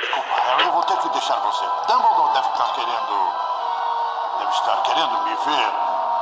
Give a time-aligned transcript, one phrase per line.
[0.00, 1.64] Desculpa, Harry, eu vou ter que deixar você.
[1.86, 3.32] Dumbledore deve estar querendo.
[4.38, 5.72] Deve estar querendo me ver.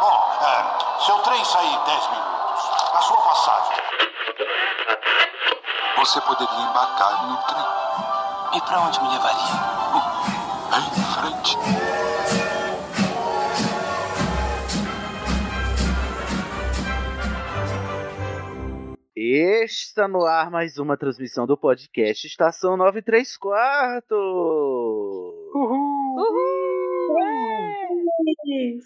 [0.00, 2.70] Bom, é, seu trem sair em 10 minutos.
[2.92, 3.76] A sua passagem.
[5.98, 7.66] Você poderia embarcar em um trem.
[8.54, 9.80] E pra onde me levaria?
[10.72, 12.09] Em frente.
[19.62, 24.16] Está no ar mais uma transmissão do podcast Estação 93 Quartos.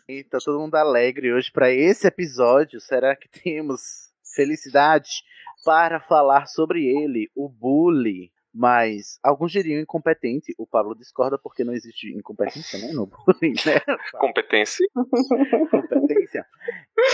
[0.09, 2.81] E tá todo mundo alegre hoje para esse episódio.
[2.81, 5.23] Será que temos felicidade
[5.65, 8.34] para falar sobre ele, o bully?
[8.55, 10.55] Mas alguns diriam incompetente.
[10.57, 12.93] O Pablo discorda porque não existe incompetência, né?
[12.93, 13.81] No bullying, né?
[14.13, 14.87] Competência.
[15.71, 16.47] competência.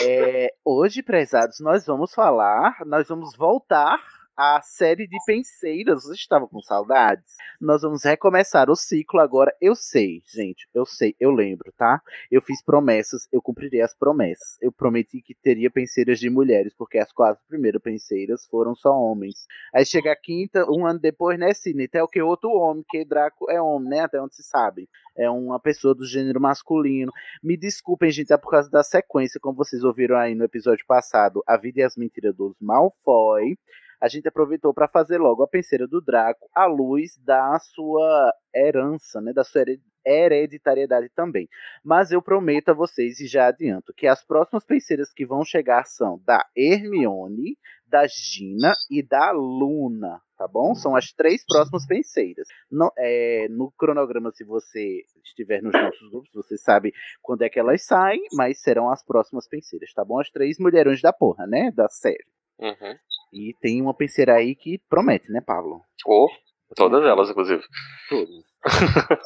[0.06, 3.98] É, hoje, prezados, nós vamos falar, nós vamos voltar
[4.40, 6.04] à série de penseiras.
[6.04, 7.36] Vocês estavam com saudades?
[7.60, 9.54] Nós vamos recomeçar o ciclo agora.
[9.60, 12.00] Eu sei, gente, eu sei, eu lembro, tá?
[12.30, 14.56] Eu fiz promessas, eu cumprirei as promessas.
[14.58, 19.46] Eu prometi que teria penseiras de mulheres, porque as quatro primeiras penseiras foram só homens.
[19.74, 21.84] Aí chega a quinta, um ano depois, né, Sidney?
[21.84, 24.00] Até o que outro homem, que Draco é homem, né?
[24.00, 24.88] Até onde se sabe.
[25.18, 27.12] É uma pessoa do gênero masculino.
[27.42, 31.44] Me desculpem, gente, é por causa da sequência, como vocês ouviram aí no episódio passado,
[31.46, 33.58] A Vida e as Mentiras dos Malfoy.
[34.00, 39.20] A gente aproveitou para fazer logo a penseira do Draco à luz da sua herança,
[39.20, 41.48] né, da sua hered- hereditariedade também.
[41.84, 45.84] Mas eu prometo a vocês e já adianto que as próximas penseiras que vão chegar
[45.84, 47.56] são da Hermione,
[47.86, 50.74] da Gina e da Luna, tá bom?
[50.74, 52.46] São as três próximas penseiras.
[52.70, 57.58] No, é, no cronograma, se você estiver nos nossos grupos, você sabe quando é que
[57.58, 60.20] elas saem, mas serão as próximas penseiras, tá bom?
[60.20, 61.72] As três mulherões da porra, né?
[61.72, 62.24] Da série.
[62.60, 62.96] Uhum.
[63.32, 65.82] E tem uma penseira aí que promete, né, Pablo?
[66.04, 66.28] Ou
[66.74, 67.62] todas elas, inclusive.
[68.08, 68.50] Todas.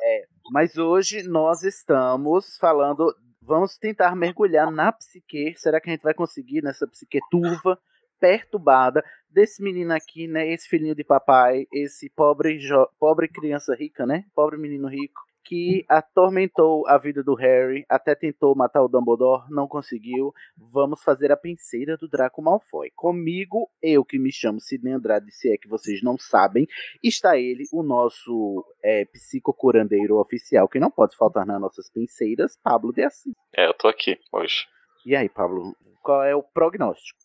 [0.03, 3.15] É, mas hoje nós estamos falando.
[3.43, 5.55] Vamos tentar mergulhar na psique.
[5.57, 7.79] Será que a gente vai conseguir nessa psique turva,
[8.19, 10.51] perturbada, desse menino aqui, né?
[10.51, 12.59] Esse filhinho de papai, esse pobre,
[12.99, 14.25] pobre criança rica, né?
[14.35, 15.21] Pobre menino rico.
[15.45, 20.33] Que atormentou a vida do Harry, até tentou matar o Dumbledore, não conseguiu.
[20.57, 22.91] Vamos fazer a penseira do Draco Malfoy.
[22.97, 26.67] Comigo, eu que me chamo Sidney Andrade, se é que vocês não sabem,
[27.03, 32.93] está ele, o nosso é, psicocurandeiro oficial, que não pode faltar nas nossas penseiras, Pablo
[32.93, 33.35] de Assis.
[33.55, 34.67] É, eu tô aqui hoje.
[35.05, 37.24] E aí, Pablo, qual é o prognóstico?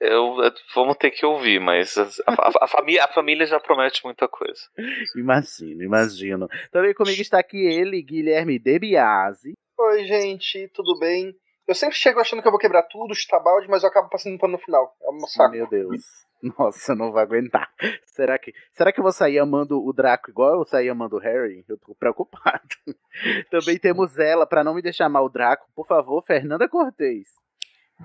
[0.00, 4.04] Eu, eu- vamos ter que ouvir, mas a, a- a família, a família já promete
[4.04, 4.60] muita coisa.
[5.16, 6.48] Imagino, imagino.
[6.70, 9.54] Também comigo está aqui ele, Guilherme De Biasi.
[9.78, 11.34] Oi, gente, tudo bem?
[11.66, 14.38] Eu sempre chego achando que eu vou quebrar tudo, chutar balde, mas eu acabo passando
[14.38, 14.94] pano no final.
[15.02, 15.50] É um saco.
[15.52, 16.00] Meu Deus.
[16.56, 17.68] Nossa, não vai aguentar.
[18.14, 21.18] Será que, será que eu vou sair amando o Draco igual eu saí amando o
[21.18, 21.64] Harry?
[21.68, 22.62] Eu tô preocupado.
[23.50, 27.26] Também temos ela, para não me deixar mal o Draco, por favor, Fernanda Cortez.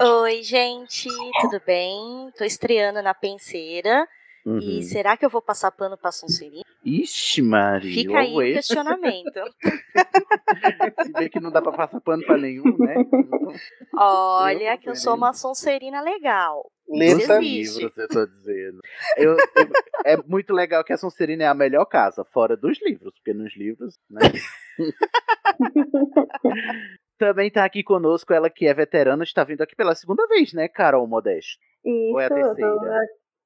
[0.01, 1.07] Oi, gente,
[1.41, 2.31] tudo bem?
[2.37, 4.07] Tô estreando na penseira.
[4.45, 4.59] Uhum.
[4.59, 6.63] E será que eu vou passar pano pra Sonserina?
[6.83, 7.93] Ixi, Maria.
[7.93, 9.39] Fica aí o questionamento.
[11.05, 12.95] Se bem que não dá pra passar pano pra nenhum, né?
[12.99, 13.53] Então,
[13.97, 16.69] Olha que eu sou uma Sonserina legal.
[16.91, 17.39] Existe.
[17.39, 18.81] livros, eu tô dizendo.
[19.15, 19.71] Eu- eu-
[20.05, 23.55] é muito legal que a Sonserina é a melhor casa, fora dos livros, porque nos
[23.55, 24.19] livros, né?
[27.23, 30.67] Também tá aqui conosco ela que é veterana, está vindo aqui pela segunda vez, né,
[30.67, 31.57] Carol Modesto?
[31.85, 32.99] Isso, Ou é a terceira?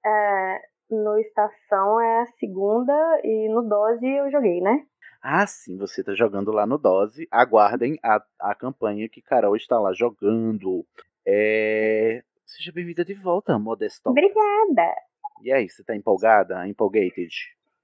[0.03, 4.83] é, no Estação é a segunda e no Dose eu joguei, né?
[5.21, 7.27] Ah, sim, você tá jogando lá no Dose.
[7.29, 10.83] Aguardem a, a campanha que Carol está lá jogando.
[11.23, 12.23] É...
[12.47, 14.09] Seja bem-vinda de volta, Modesto.
[14.09, 14.95] Obrigada!
[15.43, 16.67] E aí, você tá empolgada?
[16.67, 17.29] Empolgated?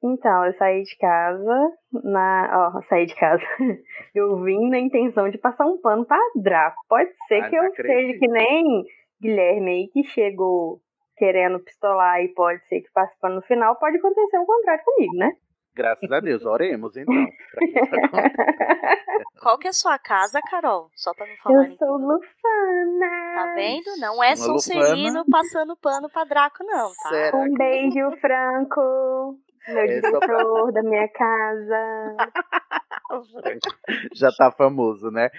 [0.03, 1.71] Então, eu saí de casa,
[2.03, 2.71] na.
[2.75, 3.41] Ó, saí de casa.
[4.13, 6.75] Eu vim na intenção de passar um pano pra Draco.
[6.89, 7.87] Pode ser Ah, que eu acredito.
[7.87, 8.83] seja que nem
[9.21, 10.79] Guilherme aí, que chegou
[11.17, 13.75] querendo pistolar e pode ser que passe pano no final.
[13.77, 15.31] Pode acontecer o contrário comigo, né?
[15.75, 17.15] Graças a Deus, oremos então.
[19.41, 20.89] Qual que é a sua casa, Carol?
[20.95, 21.75] Só pra não Eu falar.
[21.77, 23.33] sou Lufana.
[23.35, 23.97] Tá vendo?
[23.99, 27.09] Não é Sonserino passando pano pra Draco, não, tá?
[27.09, 29.37] Será Um que- beijo, Franco.
[29.67, 32.17] Meu É diretor da minha casa.
[34.13, 35.29] Já tá famoso, né?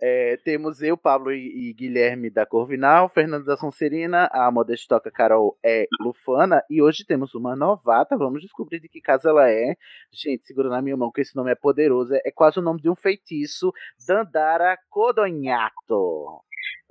[0.00, 5.58] É, temos eu, Pablo e, e Guilherme da Corvinal, Fernando da Sonserina, a modestoca Carol
[5.62, 9.74] é Lufana, e hoje temos uma novata, vamos descobrir de que casa ela é.
[10.12, 12.80] Gente, segura na minha mão que esse nome é poderoso, é, é quase o nome
[12.80, 13.72] de um feitiço,
[14.06, 16.42] Dandara Codonhato.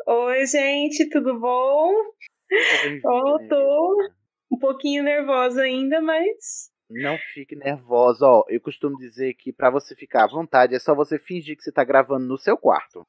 [0.05, 1.91] Oi, gente, tudo bom?
[2.47, 3.09] Querida.
[4.51, 6.71] Um pouquinho nervosa ainda, mas.
[6.89, 8.43] Não fique nervosa, ó.
[8.47, 11.71] Eu costumo dizer que pra você ficar à vontade é só você fingir que você
[11.71, 13.05] tá gravando no seu quarto.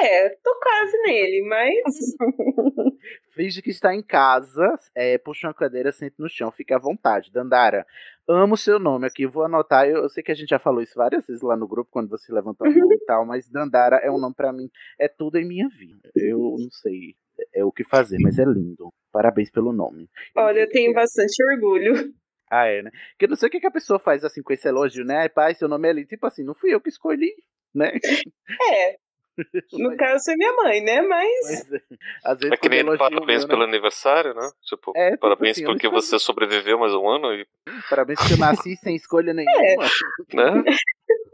[0.00, 1.84] É, tô quase nele, mas.
[3.34, 7.32] Finge que está em casa, é, puxa uma cadeira, sente no chão, fique à vontade.
[7.32, 7.86] Dandara,
[8.28, 9.86] amo seu nome aqui, vou anotar.
[9.86, 12.08] Eu, eu sei que a gente já falou isso várias vezes lá no grupo, quando
[12.08, 15.38] você levantou a mão e tal, mas Dandara é um nome pra mim, é tudo
[15.38, 16.10] em minha vida.
[16.14, 17.14] Eu não sei
[17.54, 18.92] é o que fazer, mas é lindo.
[19.10, 20.08] Parabéns pelo nome.
[20.36, 22.14] Olha, eu tenho bastante orgulho.
[22.54, 22.90] Ah, é, né?
[23.12, 25.20] Porque eu não sei o que, que a pessoa faz assim com esse elogio, né?
[25.20, 26.06] Ai, pai, seu nome é lindo.
[26.08, 27.34] Tipo assim, não fui eu que escolhi,
[27.74, 27.92] né?
[28.70, 28.96] É.
[29.72, 31.00] No Mas- caso, é minha mãe, né?
[31.00, 31.30] Mas.
[31.70, 31.82] Mas,
[32.22, 33.68] às vezes, É que nem parabéns meu, pelo né?
[33.68, 34.46] aniversário, né?
[34.60, 37.46] Tipo, É, tipo parabéns assim, porque você sobreviveu mais um ano, e,
[37.88, 39.54] Parabéns que eu nasci sem escolha nenhuma.
[40.34, 40.64] né?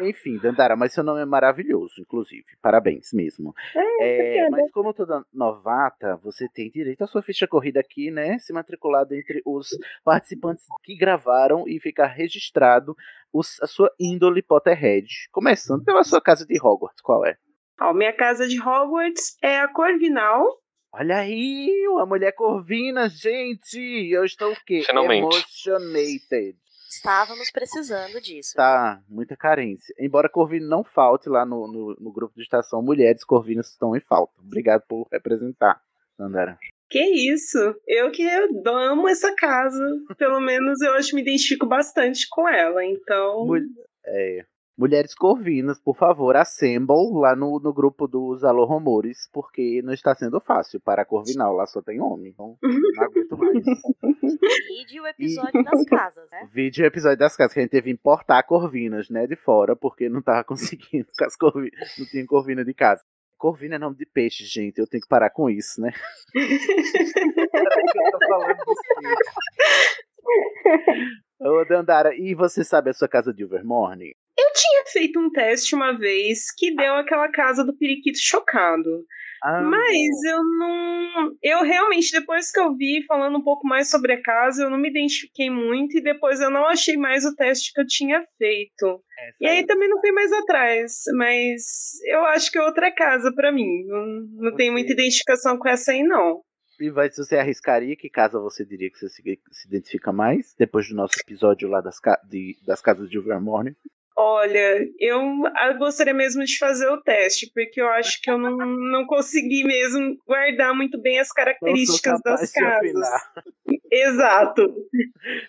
[0.00, 2.44] Enfim, Dandara, mas seu nome é maravilhoso, inclusive.
[2.60, 3.54] Parabéns mesmo.
[3.74, 4.14] É,
[4.44, 4.50] obrigada.
[4.50, 8.38] mas como toda novata, você tem direito à sua ficha corrida aqui, né?
[8.38, 9.68] Se matriculado entre os
[10.04, 12.94] participantes que gravaram e ficar registrado
[13.32, 15.06] os- a sua índole Potterhead.
[15.32, 17.36] Começando pela sua casa de Hogwarts, qual é?
[17.80, 20.44] Ó, minha casa de Hogwarts é a Corvinal.
[20.92, 23.78] Olha aí, uma mulher corvina, gente!
[24.10, 24.82] Eu estou o quê?
[24.86, 25.24] Finalmente.
[25.24, 26.56] Emotionated.
[26.96, 28.54] Estávamos precisando disso.
[28.54, 29.94] Tá, muita carência.
[29.98, 34.00] Embora Corvino não falte lá no, no, no grupo de estação, mulheres corvinas estão em
[34.00, 34.32] falta.
[34.40, 35.80] Obrigado por representar,
[36.18, 36.58] Andara.
[36.88, 37.00] Que
[37.32, 37.58] isso?
[37.86, 38.22] Eu que
[38.66, 39.84] amo essa casa.
[40.16, 42.84] Pelo menos eu acho que me identifico bastante com ela.
[42.84, 43.44] Então.
[43.46, 43.66] Mul-
[44.04, 44.44] é,
[44.76, 50.14] mulheres corvinas, por favor, assemble lá no, no grupo dos Alô Rumores, porque não está
[50.14, 53.64] sendo fácil para a Corvinal, lá só tem homem, então não aguento mais.
[54.68, 56.46] Vide o episódio das casas, né?
[56.52, 59.74] Vídeo e episódio das casas, que a gente teve que importar corvinas, né, de fora,
[59.74, 63.02] porque não tava conseguindo, com as corvinas, não tinha corvina de casa.
[63.38, 65.92] Corvina é nome de peixe, gente, eu tenho que parar com isso, né?
[71.38, 74.12] Ô, Dandara, e você sabe a sua casa de Overmorning?
[74.38, 79.04] Eu tinha feito um teste uma vez que deu aquela casa do periquito chocado.
[79.42, 81.36] Ah, Mas eu não.
[81.42, 84.78] Eu realmente, depois que eu vi falando um pouco mais sobre a casa, eu não
[84.78, 89.02] me identifiquei muito e depois eu não achei mais o teste que eu tinha feito.
[89.18, 90.94] essa E aí é- também não fui mais atrás.
[91.16, 91.62] Mas
[92.06, 93.84] eu acho que é outra casa pra mim.
[93.86, 94.06] Não,
[94.50, 96.42] não tenho muita identificação com essa aí, não.
[96.80, 100.54] E vai, se você arriscaria, que casa você diria que você se, se identifica mais?
[100.58, 103.74] Depois do nosso episódio lá das, ca- de- das casas de Overmorning?
[104.18, 105.20] Olha, eu
[105.54, 109.62] ah, gostaria mesmo de fazer o teste, porque eu acho que eu não, não consegui
[109.62, 112.90] mesmo guardar muito bem as Não sou características capaz das de casas.
[112.90, 113.32] opinar.
[113.92, 114.74] Exato.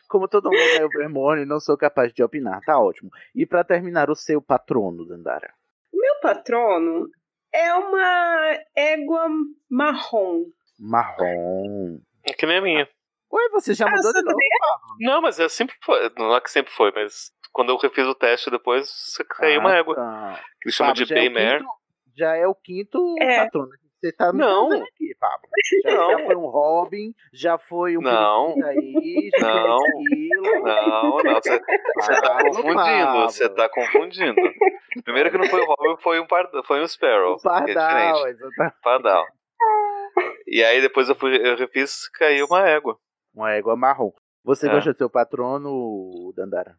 [0.10, 2.60] Como todo mundo é Overmorning, não sou capaz de opinar.
[2.66, 3.10] Tá ótimo.
[3.34, 5.54] E pra terminar, o seu patrono, Dandara?
[5.94, 7.10] O meu patrono
[7.54, 9.30] é uma égua
[9.69, 10.44] marrom.
[10.78, 12.00] Marrom.
[12.25, 12.90] É Que nem a minha.
[13.31, 14.38] Ué, você já Ah, mudou você de novo?
[15.00, 16.12] Não, mas é sempre foi.
[16.18, 18.87] Não é que sempre foi, mas quando eu refiz o teste depois,
[19.31, 19.95] caiu uma Ah, égua.
[19.95, 20.40] tá.
[20.61, 21.57] Que eles chamam Pablo, de já é o Baymare.
[21.59, 21.71] quinto-
[22.16, 23.44] Já é o quinto É.
[23.45, 23.69] patrono.
[23.99, 24.71] Você tá me Não.
[24.71, 25.49] aqui, Pablo.
[25.83, 26.11] Já, Não.
[26.19, 28.54] já foi um Robin, já foi um Não.
[28.64, 29.78] aí, já foi Não.
[29.80, 30.64] um esquilo.
[30.64, 31.59] Não, não, você,
[31.95, 33.21] você tá confundindo, Pablo.
[33.30, 34.42] você tá confundindo.
[35.04, 37.37] Primeiro que não foi o Robin, foi um, pardal, foi um Sparrow.
[37.37, 38.30] Que é pardal, diferente.
[38.30, 38.76] exatamente.
[38.83, 39.26] Pardal.
[40.47, 42.97] E aí depois eu, fui, eu refiz, caiu uma égua.
[43.33, 44.11] Uma égua marrom.
[44.44, 44.71] Você É.
[44.71, 46.76] gosta do seu patrono, Dandara?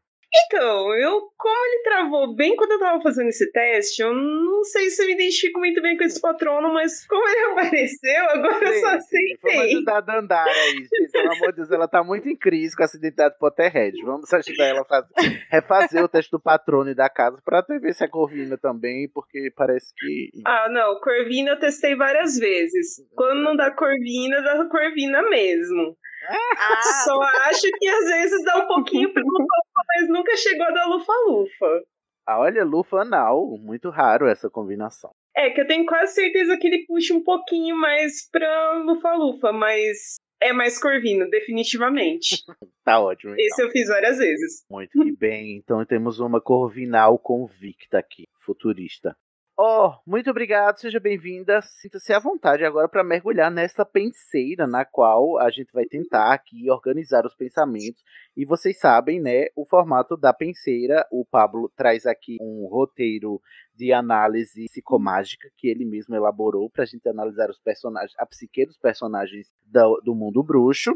[0.47, 4.90] Então, eu, como ele travou bem quando eu tava fazendo esse teste, eu não sei
[4.90, 8.80] se eu me identifico muito bem com esse patrono, mas como ele apareceu, agora eu
[8.80, 11.12] só Gente, Vamos ajudar a Dandara aí, gente.
[11.12, 13.97] Pelo amor de Deus, ela tá muito em crise com essa identidade Potterhead.
[14.02, 15.14] Vamos ajudar ela a fazer,
[15.50, 19.08] refazer o teste do patrono e da casa pra até ver se é Corvina também,
[19.08, 20.30] porque parece que.
[20.47, 23.02] Ah, não, Corvina eu testei várias vezes.
[23.14, 25.97] Quando não dá Corvina, dá Corvina mesmo.
[26.26, 30.70] Ah, Só acho que às vezes dá um pouquinho pra Lufa-Lufa, mas nunca chegou a
[30.70, 31.82] dar Lufa-Lufa.
[32.26, 33.56] Ah, olha, Lufa anal.
[33.58, 35.10] Muito raro essa combinação.
[35.37, 40.16] É, que eu tenho quase certeza que ele puxa um pouquinho mais pra Lufa-Lufa, mas
[40.40, 42.37] é mais Corvino, definitivamente.
[42.84, 43.34] Tá ótimo.
[43.34, 43.44] Então.
[43.44, 44.64] Esse eu fiz várias vezes.
[44.70, 45.58] Muito que bem.
[45.58, 49.14] Então temos uma corvinal convicta aqui, futurista.
[49.60, 51.60] Oh, muito obrigado, seja bem-vinda.
[51.60, 56.70] Sinta-se à vontade agora para mergulhar nessa penseira na qual a gente vai tentar aqui
[56.70, 58.00] organizar os pensamentos.
[58.36, 61.04] E vocês sabem, né, o formato da penseira.
[61.10, 63.42] O Pablo traz aqui um roteiro
[63.74, 68.64] de análise psicomágica que ele mesmo elaborou para a gente analisar os personagens, a psique
[68.64, 70.92] dos personagens do, do mundo bruxo.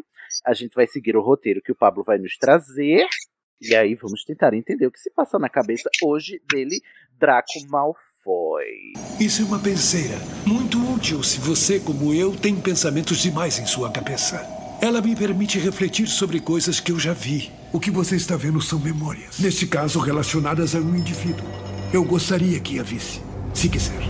[0.46, 3.08] A gente vai seguir o roteiro que o Pablo vai nos trazer.
[3.60, 6.80] E aí vamos tentar entender o que se passa na cabeça hoje dele,
[7.18, 8.92] Draco Malfoy foi.
[9.18, 13.90] Isso é uma penseira muito útil se você, como eu, tem pensamentos demais em sua
[13.90, 14.46] cabeça.
[14.80, 17.50] Ela me permite refletir sobre coisas que eu já vi.
[17.72, 19.38] O que você está vendo são memórias.
[19.38, 21.46] Neste caso, relacionadas a um indivíduo.
[21.92, 23.20] Eu gostaria que a visse,
[23.54, 24.02] se quiser.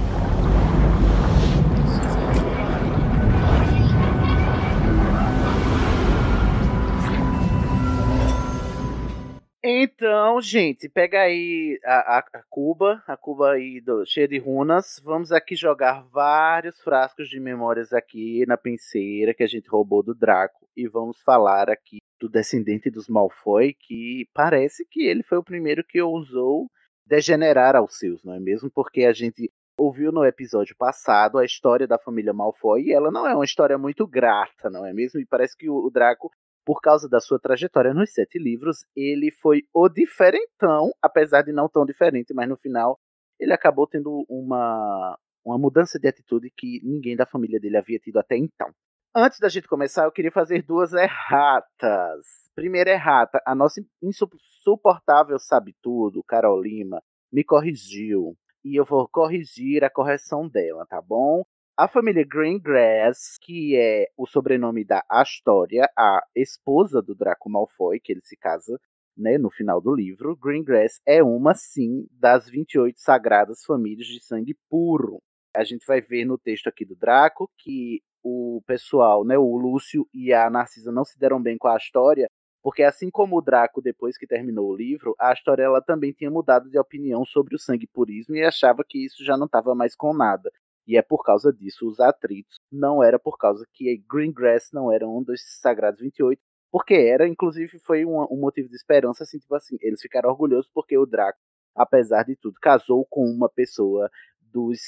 [9.84, 15.00] Então, gente, pega aí a, a, a cuba, a cuba aí do, cheia de runas.
[15.02, 20.14] Vamos aqui jogar vários frascos de memórias aqui na penseira que a gente roubou do
[20.14, 20.68] Draco.
[20.76, 25.82] E vamos falar aqui do descendente dos Malfoy, que parece que ele foi o primeiro
[25.82, 26.70] que ousou
[27.04, 28.70] degenerar aos seus, não é mesmo?
[28.70, 33.26] Porque a gente ouviu no episódio passado a história da família Malfoy e ela não
[33.26, 35.18] é uma história muito grata, não é mesmo?
[35.18, 36.30] E parece que o, o Draco
[36.64, 41.68] por causa da sua trajetória nos sete livros, ele foi o diferentão, apesar de não
[41.68, 42.98] tão diferente, mas no final
[43.38, 48.18] ele acabou tendo uma, uma mudança de atitude que ninguém da família dele havia tido
[48.18, 48.70] até então.
[49.14, 52.24] Antes da gente começar, eu queria fazer duas erratas.
[52.54, 58.34] Primeira errata, a nossa insuportável sabe tudo, Carol Lima, me corrigiu.
[58.64, 61.44] E eu vou corrigir a correção dela, tá bom?
[61.76, 68.12] A família Greengrass, que é o sobrenome da Astoria, a esposa do Draco Malfoy, que
[68.12, 68.78] ele se casa
[69.16, 74.54] né, no final do livro, Greengrass é uma, sim, das 28 sagradas famílias de sangue
[74.68, 75.22] puro.
[75.56, 80.06] A gente vai ver no texto aqui do Draco que o pessoal, né, o Lúcio
[80.12, 82.28] e a Narcisa não se deram bem com a Astoria,
[82.62, 86.30] porque assim como o Draco, depois que terminou o livro, a Astoria ela também tinha
[86.30, 89.96] mudado de opinião sobre o sangue purismo e achava que isso já não estava mais
[89.96, 90.50] com nada.
[90.86, 92.56] E é por causa disso os atritos.
[92.70, 97.78] Não era por causa que Greengrass não era um dos Sagrados 28, porque era, inclusive,
[97.80, 101.38] foi um, um motivo de esperança, assim, tipo assim, eles ficaram orgulhosos porque o Draco,
[101.74, 104.10] apesar de tudo, casou com uma pessoa
[104.40, 104.80] dos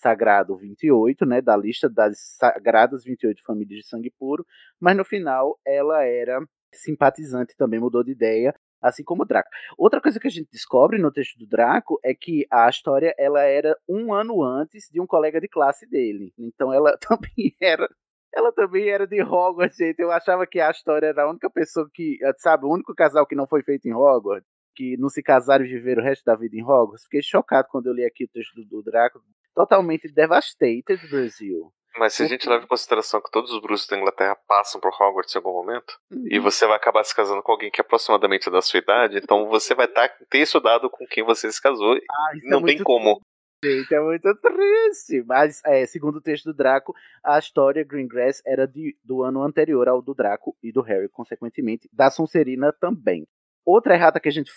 [0.00, 4.46] Sagrado 28, né, da lista das Sagradas 28 famílias de sangue puro,
[4.80, 6.40] mas no final ela era
[6.72, 9.48] simpatizante, também mudou de ideia assim como o Draco.
[9.76, 13.42] Outra coisa que a gente descobre no texto do Draco é que a história ela
[13.42, 16.32] era um ano antes de um colega de classe dele.
[16.38, 17.88] Então ela também era
[18.34, 20.00] ela também era de Hogwarts, gente.
[20.00, 23.34] Eu achava que a história era a única pessoa que, sabe, o único casal que
[23.34, 26.54] não foi feito em Hogwarts, que não se casaram e viveram o resto da vida
[26.54, 27.04] em Hogwarts.
[27.04, 29.20] Fiquei chocado quando eu li aqui o texto do, do Draco.
[29.54, 31.72] Totalmente devastated, Brasil.
[31.98, 34.92] Mas se a gente leva em consideração que todos os bruxos da Inglaterra passam por
[34.92, 36.26] Hogwarts em algum momento, uhum.
[36.30, 39.48] e você vai acabar se casando com alguém que é aproximadamente da sua idade, então
[39.48, 41.96] você vai tá, ter estudado com quem você se casou.
[41.96, 43.20] Ah, não é tem como.
[43.64, 45.24] Gente, é muito triste.
[45.26, 49.88] Mas, é, segundo o texto do Draco, a história Greengrass era de, do ano anterior
[49.88, 53.26] ao do Draco e do Harry, consequentemente, da Sonserina também.
[53.64, 54.50] Outra errata que a gente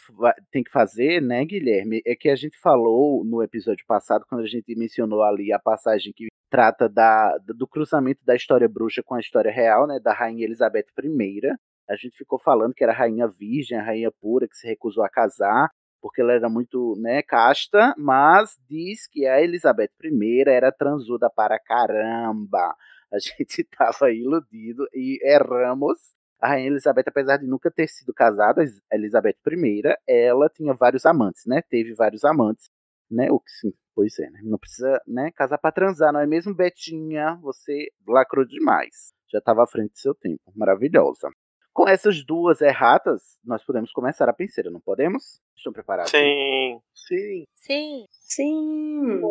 [0.52, 4.48] tem que fazer, né, Guilherme, é que a gente falou no episódio passado, quando a
[4.48, 9.20] gente mencionou ali a passagem que trata da, do cruzamento da história bruxa com a
[9.20, 11.42] história real, né, da rainha Elizabeth I.
[11.90, 15.04] A gente ficou falando que era a rainha virgem, a rainha pura, que se recusou
[15.04, 15.70] a casar,
[16.02, 21.60] porque ela era muito, né, casta, mas diz que a Elizabeth I era transuda para
[21.60, 22.76] caramba.
[23.12, 25.98] A gente estava iludido e erramos.
[26.42, 31.06] A rainha Elizabeth, apesar de nunca ter sido casada, a Elizabeth I, ela tinha vários
[31.06, 31.62] amantes, né?
[31.70, 32.70] Teve vários amantes,
[33.10, 33.32] né?
[33.32, 34.40] O que sim, Pois é, né?
[34.44, 37.38] Não precisa, né, casar para transar, não é mesmo, Betinha?
[37.42, 39.12] Você lacrou demais.
[39.32, 40.42] Já estava à frente do seu tempo.
[40.56, 41.30] Maravilhosa.
[41.74, 45.40] Com essas duas erratas, nós podemos começar a penseira, não podemos?
[45.56, 46.12] Estão preparados?
[46.12, 46.82] Sim.
[46.94, 47.46] Sim.
[47.56, 48.06] Sim.
[48.10, 49.22] Sim.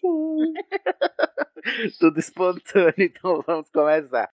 [0.00, 0.52] Sim.
[1.98, 4.30] Tudo espontâneo, então vamos começar.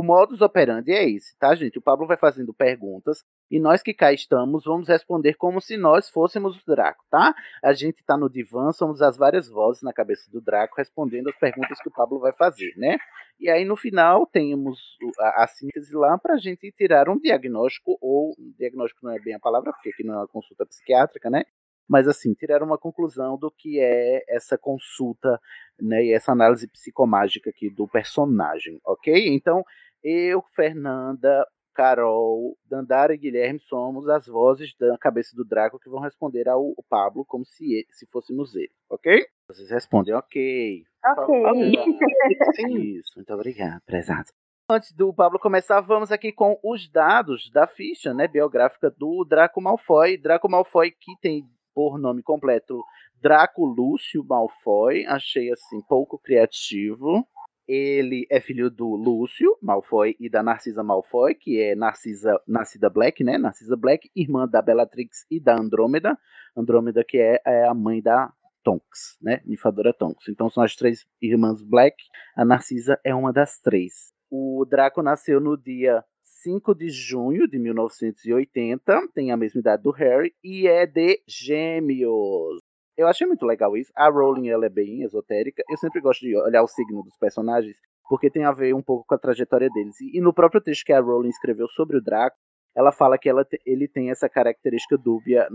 [0.00, 1.78] O modus operandi é esse, tá, gente?
[1.78, 6.08] O Pablo vai fazendo perguntas e nós que cá estamos vamos responder como se nós
[6.08, 7.34] fôssemos o Draco, tá?
[7.62, 11.36] A gente tá no divã, somos as várias vozes na cabeça do Draco respondendo as
[11.36, 12.96] perguntas que o Pablo vai fazer, né?
[13.38, 17.98] E aí no final temos a, a síntese lá para a gente tirar um diagnóstico,
[18.00, 21.44] ou diagnóstico não é bem a palavra, porque aqui não é uma consulta psiquiátrica, né?
[21.86, 25.40] Mas assim, tiraram uma conclusão do que é essa consulta,
[25.78, 29.28] né, e essa análise psicomágica aqui do personagem, ok?
[29.34, 29.64] Então,
[30.02, 36.00] eu, Fernanda, Carol, Dandara e Guilherme somos as vozes da cabeça do Draco que vão
[36.00, 39.26] responder ao Pablo como se, ele, se fôssemos ele, ok?
[39.48, 40.84] Vocês respondem ok.
[41.04, 41.34] Ok.
[42.98, 44.32] Isso, muito obrigado, prezados.
[44.68, 49.60] Antes do Pablo começar, vamos aqui com os dados da ficha né, biográfica do Draco
[49.60, 50.16] Malfoy.
[50.16, 52.84] Draco Malfoy que tem por nome completo
[53.20, 55.04] Draco Lúcio Malfoy.
[55.06, 57.26] Achei assim pouco criativo.
[57.72, 63.22] Ele é filho do Lúcio Malfoy e da Narcisa Malfoy, que é Narcisa, Narcisa Black,
[63.22, 63.38] né?
[63.38, 66.18] Narcisa Black, irmã da Bellatrix e da Andrômeda.
[66.56, 68.32] Andrômeda que é, é a mãe da
[68.64, 69.40] Tonks, né?
[69.46, 70.28] Nifadora Tonks.
[70.28, 71.96] Então são as três irmãs Black.
[72.34, 74.12] A Narcisa é uma das três.
[74.28, 76.04] O Draco nasceu no dia
[76.42, 82.59] 5 de junho de 1980, tem a mesma idade do Harry e é de Gêmeos.
[83.00, 83.90] Eu achei muito legal isso.
[83.96, 85.62] A Rowling ela é bem esotérica.
[85.70, 87.74] Eu sempre gosto de olhar o signo dos personagens
[88.06, 89.98] porque tem a ver um pouco com a trajetória deles.
[90.00, 92.36] E, no próprio texto que a Rowling escreveu sobre o Draco,
[92.76, 95.48] ela fala que ela, ele tem essa característica dúbia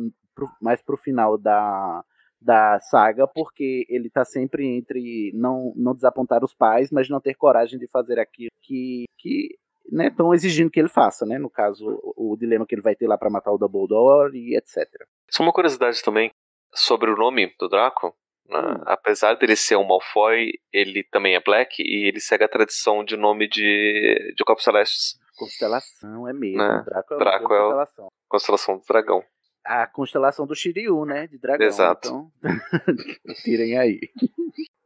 [0.59, 2.03] mais pro final da,
[2.41, 7.35] da saga, porque ele tá sempre entre não, não desapontar os pais, mas não ter
[7.35, 9.49] coragem de fazer aquilo que, que
[9.91, 11.37] né, estão exigindo que ele faça, né?
[11.37, 14.57] No caso, o, o dilema que ele vai ter lá para matar o Dumbledore e
[14.57, 14.87] etc.
[15.29, 16.31] Só uma curiosidade também
[16.75, 18.15] sobre o nome do Draco.
[18.47, 18.59] Né?
[18.59, 18.83] Hum.
[18.85, 23.17] Apesar dele ser um Malfoy, ele também é Black e ele segue a tradição de
[23.17, 25.19] nome de, de Corpos Celestes.
[25.37, 26.57] Constelação, é mesmo.
[26.59, 26.83] Né?
[26.85, 28.07] Draco é, Draco é constelação.
[28.29, 29.23] constelação do dragão
[29.65, 31.25] a constelação do Shiryu, né?
[31.25, 31.65] De dragão.
[31.65, 32.07] Exato.
[32.07, 32.31] Então,
[33.43, 33.99] tirem aí.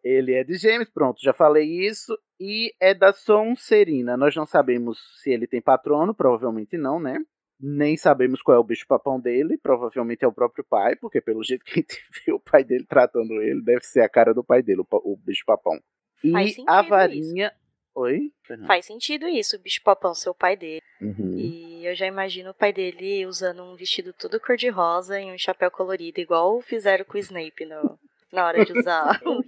[0.01, 2.17] Ele é de Gêmeos, pronto, já falei isso.
[2.39, 4.15] E é da Sonserina.
[4.15, 7.17] Nós não sabemos se ele tem patrono, provavelmente não, né?
[7.59, 11.65] Nem sabemos qual é o bicho-papão dele, provavelmente é o próprio pai, porque pelo jeito
[11.65, 14.63] que a gente viu o pai dele tratando ele, deve ser a cara do pai
[14.63, 15.79] dele, o, o bicho-papão.
[16.23, 16.33] E
[16.67, 17.47] a varinha.
[17.47, 17.69] Isso.
[17.95, 18.31] Oi?
[18.65, 20.81] Faz sentido isso, o bicho-papão ser o pai dele.
[21.01, 21.37] Uhum.
[21.37, 25.69] E eu já imagino o pai dele usando um vestido todo cor-de-rosa e um chapéu
[25.69, 27.99] colorido, igual fizeram com o Snape no,
[28.31, 29.41] na hora de usar o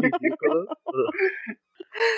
[0.00, 0.66] ridículo.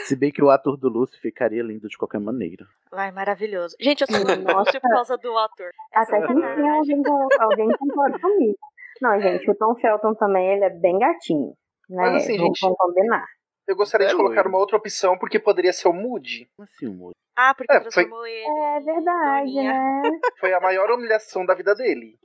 [0.04, 2.66] Se bem que o ator do Lúcio ficaria lindo de qualquer maneira.
[2.92, 3.76] Ai, maravilhoso.
[3.80, 4.16] Gente, eu sou
[4.66, 5.70] Lúcio por causa do ator.
[5.94, 7.02] É Até que tem alguém,
[7.40, 8.56] alguém concorda comigo.
[9.00, 11.54] Não, gente, o Tom Felton também, ele é bem gatinho.
[11.88, 12.02] Né?
[12.10, 13.24] Mas assim, Vamos gente, combinar.
[13.66, 14.48] Eu gostaria É de colocar loiro.
[14.48, 16.48] uma outra opção, porque poderia ser o Moody.
[16.56, 17.12] Como assim, amor?
[17.36, 18.44] Ah, porque É, foi- transformou ele.
[18.76, 20.02] É verdade, né?
[20.40, 22.16] Foi a maior humilhação da vida dele.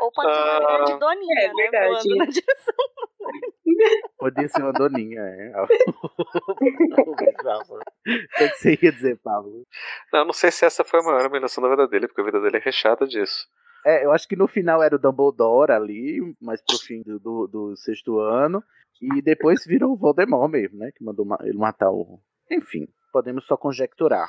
[0.00, 0.76] Ou pode ser uma Ah.
[0.76, 1.54] grande doninha, É né?
[1.56, 1.92] verdade.
[1.92, 2.74] Voando na direção.
[4.18, 5.52] Podia ser uma doninha, é.
[7.06, 9.62] O que você ia dizer, Pablo?
[10.12, 12.40] Não, não sei se essa foi a maior humilhação da vida dele, porque a vida
[12.40, 13.46] dele é recheada disso.
[13.84, 17.46] É, eu acho que no final era o Dumbledore ali, mas pro fim do, do,
[17.48, 18.62] do sexto ano.
[19.00, 20.90] E depois virou o Voldemort mesmo, né?
[20.96, 22.20] Que mandou ma- ele matar o.
[22.50, 24.28] Enfim, podemos só conjecturar.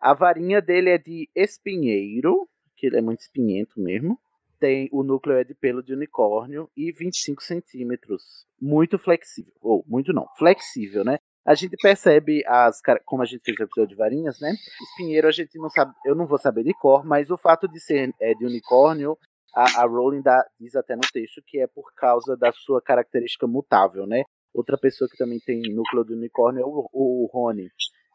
[0.00, 4.18] A varinha dele é de espinheiro, que ele é muito espinhento mesmo.
[4.58, 8.46] Tem o núcleo é de pelo de unicórnio e 25 centímetros.
[8.60, 9.52] Muito flexível.
[9.60, 11.18] Ou, muito não, flexível, né?
[11.46, 12.80] A gente percebe as.
[13.06, 14.52] Como a gente fez o episódio de varinhas, né?
[14.82, 15.94] Espinheiro a gente não sabe.
[16.04, 19.16] Eu não vou saber de cor, mas o fato de ser é, de unicórnio,
[19.54, 23.46] a, a Rowling dá- diz até no texto que é por causa da sua característica
[23.46, 24.24] mutável, né?
[24.52, 27.68] Outra pessoa que também tem núcleo de unicórnio é o, o Rony,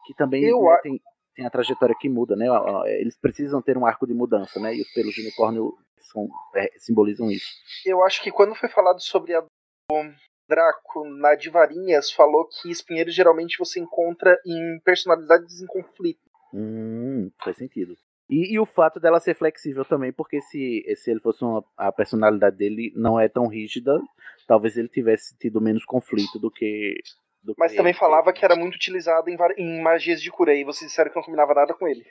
[0.06, 1.00] que também Eu né, tem,
[1.34, 2.50] tem a trajetória que muda, né?
[2.50, 4.74] Ó, Eles precisam ter um arco de mudança, né?
[4.74, 7.46] E os pelos de unicórnio são, é, simbolizam isso.
[7.84, 9.48] Eu acho que quando foi falado sobre a do
[10.48, 16.20] Draco na de Varinhas, falou que espinheiros geralmente você encontra em personalidades em conflito.
[16.52, 17.94] Hum, faz sentido.
[18.28, 21.92] E, e o fato dela ser flexível também, porque se, se ele fosse uma, a
[21.92, 24.00] personalidade dele não é tão rígida,
[24.46, 26.94] talvez ele tivesse tido menos conflito do que.
[27.44, 30.90] Do Mas também falava que era muito utilizado em, em magias de cura, e vocês
[30.90, 32.04] disseram que não combinava nada com ele.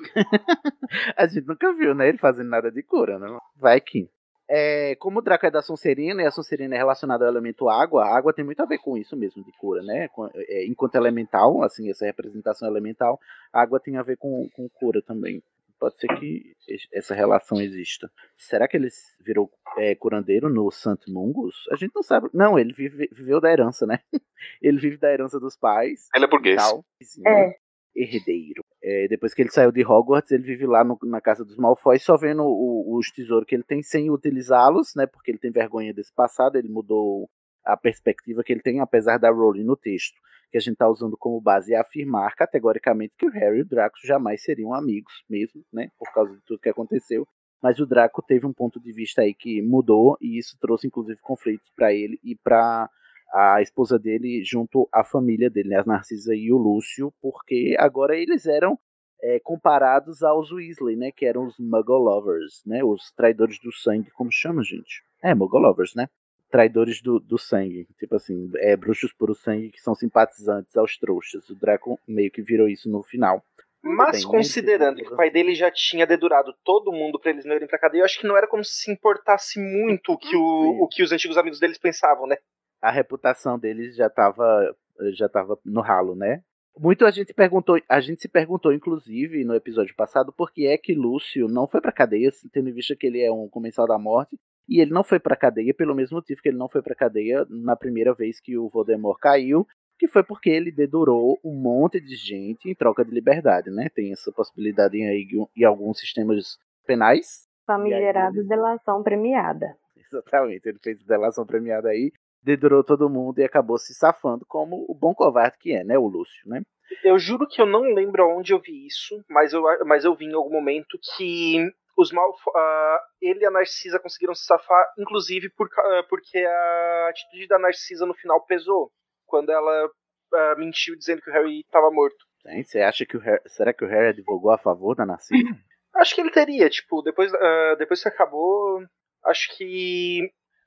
[1.16, 2.08] A gente nunca viu, né?
[2.08, 3.38] Ele fazendo nada de cura, né?
[3.56, 4.08] Vai que.
[4.52, 8.04] É, como o Draco é da Sonserina e a Sonserina é relacionada ao elemento água,
[8.04, 10.08] a água tem muito a ver com isso mesmo, de cura, né?
[10.34, 13.20] É, enquanto elemental, assim, essa representação elemental,
[13.52, 15.40] a água tem a ver com, com cura também.
[15.80, 18.08] Pode ser que es- essa relação exista.
[18.36, 18.88] Será que ele
[19.24, 21.54] virou é, curandeiro no Santo Mungus?
[21.72, 22.28] A gente não sabe.
[22.34, 23.98] Não, ele vive- viveu da herança, né?
[24.62, 26.08] Ele vive da herança dos pais.
[26.14, 26.56] Ele é burguês.
[26.56, 26.84] Tal,
[27.26, 27.54] É.
[27.94, 28.62] herdeiro.
[28.82, 31.98] É, depois que ele saiu de Hogwarts, ele vive lá no- na casa dos Malfoy,
[31.98, 35.06] só vendo o- os tesouros que ele tem sem utilizá-los, né?
[35.06, 37.28] Porque ele tem vergonha desse passado, ele mudou
[37.64, 40.20] a perspectiva que ele tem, apesar da Rowling no texto,
[40.50, 43.68] que a gente está usando como base, é afirmar categoricamente que o Harry e o
[43.68, 45.90] Draco jamais seriam amigos mesmo, né?
[45.98, 47.26] Por causa de tudo que aconteceu.
[47.62, 51.20] Mas o Draco teve um ponto de vista aí que mudou e isso trouxe inclusive
[51.20, 52.88] conflitos para ele e para
[53.32, 58.16] a esposa dele junto à família dele, né, as Narcisa e o Lúcio, porque agora
[58.16, 58.78] eles eram
[59.22, 64.10] é, comparados aos Weasley, né, que eram os Muggle Lovers, né, os traidores do sangue,
[64.10, 65.04] como chama, gente?
[65.22, 66.08] É, Muggle Lovers, né?
[66.50, 71.48] Traidores do, do sangue, tipo assim, é, bruxos por sangue que são simpatizantes aos trouxas.
[71.48, 73.44] O Draco meio que virou isso no final.
[73.82, 77.56] Mas Bem, considerando que o pai dele já tinha dedurado todo mundo para eles não
[77.56, 80.36] irem pra cadeia, eu acho que não era como se se importasse muito o que,
[80.36, 82.36] o, o que os antigos amigos deles pensavam, né?
[82.82, 84.76] A reputação deles já tava,
[85.12, 86.42] já tava no ralo, né?
[86.78, 90.78] Muito a gente perguntou, a gente se perguntou, inclusive, no episódio passado, por que é
[90.78, 93.98] que Lúcio não foi pra cadeia, tendo em vista que ele é um comensal da
[93.98, 94.38] morte,
[94.70, 97.44] e ele não foi pra cadeia pelo mesmo motivo que ele não foi pra cadeia
[97.50, 99.66] na primeira vez que o Voldemort caiu,
[99.98, 103.88] que foi porque ele dedurou um monte de gente em troca de liberdade, né?
[103.92, 106.56] Tem essa possibilidade em, aí, em alguns sistemas
[106.86, 107.42] penais.
[107.66, 109.76] Famigerado delação premiada.
[109.96, 114.94] Exatamente, ele fez delação premiada aí, dedurou todo mundo e acabou se safando como o
[114.94, 115.98] bom covarde que é, né?
[115.98, 116.62] O Lúcio, né?
[117.04, 120.26] Eu juro que eu não lembro onde eu vi isso, mas eu, mas eu vi
[120.26, 125.50] em algum momento que os mal, uh, ele e a Narcisa conseguiram se safar, inclusive
[125.50, 128.90] por, uh, porque a atitude da Narcisa no final pesou
[129.26, 132.16] quando ela uh, mentiu dizendo que o Harry estava morto.
[132.42, 135.34] Sim, você acha que o Harry, será que o Harry advogou a favor da Narcisa?
[135.96, 138.80] Acho que ele teria, tipo, depois, uh, depois que acabou,
[139.24, 140.20] acho que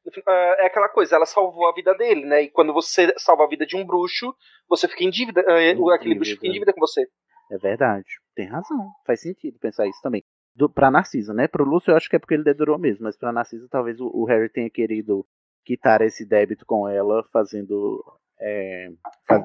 [0.06, 2.44] uh, é aquela coisa, ela salvou a vida dele, né?
[2.44, 4.36] E quando você salva a vida de um bruxo,
[4.68, 7.08] você fica em dívida, uh, aquele bruxo fica em dívida com você.
[7.52, 10.24] É verdade, tem razão, faz sentido pensar isso também.
[10.56, 11.48] Do, pra Narcisa, né?
[11.48, 14.08] Pro Lúcio eu acho que é porque ele dedurou mesmo, mas pra Narcisa talvez o,
[14.08, 15.26] o Harry tenha querido
[15.66, 18.04] quitar esse débito com ela, fazendo
[18.40, 18.90] é,
[19.28, 19.44] faz,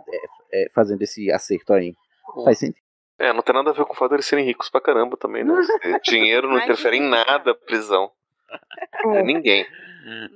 [0.52, 1.94] é, é, fazendo esse acerto aí.
[2.36, 2.44] Hum.
[2.44, 2.84] Faz sentido.
[3.18, 5.16] É, não tem nada a ver com o fato de eles serem ricos pra caramba
[5.16, 5.52] também, né?
[6.04, 8.12] Dinheiro não interfere em nada prisão.
[9.14, 9.66] É ninguém.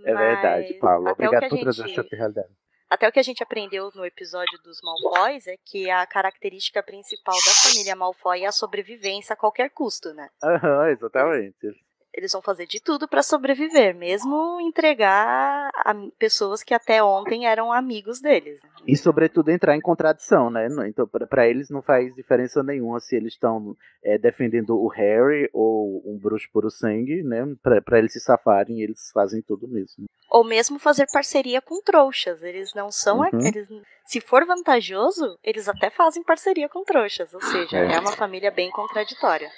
[0.05, 1.11] É verdade, Paulo.
[1.11, 2.01] Obrigado por trazer gente...
[2.01, 2.49] essa realidade.
[2.93, 7.35] Até o que a gente aprendeu no episódio dos Malfoys é que a característica principal
[7.35, 10.29] da família Malfoy é a sobrevivência a qualquer custo, né?
[10.45, 11.75] Aham, uhum, exatamente
[12.15, 17.73] eles vão fazer de tudo para sobreviver, mesmo entregar a pessoas que até ontem eram
[17.73, 18.61] amigos deles.
[18.87, 20.69] E sobretudo entrar em contradição, né?
[20.87, 26.03] Então para eles não faz diferença nenhuma se eles estão é, defendendo o Harry ou
[26.05, 27.45] um bruxo por o sangue, né?
[27.63, 30.05] Para eles se safarem, eles fazem tudo mesmo.
[30.31, 32.43] Ou mesmo fazer parceria com trouxas.
[32.43, 33.47] Eles não são uhum.
[33.47, 33.69] eles,
[34.05, 37.33] se for vantajoso, eles até fazem parceria com trouxas.
[37.33, 39.51] Ou seja, é, é uma família bem contraditória.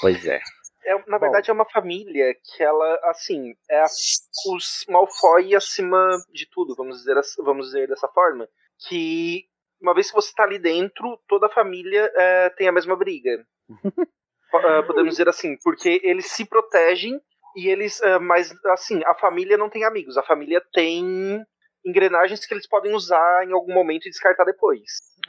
[0.00, 0.40] Pois é.
[0.84, 1.52] É, na verdade, Bom.
[1.52, 3.86] é uma família que ela, assim, é a,
[4.52, 8.48] os Malfoy acima de tudo, vamos dizer, vamos dizer dessa forma.
[8.88, 9.44] Que
[9.80, 13.44] uma vez que você está ali dentro, toda a família é, tem a mesma briga.
[13.68, 17.20] uh, podemos dizer assim, porque eles se protegem
[17.56, 18.00] e eles.
[18.00, 21.44] Uh, mas, assim, a família não tem amigos, a família tem
[21.84, 24.82] engrenagens que eles podem usar em algum momento e descartar depois.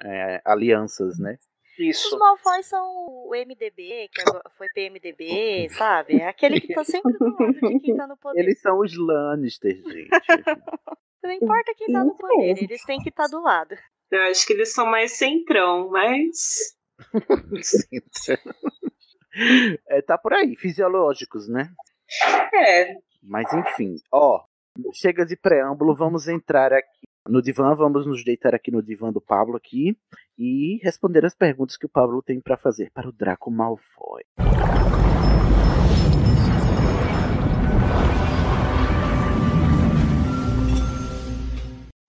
[0.04, 1.38] É, alianças, né?
[1.78, 2.14] Isso.
[2.14, 4.24] Os Malfoy são o MDB, que
[4.58, 6.22] foi PMDB, sabe?
[6.22, 8.40] É aquele que tá sempre do lado de quem tá no poder.
[8.40, 10.10] Eles são os Lannister, gente.
[11.24, 13.76] Não importa quem tá no poder, eles têm que estar tá do lado.
[14.12, 16.76] Eu acho que eles são mais centrão, mas.
[19.88, 21.72] é, tá por aí, fisiológicos, né?
[22.54, 22.98] É.
[23.24, 24.44] Mas enfim, ó,
[24.94, 29.22] chega de preâmbulo, vamos entrar aqui no divã, vamos nos deitar aqui no divã do
[29.22, 29.98] Pablo aqui
[30.38, 34.24] e responder as perguntas que o Pablo tem para fazer para o Draco Malfoy.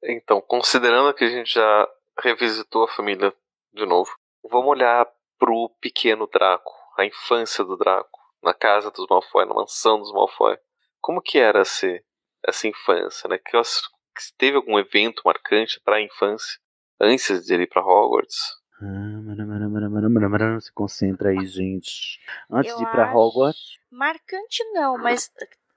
[0.03, 3.33] Então, considerando que a gente já revisitou a família
[3.72, 4.11] de novo,
[4.50, 5.07] vamos olhar
[5.38, 10.59] pro pequeno Draco, a infância do Draco, na casa dos Malfoy, na mansão dos Malfoy.
[11.00, 11.87] Como que era essa,
[12.46, 13.38] essa infância, né?
[14.14, 16.59] Que, teve algum evento marcante para a infância
[17.00, 18.38] antes de ir para Hogwarts?
[20.61, 22.20] Se concentra aí, gente.
[22.50, 23.79] Antes eu de ir para Hogwarts.
[23.90, 25.31] Marcante não, mas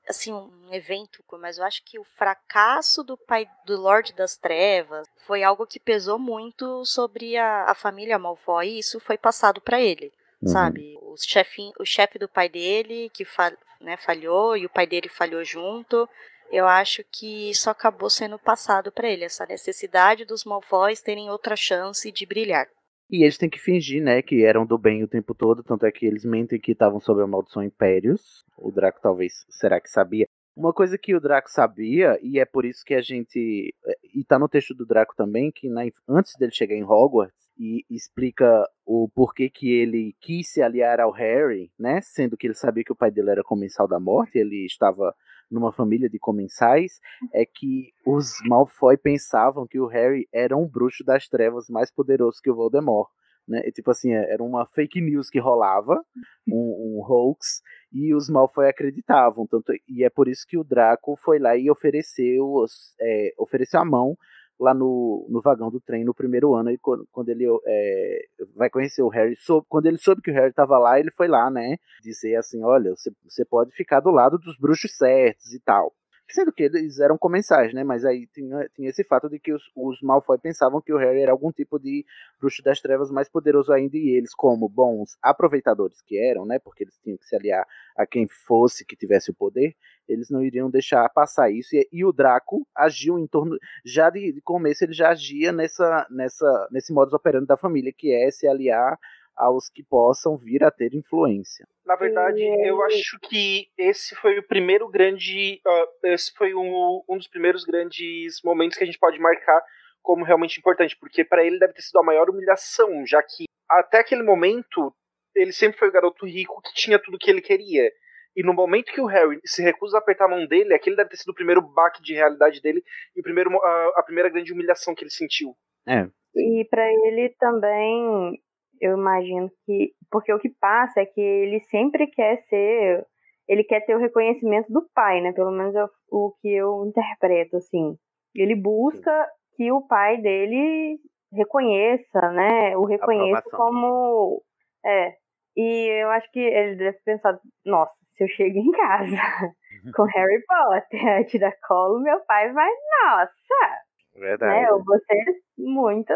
[0.09, 5.07] assim, um evento, mas eu acho que o fracasso do pai do Lorde das Trevas
[5.17, 9.81] foi algo que pesou muito sobre a, a família Malfoy e isso foi passado para
[9.81, 10.47] ele, uhum.
[10.47, 10.97] sabe?
[11.01, 15.09] O chefe, o chefe do pai dele que fa, né, falhou e o pai dele
[15.09, 16.09] falhou junto
[16.51, 21.55] eu acho que isso acabou sendo passado para ele, essa necessidade dos Malfoys terem outra
[21.55, 22.67] chance de brilhar.
[23.09, 25.91] E eles têm que fingir, né, que eram do bem o tempo todo, tanto é
[25.91, 28.41] que eles mentem que estavam sob a maldição Impérios.
[28.57, 30.27] O Draco talvez, será que sabia?
[30.55, 33.73] Uma coisa que o Draco sabia, e é por isso que a gente.
[34.13, 37.85] E tá no texto do Draco também, que na, antes dele chegar em Hogwarts, e
[37.89, 42.01] explica o porquê que ele quis se aliar ao Harry, né?
[42.01, 45.13] Sendo que ele sabia que o pai dele era comensal da morte, ele estava
[45.49, 46.99] numa família de comensais,
[47.33, 52.41] é que os Malfoy pensavam que o Harry era um bruxo das trevas mais poderoso
[52.41, 53.09] que o Voldemort
[53.47, 53.61] né?
[53.65, 56.03] E, tipo assim, é, era uma fake news que rolava,
[56.47, 57.61] um, um hoax,
[57.93, 59.47] e os Malfoy acreditavam.
[59.47, 62.65] Tanto, e é por isso que o Draco foi lá e ofereceu,
[62.99, 64.17] é, ofereceu a mão
[64.59, 68.69] lá no, no vagão do trem no primeiro ano, e quando, quando ele é, vai
[68.69, 71.49] conhecer o Harry, soube, quando ele soube que o Harry estava lá, ele foi lá,
[71.49, 75.93] né, dizer assim, olha, você, você pode ficar do lado dos bruxos certos e tal.
[76.29, 77.85] Sendo que eles eram comensais, né?
[77.85, 81.21] Mas aí tinha, tinha esse fato de que os, os Malfoy pensavam que o Harry
[81.21, 82.05] era algum tipo de
[82.37, 86.59] bruxo das trevas mais poderoso ainda, e eles, como bons aproveitadores que eram, né?
[86.59, 87.65] Porque eles tinham que se aliar
[87.95, 89.73] a quem fosse que tivesse o poder,
[90.07, 91.75] eles não iriam deixar passar isso.
[91.75, 93.57] E, e o Draco agiu em torno.
[93.85, 98.11] Já de, de começo, ele já agia nessa, nessa, nesse modus operandi da família, que
[98.11, 98.97] é se aliar
[99.35, 101.67] aos que possam vir a ter influência.
[101.85, 105.61] Na verdade, eu acho que esse foi o primeiro grande.
[105.65, 109.61] Uh, esse foi um, um dos primeiros grandes momentos que a gente pode marcar
[110.01, 113.99] como realmente importante, porque para ele deve ter sido a maior humilhação, já que até
[113.99, 114.93] aquele momento
[115.35, 117.91] ele sempre foi o garoto rico que tinha tudo que ele queria.
[118.37, 121.09] E no momento que o Harry se recusa a apertar a mão dele, aquele deve
[121.09, 122.83] ter sido o primeiro baque de realidade dele
[123.15, 125.55] e o primeiro, a, a primeira grande humilhação que ele sentiu.
[125.87, 126.07] É.
[126.35, 128.39] E para ele também
[128.79, 129.93] eu imagino que.
[130.11, 133.05] Porque o que passa é que ele sempre quer ser.
[133.47, 135.31] Ele quer ter o reconhecimento do pai, né?
[135.31, 137.95] Pelo menos é o que eu interpreto, assim.
[138.35, 139.55] Ele busca Sim.
[139.55, 140.99] que o pai dele
[141.31, 142.77] reconheça, né?
[142.77, 144.43] O reconheça como.
[144.85, 145.13] É.
[145.57, 149.17] E eu acho que ele deve pensar, nossa, se eu chego em casa
[149.95, 153.81] com Harry Potter, tirar colo, meu pai vai, nossa!
[154.15, 154.53] Verdade.
[154.53, 154.69] Né?
[154.69, 156.13] Eu vou ser muito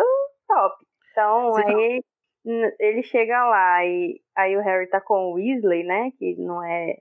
[0.47, 0.75] top.
[1.11, 2.03] Então, Você aí
[2.79, 6.11] ele chega lá e aí o Harry tá com o Weasley, né?
[6.17, 6.97] Que não é.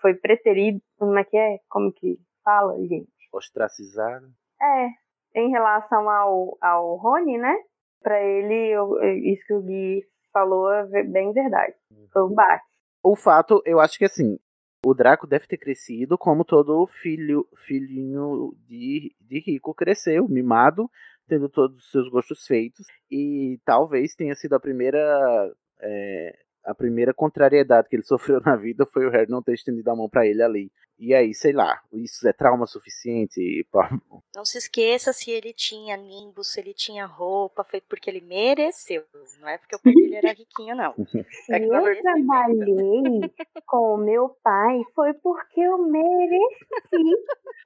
[0.00, 0.80] Foi preterido.
[0.98, 1.58] Como é que é?
[1.68, 3.08] Como que fala, gente?
[3.32, 4.26] Ostracizado.
[4.60, 5.40] É.
[5.40, 7.56] Em relação ao, ao Rony, né?
[8.02, 8.72] Pra ele,
[9.32, 10.02] isso que o Gui
[10.36, 11.74] falou é bem verdade.
[11.90, 12.08] Uhum.
[12.12, 12.64] Foi um bate.
[13.02, 14.38] O fato, eu acho que assim,
[14.84, 20.90] o Draco deve ter crescido como todo filho, filhinho de, de rico cresceu, mimado,
[21.26, 22.86] tendo todos os seus gostos feitos.
[23.10, 24.98] E talvez tenha sido a primeira.
[25.80, 29.90] É, a primeira contrariedade que ele sofreu na vida foi o Harry não ter estendido
[29.90, 30.70] a mão para ele ali.
[30.98, 33.66] E aí, sei lá, isso é trauma suficiente?
[34.34, 39.04] Não se esqueça se ele tinha nimbus, se ele tinha roupa, feito porque ele mereceu.
[39.38, 40.94] Não é porque o pai dele era riquinho, não.
[41.50, 43.30] É que, eu trabalhei
[43.66, 47.22] com o meu pai, foi porque eu mereci.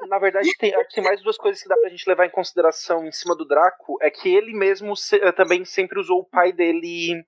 [0.08, 3.12] Na verdade, tem, tem mais duas coisas que dá pra gente levar em consideração em
[3.12, 3.96] cima do Draco.
[4.02, 7.24] É que ele mesmo se, eh, também sempre usou o pai dele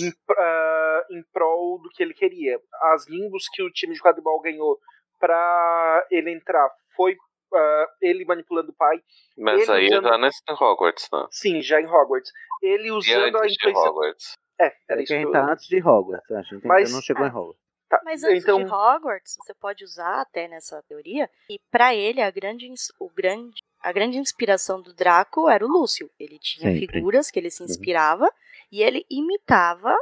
[0.00, 2.58] em, uh, em prol do que ele queria.
[2.92, 4.78] As nimbus que o time de quadribol ganhou
[5.18, 6.68] para ele entrar.
[6.96, 9.00] Foi uh, ele manipulando o pai.
[9.36, 10.08] Mas aí usando...
[10.08, 11.26] já nesse Hogwarts, né?
[11.30, 12.32] Sim, já em Hogwarts.
[12.62, 13.90] Ele usando a influência.
[13.90, 14.32] Hogwarts.
[14.60, 15.12] É, era isso.
[15.12, 16.92] Quem tá antes de Hogwarts, a gente Mas...
[16.92, 17.62] não chegou em Hogwarts.
[17.88, 18.00] Tá.
[18.04, 18.58] Mas antes então...
[18.58, 22.66] de Hogwarts, você pode usar até nessa teoria, e para ele a grande,
[22.98, 26.10] o grande, a grande inspiração do Draco era o Lúcio.
[26.18, 26.86] Ele tinha Sempre.
[26.86, 27.68] figuras que ele se uhum.
[27.68, 28.30] inspirava uhum.
[28.72, 29.94] E ele imitava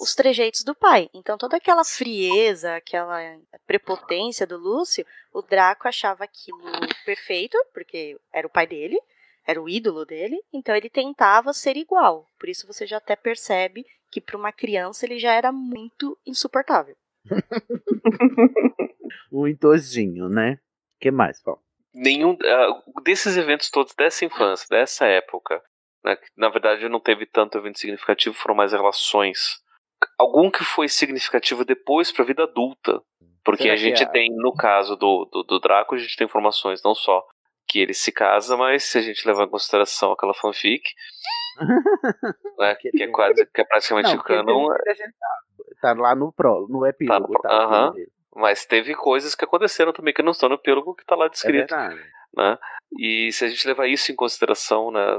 [0.00, 1.08] os trejeitos do pai.
[1.14, 3.18] Então toda aquela frieza, aquela
[3.66, 6.58] prepotência do Lúcio, o Draco achava aquilo
[7.04, 8.98] perfeito, porque era o pai dele,
[9.46, 12.26] era o ídolo dele, então ele tentava ser igual.
[12.40, 16.96] Por isso você já até percebe que para uma criança ele já era muito insuportável.
[19.30, 20.58] o idosinho, né?
[21.04, 21.60] que mais, Paulo?
[21.92, 25.62] Nenhum uh, desses eventos todos dessa infância, dessa época,
[26.04, 29.64] né, na verdade não teve tanto evento significativo, foram mais relações
[30.18, 33.00] algum que foi significativo depois para a vida adulta.
[33.44, 34.06] Porque Será a gente é?
[34.06, 37.22] tem, no caso do, do, do, Draco, a gente tem informações não só
[37.68, 40.82] que ele se casa, mas se a gente levar em consideração aquela fanfic,
[42.58, 44.68] né, que, é quase, que é praticamente não, o canon.
[45.80, 47.38] Tá lá no pro, no epílogo.
[47.42, 50.54] Tá, no, tá uh -huh, mas teve coisas que aconteceram também que não estão no
[50.54, 51.74] epílogo que está lá descrito.
[51.74, 51.88] É
[52.36, 52.58] né?
[52.98, 55.18] E se a gente levar isso em consideração né,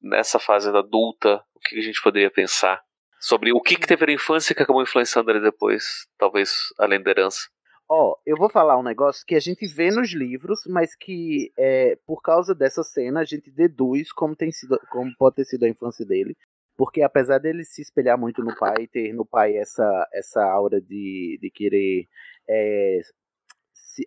[0.00, 2.80] nessa fase adulta, o que a gente poderia pensar?
[3.20, 5.84] sobre o que, que teve na infância que acabou influenciando ele depois,
[6.18, 7.48] talvez além da herança.
[7.88, 11.52] Ó, oh, eu vou falar um negócio que a gente vê nos livros, mas que
[11.56, 15.64] é, por causa dessa cena a gente deduz como tem sido, como pode ter sido
[15.64, 16.36] a infância dele,
[16.76, 21.38] porque apesar dele se espelhar muito no pai, ter no pai essa essa aura de,
[21.40, 22.06] de querer
[22.48, 23.00] é,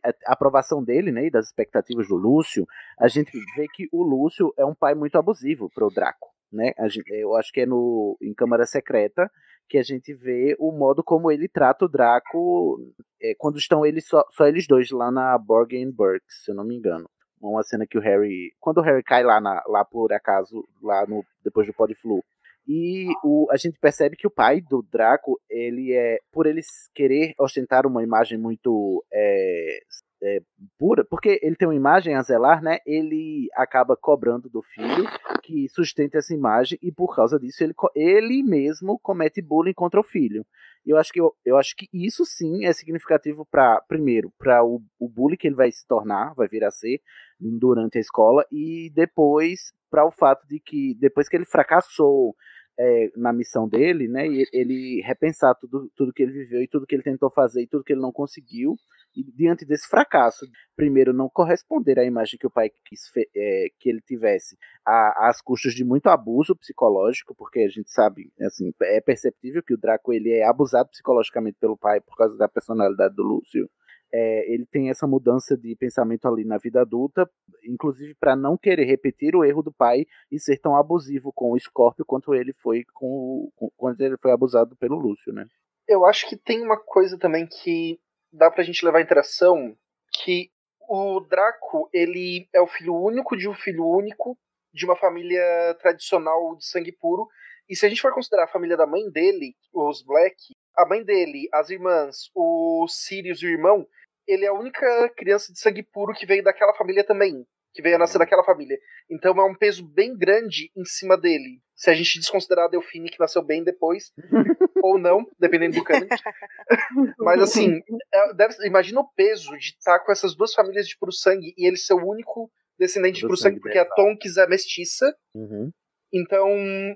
[0.04, 2.66] a aprovação dele, né, e das expectativas do Lúcio,
[3.00, 6.74] a gente vê que o Lúcio é um pai muito abusivo para o Draco, né?
[6.88, 9.30] Gente, eu acho que é no em Câmara Secreta
[9.70, 12.80] que a gente vê o modo como ele trata o Draco
[13.22, 16.76] é, quando estão eles só, só eles dois lá na Borgenburg, se eu não me
[16.76, 17.08] engano.
[17.40, 21.06] Uma cena que o Harry, quando o Harry cai lá, na, lá por acaso, lá
[21.08, 22.24] no depois do Podflu,
[22.72, 26.62] e o, a gente percebe que o pai do Draco, ele é, por ele
[26.94, 29.80] querer ostentar uma imagem muito é,
[30.22, 30.40] é,
[30.78, 32.78] pura, porque ele tem uma imagem a zelar, né?
[32.86, 35.06] Ele acaba cobrando do filho
[35.42, 40.04] que sustenta essa imagem e por causa disso ele, ele mesmo comete bullying contra o
[40.04, 40.46] filho.
[40.86, 44.80] Eu acho que eu, eu acho que isso sim é significativo para primeiro para o,
[45.00, 47.02] o bullying que ele vai se tornar, vai vir a ser
[47.40, 52.36] durante a escola e depois para o fato de que depois que ele fracassou
[52.80, 54.26] é, na missão dele, né?
[54.54, 57.84] Ele repensar tudo, tudo que ele viveu e tudo que ele tentou fazer e tudo
[57.84, 58.78] que ele não conseguiu.
[59.14, 60.46] E diante desse fracasso,
[60.78, 63.02] primeiro, não corresponder à imagem que o pai quis
[63.36, 68.72] é, que ele tivesse, às custas de muito abuso psicológico, porque a gente sabe, assim,
[68.84, 73.14] é perceptível que o Draco ele é abusado psicologicamente pelo pai por causa da personalidade
[73.16, 73.70] do Lúcio
[74.12, 77.30] é, ele tem essa mudança de pensamento ali na vida adulta,
[77.64, 81.60] inclusive para não querer repetir o erro do pai e ser tão abusivo com o
[81.60, 85.46] Scorpio quanto ele foi com, com quando ele foi abusado pelo Lúcio, né?
[85.88, 88.00] Eu acho que tem uma coisa também que
[88.32, 89.76] dá pra gente levar em interação,
[90.12, 90.50] que
[90.88, 94.38] o Draco, ele é o filho único de um filho único
[94.74, 97.28] de uma família tradicional de sangue puro,
[97.70, 100.36] e se a gente for considerar a família da mãe dele, os Black,
[100.76, 103.86] a mãe dele, as irmãs, o Sirius e o irmão,
[104.30, 107.46] ele é a única criança de sangue puro que veio daquela família também.
[107.74, 108.78] Que veio a nascer daquela família.
[109.10, 111.62] Então é um peso bem grande em cima dele.
[111.76, 114.12] Se a gente desconsiderar a Delfine, que nasceu bem depois,
[114.84, 116.08] ou não, dependendo do canon.
[117.20, 117.80] Mas assim,
[118.14, 121.68] é, deve, imagina o peso de estar com essas duas famílias de puro sangue e
[121.68, 125.14] ele ser o único descendente de puro sangue, sangue porque a Tonks é mestiça.
[125.36, 125.72] Uhum.
[126.12, 126.50] Então,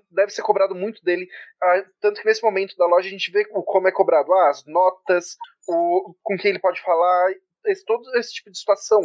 [0.10, 1.28] deve ser cobrado muito dele.
[1.62, 4.50] Ah, tanto que nesse momento da loja a gente vê o, como é cobrado ah,
[4.50, 7.32] as notas, o, com quem ele pode falar,
[7.66, 9.02] esse, todo esse tipo de situação.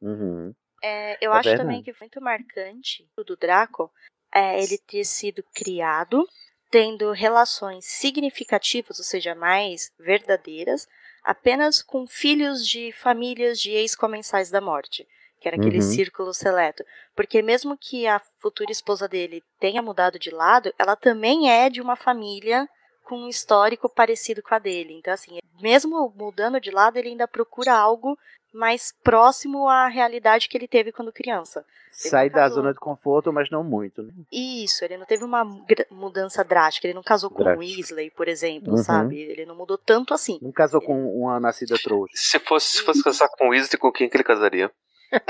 [0.00, 0.52] Uhum.
[0.82, 1.68] É, eu é acho verdade.
[1.68, 3.90] também que foi muito marcante do Draco
[4.34, 6.26] é, ele ter sido criado
[6.70, 10.88] tendo relações significativas, ou seja, mais verdadeiras,
[11.22, 15.06] apenas com filhos de famílias de ex-comensais da morte
[15.42, 15.82] que era aquele uhum.
[15.82, 16.84] círculo seleto.
[17.16, 21.80] Porque mesmo que a futura esposa dele tenha mudado de lado, ela também é de
[21.80, 22.68] uma família
[23.04, 24.94] com um histórico parecido com a dele.
[24.94, 28.16] Então, assim, mesmo mudando de lado, ele ainda procura algo
[28.54, 31.64] mais próximo à realidade que ele teve quando criança.
[31.90, 34.12] Sai da zona de conforto, mas não muito, né?
[34.32, 35.44] Isso, ele não teve uma
[35.90, 36.86] mudança drástica.
[36.86, 38.78] Ele não casou com o Weasley, por exemplo, uhum.
[38.78, 39.20] sabe?
[39.20, 40.38] Ele não mudou tanto assim.
[40.40, 40.86] Não casou ele...
[40.86, 42.12] com uma nascida trouxa.
[42.14, 44.70] Se fosse, se fosse casar com o Weasley, com quem que ele casaria?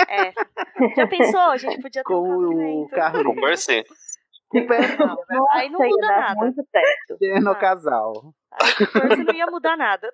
[0.08, 0.32] É.
[0.96, 1.40] Já pensou?
[1.40, 3.24] A gente podia ter Com um o Carlos.
[3.24, 3.84] Com o Percy.
[4.54, 6.34] Não, aí não muda nada.
[6.34, 7.42] Muito certo.
[7.42, 7.54] no ah.
[7.54, 8.34] casal.
[8.52, 10.12] Aí não ia mudar nada.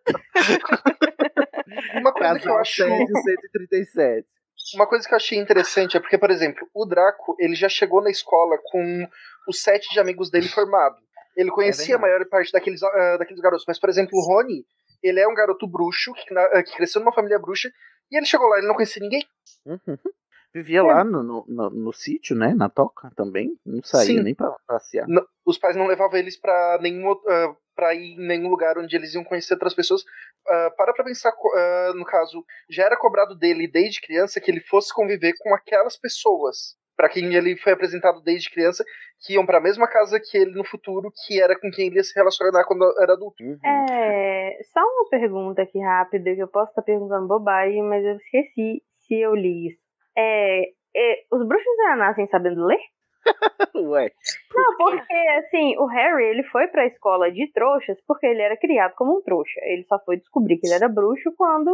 [1.94, 2.85] Uma coisa que eu acho...
[2.85, 4.26] 137.
[4.74, 8.02] Uma coisa que eu achei interessante é porque, por exemplo, o Draco, ele já chegou
[8.02, 9.09] na escola com
[9.48, 10.96] os sete de amigos dele formado.
[11.37, 13.64] Ele conhecia é a maior parte daqueles, uh, daqueles garotos.
[13.66, 14.64] Mas, por exemplo, o Rony,
[15.02, 17.70] ele é um garoto bruxo, que, na, que cresceu numa família bruxa,
[18.11, 19.27] e ele chegou lá, ele não conhecia ninguém.
[19.66, 19.99] Uhum.
[20.55, 20.83] Vivia é.
[20.83, 22.55] lá no, no, no, no, sítio, né?
[22.55, 23.59] Na toca também.
[23.64, 24.23] Não saía Sim.
[24.23, 25.07] nem pra passear.
[25.07, 28.97] Não, os pais não levavam eles pra nenhum uh, pra ir em nenhum lugar onde
[28.97, 30.03] eles iam conhecer outras pessoas.
[30.03, 34.61] Uh, para pra pensar, uh, no caso, já era cobrado dele desde criança que ele
[34.61, 38.84] fosse conviver com aquelas pessoas para quem ele foi apresentado desde criança,
[39.24, 41.96] que iam para a mesma casa que ele no futuro, que era com quem ele
[41.96, 43.40] ia se relacionar quando era adulto.
[43.40, 43.56] Uhum.
[43.64, 48.82] É, só uma pergunta aqui rápida, que eu posso estar perguntando bobagem, mas eu esqueci
[49.06, 49.80] se eu li isso.
[50.16, 50.62] É,
[50.96, 52.80] é, os bruxos já nascem sabendo ler?
[53.76, 54.11] Ué.
[54.52, 58.94] Não, porque assim, o Harry ele foi pra escola de trouxas porque ele era criado
[58.96, 59.61] como um trouxa.
[59.62, 61.70] Ele só foi descobrir que ele era bruxo quando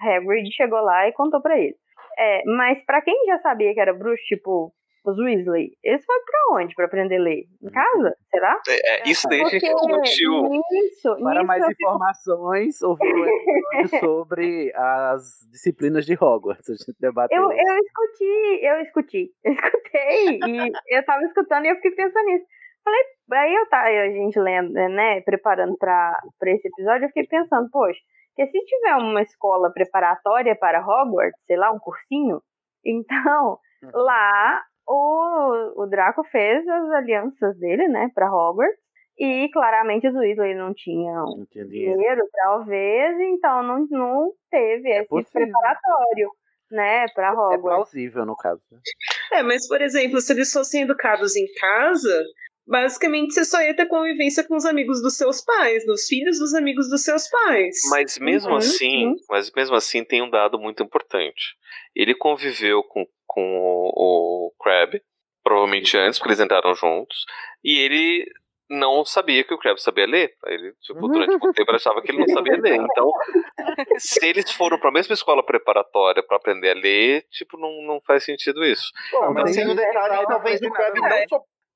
[0.00, 1.76] Hagrid chegou lá e contou para ele.
[2.18, 4.72] É, mas para quem já sabia que era bruxo, tipo
[5.04, 7.44] os Weasley, eles foram pra onde pra aprender a ler?
[7.62, 8.16] Em casa?
[8.30, 8.58] Será?
[8.66, 10.50] É, é isso daí a gente discutiu.
[10.86, 12.96] Isso, Para isso mais informações, fico...
[13.04, 16.70] um episódio sobre as disciplinas de Hogwarts.
[16.70, 17.36] A gente debateu.
[17.36, 22.24] Eu, eu escutei, eu escutei, eu escutei e eu tava escutando e eu fiquei pensando
[22.24, 22.46] nisso.
[22.82, 23.00] Falei,
[23.32, 26.14] aí eu tava, a gente lendo, né, preparando para
[26.46, 28.00] esse episódio, eu fiquei pensando, poxa,
[28.34, 32.42] porque se tiver uma escola preparatória para Hogwarts, sei lá, um cursinho,
[32.84, 33.90] então uhum.
[33.94, 38.82] lá o, o Draco fez as alianças dele, né, para Hogwarts.
[39.16, 42.20] E claramente os Weasley não tinham tinha dinheiro.
[42.32, 45.30] talvez, então não, não teve esse possível.
[45.32, 46.30] preparatório,
[46.68, 47.62] né, pra É Hogwarts.
[47.62, 48.60] plausível, no caso.
[48.72, 48.80] né?
[49.34, 52.24] É, mas, por exemplo, se eles fossem educados em casa,
[52.66, 56.54] basicamente você só ia ter convivência com os amigos dos seus pais, dos filhos dos
[56.54, 57.76] amigos dos seus pais.
[57.90, 59.16] Mas mesmo Uhum, assim, uhum.
[59.28, 61.56] mas mesmo assim tem um dado muito importante.
[61.94, 65.00] Ele conviveu com, com o, o Crab,
[65.42, 67.24] provavelmente antes, porque eles entraram juntos,
[67.62, 68.24] e ele
[68.70, 70.32] não sabia que o Crab sabia ler.
[70.46, 72.80] Ele, tipo, durante muito tempo achava que ele não sabia ler.
[72.90, 73.10] Então,
[73.98, 78.00] se eles foram para a mesma escola preparatória para aprender a ler, tipo, não, não
[78.06, 78.90] faz sentido isso.
[79.12, 81.26] Bom, mas um que- detalhe, talvez o Crab não É.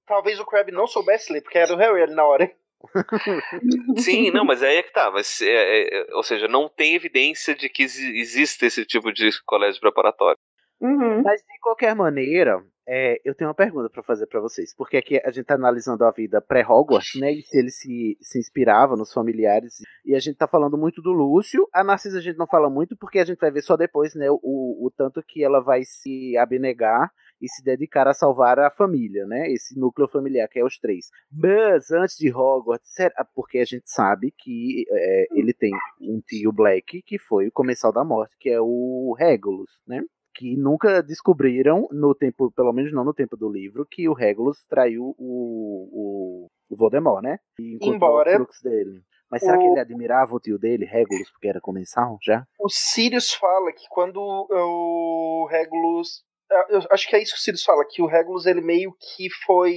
[0.08, 2.50] Talvez o Crab não soubesse ler, porque era o Harry ali na hora.
[3.96, 5.10] Sim, não, mas aí é que tá.
[5.10, 9.30] Mas, é, é, ou seja, não tem evidência de que exi- existe esse tipo de
[9.44, 10.38] colégio preparatório.
[10.80, 11.22] Uhum.
[11.22, 14.72] Mas de qualquer maneira, é, eu tenho uma pergunta pra fazer pra vocês.
[14.76, 17.32] Porque aqui a gente tá analisando a vida pré-Hogwarts, né?
[17.32, 19.82] E se ele se, se inspirava nos familiares.
[20.04, 21.68] E a gente tá falando muito do Lúcio.
[21.74, 24.30] A Narcisa a gente não fala muito, porque a gente vai ver só depois, né?
[24.30, 24.38] O,
[24.86, 27.10] o tanto que ela vai se abnegar
[27.40, 29.50] e se dedicar a salvar a família, né?
[29.50, 31.06] Esse núcleo familiar que é os três.
[31.32, 36.52] Mas antes de Hogwarts, será- porque a gente sabe que é, ele tem um tio
[36.52, 40.02] Black que foi o comensal da morte, que é o Regulus, né?
[40.34, 44.64] Que nunca descobriram no tempo, pelo menos não no tempo do livro, que o Regulus
[44.68, 47.38] traiu o, o, o Voldemort, né?
[47.58, 49.02] E Embora o crux dele.
[49.30, 52.44] Mas será o- que ele admirava o tio dele, Regulus, porque era comensal já?
[52.58, 56.22] O Sirius fala que quando o Regulus.
[56.50, 58.92] Ah, Eu acho que é isso que o Sirius fala, que o Regulus ele meio
[59.16, 59.74] que foi.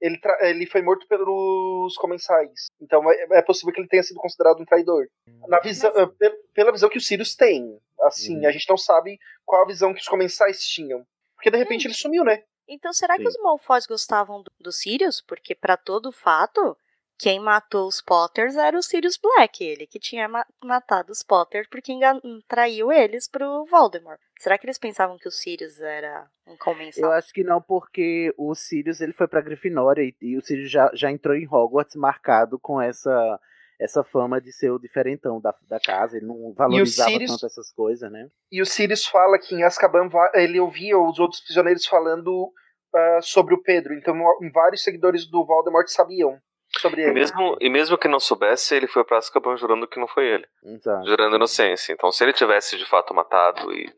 [0.00, 2.66] Ele, tra- ele foi morto pelos comensais.
[2.80, 5.06] Então é, é possível que ele tenha sido considerado um traidor.
[5.48, 7.78] Na visão, ah, pe- pela visão que o Sirius tem.
[8.02, 8.46] Assim, Uhum.
[8.46, 11.02] a gente não sabe qual a visão que os comensais tinham.
[11.34, 12.42] Porque de repente ele sumiu, né?
[12.68, 13.28] Então, será que Sim.
[13.28, 15.22] os Malfoys gostavam do, do Sirius?
[15.26, 16.76] Porque, pra todo fato,
[17.18, 21.66] quem matou os Potters era o Sirius Black, ele que tinha ma- matado os Potters
[21.70, 24.18] porque engan- traiu eles pro Voldemort.
[24.38, 27.12] Será que eles pensavam que o Sirius era um Eu comensal?
[27.12, 30.90] acho que não, porque o Sirius ele foi pra Grifinória e, e o Sirius já,
[30.94, 33.40] já entrou em Hogwarts marcado com essa
[33.78, 36.16] essa fama de ser o diferentão da, da casa.
[36.16, 38.26] Ele não valorizava Sirius- tanto essas coisas, né?
[38.50, 42.50] E o Sirius fala que em Azkaban ele ouvia os outros prisioneiros falando
[42.94, 43.92] ah, sobre o Pedro.
[43.92, 44.14] Então
[44.54, 46.38] vários seguidores do Voldemort sabiam
[46.78, 47.12] sobre E ele.
[47.14, 50.46] mesmo, e mesmo que não soubesse, ele foi pra Azkaban jurando que não foi ele.
[50.64, 51.06] Exato.
[51.06, 51.92] Jurando inocência.
[51.92, 53.92] Então, se ele tivesse de fato matado e.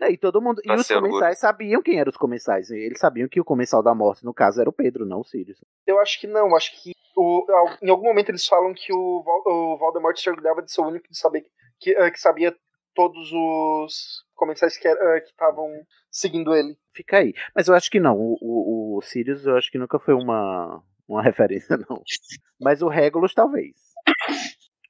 [0.00, 0.60] É, E todo mundo.
[0.64, 1.12] E os ser orgulho.
[1.12, 2.70] comensais sabiam quem eram os comensais.
[2.70, 5.24] e Eles sabiam que o comensal da morte, no caso, era o Pedro, não o
[5.24, 5.58] Sirius.
[5.86, 7.46] Eu acho que não, acho que o-
[7.82, 11.06] em algum momento eles falam que o, o Voldemort se orgulhava de ser o único
[11.08, 11.44] de saber
[11.78, 12.56] que, eh, que sabia
[12.94, 15.68] todos os comensais eh, que estavam
[16.10, 16.74] seguindo ele.
[16.94, 17.34] Fica aí.
[17.54, 18.16] Mas eu acho que não.
[18.18, 22.02] O, o, o Sirius eu acho que nunca foi uma, uma referência, não.
[22.60, 23.76] Mas o Regulus talvez.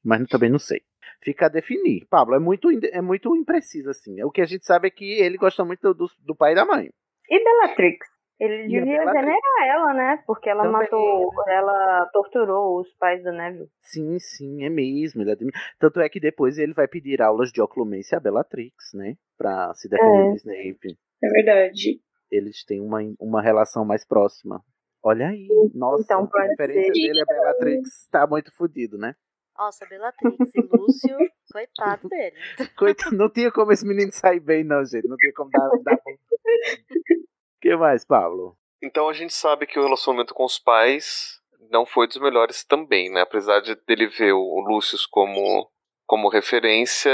[0.05, 0.81] Mas também não sei.
[1.23, 2.05] Fica a definir.
[2.11, 4.21] Pablo, é muito, é muito impreciso, assim.
[4.25, 6.65] O que a gente sabe é que ele gosta muito do, do pai e da
[6.65, 6.91] mãe.
[7.31, 8.07] E Bellatrix?
[8.41, 9.21] Ele E devia Bellatrix?
[9.25, 10.23] venerar ela, né?
[10.27, 11.55] Porque ela Também, matou, né?
[11.55, 13.69] ela torturou os pais do Neville.
[13.81, 15.23] Sim, sim, é mesmo.
[15.23, 19.15] Ele admi- Tanto é que depois ele vai pedir aulas de oclumência a Bellatrix, né?
[19.39, 20.31] Pra se defender É.
[20.31, 20.99] do Snape.
[21.23, 22.01] É verdade.
[22.33, 24.61] Eles têm uma, uma relação mais próxima.
[25.03, 25.49] Olha aí.
[25.75, 26.67] Nossa, Então a ser.
[26.67, 28.09] dele é Bellatrix.
[28.11, 29.15] Tá muito fudido, né?
[29.59, 31.17] Nossa, Bellatrix e Lúcio,
[31.53, 32.37] coitado dele.
[32.77, 35.07] Coitado, não tinha como esse menino sair bem, não, gente.
[35.07, 35.69] Não tinha como dar.
[35.85, 35.95] dar...
[35.95, 38.57] O que mais, Pablo?
[38.83, 41.41] Então a gente sabe que o relacionamento com os pais
[41.71, 43.21] não foi dos melhores também, né?
[43.21, 45.71] Apesar de dele ver o Lúcio como,
[46.07, 47.13] como referência,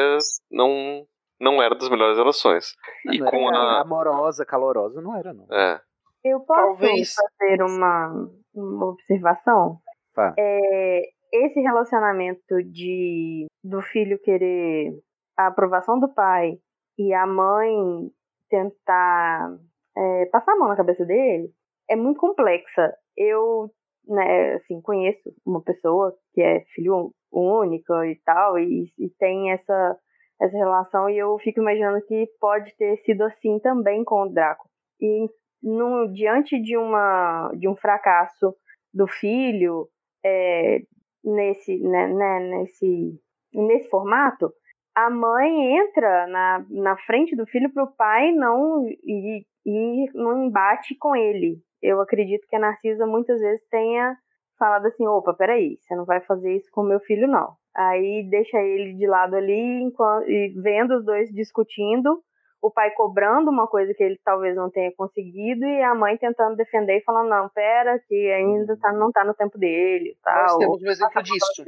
[0.50, 1.06] não,
[1.38, 2.74] não era das melhores relações.
[3.04, 3.80] E Não era com a.
[3.82, 5.46] Amorosa, calorosa, não era, não.
[5.52, 5.80] É,
[6.24, 7.14] Eu posso Talvez.
[7.14, 9.78] fazer uma, uma observação?
[10.14, 10.34] Fá.
[10.38, 11.02] É,
[11.32, 14.92] esse relacionamento de do filho querer
[15.36, 16.58] a aprovação do pai
[16.98, 18.10] e a mãe
[18.48, 19.56] tentar
[19.96, 21.50] é, passar a mão na cabeça dele
[21.88, 22.94] é muito complexa.
[23.16, 23.70] Eu,
[24.06, 29.96] né, assim, conheço uma pessoa que é filho único e tal e, e tem essa
[30.40, 34.68] essa relação e eu fico imaginando que pode ter sido assim também com o Draco.
[35.00, 35.26] E
[35.62, 38.54] no, diante de uma de um fracasso
[38.92, 39.88] do filho
[40.24, 40.82] é,
[41.24, 43.20] nesse, né, né, nesse,
[43.52, 44.52] nesse formato,
[44.94, 50.46] a mãe entra na, na frente do filho para o pai não ir, ir num
[50.46, 51.58] embate com ele.
[51.80, 54.16] Eu acredito que a Narcisa muitas vezes tenha
[54.58, 57.54] falado assim, opa, peraí, você não vai fazer isso com meu filho, não.
[57.76, 60.26] Aí deixa ele de lado ali, enquanto,
[60.60, 62.20] vendo os dois discutindo,
[62.60, 66.56] o pai cobrando uma coisa que ele talvez não tenha conseguido e a mãe tentando
[66.56, 70.16] defender e falando, não, pera, que ainda tá, não tá no tempo dele.
[70.22, 70.42] Tal.
[70.42, 71.64] Nós temos um exemplo disso.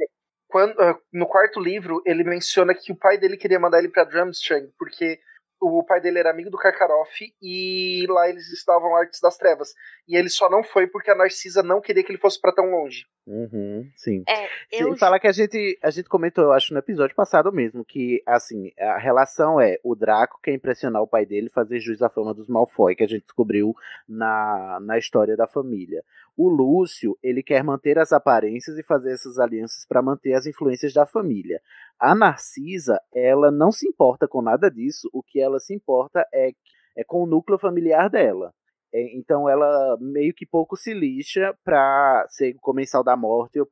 [0.49, 4.03] Quando, uh, no quarto livro, ele menciona que o pai dele queria mandar ele pra
[4.03, 5.17] Drumstrang, porque
[5.61, 9.73] o pai dele era amigo do Karkaroff e lá eles estavam Artes das Trevas.
[10.07, 12.71] E ele só não foi porque a Narcisa não queria que ele fosse para tão
[12.71, 13.05] longe.
[13.27, 14.23] Uhum, sim.
[14.27, 17.51] É, Sem eu falar que a gente, a gente comentou, eu acho, no episódio passado
[17.51, 22.01] mesmo, que, assim, a relação é o Draco quer impressionar o pai dele fazer jus
[22.01, 23.75] à fama dos Malfoy, que a gente descobriu
[24.09, 26.03] na, na história da família.
[26.35, 30.93] O Lúcio, ele quer manter as aparências e fazer essas alianças para manter as influências
[30.93, 31.61] da família.
[32.01, 36.51] A Narcisa, ela não se importa com nada disso, o que ela se importa é,
[36.97, 38.51] é com o núcleo familiar dela.
[38.93, 43.67] É, então ela meio que pouco se lixa pra ser comensal da morte ou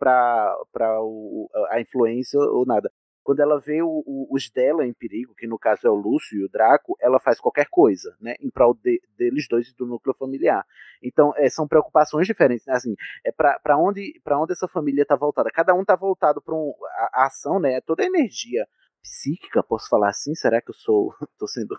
[1.01, 2.91] o, a influência ou nada.
[3.23, 6.39] Quando ela vê o, o, os dela em perigo, que no caso é o Lúcio
[6.39, 8.35] e o Draco, ela faz qualquer coisa, né?
[8.39, 10.65] Em prol de, deles dois e do núcleo familiar.
[11.01, 12.65] Então, é, são preocupações diferentes.
[12.65, 12.73] Né?
[12.73, 12.95] Assim,
[13.25, 15.49] é para onde, pra onde essa família está voltada?
[15.53, 17.81] Cada um está voltado para um, a, a ação, né?
[17.81, 18.65] Toda a energia
[19.01, 20.33] psíquica, posso falar assim?
[20.35, 21.77] Será que eu sou tô sendo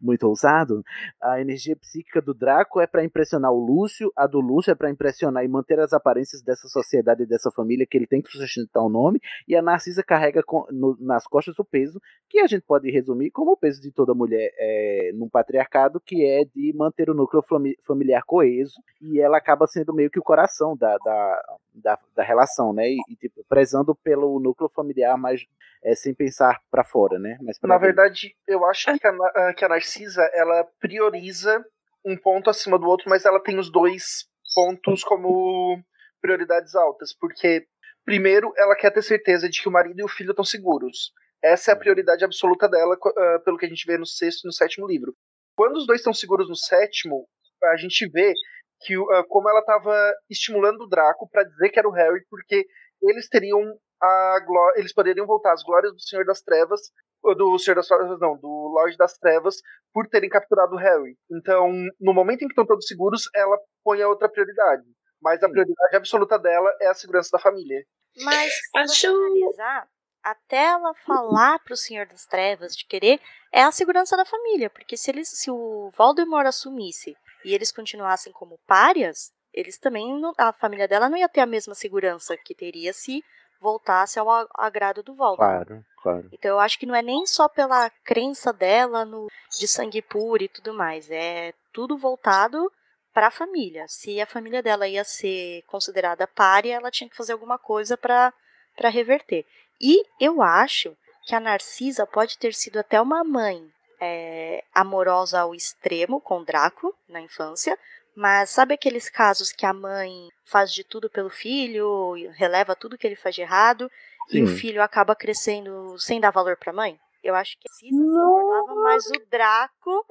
[0.00, 0.82] muito ousado?
[1.22, 4.90] A energia psíquica do Draco é para impressionar o Lúcio, a do Lúcio é para
[4.90, 8.82] impressionar e manter as aparências dessa sociedade e dessa família que ele tem que sustentar
[8.82, 12.62] o nome, e a Narcisa carrega com, no, nas costas o peso que a gente
[12.62, 17.08] pode resumir como o peso de toda mulher é, num patriarcado, que é de manter
[17.10, 17.42] o núcleo
[17.82, 22.72] familiar coeso, e ela acaba sendo meio que o coração da, da, da, da relação,
[22.72, 22.88] né?
[22.88, 25.44] E, e tipo, prezando pelo núcleo familiar, mas
[25.84, 27.38] é, sem pensar para fora, né?
[27.42, 31.64] Mas Na verdade, eu acho que a, que a Narcisa ela prioriza
[32.04, 35.82] um ponto acima do outro, mas ela tem os dois pontos como
[36.20, 37.66] prioridades altas, porque
[38.04, 41.12] primeiro ela quer ter certeza de que o marido e o filho estão seguros.
[41.42, 44.46] Essa é a prioridade absoluta dela, uh, pelo que a gente vê no sexto e
[44.46, 45.14] no sétimo livro.
[45.56, 47.26] Quando os dois estão seguros no sétimo,
[47.64, 48.32] a gente vê
[48.80, 52.64] que uh, como ela estava estimulando o Draco para dizer que era o Harry, porque
[53.02, 53.60] eles teriam
[54.04, 56.80] a glória, eles poderiam voltar às glórias do Senhor das Trevas,
[57.22, 59.56] do Senhor das Trevas, não, do Lorde das Trevas,
[59.92, 61.16] por terem capturado o Harry.
[61.30, 64.84] Então, no momento em que estão todos seguros, ela põe a outra prioridade.
[65.22, 67.82] Mas a prioridade absoluta dela é a segurança da família.
[68.22, 69.88] Mas se você analisar,
[70.22, 73.18] até ela falar pro Senhor das Trevas de querer,
[73.50, 74.68] é a segurança da família.
[74.68, 80.52] Porque se, eles, se o Voldemort assumisse e eles continuassem como párias, eles também, a
[80.52, 83.22] família dela não ia ter a mesma segurança que teria se
[83.64, 85.64] voltasse ao agrado do Voldemort.
[85.66, 86.28] Claro, claro.
[86.30, 89.26] Então eu acho que não é nem só pela crença dela no
[89.58, 92.70] de sangue puro e tudo mais, é tudo voltado
[93.14, 93.86] para a família.
[93.88, 98.32] Se a família dela ia ser considerada párea, ela tinha que fazer alguma coisa para
[98.76, 99.46] para reverter.
[99.80, 103.64] E eu acho que a Narcisa pode ter sido até uma mãe
[104.00, 107.78] é, amorosa ao extremo com Draco na infância,
[108.16, 113.06] mas sabe aqueles casos que a mãe faz de tudo pelo filho, releva tudo que
[113.06, 113.90] ele faz de errado,
[114.28, 114.38] Sim.
[114.38, 116.98] e o filho acaba crescendo sem dar valor para a mãe?
[117.22, 120.06] Eu acho que a Cisa se importava, mas o Draco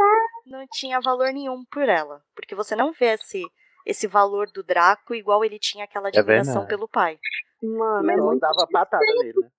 [0.48, 2.24] não tinha valor nenhum por ela.
[2.36, 3.44] Porque você não vê esse,
[3.86, 7.20] esse valor do Draco igual ele tinha aquela É admiração pelo pai.
[7.62, 9.50] Mano, é Ela muito dava patada nele, né?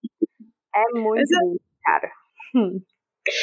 [0.75, 2.13] É muito, Mas muito, cara.
[2.57, 2.83] Hum.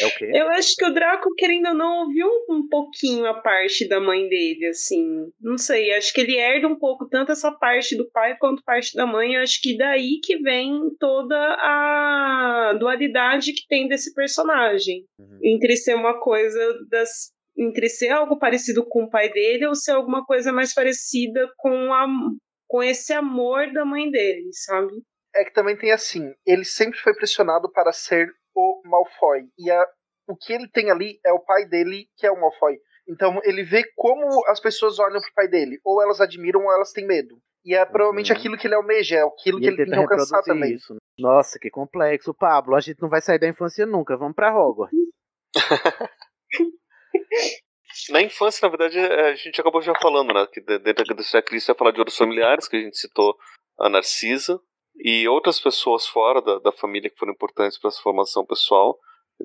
[0.01, 0.32] É o quê?
[0.34, 3.99] Eu acho que o Draco, querendo ou não, ouviu um, um pouquinho a parte da
[3.99, 5.32] mãe dele, assim.
[5.39, 8.95] Não sei, acho que ele herda um pouco tanto essa parte do pai quanto parte
[8.95, 9.34] da mãe.
[9.34, 15.05] Eu acho que daí que vem toda a dualidade que tem desse personagem.
[15.43, 16.59] Entre ser uma coisa
[16.89, 17.32] das.
[17.57, 21.93] Entre ser algo parecido com o pai dele ou ser alguma coisa mais parecida com,
[21.93, 22.07] a,
[22.67, 24.93] com esse amor da mãe dele, sabe?
[25.36, 29.43] É que também tem assim, ele sempre foi pressionado para ser o Malfoy.
[29.58, 29.86] E a,
[30.28, 32.78] o que ele tem ali é o pai dele, que é o Malfoy.
[33.08, 35.80] Então ele vê como as pessoas olham pro pai dele.
[35.84, 37.38] Ou elas admiram ou elas têm medo.
[37.64, 40.02] E é provavelmente aquilo que ele almeja, é aquilo E que ele tem tenta que
[40.02, 40.74] alcançar também.
[40.74, 40.93] isso.
[40.93, 40.99] né?
[41.20, 42.34] Nossa, que complexo.
[42.34, 44.18] Pablo, a gente não vai sair da infância nunca.
[44.18, 44.97] Vamos pra Hogwarts.
[48.10, 50.47] Na infância, na verdade, é, a gente acabou já falando, né?
[50.52, 53.36] Que de- dentro desse checklist ia falar de outros familiares, que a gente citou
[53.80, 54.60] a Narcisa,
[54.95, 58.97] e outras pessoas fora da, da família que foram importantes para essa formação pessoal.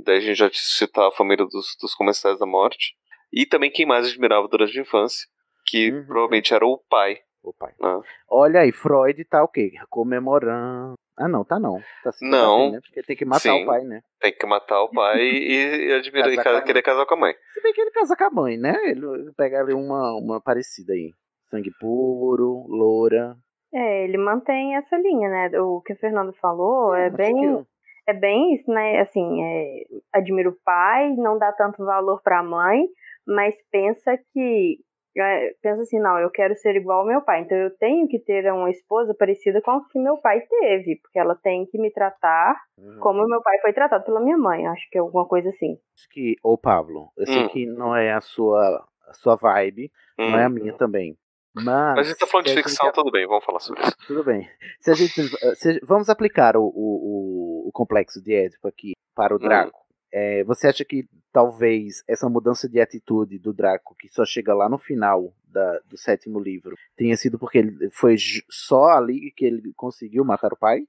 [0.05, 2.95] Daí a gente já citar a família dos, dos comensais da morte.
[3.33, 5.27] E também quem mais admirava durante a infância,
[5.67, 7.19] que provavelmente era o pai.
[7.43, 7.73] O pai.
[7.81, 8.01] Né?
[8.29, 9.73] Olha aí, Freud tá o quê?
[9.89, 10.95] Comemorando.
[11.19, 11.81] Ah, não, tá não.
[12.05, 12.31] Tá se Não.
[12.71, 12.81] debatendo, né?
[12.85, 13.63] Porque tem que matar Sim.
[13.63, 14.03] o pai, né?
[14.21, 16.67] Tem que matar o pai e, e admirar e Casar com a ca- mãe.
[16.67, 17.35] querer casar com a mãe.
[17.55, 18.75] Se bem que ele casa com a mãe, né?
[18.85, 21.11] Ele ele pega ali uma, uma parecida aí.
[21.49, 23.35] Sangue puro, loura.
[23.73, 25.61] É, ele mantém essa linha, né?
[25.61, 27.67] O que o Fernando falou é Mas bem.
[28.07, 29.01] é bem isso, né?
[29.01, 32.87] Assim, é, admira o pai, não dá tanto valor para a mãe,
[33.27, 34.79] mas pensa que
[35.19, 38.19] é, pensa assim, não, eu quero ser igual ao meu pai, então eu tenho que
[38.19, 41.91] ter uma esposa parecida com a que meu pai teve, porque ela tem que me
[41.91, 43.01] tratar Uhum.
[43.01, 45.79] como meu pai foi tratado pela minha mãe, acho que é alguma coisa assim.
[45.97, 47.49] Acho que, ô Pablo, eu sei Hum.
[47.49, 50.53] que não é a sua, a sua vibe, não é a Hum.
[50.53, 51.17] minha também.
[51.57, 51.97] Mas.
[51.97, 53.97] Mas a gente tá falando de a gente- ficção, tudo bem, vamos falar sobre isso.
[54.07, 54.49] Tudo bem.
[54.81, 55.23] Se a gente,
[55.57, 59.79] se- vamos aplicar o, o, o- complexo de Édipo aqui para o Draco.
[60.13, 64.69] É, você acha que talvez essa mudança de atitude do Draco, que só chega lá
[64.69, 68.17] no final da- do sétimo livro, tenha sido porque ele foi
[68.51, 70.81] só ali que ele conseguiu matar o pai?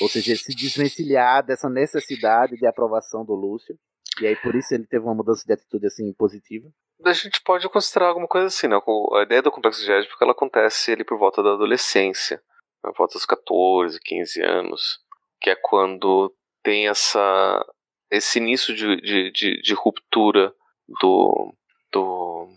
[0.00, 3.76] Ou seja, ele se desvencilhar dessa necessidade de aprovação do Lúcio.
[4.20, 6.68] E aí por isso ele teve uma mudança de atitude assim positiva.
[7.04, 8.76] A gente pode considerar alguma coisa assim, né?
[9.14, 12.42] A ideia do complexo de Édipo ela acontece ali por volta da adolescência,
[12.82, 14.98] por volta dos 14, 15 anos,
[15.40, 17.64] que é quando tem essa
[18.10, 20.54] esse início de, de, de, de ruptura
[21.00, 21.54] do,
[21.92, 22.48] do,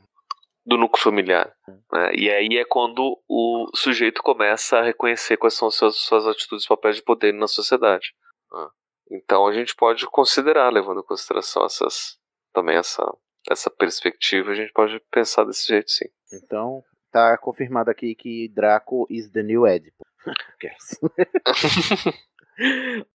[0.65, 1.53] do núcleo familiar.
[1.91, 2.11] né?
[2.15, 6.65] E aí é quando o sujeito começa a reconhecer quais são as suas, suas atitudes
[6.65, 8.13] e papéis de poder na sociedade.
[8.51, 8.69] né?
[9.11, 12.17] Então a gente pode considerar, levando em consideração essas,
[12.53, 13.05] também essa,
[13.49, 16.09] essa perspectiva, a gente pode pensar desse jeito sim.
[16.33, 19.63] Então, tá confirmado aqui que Draco is the new.
[20.59, 20.99] Guess.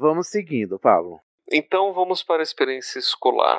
[0.00, 1.20] Vamos seguindo, Pablo.
[1.50, 3.58] Então vamos para a experiência escolar.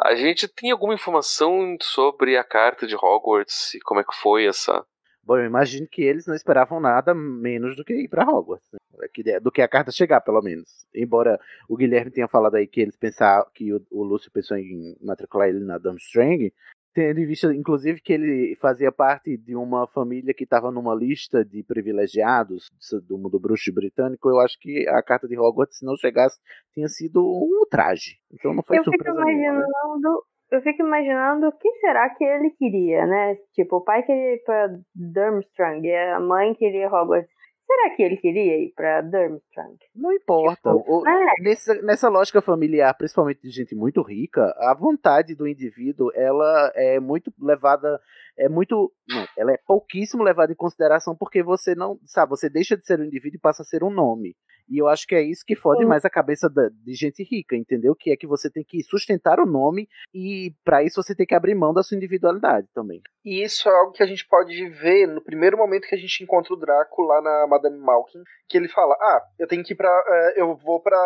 [0.00, 4.46] A gente tem alguma informação sobre a carta de Hogwarts e como é que foi
[4.46, 4.84] essa.
[5.26, 8.64] Bom, eu imagino que eles não esperavam nada menos do que ir para Hogwarts.
[8.72, 9.08] né?
[9.12, 10.86] Que- Do que a carta chegar, pelo menos.
[10.94, 14.96] Embora o Guilherme tenha falado aí que eles pensaram que o, o Lúcio pensou em
[15.02, 16.52] matricular ele na Durmstrang,
[16.94, 21.44] tendo em vista, inclusive, que ele fazia parte de uma família que estava numa lista
[21.44, 22.70] de privilegiados
[23.02, 26.38] do mundo bruxo britânico, eu acho que a carta de Hogwarts, se não chegasse,
[26.72, 28.16] tinha sido um ultraje.
[28.32, 29.66] Então não foi eu fico surpresa nenhuma, né?
[29.66, 33.36] imaginando, eu fico imaginando o que será que ele queria, né?
[33.54, 37.30] Tipo, o pai queria ir pra Durmstrang, e a mãe queria Hogwarts.
[37.66, 39.76] Será que ele queria ir pra Durmstrang?
[39.94, 40.72] Não importa.
[40.72, 41.42] O- é.
[41.42, 47.00] nessa, nessa lógica familiar, principalmente de gente muito rica, a vontade do indivíduo, ela é
[47.00, 48.00] muito levada,
[48.38, 52.76] é muito, não, ela é pouquíssimo levada em consideração porque você não, sabe, você deixa
[52.76, 54.36] de ser um indivíduo e passa a ser um nome.
[54.68, 57.54] E eu acho que é isso que fode mais a cabeça da- de gente rica,
[57.56, 57.94] entendeu?
[57.94, 61.34] Que é que você tem que sustentar o nome e para isso você tem que
[61.34, 63.00] abrir mão da sua individualidade também.
[63.24, 66.22] E isso é algo que a gente pode ver no primeiro momento que a gente
[66.22, 69.76] encontra o Draco lá na Madame Malkin, que ele fala: "Ah, eu tenho que ir
[69.76, 70.96] para, eu vou pra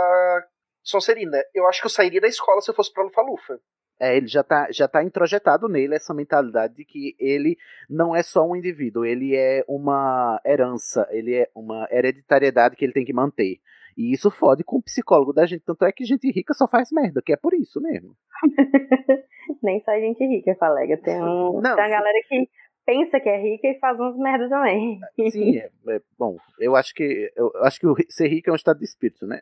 [0.83, 1.39] Sonserina.
[1.55, 3.61] Eu acho que eu sairia da escola se eu fosse para Lufa-Lufa."
[4.01, 7.59] É, ele já tá, já tá introjetado nele essa mentalidade de que ele
[7.89, 12.95] não é só um indivíduo, ele é uma herança, ele é uma hereditariedade que ele
[12.95, 13.61] tem que manter.
[13.99, 15.63] E isso fode com o psicólogo da gente.
[15.67, 18.17] Tanto é que gente rica só faz merda, que é por isso mesmo.
[19.63, 20.97] Nem só gente rica, colega.
[20.97, 21.93] Tem, um, Não, tem a sim.
[21.93, 22.49] galera que
[22.87, 24.99] pensa que é rica e faz uns merda também.
[25.31, 28.79] Sim, é, é- bom, eu acho que eu acho que ser rico é um estado
[28.79, 29.41] de espírito, né?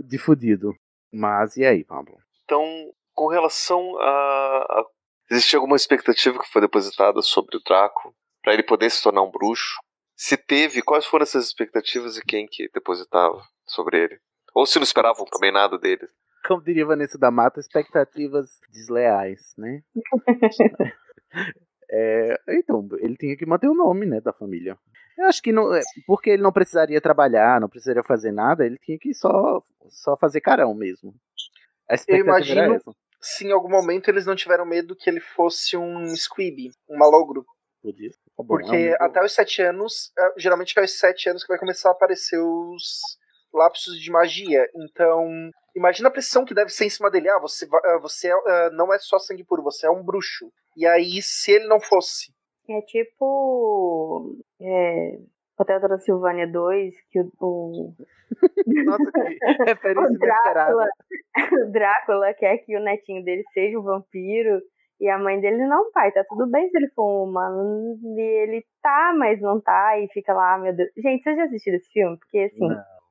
[0.00, 0.74] De fudido.
[1.12, 2.18] Mas e aí, Pablo?
[2.44, 4.66] Então, com relação a.
[4.80, 4.84] a...
[5.30, 9.30] Existia alguma expectativa que foi depositada sobre o Draco para ele poder se tornar um
[9.30, 9.78] bruxo?
[10.16, 14.18] Se teve, quais foram essas expectativas e quem que depositava sobre ele?
[14.54, 16.08] Ou se não esperavam também nada dele?
[16.46, 19.82] Como diria Vanessa da Mata, expectativas desleais, né?
[21.90, 24.76] É, então, ele tinha que manter o nome, né, da família.
[25.16, 28.78] Eu acho que não, é, porque ele não precisaria trabalhar, não precisaria fazer nada, ele
[28.78, 31.14] tinha que só, só fazer carão mesmo.
[31.90, 32.78] A Eu imagino
[33.20, 37.44] se em algum momento eles não tiveram medo que ele fosse um squib, um malogro.
[37.82, 38.10] Podia.
[38.10, 41.48] Tá Porque é um- até os sete anos, é, geralmente é aos sete anos que
[41.48, 43.00] vai começar a aparecer os
[43.52, 44.68] lapsos de magia.
[44.76, 47.28] Então, imagina a pressão que deve ser em cima dele.
[47.28, 50.50] Ah, você, ah, você ah, não é só sangue puro, você é um bruxo.
[50.76, 52.32] E aí, se ele não fosse.
[52.68, 54.36] É tipo.
[54.60, 55.18] É,
[55.58, 57.30] Hotel Transilvânia 2, que o.
[57.40, 57.94] o
[58.84, 60.86] Nossa, que referência o Drácula,
[61.66, 64.60] o Drácula quer que o netinho dele seja um vampiro.
[65.00, 67.96] E a mãe dele, não, pai, tá tudo bem se ele for um humano.
[68.02, 69.96] E ele tá, mas não tá.
[69.98, 70.90] E fica lá, "Ah, meu Deus.
[70.96, 72.16] Gente, vocês já assistiram esse filme?
[72.18, 72.68] Porque assim.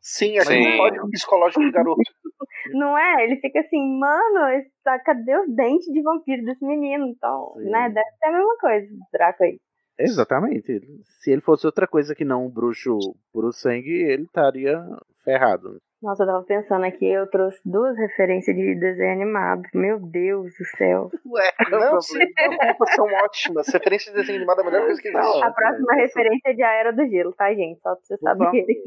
[0.10, 0.78] Sim, aquele Sim.
[0.78, 2.00] código psicológico do garoto.
[2.72, 3.26] Não é?
[3.26, 4.64] Ele fica assim, mano,
[5.04, 7.08] cadê os dentes de vampiro desse menino?
[7.08, 7.70] Então, Sim.
[7.70, 7.90] né?
[7.90, 9.60] Deve ser a mesma coisa, Draco aí.
[10.00, 10.82] Exatamente.
[11.04, 12.98] Se ele fosse outra coisa que não um bruxo
[13.34, 14.82] puro sangue, ele estaria
[15.26, 15.78] ferrado.
[16.00, 19.64] Nossa, eu tava pensando aqui, eu trouxe duas referências de desenho animado.
[19.74, 21.10] Meu Deus do céu.
[21.26, 23.68] Ué, Não, preocupa, são ótimas.
[23.68, 25.44] Referências de desenho animado é a melhor coisa que existe.
[25.44, 27.80] A próxima referência é de A Era do Gelo, tá, gente?
[27.82, 28.46] Só pra Por favor.
[28.46, 28.84] saberem.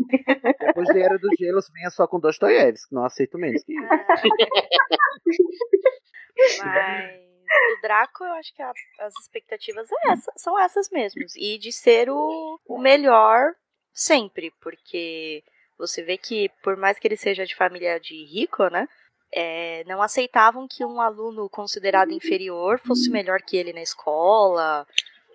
[0.61, 3.89] Depois de Era dos Gelos, venha só com Dostoiévski, não aceito menos que isso.
[6.65, 7.21] Mas
[7.77, 11.35] o Draco, eu acho que a- as expectativas é essa- são essas mesmas.
[11.37, 13.53] E de ser o, o melhor
[13.93, 15.43] sempre, porque
[15.81, 18.87] você vê que, por mais que ele seja de família de rico, né?
[19.33, 24.87] é, não aceitavam que um aluno considerado inferior fosse melhor que ele na escola,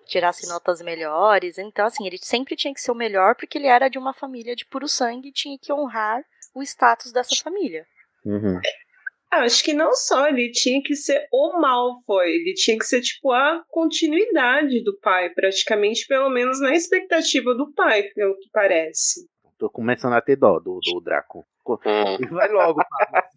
[0.06, 1.58] tirasse notas melhores.
[1.58, 4.54] Então, assim, ele sempre tinha que ser o melhor porque ele era de uma família
[4.54, 6.22] de puro sangue e tinha que honrar
[6.54, 7.86] o status dessa família.
[8.24, 8.60] Uhum.
[9.32, 13.00] Ah, Acho que não só, ele tinha que ser o Malfoy, ele tinha que ser
[13.00, 19.26] tipo a continuidade do pai, praticamente, pelo menos na expectativa do pai, pelo que parece.
[19.58, 21.46] Tô começando a ter dó do, do Draco.
[21.64, 23.28] Co- Hum, Vai logo, Pablo.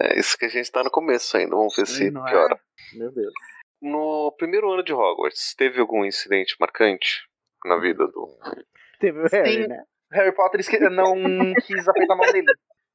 [0.00, 2.30] é isso que a gente tá no começo ainda, vamos ver se Não é?
[2.30, 2.60] piora.
[2.94, 3.32] Meu Deus.
[3.82, 7.26] No primeiro ano de Hogwarts, teve algum incidente marcante
[7.64, 8.28] na vida do.
[8.98, 9.68] Teve o Harry, Sim.
[9.68, 9.84] né?
[10.12, 11.14] Harry Potter esque- não
[11.66, 12.46] quis apertar a mão dele.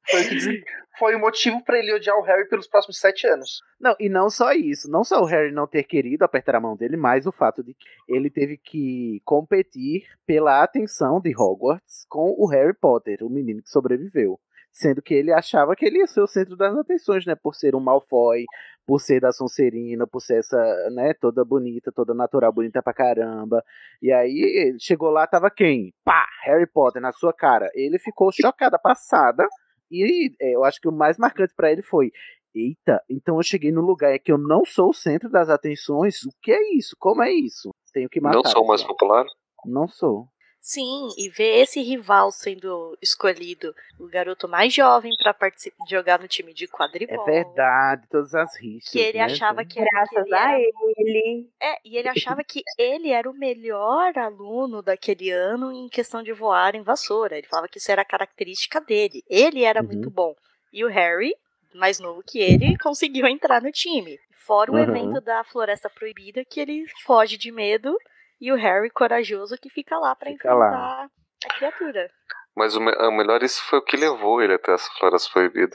[0.08, 0.60] Foi o, que des-
[0.98, 3.60] foi o motivo pra ele odiar o Harry pelos próximos sete anos.
[3.80, 4.90] Não, e não só isso.
[4.90, 7.74] Não só o Harry não ter querido apertar a mão dele, mas o fato de
[7.74, 13.62] que ele teve que competir pela atenção de Hogwarts com o Harry Potter, o menino
[13.62, 14.38] que sobreviveu.
[14.72, 17.34] Sendo que ele achava que ele ia ser o centro das atenções, né?
[17.34, 18.44] Por ser um Malfoy,
[18.86, 20.56] por ser da Sonserina, por ser essa,
[20.92, 23.64] né, toda bonita, toda natural, bonita pra caramba.
[24.00, 25.92] E aí chegou lá, tava quem?
[26.04, 26.24] Pá!
[26.44, 27.68] Harry Potter na sua cara.
[27.74, 29.44] Ele ficou chocada, passada.
[29.90, 32.12] E é, eu acho que o mais marcante pra ele foi:
[32.54, 36.22] Eita, então eu cheguei no lugar que eu não sou o centro das atenções.
[36.24, 36.96] O que é isso?
[36.98, 37.70] Como é isso?
[37.92, 38.36] Tenho que matar.
[38.36, 39.24] Não sou o mais popular?
[39.64, 40.26] Não sou.
[40.62, 46.28] Sim, e ver esse rival sendo escolhido, o garoto mais jovem pra participar jogar no
[46.28, 47.24] time de É quadribol.
[47.24, 48.92] verdade, todas as rixas.
[48.92, 49.24] Que ele né?
[49.24, 50.58] achava que, era, que Graças ele a era
[50.98, 51.50] ele.
[51.62, 56.32] É, e ele achava que ele era o melhor aluno daquele ano em questão de
[56.32, 57.36] voar em vassoura.
[57.38, 59.22] Ele falava que isso era a característica dele.
[59.28, 59.86] Ele era Uhum.
[59.86, 60.34] muito bom.
[60.72, 61.34] E o Harry,
[61.74, 64.18] mais novo que ele, conseguiu entrar no time.
[64.46, 64.82] Fora o Uhum.
[64.90, 67.96] evento da Floresta Proibida, que ele foge de medo,
[68.40, 70.66] e o Harry corajoso que fica lá pra Fica lá.
[70.68, 71.10] enfrentar
[71.50, 72.10] a criatura.
[72.56, 75.74] Mas o, me- o melhor, isso foi o que levou ele até essa floresta proibida.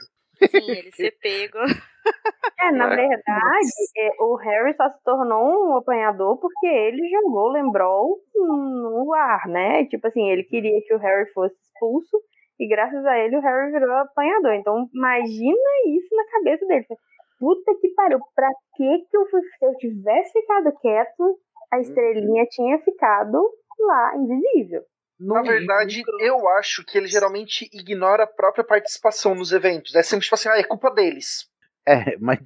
[0.50, 1.58] Sim, ele ser pego.
[2.60, 2.96] É, na Né?
[2.96, 9.12] verdade, é, o Harry só se tornou um apanhador porque ele jogou o Lembrol no
[9.14, 9.84] ar, né?
[9.86, 12.16] Tipo assim, ele queria que o Harry fosse expulso
[12.60, 14.52] e graças a ele o Harry virou apanhador.
[14.54, 15.58] Então, imagina
[15.88, 16.86] isso na cabeça dele.
[17.38, 19.40] Puta que pariu, pra que que eu fui...
[19.58, 21.38] Se eu tivesse ficado quieto,
[21.72, 24.82] a estrelinha tinha ficado lá, invisível.
[25.18, 29.94] Na verdade, eu acho que ele geralmente ignora a própria participação nos eventos.
[29.94, 31.48] É sempre tipo assim, ah, é culpa deles.
[31.86, 32.40] É, mas,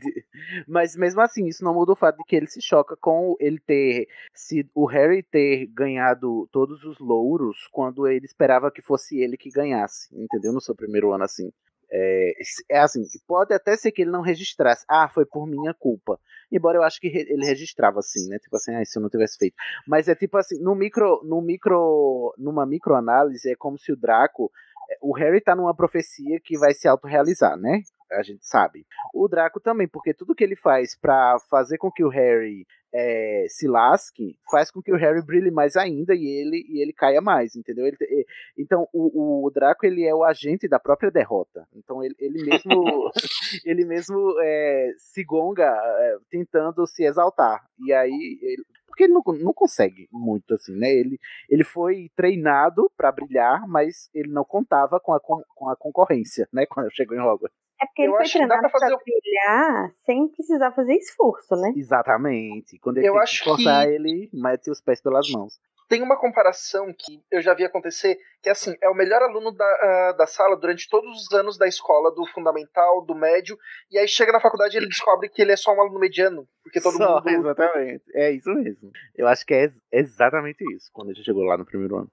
[0.68, 3.58] mas mesmo assim, isso não muda o fato de que ele se choca com ele
[3.58, 4.06] ter.
[4.34, 9.50] Se o Harry ter ganhado todos os louros quando ele esperava que fosse ele que
[9.50, 10.52] ganhasse, entendeu?
[10.52, 11.50] No seu primeiro ano, assim.
[11.92, 12.32] É,
[12.70, 14.84] é assim, pode até ser que ele não registrasse.
[14.88, 16.18] Ah, foi por minha culpa.
[16.52, 18.38] Embora eu acho que re- ele registrava assim, né?
[18.38, 19.54] Tipo assim, ah, se eu não tivesse feito.
[19.86, 24.50] Mas é tipo assim, no micro, no micro, numa microanálise, é como se o Draco.
[24.90, 27.82] é, O Harry tá numa profecia que vai se autorrealizar, né?
[28.12, 28.84] A gente sabe.
[29.14, 33.46] O Draco também, porque tudo que ele faz pra fazer com que o Harry é,
[33.48, 37.20] se lasque, faz com que o Harry brilhe mais ainda e ele, e ele caia
[37.20, 37.86] mais, entendeu?
[37.86, 38.26] Ele, e-
[38.58, 41.66] então, o, o Draco, ele é o agente da própria derrota.
[41.74, 43.10] Então, ele, ele mesmo,
[43.64, 47.64] ele mesmo é, se gonga é, tentando se exaltar.
[47.86, 50.90] E aí, ele- porque ele não, não consegue muito, assim, né?
[50.90, 51.16] Ele,
[51.48, 56.66] ele foi treinado pra brilhar, mas ele não contava com a, com a concorrência, né?
[56.68, 57.69] Quando chegou em Hogwarts.
[57.82, 61.72] É porque ele Eu foi treinado pra fazer pra brilhar sem precisar fazer esforço, né?
[61.76, 62.78] Exatamente.
[62.78, 65.58] Quando ele Eu tem acho que esforçar, que- ele mete os pés pelas mãos.
[65.88, 69.50] Tem uma comparação que eu já vi acontecer, que é assim, é o melhor aluno
[69.50, 73.58] da, ah, da sala durante todos os anos da escola, do fundamental, do médio,
[73.90, 76.46] e aí chega na faculdade e ele descobre que ele é só um aluno mediano,
[76.62, 77.28] porque todo Só, mundo...
[77.28, 78.04] Exatamente.
[78.14, 78.92] É isso mesmo.
[79.16, 82.08] Eu acho que é ex- exatamente isso, quando a gente chegou lá no primeiro ano.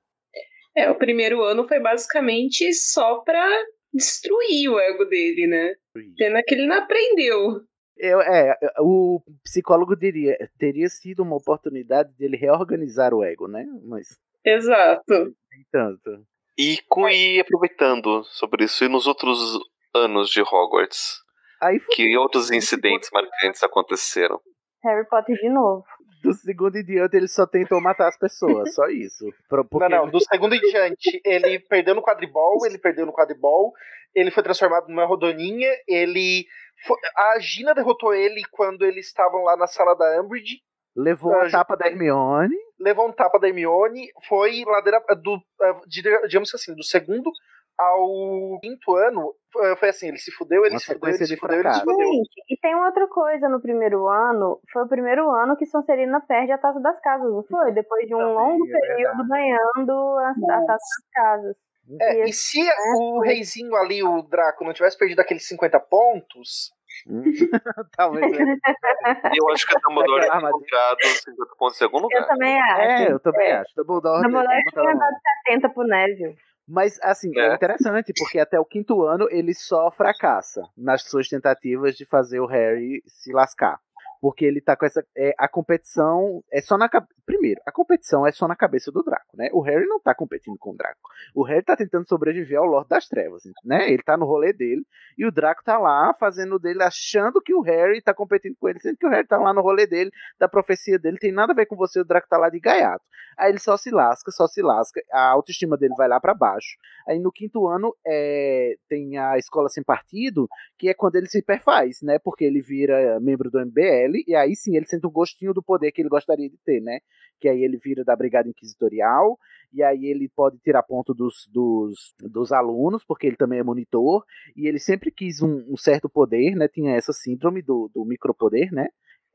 [0.76, 3.47] É, o primeiro ano foi basicamente só pra
[3.94, 5.76] destruir o ego dele, né?
[6.18, 7.62] Pena que ele não aprendeu.
[7.98, 13.66] Eu, é, o psicólogo diria, teria sido uma oportunidade dele reorganizar o ego, né?
[13.84, 15.04] Mas, Exato.
[15.52, 16.26] nem tanto.
[16.58, 19.60] E, com, e aproveitando sobre isso, e nos outros
[19.96, 21.22] anos de Hogwarts?
[21.62, 24.40] Aí Que outros incidentes marcantes aconteceram?
[24.84, 25.84] Harry Potter de novo.
[26.22, 29.26] Do segundo em diante ele só tentou matar as pessoas, só isso.
[29.49, 29.88] Porque...
[29.89, 33.74] Não, não, do segundo em diante ele perdeu no quadribol, ele perdeu no quadribol,
[34.15, 36.45] ele foi transformado numa rodoninha, ele.
[36.86, 36.97] Foi...
[37.15, 40.61] A Gina derrotou ele quando eles estavam lá na sala da Umbridge.
[40.95, 42.55] Levou a tapa da Hermione.
[42.80, 45.39] Levou um tapa da Hermione, foi ladeira do.
[45.88, 47.32] Digamos assim, do segundo
[47.78, 49.34] ao quinto ano,
[49.78, 51.80] foi assim, ele se fudeu, ele Uma se fudeu, ele se de fudeu, ele se
[51.80, 52.08] fudeu.
[52.08, 54.60] Gente, e tem outra coisa no primeiro ano.
[54.72, 57.72] Foi o primeiro ano que Sonserina perde a taça das casas, não foi?
[57.72, 61.56] Depois de um longo é período ganhando a, a taça das casas.
[62.02, 62.60] É, E e se
[62.98, 66.72] o reizinho ali, o Draco, não tivesse perdido aqueles 50 pontos,
[67.96, 68.26] Talvez.
[69.38, 72.22] Eu acho que a Dumbledore tinha colocado 50 pontos em algum lugar.
[72.22, 72.82] Eu também acho.
[72.82, 73.76] É, eu também acho.
[73.76, 75.16] Dumbledore, Dumbledore tinha dado
[75.46, 76.38] 70 pro Neville.
[76.68, 77.47] Mas, assim, é.
[77.47, 77.55] É.
[77.55, 82.45] interessante, porque até o quinto ano ele só fracassa nas suas tentativas de fazer o
[82.45, 83.80] Harry se lascar.
[84.22, 85.05] Porque ele tá com essa.
[85.15, 86.89] é, a competição é só na.
[87.26, 89.49] Primeiro, a competição é só na cabeça do Draco, né?
[89.51, 91.09] O Harry não tá competindo com o Draco.
[91.36, 93.91] O Harry tá tentando sobreviver ao Lorde das Trevas, né?
[93.91, 94.86] Ele tá no rolê dele
[95.18, 98.80] e o Draco tá lá fazendo dele, achando que o Harry tá competindo com ele,
[98.80, 101.55] sendo que o Harry tá lá no rolê dele, da profecia dele, tem nada a
[101.55, 103.03] ver com você, o Draco tá lá de gaiato.
[103.38, 106.78] Aí ele só se lasca, só se lasca, a autoestima dele vai lá para baixo.
[107.07, 110.47] Aí no quinto ano é, tem a escola sem partido,
[110.78, 112.20] que é quando ele se perfaz, né?
[112.20, 115.91] Porque ele vira membro do MBL e aí sim ele sente o gostinho do poder
[115.91, 116.99] que ele gostaria de ter, né?
[117.39, 119.38] Que aí ele vira da Brigada Inquisitorial
[119.74, 124.24] e aí ele pode tirar ponto dos, dos, dos alunos, porque ele também é monitor,
[124.55, 126.68] e ele sempre quis um, um certo poder, né?
[126.68, 128.88] Tinha essa síndrome do, do micropoder, né?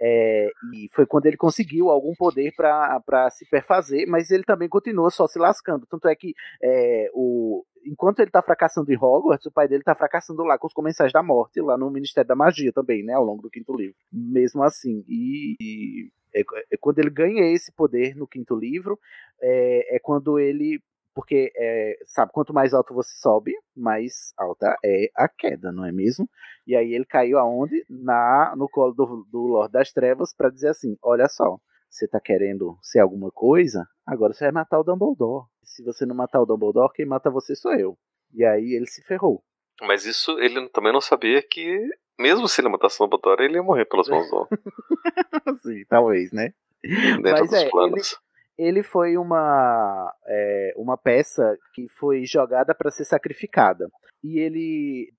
[0.04, 5.10] É, e foi quando ele conseguiu algum poder para se perfazer, mas ele também continua
[5.10, 5.86] só se lascando.
[5.86, 9.94] Tanto é que é, o, enquanto ele tá fracassando em Hogwarts, o pai dele tá
[9.94, 13.14] fracassando lá com os comensais da morte, lá no Ministério da Magia também, né?
[13.14, 13.96] Ao longo do quinto livro.
[14.12, 15.04] Mesmo assim.
[15.08, 16.40] E, e é,
[16.72, 18.98] é quando ele ganha esse poder no quinto livro,
[19.40, 20.80] é, é quando ele.
[21.14, 25.92] Porque, é, sabe, quanto mais alto você sobe, mais alta é a queda, não é
[25.92, 26.26] mesmo?
[26.66, 27.84] E aí ele caiu aonde?
[27.88, 31.58] Na, no colo do, do Lorde das Trevas para dizer assim: olha só,
[31.90, 35.51] você tá querendo ser alguma coisa, agora você vai matar o Dumbledore.
[35.62, 37.96] Se você não matar o Dumbledore, quem mata você sou eu.
[38.34, 39.42] E aí ele se ferrou.
[39.80, 41.88] Mas isso ele também não sabia que,
[42.18, 44.48] mesmo se ele matasse o Dumbledore, ele ia morrer pelas mãos do
[45.62, 46.52] Sim, talvez, né?
[46.82, 48.18] dentro Mas dos é, planos.
[48.58, 53.88] Ele foi uma, é, uma peça que foi jogada para ser sacrificada.
[54.22, 55.12] E ele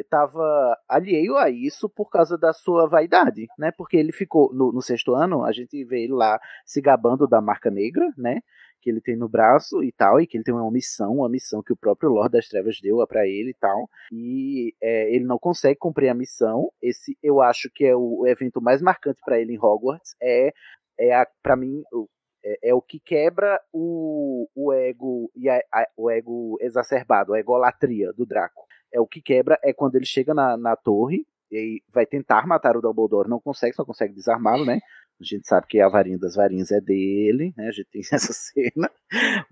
[0.00, 3.70] estava alheio a isso por causa da sua vaidade, né?
[3.76, 7.42] Porque ele ficou, no, no sexto ano, a gente vê ele lá se gabando da
[7.42, 8.40] marca negra, né?
[8.88, 11.62] Que ele tem no braço e tal, e que ele tem uma missão, uma missão
[11.62, 13.88] que o próprio Lord das Trevas deu para ele e tal.
[14.10, 16.70] E é, ele não consegue cumprir a missão.
[16.80, 20.16] Esse, eu acho que é o evento mais marcante para ele em Hogwarts.
[20.22, 20.52] É,
[20.98, 21.82] é para mim,
[22.44, 27.38] é, é, o que quebra o, o ego e a, a, o ego exacerbado, a
[27.38, 28.66] egolatria do Draco.
[28.92, 32.76] É o que quebra é quando ele chega na, na torre e vai tentar matar
[32.76, 34.80] o Dumbledore, não consegue, só consegue desarmá-lo, né?
[35.20, 37.68] A gente sabe que a varinha das varinhas é dele, né?
[37.68, 38.90] A gente tem essa cena,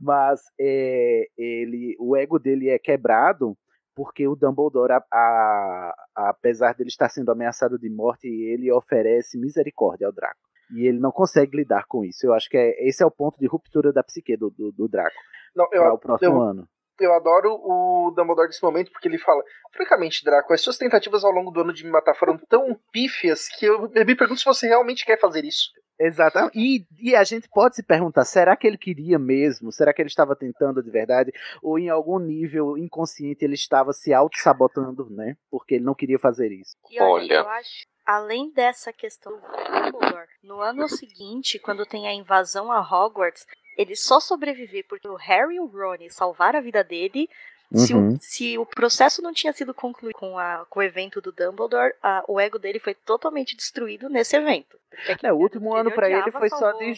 [0.01, 3.57] mas é, ele, o ego dele é quebrado
[3.95, 10.07] porque o Dumbledore, a, a, apesar dele estar sendo ameaçado de morte, ele oferece misericórdia
[10.07, 10.37] ao Draco
[10.75, 12.27] e ele não consegue lidar com isso.
[12.27, 14.87] Eu acho que é, esse é o ponto de ruptura da psique do, do, do
[14.87, 15.17] Draco
[15.57, 16.69] não, eu, para o próximo eu, ano.
[16.99, 19.43] Eu adoro o Dumbledore nesse momento porque ele fala:
[19.73, 23.49] Francamente, Draco, as suas tentativas ao longo do ano de me matar foram tão pífias
[23.49, 25.71] que eu, me pergunto se você realmente quer fazer isso.
[25.99, 26.59] Exatamente.
[26.59, 29.73] E, e, a gente pode se perguntar: será que ele queria mesmo?
[29.73, 31.33] Será que ele estava tentando de verdade?
[31.63, 35.37] Ou em algum nível inconsciente ele estava se auto-sabotando, né?
[35.51, 36.77] Porque ele não queria fazer isso.
[36.91, 37.35] E olha, olha.
[37.35, 42.81] eu acho além dessa questão do Dumbledore, no ano seguinte, quando tem a invasão a
[42.81, 43.45] Hogwarts,
[43.77, 47.29] ele só sobrevive porque o Harry e o Ron salvaram a vida dele.
[47.71, 47.79] Uhum.
[47.79, 51.33] Se, o, se, o, processo não tinha sido concluído com, a, com o evento do
[51.33, 54.79] Dumbledore, a, o ego dele foi totalmente destruído nesse evento.
[55.23, 56.95] É, o último ano para ele foi só de,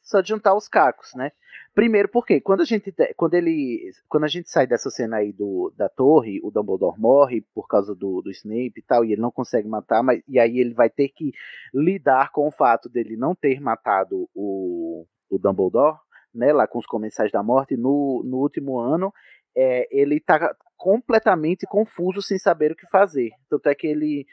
[0.00, 1.32] só de juntar os cacos, né?
[1.74, 5.72] Primeiro, porque quando a gente quando ele quando a gente sai dessa cena aí do,
[5.74, 9.30] da torre, o Dumbledore morre por causa do, do Snape e tal, e ele não
[9.30, 11.32] consegue matar, mas e aí ele vai ter que
[11.72, 15.96] lidar com o fato dele não ter matado o, o Dumbledore,
[16.34, 19.12] né, lá com os comensais da morte no, no último ano,
[19.56, 23.30] é, ele tá completamente confuso sem saber o que fazer.
[23.48, 24.26] Tanto é que ele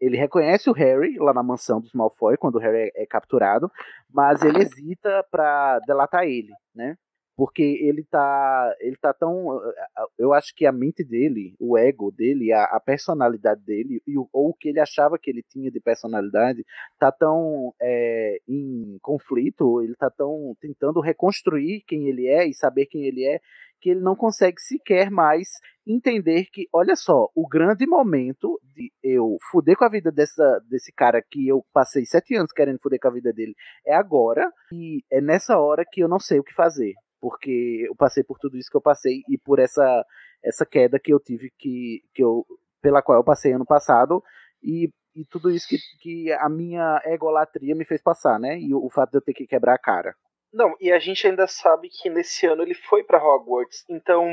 [0.00, 3.70] ele reconhece o Harry lá na mansão dos Malfoy quando o Harry é, é capturado,
[4.12, 6.96] mas ele hesita para delatar ele, né?
[7.36, 9.60] Porque ele tá ele tá tão
[10.18, 14.28] eu acho que a mente dele o ego dele a, a personalidade dele e o,
[14.32, 16.64] ou o que ele achava que ele tinha de personalidade
[16.98, 22.86] tá tão é, em conflito ele tá tão tentando reconstruir quem ele é e saber
[22.86, 23.40] quem ele é
[23.82, 29.36] que ele não consegue sequer mais entender que, olha só, o grande momento de eu
[29.50, 33.08] fuder com a vida dessa, desse cara que eu passei sete anos querendo fuder com
[33.08, 36.54] a vida dele é agora, e é nessa hora que eu não sei o que
[36.54, 36.94] fazer.
[37.22, 40.04] Porque eu passei por tudo isso que eu passei e por essa,
[40.42, 42.44] essa queda que eu tive que, que eu,
[42.82, 44.20] pela qual eu passei ano passado
[44.60, 48.58] e, e tudo isso que, que a minha egolatria me fez passar, né?
[48.58, 50.16] E o, o fato de eu ter que quebrar a cara.
[50.52, 54.26] Não, e a gente ainda sabe que nesse ano ele foi para Hogwarts, então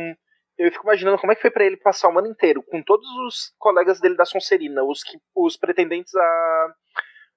[0.57, 3.07] eu fico imaginando como é que foi para ele passar o ano inteiro com todos
[3.27, 6.73] os colegas dele da Sonserina, os, que, os pretendentes a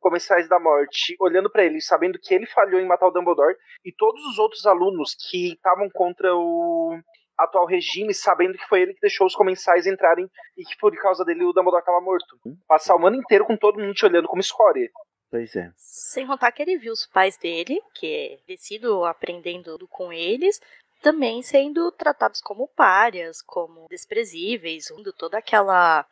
[0.02, 3.92] comensais da morte, olhando para ele, sabendo que ele falhou em matar o Dumbledore, e
[3.92, 6.98] todos os outros alunos que estavam contra o
[7.38, 11.24] atual regime, sabendo que foi ele que deixou os comensais entrarem e que por causa
[11.24, 12.38] dele o Dumbledore estava morto.
[12.68, 14.90] Passar o ano inteiro com todo mundo te olhando como escória.
[15.30, 15.72] Pois é.
[15.76, 20.60] Sem contar que ele viu os pais dele, que é crescido aprendendo com eles,
[21.00, 26.06] também sendo tratados como párias, como desprezíveis, toda aquela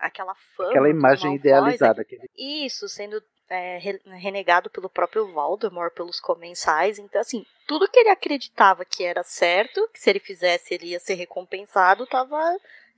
[0.00, 0.70] aquela fama.
[0.70, 2.02] Aquela imagem idealizada.
[2.02, 2.28] Aquele...
[2.36, 6.98] Isso, sendo é, renegado pelo próprio Voldemort, pelos comensais.
[6.98, 11.00] Então, assim, tudo que ele acreditava que era certo, que se ele fizesse ele ia
[11.00, 12.38] ser recompensado, tava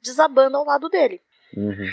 [0.01, 1.21] desabando ao lado dele.
[1.57, 1.89] Uhum.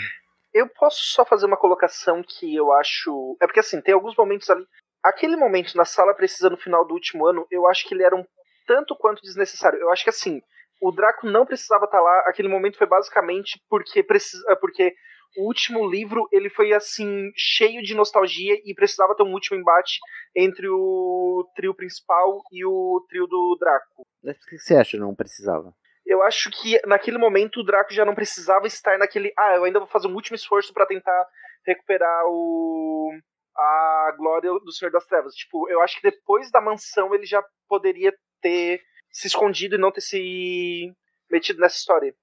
[0.52, 3.36] Eu posso só fazer uma colocação que eu acho.
[3.40, 4.66] É porque assim, tem alguns momentos ali.
[5.02, 8.14] Aquele momento na sala precisa no final do último ano, eu acho que ele era
[8.14, 8.24] um
[8.66, 9.78] tanto quanto desnecessário.
[9.78, 10.42] Eu acho que assim,
[10.80, 12.20] o Draco não precisava estar lá.
[12.26, 14.94] Aquele momento foi basicamente porque precisa, é porque
[15.36, 19.98] o último livro ele foi assim cheio de nostalgia e precisava ter um último embate
[20.34, 24.02] entre o trio principal e o trio do Draco.
[24.22, 24.96] O que você acha?
[24.96, 25.72] Não precisava?
[26.10, 29.32] eu acho que naquele momento o Draco já não precisava estar naquele.
[29.38, 31.24] Ah, eu ainda vou fazer um último esforço para tentar
[31.64, 33.12] recuperar o
[33.56, 35.34] a glória do Senhor das Trevas.
[35.34, 38.12] Tipo, eu acho que depois da mansão ele já poderia
[38.42, 38.80] ter
[39.10, 40.92] se escondido e não ter se
[41.30, 42.14] metido nessa história.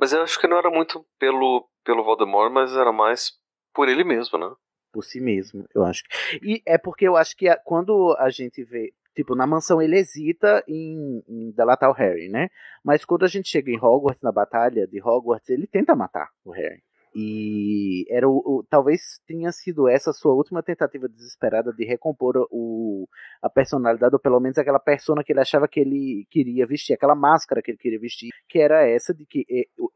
[0.00, 3.32] Mas eu acho que não era muito pelo, pelo Voldemort, mas era mais
[3.72, 4.50] por ele mesmo, né?
[4.92, 6.02] Por si mesmo, eu acho.
[6.42, 9.96] E é porque eu acho que a, quando a gente vê Tipo, na mansão ele
[9.96, 12.50] hesita em, em delatar o Harry, né?
[12.82, 16.50] Mas quando a gente chega em Hogwarts, na batalha de Hogwarts, ele tenta matar o
[16.50, 16.82] Harry.
[17.14, 23.06] E era o, o, talvez tenha sido essa sua última tentativa desesperada de recompor o,
[23.40, 27.14] a personalidade, ou pelo menos aquela persona que ele achava que ele queria vestir, aquela
[27.14, 29.46] máscara que ele queria vestir, que era essa de que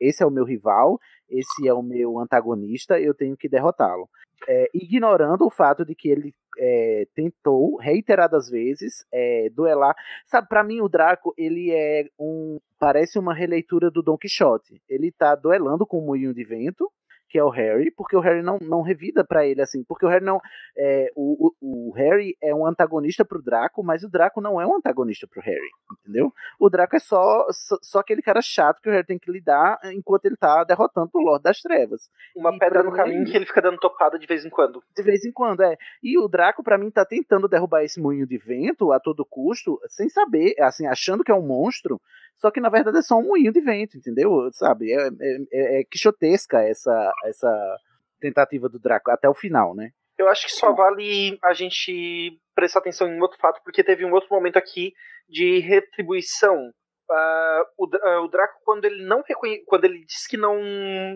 [0.00, 0.96] esse é o meu rival,
[1.28, 4.08] esse é o meu antagonista, eu tenho que derrotá-lo.
[4.48, 9.94] É, ignorando o fato de que ele é, tentou reiteradas vezes é, duelar.
[10.24, 14.80] Sabe, para mim o Draco ele é um parece uma releitura do Don Quixote.
[14.88, 16.88] Ele tá duelando com o moinho de vento
[17.28, 20.08] que é o Harry, porque o Harry não, não revida para ele assim, porque o
[20.08, 20.40] Harry não
[20.76, 24.66] é, o, o, o, Harry é um antagonista pro Draco, mas o Draco não é
[24.66, 25.70] um antagonista pro Harry,
[26.00, 26.32] entendeu?
[26.58, 29.78] O Draco é só, só, só aquele cara chato que o Harry tem que lidar
[29.84, 32.10] enquanto ele tá derrotando o Lorde das Trevas.
[32.34, 34.82] Uma e pedra no caminho que ele fica dando topada de vez em quando.
[34.96, 35.76] De vez em quando, é.
[36.02, 39.78] E o Draco para mim tá tentando derrubar esse moinho de vento a todo custo,
[39.86, 42.00] sem saber, assim, achando que é um monstro,
[42.38, 44.48] só que na verdade é só um moinho de vento, entendeu?
[44.52, 44.92] Sabe?
[44.92, 47.78] É, é, é, é quixotesca essa, essa
[48.20, 49.90] tentativa do Draco até o final, né?
[50.16, 54.12] Eu acho que só vale a gente prestar atenção em outro fato, porque teve um
[54.12, 54.92] outro momento aqui
[55.28, 56.72] de retribuição.
[57.10, 59.64] Uh, o, uh, o, Draco, quando ele não reconhe...
[59.64, 60.58] quando ele disse que não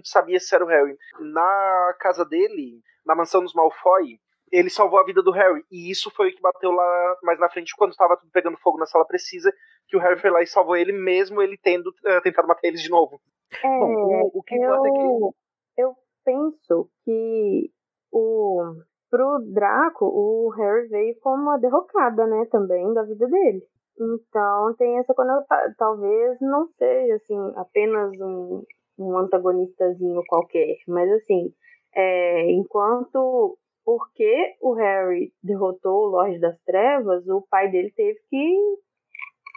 [0.05, 4.19] sabia se era o Harry, na casa dele, na mansão dos Malfoy,
[4.53, 5.65] ele salvou a vida do Harry.
[5.71, 8.79] E isso foi o que bateu lá mais na frente, quando estava tudo pegando fogo
[8.79, 9.53] na sala precisa,
[9.93, 12.81] que o Harry foi lá e salvou ele, mesmo ele tendo uh, tentado matar eles
[12.81, 13.21] de novo.
[13.63, 15.83] É, Bom, o, o que eu, importa é que.
[15.83, 17.71] Eu penso que
[18.11, 18.75] o.
[19.11, 23.63] Pro Draco, o Harry veio como uma derrocada, né, também, da vida dele.
[24.01, 25.75] Então tem essa conotação.
[25.77, 28.65] Talvez não seja, assim, apenas um,
[28.99, 31.53] um antagonistazinho qualquer, mas assim,
[31.95, 38.79] é, enquanto porque o Harry derrotou o Lorde das Trevas, o pai dele teve que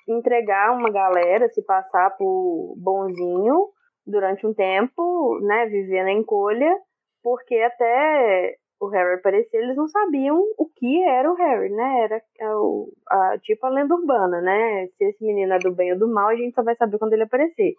[0.08, 3.70] entregar uma galera, se passar por bonzinho
[4.06, 6.78] durante um tempo, né, viver na encolha,
[7.24, 12.01] porque até o Harry aparecer, eles não sabiam o que era o Harry, né?
[12.01, 14.88] Era a, a, tipo a lenda urbana, né?
[14.97, 17.14] Se esse menino é do bem ou do mal, a gente só vai saber quando
[17.14, 17.74] ele aparecer.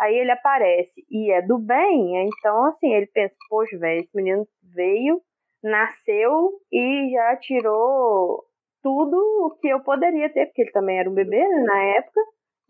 [0.00, 4.46] Aí ele aparece e é do bem, então assim, ele pensa, poxa, velho, esse menino
[4.74, 5.20] veio
[5.62, 8.44] nasceu e já tirou
[8.88, 12.20] tudo o que eu poderia ter, porque ele também era um bebê né, na época.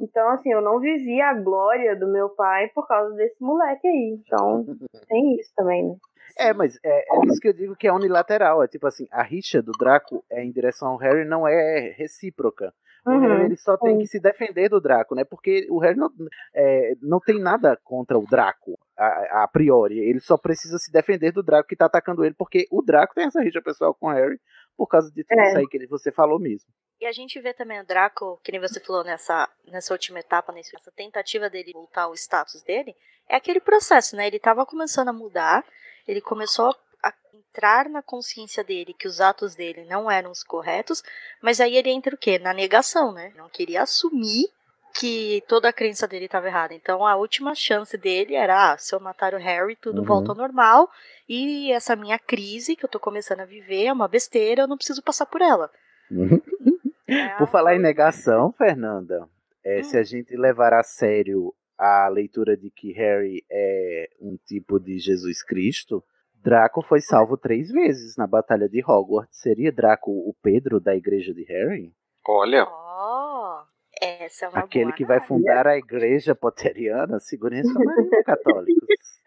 [0.00, 4.18] Então, assim, eu não vivia a glória do meu pai por causa desse moleque aí.
[4.20, 4.64] Então,
[5.08, 5.94] tem isso também, né?
[6.36, 8.62] É, mas é, é, isso que eu digo que é unilateral.
[8.62, 12.74] É tipo assim, a rixa do Draco é em direção ao Harry não é recíproca.
[13.06, 15.24] O Uhum, Harry ele só tem que se defender do Draco, né?
[15.24, 16.10] Porque o Harry não,
[16.52, 19.98] é, não tem nada contra o Draco, a, a priori.
[19.98, 23.24] Ele só precisa se defender do Draco que tá atacando ele, porque o Draco tem
[23.24, 24.38] essa rixa pessoal com o Harry
[24.78, 25.48] por causa de tudo É.
[25.48, 26.70] isso aí que ele- você falou mesmo.
[27.00, 30.52] E a gente vê também o Draco, que nem você falou nessa, nessa última etapa,
[30.52, 32.94] nessa tentativa dele voltar ao status dele,
[33.28, 34.26] é aquele processo, né?
[34.28, 35.64] Ele tava começando a mudar,
[36.06, 41.02] ele começou a entrar na consciência dele que os atos dele não eram os corretos,
[41.42, 42.38] mas aí ele entra o quê?
[42.38, 43.32] Na negação, né?
[43.36, 44.48] Não queria assumir
[44.98, 46.74] que toda a crença dele estava errada.
[46.74, 50.04] Então a última chance dele era, ah, se eu matar o Harry, tudo Uhum.
[50.04, 50.90] volta ao normal,
[51.28, 54.76] e essa minha crise que eu tô começando a viver é uma besteira, eu não
[54.76, 55.70] preciso passar por ela.
[57.06, 59.28] É Por falar em negação, Fernanda,
[59.64, 64.80] é, se a gente levar a sério a leitura de que Harry é um tipo
[64.80, 66.02] de Jesus Cristo,
[66.34, 69.38] Draco foi salvo três vezes na Batalha de Hogwarts.
[69.40, 71.92] Seria Draco o Pedro da igreja de Harry?
[72.26, 72.66] Olha.
[74.00, 79.22] Essa é uma Aquele boa que vai fundar a igreja potteriana, segurem sua marinha, católicos.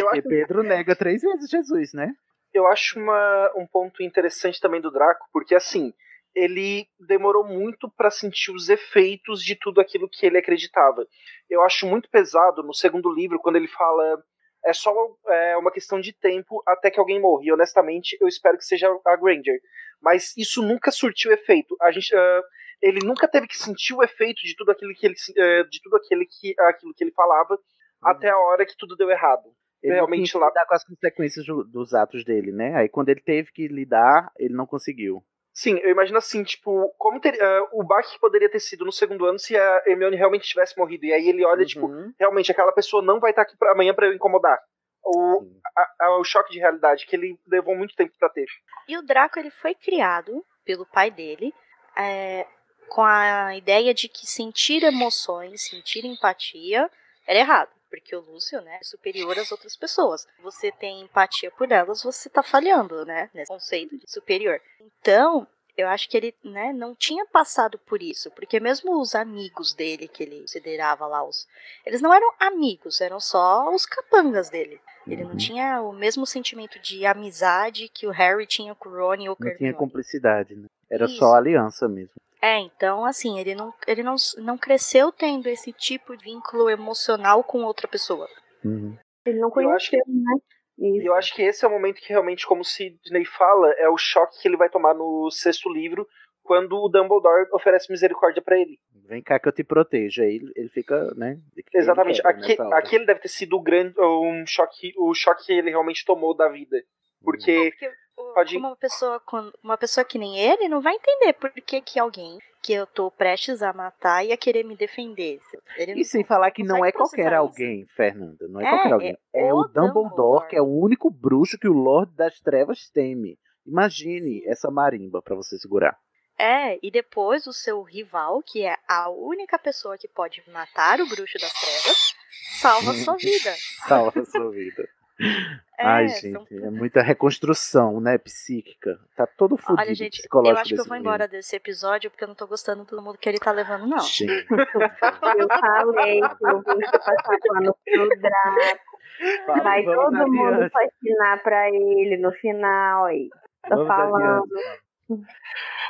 [0.00, 2.14] Porque Pedro nega três vezes Jesus, né?
[2.52, 5.92] eu acho uma, um ponto interessante também do Draco, porque assim,
[6.34, 11.06] ele demorou muito pra sentir os efeitos de tudo aquilo que ele acreditava.
[11.48, 14.22] Eu acho muito pesado no segundo livro, quando ele fala.
[14.64, 14.92] É só
[15.28, 17.42] é, uma questão de tempo até que alguém morra.
[17.44, 19.58] E honestamente, eu espero que seja a Granger.
[20.02, 21.76] Mas isso nunca surtiu efeito.
[21.80, 22.42] A gente, ah,
[22.82, 25.96] ele nunca teve que sentir o efeito de tudo aquilo que ele, eh, de tudo
[25.96, 27.58] aquele que, aquilo que ele falava
[28.02, 29.44] até a hora que tudo deu errado.
[29.82, 32.74] Ele Realmente lá- lidar com as consequências do- dos atos dele, né?
[32.76, 35.22] Aí quando ele teve que lidar, ele não conseguiu.
[35.52, 38.92] Sim, eu imagino assim, tipo, como ter, ah, o baque que poderia ter sido no
[38.92, 41.04] segundo ano se a Hermione realmente tivesse morrido.
[41.04, 42.12] E aí ele olha, tipo, Uhum.
[42.18, 44.58] realmente aquela pessoa não vai estar aqui pra, amanhã pra eu incomodar.
[45.04, 45.44] O,
[45.76, 48.46] a- a- o choque de realidade que ele levou muito tempo pra ter.
[48.86, 51.52] E o Draco ele foi criado pelo pai dele
[51.96, 52.46] é,
[52.88, 56.88] com a ideia de que sentir emoções, sentir empatia
[57.26, 57.70] era errado.
[57.90, 60.26] Porque o Lúcio, né, é superior às outras pessoas.
[60.42, 64.60] Você tem empatia por elas, você tá falhando, né, nesse conceito de superior.
[64.80, 69.74] Então, eu acho que ele, né, não tinha passado por isso, porque mesmo os amigos
[69.74, 71.48] dele, que ele considerava lá os,
[71.84, 74.80] eles não eram amigos, eram só os capangas dele.
[75.06, 75.36] Ele não Uhum.
[75.36, 79.36] tinha o mesmo sentimento de amizade que o Harry tinha com o Ron e o
[79.40, 80.66] Não tinha cumplicidade, né?
[80.88, 81.16] Era Isso.
[81.16, 82.14] só aliança mesmo.
[82.42, 87.44] É, então, assim, ele não, ele não, não cresceu tendo esse tipo de vínculo emocional
[87.44, 88.26] com outra pessoa.
[88.64, 88.96] Uhum.
[89.26, 90.40] Ele não Eu acho conheceu, né?
[90.78, 91.06] E Isso.
[91.08, 93.98] eu acho que esse é o momento que realmente, como o Sidney fala, é o
[93.98, 96.06] choque que ele vai tomar no sexto livro,
[96.42, 98.78] quando o Dumbledore oferece misericórdia pra ele.
[99.06, 100.22] Vem cá que eu te protejo.
[100.22, 101.38] Aí ele, ele fica, né?
[101.54, 102.22] ele Exatamente.
[102.22, 102.78] nessa hora.
[102.78, 106.48] aquele deve ter sido o grande, um choque, o choque que ele realmente tomou da
[106.48, 106.82] vida.
[107.22, 109.20] Porque Porque o- Pode uma pessoa,
[109.62, 113.10] uma pessoa que nem ele não vai entender por que, que alguém que eu tô
[113.10, 115.40] prestes a matar ia querer me defender.
[115.76, 117.36] Ele E sem falar que não é qualquer processar isso.
[117.40, 118.46] alguém, Fernanda.
[118.48, 119.18] Não é, É, qualquer alguém.
[119.34, 120.48] é É, o Dumbledore, Dumbledore.
[120.48, 123.38] que é o único bruxo que o Lorde das Trevas teme.
[123.66, 125.96] Imagine essa marimba pra você segurar.
[126.38, 131.06] É, e depois o seu rival, que é a única pessoa que pode matar o
[131.06, 132.14] bruxo das trevas,
[132.60, 133.54] salva a sua vida.
[133.86, 134.88] Salva a sua vida.
[135.80, 139.00] É, Ai, são gente, é muita reconstrução, né, psíquica.
[139.16, 141.08] Tá todo fudido Olha, gente, eu acho que eu vou menino.
[141.08, 143.98] embora desse episódio porque eu não tô gostando do mundo que ele tá levando, não.
[144.00, 149.62] Gente, Eu falei que eu vim passar pano pro Draco.
[149.62, 150.70] Vai todo mundo adiante.
[150.70, 153.30] fascinar pra ele no final aí.
[153.66, 154.44] Tô Vamos falando.
[154.44, 155.26] adiante.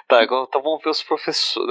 [0.07, 1.69] Tá, agora então vamos ver os professores.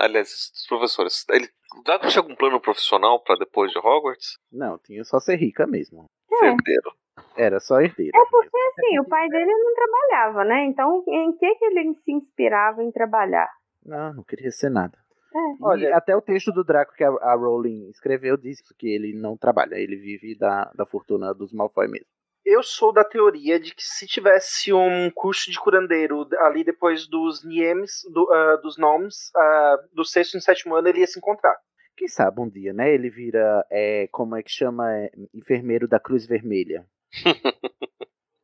[0.00, 1.24] aliás, os professores.
[1.30, 1.48] Ele,
[1.78, 4.36] o Draco tinha algum plano profissional pra depois de Hogwarts?
[4.52, 6.04] Não, tinha só ser rica mesmo.
[6.42, 6.46] É.
[6.48, 6.92] Herdeiro.
[7.36, 8.16] Era só herdeira.
[8.16, 10.64] É porque assim, o pai dele não trabalhava, né?
[10.66, 13.48] Então, em que que ele se inspirava em trabalhar?
[13.84, 14.96] Não, não queria ser nada.
[15.34, 15.38] É.
[15.38, 19.12] E Olha- até o texto do Draco que a, a Rowling escreveu diz que ele
[19.12, 22.06] não trabalha, ele vive da, da fortuna dos Malfoy mesmo.
[22.46, 27.44] eu sou da teoria de que se tivesse um curso de curandeiro ali depois dos
[27.44, 31.56] Niemes, do, ah, dos nomes, ah, do sexto e sétimo ano, ele ia se encontrar.
[31.96, 32.92] Quem sabe um dia, né?
[32.92, 36.86] Ele vira, é, como é que chama, é, enfermeiro da Cruz Vermelha.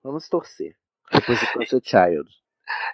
[0.02, 0.76] Vamos torcer.
[1.12, 2.30] Depois de Crystal Child.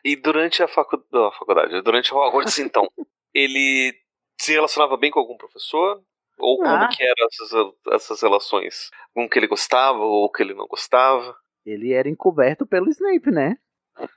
[0.05, 0.97] E durante a, facu...
[0.97, 2.89] a faculdade, durante o Hogwarts, então,
[3.35, 3.95] ele
[4.41, 6.03] se relacionava bem com algum professor?
[6.39, 6.89] Ou como Ah.
[6.89, 8.91] que eram essas, essas relações?
[9.15, 11.35] Com que ele gostava ou que ele não gostava?
[11.65, 13.57] Ele era encoberto pelo Snape, né?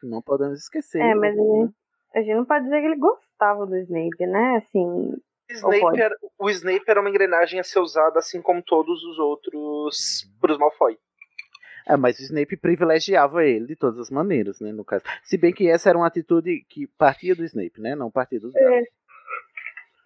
[0.03, 1.01] Não podemos esquecer.
[1.01, 1.47] É, mas a né?
[1.61, 1.73] gente,
[2.15, 4.57] a gente não pode dizer que ele gostava do Snape, né?
[4.57, 5.13] Assim.
[5.49, 10.29] Snape, era, o Snape era uma engrenagem a ser usada assim como todos os outros
[10.39, 10.97] pros Malfoy.
[11.87, 15.03] É, mas o Snape privilegiava ele de todas as maneiras, né, no caso.
[15.23, 18.53] Se bem que essa era uma atitude que partia do Snape, né, não partia dos
[18.53, 18.87] Dracos.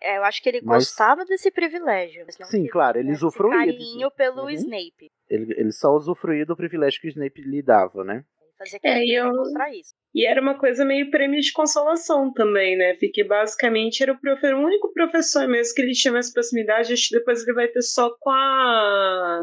[0.01, 2.23] É, eu acho que ele Mas- gostava desse privilégio.
[2.25, 4.49] Mas não Sim, claro, ele usufruía carinho pelo Uhum.
[4.49, 5.09] Snape.
[5.29, 8.23] Ele, ele só usufruía do privilégio que o Snape lhe dava, né?
[8.71, 9.93] Fazia É, e de eu- mostrar isso.
[10.15, 12.93] E era uma coisa meio prêmio de consolação também, né?
[12.99, 16.93] Porque basicamente era o, profe- o único professor mesmo que ele tinha mais proximidade.
[16.93, 19.41] Acho que depois ele vai ter só com a.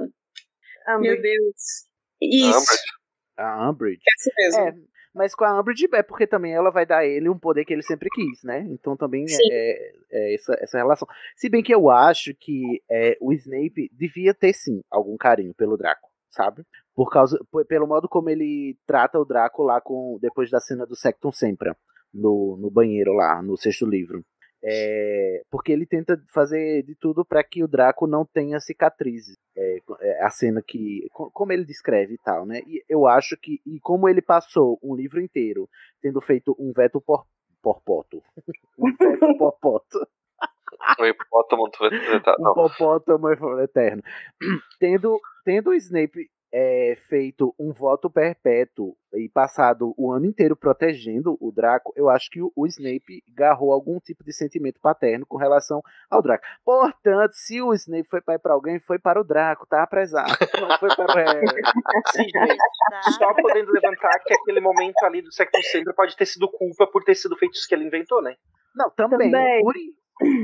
[1.00, 1.54] Meu Deus.
[2.22, 2.78] Isso.
[3.36, 4.00] A Umbridge.
[4.18, 4.60] Essa mesmo.
[4.68, 7.64] É, mas com a Umbridge é porque também ela vai dar a ele um poder
[7.64, 8.64] que ele sempre quis, né?
[8.70, 9.42] Então também Sim.
[9.50, 11.08] é, é essa, essa relação.
[11.36, 15.76] Se bem que eu acho que é, o Snape devia ter sim algum carinho pelo
[15.76, 16.64] Draco, sabe?
[16.94, 17.38] Por causa,
[17.68, 21.76] pelo modo como ele trata o Draco lá com depois da cena do Sectum Sempra
[22.12, 24.24] no, no banheiro lá no sexto livro.
[24.62, 29.36] É, porque ele tenta fazer de tudo para que o Draco não tenha cicatrizes.
[29.56, 31.08] É, é, a cena que.
[31.12, 32.60] co- Como ele descreve e tal, né?
[32.66, 33.60] E eu acho que.
[33.66, 35.66] E como ele passou um livro inteiro
[36.02, 37.24] tendo feito um veto por,
[37.62, 38.22] porpoto.
[38.78, 40.06] um veto porpoto.
[40.98, 44.02] O hipopótamo do um hipopótamo eterno.
[44.78, 51.36] Tendo, tendo o Snape é, feito um voto perpétuo e passado o ano inteiro protegendo
[51.40, 55.36] o Draco, eu acho que o, o Snape garrou algum tipo de sentimento paterno com
[55.36, 55.80] relação
[56.10, 56.44] ao Draco.
[56.64, 60.32] Portanto, se o Snape foi pai para alguém, foi para o Draco, tá, prezado?
[60.60, 61.46] Não foi para o Harry.
[62.12, 63.16] Sim, gente.
[63.16, 67.04] Só podendo levantar que aquele momento ali do Sectum Sempra pode ter sido culpa por
[67.04, 68.34] ter sido feito isso que ele inventou, né?
[68.74, 69.30] Não, também.
[69.30, 69.60] Também.
[69.62, 69.74] por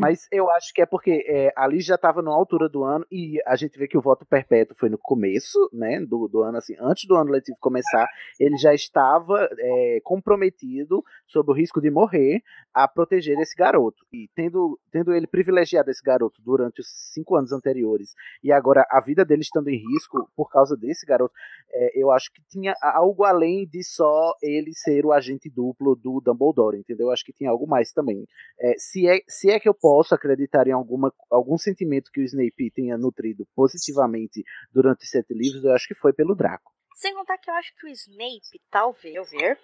[0.01, 3.41] Mas eu acho que é porque é, ali já estava na altura do ano e
[3.47, 6.75] a gente vê que o voto perpétuo foi no começo, né, do, do ano, assim,
[6.81, 8.09] antes do ano letivo começar,
[8.41, 12.43] ele já estava é, comprometido sob o risco de morrer
[12.73, 14.05] a proteger esse garoto.
[14.13, 19.01] E tendo, tendo ele privilegiado esse garoto durante os cinco anos anteriores e agora a
[19.01, 21.35] vida dele estando em risco por causa desse garoto,
[21.71, 26.21] é, eu acho que tinha algo além de só ele ser o agente duplo do
[26.21, 27.09] Dumbledore, entendeu?
[27.09, 28.27] Eu acho que tinha algo mais também.
[28.61, 32.25] É, se, é, se é que eu posso acreditar em alguma, algum sentimento que o
[32.25, 36.73] Snape tenha nutrido positivamente durante os sete livros, eu acho que foi pelo Draco.
[36.95, 39.59] Sem contar que eu acho que o Snape, talvez, eu ver,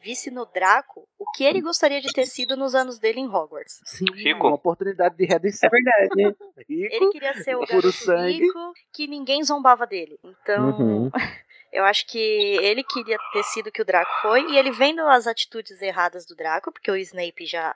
[0.00, 3.80] visse no Draco o que ele gostaria de ter sido nos anos dele em Hogwarts.
[3.84, 4.46] Sim, Rico.
[4.46, 5.68] uma oportunidade de redenção.
[5.68, 6.36] É verdade.
[6.68, 8.32] Rico, Ele queria ser o puro garoto sangue.
[8.44, 10.18] rico que ninguém zombava dele.
[10.22, 11.10] Então, Uhum.
[11.72, 14.42] eu acho que ele queria ter sido o que o Draco foi.
[14.52, 17.74] E ele vendo as atitudes erradas do Draco, porque o Snape já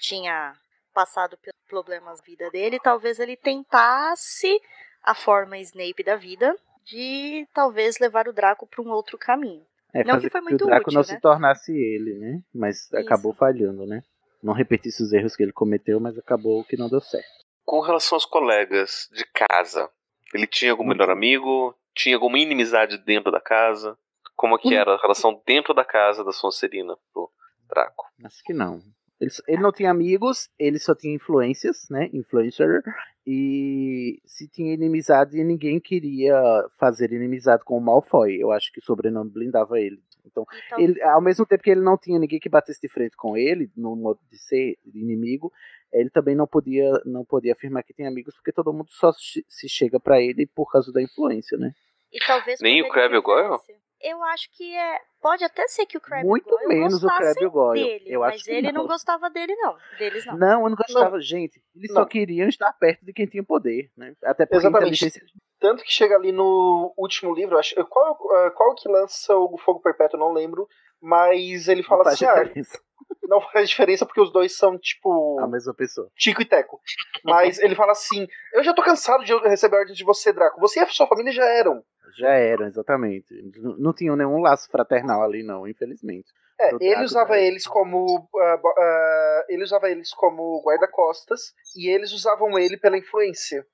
[0.00, 0.54] tinha
[0.94, 4.60] passado pelos problemas da vida dele, talvez ele tentasse
[5.02, 9.66] a forma Snape da vida de talvez levar o Draco para um outro caminho.
[9.92, 11.14] É, Não que foi muito o Draco útil, não né?
[11.14, 12.42] se tornasse ele, né?
[12.54, 14.02] Mas acabou falhando, né?
[14.42, 17.26] Não repetisse os erros que ele cometeu, mas acabou que não deu certo.
[17.64, 19.88] Com relação aos colegas de casa,
[20.34, 21.74] ele tinha algum melhor amigo?
[21.94, 23.96] Tinha alguma inimizade dentro da casa?
[24.36, 27.30] Como que era a relação dentro da casa da Sonserina pro
[27.68, 28.04] Draco?
[28.24, 28.82] Acho que não.
[29.20, 32.10] Ele, ele não tinha amigos, ele só tinha influências, né?
[32.12, 32.82] Influencer.
[33.26, 36.36] E se tinha inimizade, ninguém queria
[36.78, 38.36] fazer inimizade com o Malfoy.
[38.36, 40.02] Eu acho que o sobrenome blindava ele.
[40.26, 43.16] Então, Então, ele, ao mesmo tempo que ele não tinha ninguém que batesse de frente
[43.16, 45.52] com ele, no modo de ser inimigo,
[45.92, 49.68] ele também não podia, não podia afirmar que tem amigos, porque todo mundo só se
[49.68, 51.72] chega pra ele por causa da influência, né?
[52.12, 53.58] E talvez Nem o Crabbe o Goyle?
[54.04, 54.98] Eu acho que é.
[55.20, 57.82] Pode até ser que o Crabbe Muito Goyle menos o Crabbe e o Goyle.
[57.82, 58.82] dele, Eu mas acho que ele não.
[58.82, 58.88] não.
[58.88, 59.76] gostava dele, não.
[59.98, 60.36] Deles não.
[60.36, 61.18] Não, eu não gostava.
[61.20, 62.06] Gente, eles só Não.
[62.06, 64.14] queriam estar perto de quem tinha poder, né?
[64.22, 64.82] Até porque Exatamente.
[64.92, 65.22] inteligência
[65.58, 69.80] Tanto que chega ali no último livro, acho, qual, eh, qual que lança o Fogo
[69.80, 70.68] Perpétuo, eu não lembro,
[71.04, 72.78] mas ele fala não assim, ah, diferença.
[73.28, 76.10] não faz diferença porque os dois são, tipo, A mesma pessoa.
[76.16, 76.80] Tico e Teco.
[77.22, 80.60] Mas ele fala assim, eu já tô cansado de receber ordens de você, Draco.
[80.60, 81.82] Você e a sua família já eram.
[82.16, 83.32] Já eram, exatamente.
[83.34, 86.32] N- Não tinham nenhum laço fraternal ali, não, infelizmente.
[86.60, 87.44] É, ele Draco usava daí.
[87.46, 88.28] eles como
[88.62, 93.66] bo- ah, ele usava eles como guarda-costas e eles usavam ele pela influência.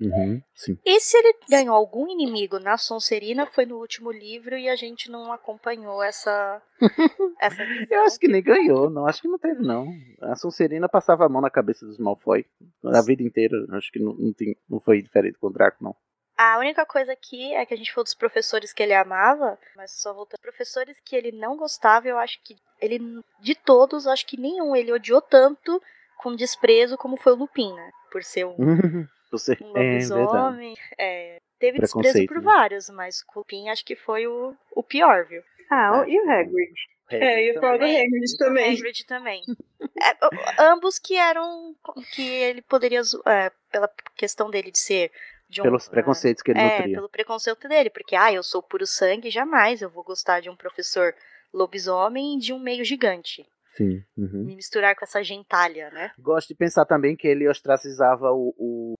[0.00, 0.42] Uhum.
[0.84, 5.10] E se ele ganhou algum inimigo na Sonserina foi no último livro e a gente
[5.10, 6.60] não acompanhou essa.
[7.40, 7.62] essa.
[7.90, 9.06] Eu acho que nem ganhou, não.
[9.06, 9.86] Acho que não teve, não.
[10.20, 12.44] A Sonserina passava a mão na cabeça dos Malfoy
[12.84, 13.56] a vida inteira.
[13.72, 15.94] Acho que não, não, tem- não foi diferente com o Draco, não.
[16.36, 19.92] A única coisa aqui é que a gente falou dos professores que ele amava, mas
[19.92, 20.40] só voltando.
[20.40, 22.98] Professores que ele não gostava, eu acho que ele,
[23.40, 25.80] de todos, acho que nenhum ele odiou tanto
[26.18, 27.90] com desprezo como foi o Lupin, né?
[28.10, 28.56] Por ser um,
[29.38, 30.74] Você, um é lobisomem.
[30.98, 32.42] É, teve desprezo Preconceito, por né?
[32.44, 35.42] vários, mas o Lupin acho que foi o, o pior, viu?
[35.70, 36.74] Ah, e o Hagrid?
[37.10, 38.72] É, eu ia falar do Hagrid também.
[38.72, 39.42] Hagrid também.
[39.80, 41.74] É, o- ambos que eram.
[42.14, 43.00] que ele poderia.
[43.26, 45.10] é, pela questão dele de ser.
[45.48, 46.96] De um, Pelos preconceitos que ele é, nutria.
[46.96, 50.56] pelo preconceito dele, porque, ah, eu sou puro sangue, jamais eu vou gostar de um
[50.56, 51.14] professor
[51.52, 53.46] lobisomem de um meio gigante.
[53.76, 54.02] Sim.
[54.16, 54.44] uhum.
[54.44, 56.12] Me misturar com essa gentalha, né?
[56.18, 58.94] Gosto de pensar também que ele ostracizava o, o,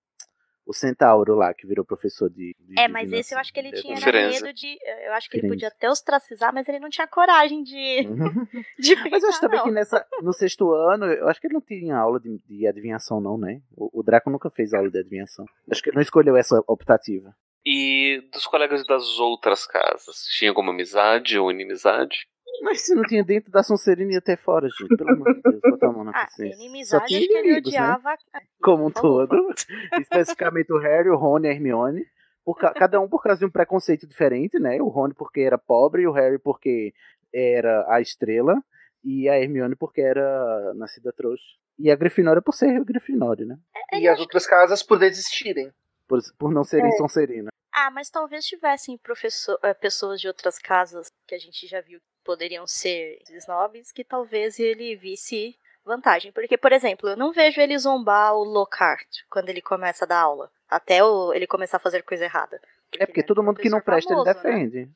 [0.66, 2.55] o centauro lá, que virou professor de.
[2.59, 3.20] de É, mas divinação.
[3.20, 4.78] esse eu acho que ele De- tinha medo de.
[5.07, 7.74] Eu acho que ele podia até ostracizar, mas ele não tinha coragem de.
[8.78, 9.66] De Mas eu acho também não.
[9.66, 13.20] que nessa, no sexto ano, eu acho que ele não tinha aula de, de adivinhação,
[13.20, 13.61] não, né?
[13.77, 15.45] O, o Draco nunca fez aula de adivinhação.
[15.70, 17.35] Acho que ele não escolheu essa optativa.
[17.66, 22.27] E dos colegas das outras casas, tinha alguma amizade ou inimizade?
[22.62, 24.97] Mas se não tinha dentro da Sonserina ia até fora, gente.
[24.97, 26.56] Pelo amor de Deus, bota a mão na Ah, consciência.
[26.56, 27.78] Só inimizade, tinha acho que ele inimigos, né?
[27.81, 28.16] odiava.
[28.62, 29.36] Como um todo.
[30.01, 32.06] Especificamente o Harry, o Rony e a Hermione.
[32.44, 34.81] Por ca- cada um por causa de um preconceito diferente, né?
[34.81, 36.93] O Rony porque era pobre, o Harry porque
[37.32, 38.62] era a estrela,
[39.02, 41.43] e a Hermione porque era nascida trouxa.
[41.78, 43.56] E a Grifinória por ser Grifinória, né?
[43.93, 45.72] E as outras casas por desistirem.
[46.06, 46.97] Por, por não serem É.
[46.97, 47.48] Sonserina.
[47.72, 51.98] Ah, mas talvez tivessem professor, eh, pessoas de outras casas que a gente já viu
[52.24, 56.32] poderiam ser snobs, que talvez ele visse vantagem.
[56.32, 60.20] Porque, por exemplo, eu não vejo ele zombar o Lockhart quando ele começa a dar
[60.20, 60.51] aula.
[60.68, 62.60] Até o- ele começar a fazer coisa errada.
[62.98, 64.64] É porque ele todo um mundo que não presta, ele famoso, né?
[64.64, 64.90] defende.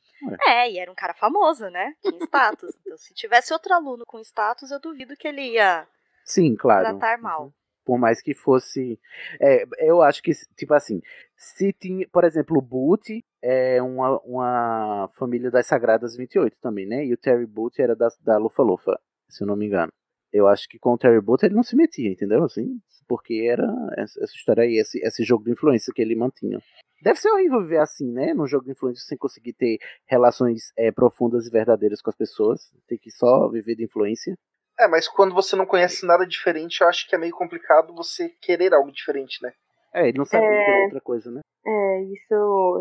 [0.46, 1.94] É, e era um cara famoso, né?
[2.00, 2.74] Tinha status.
[2.86, 5.86] então, se tivesse outro aluno com status, eu duvido que ele ia
[6.24, 6.84] Sim, claro.
[6.98, 7.52] tratar mal.
[7.84, 9.00] Por mais que fosse.
[9.40, 11.02] É, eu acho que, tipo assim,
[11.36, 12.06] se tinha.
[12.08, 17.04] Por exemplo, o Boot é uma, uma família das Sagradas 28 também, né?
[17.04, 18.98] E o Terry Boot era da, da Lufa Lufa,
[19.28, 19.92] se eu não me engano.
[20.32, 22.44] Eu acho que com o Terry Boot ele não se metia, entendeu?
[22.44, 22.78] Assim,
[23.08, 23.64] porque era
[23.96, 26.58] essa, essa história aí, esse, esse jogo de influência que ele mantinha.
[27.02, 28.34] Deve ser horrível viver assim, né?
[28.34, 32.60] Num jogo de influência sem conseguir ter relações é, profundas e verdadeiras com as pessoas.
[32.88, 34.34] Tem que só viver de influência.
[34.78, 38.28] É, mas quando você não conhece nada diferente, eu acho que é meio complicado você
[38.40, 39.52] querer algo diferente, né?
[39.94, 40.84] É, ele não sabia É.
[40.84, 41.40] outra coisa, né?
[41.64, 42.80] É, isso.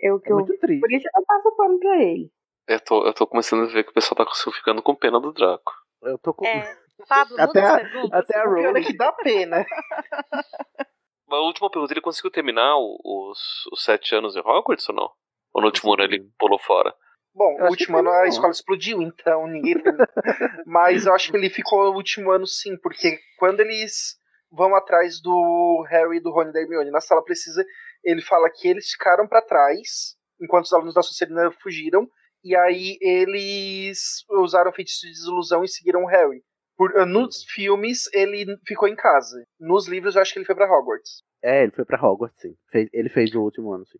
[0.00, 0.80] Eu, que É eu, muito triste.
[0.80, 2.30] por isso eu passo pano pra ele.
[2.66, 5.32] Eu tô, eu tô começando a ver que o pessoal tá ficando com pena do
[5.32, 5.72] Draco.
[6.02, 6.46] Eu tô com.
[6.46, 6.76] É,
[7.08, 7.80] Pablo, Até a-.
[8.12, 9.64] Até a pior é que dá pena.
[11.30, 13.38] A última pergunta, ele conseguiu terminar os,
[13.72, 15.10] os sete anos em Hogwarts ou não?
[15.54, 16.92] Ou no último ano ele pulou fora?
[17.32, 19.74] Bom, Eu o último ano a escola explodiu, então ninguém.
[20.66, 24.18] Mas eu acho que ele ficou o último ano sim, porque quando eles
[24.50, 27.64] vão atrás do Harry e do Rony e da Hermione na sala precisa,
[28.04, 32.08] ele fala que eles ficaram pra trás enquanto os alunos da Sonserina fugiram,
[32.42, 36.42] e aí eles usaram feitiço de desilusão e seguiram o Harry.
[36.76, 39.44] Por, uh, nos filmes ele ficou em casa.
[39.58, 41.22] Nos livros eu acho que ele foi pra Hogwarts.
[41.42, 42.56] É, ele foi pra Hogwarts, sim.
[42.72, 43.98] Fez- ele fez o último ano, sim.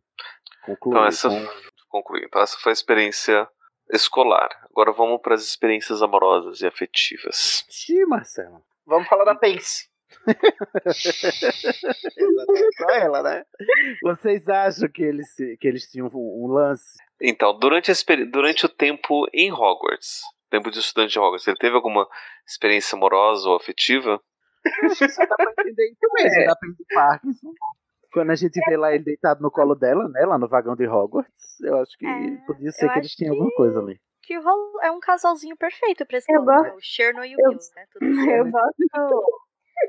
[0.65, 0.97] Concluiu.
[0.97, 1.47] Então essa, com-
[1.91, 2.25] concluí.
[2.25, 3.47] Então essa foi a experiência
[3.93, 4.49] escolar.
[4.71, 7.67] Agora vamos para as experiências amorosas e afetivas.
[7.69, 8.63] Xiii, Marcelo.
[8.87, 9.90] Vamos falar da Pense.
[12.17, 13.45] Exatamente, só ela, né?
[14.03, 16.99] Vocês acham que eles, que eles tinham um, lance?
[17.21, 20.21] Então, durante, a experi- durante o tempo em Hogwarts,
[20.51, 22.07] tempo de estudante de Hogwarts, ele teve alguma
[22.47, 24.21] experiência amorosa ou afetiva?
[24.85, 27.53] Acho que só dá pra entender isso mesmo, da Pink Parkinson.
[28.13, 30.27] Quando a gente vê lá ele deitado no colo dela, né?
[30.27, 33.33] Lá no vagão de Hogwarts, eu acho que É, podia ser eu que eles tinham
[33.33, 34.01] que- alguma coisa ali.
[34.23, 36.69] Que rolo- é um casalzinho perfeito pra esse Eu nome, né?
[36.71, 37.87] gosto- O Cherno e o eu- Will, né?
[37.93, 38.31] Tudo certo.
[38.31, 39.41] Eu gosto,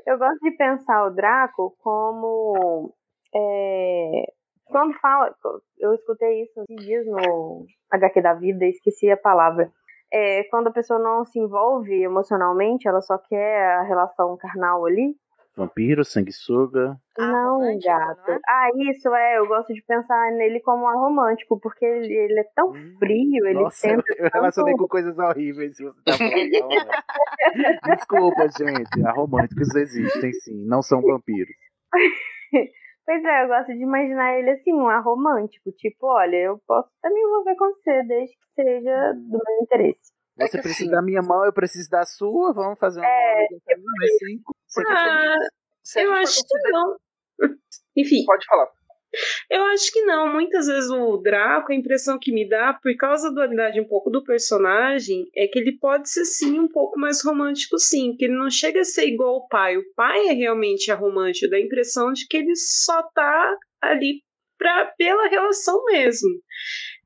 [0.06, 2.92] eu gosto de pensar o Draco como.
[3.34, 4.32] é,
[4.66, 5.34] quando fala.
[5.78, 9.70] Eu escutei isso esses dias no HQ da vida, esqueci a palavra.
[10.12, 15.14] É, quando a pessoa não se envolve emocionalmente, ela só quer a relação carnal ali.
[15.54, 16.96] Vampiro, sanguessuga.
[17.18, 18.22] Ah, não, gato.
[18.26, 18.38] não é?
[18.48, 19.38] Ah, isso é.
[19.38, 23.60] Eu gosto de pensar nele como um romântico, porque ele, ele é tão frio, ele
[23.60, 25.76] Nossa, eu, tenta eu relacionei tanto- com coisas horríveis.
[25.76, 27.86] Se você tá falando romântico.
[27.86, 29.06] Desculpa, gente.
[29.06, 30.64] A românticos existem, sim.
[30.66, 31.54] Não são vampiros.
[33.04, 35.72] Pois é, eu gosto de imaginar ele assim, um ar romântico.
[35.72, 40.12] Tipo, olha, eu posso até me envolver com você, desde que seja do meu interesse.
[40.38, 42.52] É Você que precisa assim- da minha mão, eu preciso da sua.
[42.54, 44.51] Vamos fazer uma É, mão cinco.
[44.74, 45.34] Tá Ah,
[45.86, 45.96] feliz.
[45.96, 46.96] Eu acho que não.
[47.96, 48.68] Enfim, Pode falar.
[49.50, 50.32] eu acho que não.
[50.32, 54.10] Muitas vezes o Draco, a impressão que me dá, por causa da dualidade um pouco
[54.10, 58.16] do personagem, é que ele pode ser sim um pouco mais romântico, sim.
[58.16, 59.76] Que ele não chega a ser igual o pai.
[59.76, 64.22] O pai é realmente a romântico, dá a impressão de que ele só tá ali
[64.56, 66.30] pra, pela relação mesmo.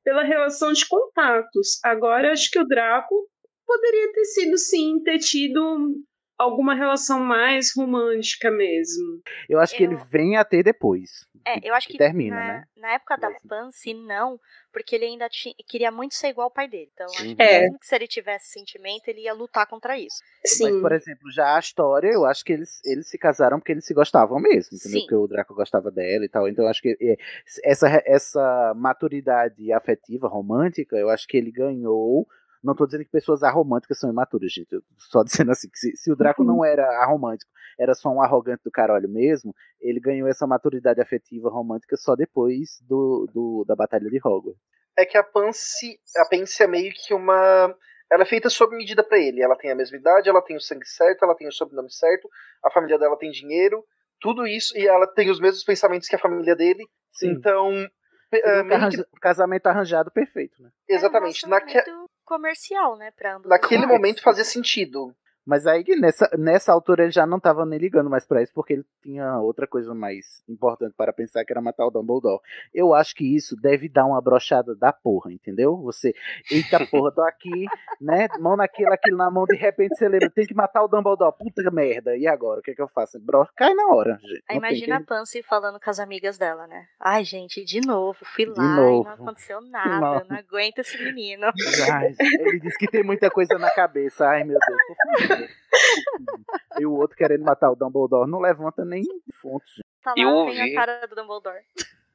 [0.05, 1.81] Pela relação de contatos.
[1.85, 3.29] Agora, acho que o Draco
[3.67, 5.97] poderia ter sido, sim, ter tido
[6.39, 9.21] alguma relação mais romântica mesmo.
[9.49, 12.47] Eu acho que ele Eu- vem a ter depois É, eu acho que, termina, na,
[12.47, 12.65] né?
[12.77, 14.39] na época da Pansy, não,
[14.73, 16.91] porque ele ainda ti- queria muito ser igual ao pai dele.
[16.93, 17.61] Então, acho que É.
[17.63, 20.17] mesmo que se ele tivesse sentimento, ele ia lutar contra isso.
[20.61, 23.85] Mas, por exemplo, já a história, eu acho que eles, eles se casaram porque eles
[23.87, 24.99] se gostavam mesmo, entendeu?
[25.01, 25.07] Sim.
[25.07, 26.49] Porque o Draco gostava dela e tal.
[26.49, 27.17] Então, eu acho que é,
[27.65, 32.27] essa, essa maturidade afetiva, romântica, eu acho que ele ganhou.
[32.63, 34.73] Não tô dizendo que pessoas aromânticas são imaturas, gente.
[34.73, 38.09] Eu tô só dizendo assim, que se, se o Draco não era aromântico, era só
[38.11, 43.65] um arrogante do caralho mesmo, ele ganhou essa maturidade afetiva romântica só depois do, do
[43.67, 44.61] da Batalha de Hogwarts.
[44.99, 47.75] É que a Pansy, a Pansy é meio que uma.
[48.11, 49.43] Ela é feita sob medida pra ele.
[49.43, 52.29] Ela tem a mesma idade, ela tem o sangue certo, ela tem o sobrenome certo,
[52.65, 53.85] a família dela tem dinheiro,
[54.21, 56.85] tudo isso, e ela tem os mesmos pensamentos que a família dele.
[57.13, 57.31] Sim.
[57.33, 57.69] Então.
[57.71, 57.89] Um
[58.31, 58.43] que-
[58.75, 60.71] arranja- casamento arranjado perfeito, né?
[60.89, 61.45] exatamente.
[61.45, 61.79] É um Naque,
[62.27, 63.47] comercial, né, pra ambos.
[63.47, 65.15] os naquele momento fazia sentido.
[65.47, 68.73] Mas aí nessa, nessa altura ele já não tava nem ligando mais pra isso, porque
[68.73, 72.41] ele tinha outra coisa mais importante para pensar, que era matar o Dumbledore.
[72.75, 75.77] Eu acho que isso deve dar uma brochada da porra, entendeu?
[75.83, 76.13] Você,
[76.51, 77.67] eita porra, tô aqui,
[78.01, 78.27] né?
[78.41, 81.71] Mão naquilo, aquilo na mão, de repente você lembra, tem que matar o Dumbledore, puta
[81.71, 82.59] merda, e agora?
[82.61, 83.21] O que é que eu faço?
[83.21, 84.43] Bro, cai na hora, gente.
[84.51, 86.87] Não imagina que- a Pansy falando com as amigas dela, né?
[86.99, 89.03] Ai, gente, de novo, fui lá novo.
[89.03, 90.25] e não aconteceu nada, Não.
[90.29, 91.47] não aguento esse menino.
[91.93, 94.27] Ai, ele disse que tem muita coisa na cabeça.
[94.29, 94.97] Ai, meu Deus, por
[95.29, 95.36] favor.
[96.81, 99.03] E o outro querendo matar o Dumbledore não levanta nem
[99.41, 99.81] fontes.
[100.03, 100.61] Tá lá, Eu ouvi.
[100.61, 101.61] a cara do Dumbledore.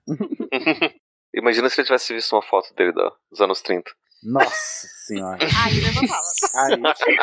[1.34, 3.92] Imagina se ele tivesse visto uma foto dele dos anos 30.
[4.24, 5.40] Nossa senhora.
[5.66, 6.22] Aí levantava.
[6.56, 7.18] Aí,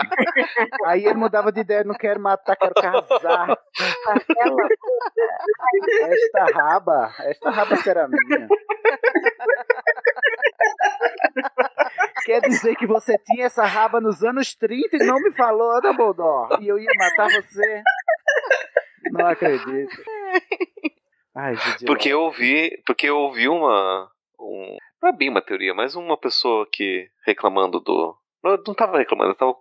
[0.87, 3.57] aí ele mudava de ideia, não quero matar, quero casar.
[4.09, 4.69] Aquela
[6.11, 8.49] Esta raba, esta raba será minha.
[12.24, 16.62] Quer dizer que você tinha essa raba nos anos 30 e não me falou, Dumbledore?
[16.62, 17.82] E eu ia matar você?
[19.12, 20.03] Não acredito.
[21.35, 25.73] Ai, gente, Porque eu ouvi, porque eu ouvi uma, um, não é bem uma teoria,
[25.73, 29.55] mas uma pessoa que reclamando do, não, não tava reclamando, tava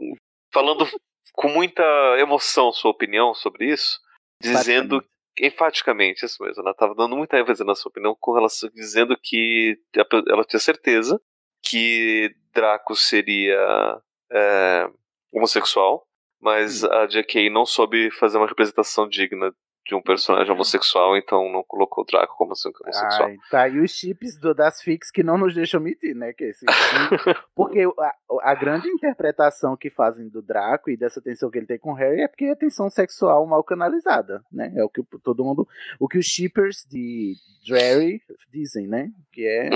[0.52, 0.88] falando
[1.34, 1.84] com muita
[2.18, 4.00] emoção sua opinião sobre isso,
[4.42, 5.04] dizendo
[5.40, 9.80] enfaticamente isso mesmo, ela tava dando muita ênfase na sua opinião com relação dizendo que
[10.28, 11.22] ela tinha certeza
[11.62, 14.02] que Draco seria
[14.32, 14.90] é,
[15.32, 16.08] homossexual,
[16.40, 17.50] mas a J.K.
[17.50, 19.54] não soube fazer uma representação digna
[19.88, 23.28] de um personagem homossexual, então não colocou o Draco como homossexual.
[23.30, 26.34] Ai, tá aí os chips do, das fix que não nos deixam mentir, né?
[26.34, 26.66] Que esse,
[27.56, 28.14] porque a,
[28.52, 31.96] a grande interpretação que fazem do Draco e dessa tensão que ele tem com o
[31.96, 34.74] Harry é porque é tensão sexual mal canalizada, né?
[34.76, 35.68] É o que todo mundo,
[36.00, 37.34] o que os shippers de
[37.68, 39.10] Drarry dizem, né?
[39.32, 39.70] Que é,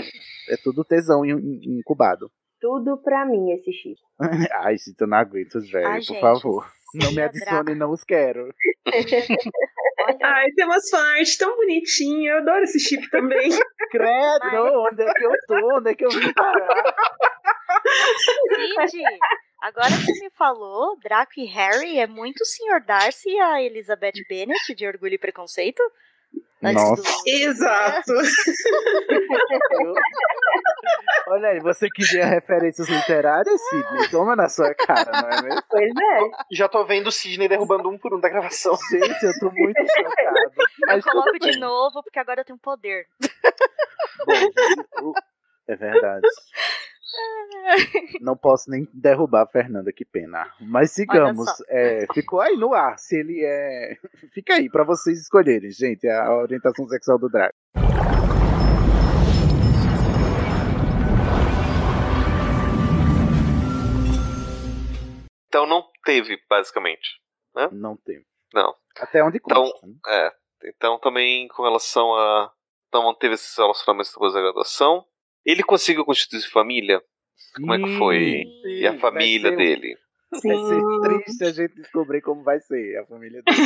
[0.54, 2.30] é tudo tesão in- in- incubado.
[2.60, 4.00] Tudo pra mim esse chip.
[4.62, 6.72] Ai, gente, eu não aguento Drarry, Ai, por gente, favor.
[6.94, 8.54] Não me adicione, não os quero.
[10.00, 12.34] Olha, Ai, tem umas fanart tão bonitinhas.
[12.34, 13.50] Eu adoro esse chip também.
[13.92, 15.78] Credo, Mas- onde é que eu tô?
[15.78, 16.96] Onde é que eu vim parar?
[18.88, 19.04] Cid,
[19.62, 22.84] agora que você me falou, Draco e Harry é muito o Sr.
[22.86, 25.82] Darcy e a Elizabeth Bennet de Orgulho e Preconceito?
[26.62, 27.02] Nossa.
[27.02, 28.14] do- Exato.
[31.28, 34.10] Eu- Olha aí, você queria referências literárias, Sidney?
[34.10, 35.62] Toma na sua cara, não é mesmo?
[35.70, 36.20] Pois é.
[36.52, 38.76] Já tô vendo o Sidney derrubando um por um da gravação.
[38.92, 40.38] Gente, eu tô muito chocado.
[40.58, 43.06] Eu Mas tudo coloco de novo, porque agora eu tenho poder.
[44.26, 45.14] Bom, o-
[45.68, 46.28] é verdade.
[48.22, 50.48] Não posso nem derrubar a Fernanda, que pena.
[50.62, 51.48] Mas sigamos.
[51.70, 52.98] É, ficou aí no ar.
[52.98, 53.98] Se ele é.
[54.34, 57.56] Fica aí pra vocês escolherem, gente, a orientação sexual do Draco.
[65.52, 67.10] Então não teve, basicamente.
[67.74, 68.24] Não tem.
[68.54, 68.74] Não.
[68.98, 69.86] Até onde Então, consta.
[69.86, 69.94] né?
[70.08, 70.32] É.
[70.70, 72.50] Então também com relação a.
[72.88, 75.06] Então manteve esses relacionamentos depois da graduação.
[75.46, 77.04] Ele conseguiu constituir família?
[77.58, 78.20] Como é que foi?
[78.64, 79.98] Sim, E a família ser- dele?
[80.32, 80.82] Vai ser
[81.26, 83.58] triste a gente descobrir como vai ser a família dele.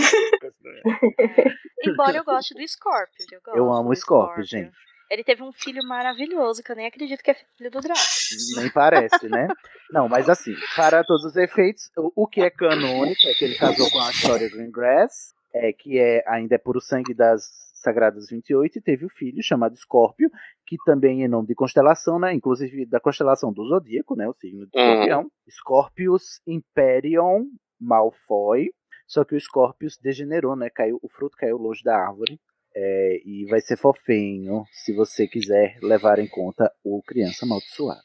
[1.86, 3.26] Embora eu goste do Scorpio.
[3.32, 4.76] Eu, gosto Eu amo o Scorpio, gente.
[5.10, 8.00] Ele teve um filho maravilhoso, que eu nem acredito que é filho do Draco.
[8.58, 9.48] Nem parece, né?
[9.92, 13.56] Não, mas assim, para todos os efeitos, o, o que é canônico é que ele
[13.56, 17.44] casou com a Victoria Greengrass, é, que é, ainda é puro sangue das
[17.76, 20.30] Sagradas 28, e teve o filho chamado Escórpio,
[20.66, 22.34] que também é nome de constelação, né?
[22.34, 24.28] Inclusive da constelação do Zodíaco, né?
[24.28, 24.92] O signo de Uhum.
[24.92, 25.32] Escorpião.
[25.50, 27.46] Scorpius Imperium
[27.80, 28.72] Malfoy.
[29.08, 30.68] Só que o Scorpius degenerou, né?
[30.70, 32.40] Caiu, o fruto caiu longe da árvore.
[32.78, 38.04] É, e vai ser fofinho se você quiser levar em conta o Criança Amaldiçoada.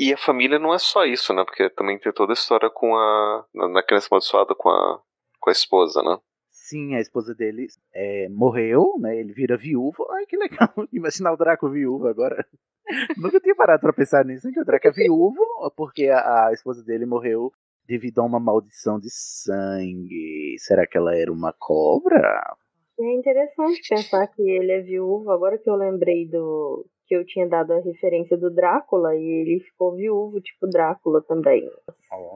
[0.00, 1.44] E a família não é só isso, né?
[1.44, 3.44] Porque também tem toda a história com a.
[3.52, 5.02] na, criança amaldiçoada com a,
[5.40, 6.16] com a esposa, né?
[6.48, 9.18] Sim, a esposa dele é, morreu, né?
[9.18, 10.06] Ele vira viúvo.
[10.12, 10.72] Ai, que legal.
[10.92, 12.46] Imaginar o Draco viúvo agora.
[13.18, 15.42] Nunca tinha parado pra pensar nisso, que o Draco é viúvo,
[15.76, 17.52] porque a, a esposa dele morreu
[17.84, 20.54] devido a uma maldição de sangue.
[20.58, 22.56] Será que ela era uma cobra?
[23.00, 27.48] É interessante pensar que ele é viúvo, agora que eu lembrei do que eu tinha
[27.48, 31.68] dado a referência do Drácula e ele ficou viúvo, tipo Drácula também.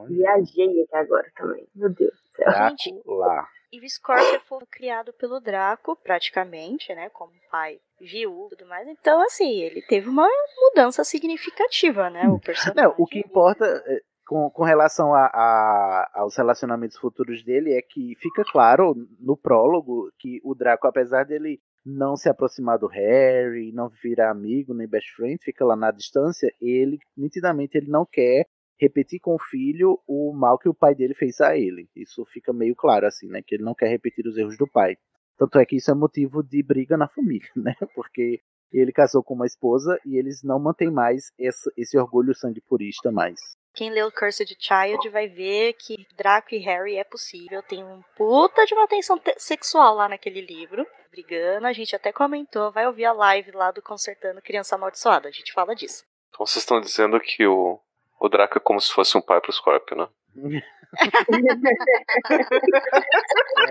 [0.07, 1.67] Viajei aqui agora também.
[1.75, 2.45] Meu Deus do céu.
[2.47, 3.47] Drácula.
[3.71, 7.09] E Scorpio foi criado pelo Draco, praticamente, né?
[7.09, 8.87] Como pai viúvo e tudo mais.
[8.87, 10.27] Então, assim, ele teve uma
[10.61, 12.27] mudança significativa, né?
[12.27, 12.83] O personagem.
[12.83, 17.81] Não, o que importa é, com, com relação a, a, aos relacionamentos futuros dele é
[17.81, 23.71] que fica claro no prólogo que o Draco, apesar dele não se aproximar do Harry,
[23.73, 28.45] não virar amigo nem best friend, fica lá na distância, ele nitidamente ele não quer
[28.79, 31.89] repetir com o filho o mal que o pai dele fez a ele.
[31.95, 34.97] Isso fica meio claro assim, né, que ele não quer repetir os erros do pai.
[35.37, 37.73] Tanto é que isso é motivo de briga na família, né?
[37.95, 38.39] Porque
[38.71, 43.11] ele casou com uma esposa e eles não mantêm mais esse, esse orgulho sangue purista
[43.11, 43.39] mais.
[43.73, 47.63] Quem leu Cursed Child vai ver que Draco e Harry é possível.
[47.63, 50.85] Tem um puta de uma tensão sexual lá naquele livro.
[51.09, 55.27] Brigando, a gente até comentou, vai ouvir a live lá do Consertando Criança Amaldiçoada.
[55.27, 56.03] A gente fala disso.
[56.29, 57.79] Então vocês estão dizendo que o,
[58.19, 60.07] o Draco é como se fosse um pai pro Scorpio, né?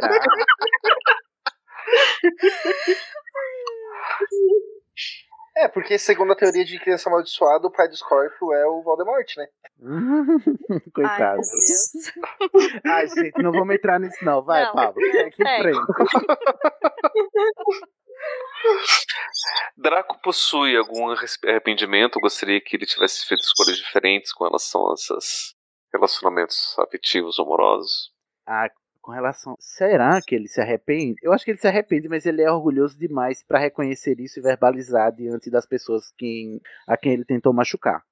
[0.00, 0.18] Será?
[5.54, 9.26] É, porque segundo a teoria de criança amaldiçoada, o pai do Scorpio é o Voldemort,
[9.36, 9.46] né?
[10.94, 11.22] Coitado.
[11.22, 11.92] Ai, meu Deus.
[12.86, 14.42] Ai, gente, não vamos entrar nisso não.
[14.42, 15.04] Vai, Não, Pablo.
[15.04, 15.36] Em segue.
[15.36, 15.78] frente.
[19.76, 22.20] Draco possui algum arrependimento?
[22.20, 25.54] Gostaria que ele tivesse feito escolhas diferentes com relação a esses
[25.92, 28.10] relacionamentos afetivos, amorosos?
[28.46, 28.68] Ah,
[29.02, 29.56] com relação.
[29.58, 31.16] Será que ele se arrepende?
[31.22, 34.42] Eu acho que ele se arrepende, mas ele é orgulhoso demais pra reconhecer isso e
[34.42, 38.02] verbalizar diante das pessoas quem, a quem ele tentou machucar.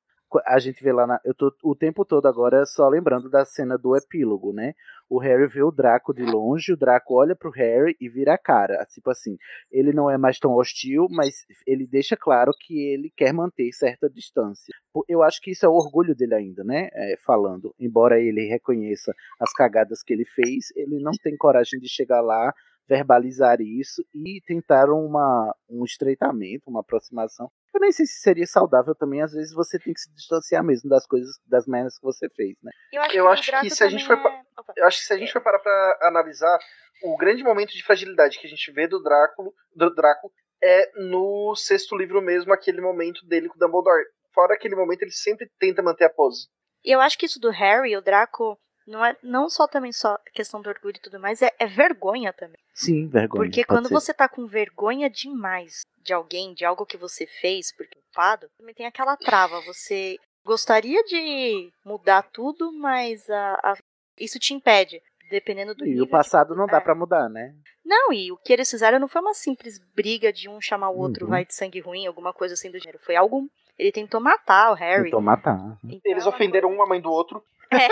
[0.47, 1.20] A gente vê lá na.
[1.24, 4.74] Eu tô o tempo todo agora só lembrando da cena do epílogo, né?
[5.09, 8.39] O Harry vê o Draco de longe, o Draco olha pro Harry e vira a
[8.39, 8.85] cara.
[8.86, 9.36] Tipo assim,
[9.70, 14.09] ele não é mais tão hostil, mas ele deixa claro que ele quer manter certa
[14.09, 14.73] distância.
[15.09, 16.89] Eu acho que isso é o orgulho dele ainda, né?
[16.93, 17.74] É, falando.
[17.78, 22.52] Embora ele reconheça as cagadas que ele fez, ele não tem coragem de chegar lá,
[22.89, 27.51] verbalizar isso e tentar uma, um estreitamento, uma aproximação.
[27.72, 30.90] Eu nem sei se seria saudável também, às vezes você tem que se distanciar mesmo
[30.90, 32.72] das coisas, das merdas que você fez, né?
[32.92, 34.42] Eu acho Eu que, acho se a gente for é-.
[34.76, 36.59] Eu acho que se a gente for parar pra analisar,
[37.02, 40.30] o grande momento de fragilidade que a gente vê do Draco, do Draco
[40.62, 44.05] é no sexto livro mesmo, aquele momento dele com o Dumbledore.
[44.34, 46.48] Fora aquele momento, ele sempre tenta manter a pose.
[46.84, 48.59] E eu acho que isso do Harry, o Draco,
[48.90, 52.32] não é não só também só questão do orgulho e tudo mais, é, é vergonha
[52.32, 52.58] também.
[52.74, 53.44] Sim, vergonha.
[53.44, 53.94] Porque quando ser.
[53.94, 58.48] você tá com vergonha demais de alguém, de algo que você fez, porque é culpado,
[58.58, 59.60] também tem aquela trava.
[59.62, 63.76] Você gostaria de mudar tudo, mas a- a-
[64.18, 65.00] isso te impede.
[65.30, 66.58] Dependendo do E nível o passado de...
[66.58, 66.80] não dá é.
[66.80, 67.54] pra mudar, né?
[67.84, 70.98] Não, e o que eles fizeram não foi uma simples briga de um chamar o
[70.98, 71.30] outro Uhum.
[71.30, 72.98] vai de sangue ruim, alguma coisa assim do gênero.
[72.98, 73.48] Foi algo.
[73.78, 75.04] Ele tentou matar o Harry.
[75.04, 75.78] Tentou matar.
[75.84, 77.42] Então, Eles é uma ofenderam coisa- um a mãe do outro.
[77.72, 77.88] É.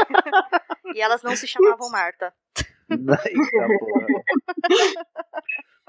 [0.94, 2.32] e elas não se chamavam Marta.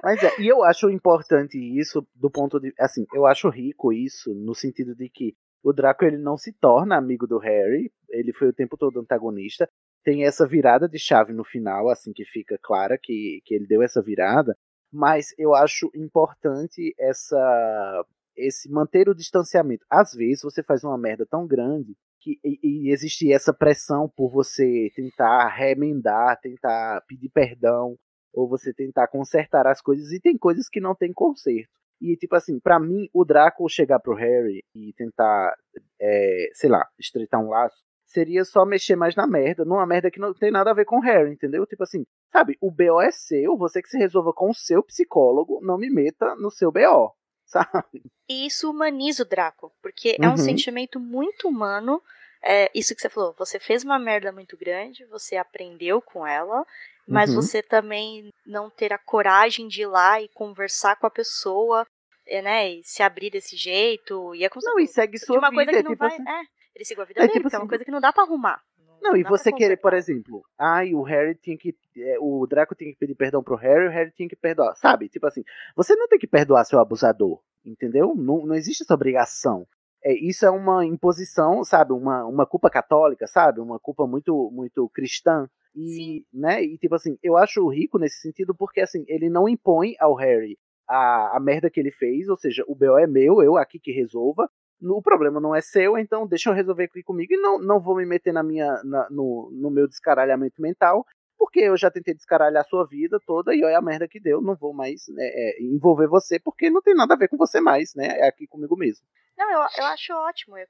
[0.03, 2.73] Mas é, e eu acho importante isso do ponto de.
[2.79, 6.97] Assim, eu acho rico isso no sentido de que o Draco ele não se torna
[6.97, 9.69] amigo do Harry, ele foi o tempo todo antagonista.
[10.03, 13.81] Tem essa virada de chave no final, assim, que fica clara que, que ele deu
[13.81, 14.55] essa virada.
[14.91, 18.05] Mas eu acho importante essa
[18.35, 19.85] esse manter o distanciamento.
[19.89, 24.29] Às vezes você faz uma merda tão grande que e, e existe essa pressão por
[24.29, 27.95] você tentar remendar, tentar pedir perdão
[28.33, 31.69] ou você tentar consertar as coisas e tem coisas que não tem conserto.
[32.01, 35.53] E tipo assim, pra mim o Draco chegar pro Harry e tentar,
[35.99, 40.19] é, sei lá, estreitar um laço seria só mexer mais na merda, numa merda que
[40.19, 41.65] não tem nada a ver com o Harry, entendeu?
[41.65, 45.59] Tipo assim, sabe, o BO é seu, você que se resolva com o seu psicólogo,
[45.61, 47.13] não me meta no seu BO,
[47.49, 48.01] sabe?
[48.29, 50.37] E isso humaniza o Draco, porque é um Uhum.
[50.37, 52.01] sentimento muito humano.
[52.41, 56.65] É, isso que você falou, você fez uma merda muito grande, você aprendeu com ela,
[57.07, 57.35] mas Uhum.
[57.41, 61.85] você também não ter a coragem de ir lá e conversar com a pessoa,
[62.25, 65.39] é, né, e se abrir desse jeito, e é como se Não, e segue sua
[65.39, 66.41] uma vida, coisa que é não tipo vai, assim- é,
[66.75, 68.13] ele seguiu a vida É dele, tipo porque é uma assim- coisa que não dá
[68.13, 68.61] pra arrumar.
[69.01, 71.75] Não, e você querer, por exemplo, ai, o Harry tinha que.
[71.97, 74.75] é, o Draco tinha que pedir perdão pro Harry, o Harry tinha que perdoar.
[74.75, 75.09] Sabe?
[75.09, 75.43] Tipo assim,
[75.75, 78.13] você não tem que perdoar seu abusador, entendeu?
[78.15, 79.67] Não, não existe essa obrigação.
[80.03, 81.93] é, isso é uma imposição, sabe?
[81.93, 83.59] Uma, uma culpa católica, sabe?
[83.59, 85.49] Uma culpa muito muito cristã.
[85.75, 86.63] E, né?
[86.63, 90.57] E tipo assim, eu acho rico nesse sentido porque assim, ele não impõe ao Harry
[90.87, 93.91] a, a merda que ele fez, ou seja, o BO é meu, eu aqui que
[93.91, 94.49] resolva.
[94.81, 97.95] O problema não é seu, então deixa eu resolver aqui comigo e não, não vou
[97.95, 101.05] me meter na minha, na, no, no meu descaralhamento mental,
[101.37, 104.41] porque eu já tentei descaralhar a sua vida toda e olha a merda que deu,
[104.41, 107.61] não vou mais né, é, envolver você porque não tem nada a ver com você
[107.61, 108.07] mais, né?
[108.19, 109.05] É aqui comigo mesmo.
[109.37, 110.67] Não, eu, eu acho ótimo eu,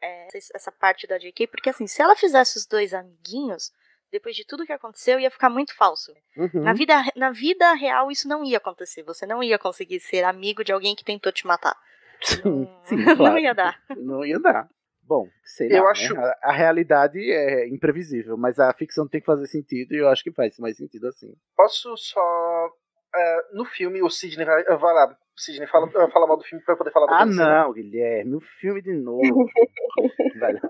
[0.00, 3.72] é, essa parte da JK, porque assim, se ela fizesse os dois amiguinhos,
[4.12, 6.14] depois de tudo que aconteceu, ia ficar muito falso.
[6.36, 6.62] Uhum.
[6.62, 9.02] Na, vida, na vida real, isso não ia acontecer.
[9.02, 11.76] Você não ia conseguir ser amigo de alguém que tentou te matar.
[12.22, 13.38] Sim, não, sim, não claro.
[13.38, 13.82] ia dar.
[13.96, 14.68] Não ia dar.
[15.02, 16.32] Bom, sei Eu lá, acho- né?
[16.42, 20.24] a, a realidade é imprevisível, mas a ficção tem que fazer sentido e eu acho
[20.24, 21.32] que faz mais sentido assim.
[21.56, 22.68] Posso só.
[23.14, 24.64] é, no filme, o Sidney vai.
[24.64, 28.34] Vai lá, Sidney, fala, fala mal do filme pra eu poder falar Ah, não, Guilherme,
[28.34, 29.22] o filme de novo.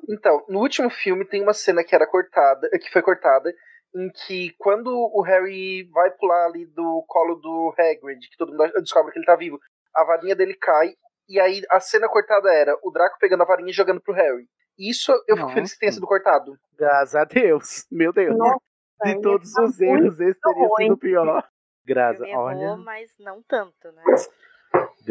[0.08, 3.52] Então, no último filme tem uma cena que era cortada, que foi cortada,
[3.94, 8.70] em que quando o Harry vai pular ali do colo do Hagrid, que todo mundo
[8.80, 9.58] descobre que ele tá vivo,
[9.94, 10.94] a varinha dele cai,
[11.28, 14.48] e aí a cena cortada era o Draco pegando a varinha e jogando pro Harry.
[14.78, 16.58] Isso eu fico feliz que tenha sido cortado.
[16.78, 18.36] Graças a Deus, meu Deus.
[18.36, 18.60] Nossa,
[19.04, 20.84] de todos ficar os erros, esse teria ruim.
[20.84, 21.48] sido o pior.
[21.84, 22.76] Graças, Errou, olha.
[22.76, 24.02] mas não tanto, né?
[24.04, 24.34] Graças.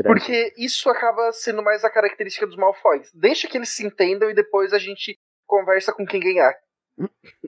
[0.03, 3.09] Porque isso acaba sendo mais a característica dos Malfoys.
[3.13, 5.17] Deixa que eles se entendam e depois a gente
[5.47, 6.53] conversa com quem ganhar.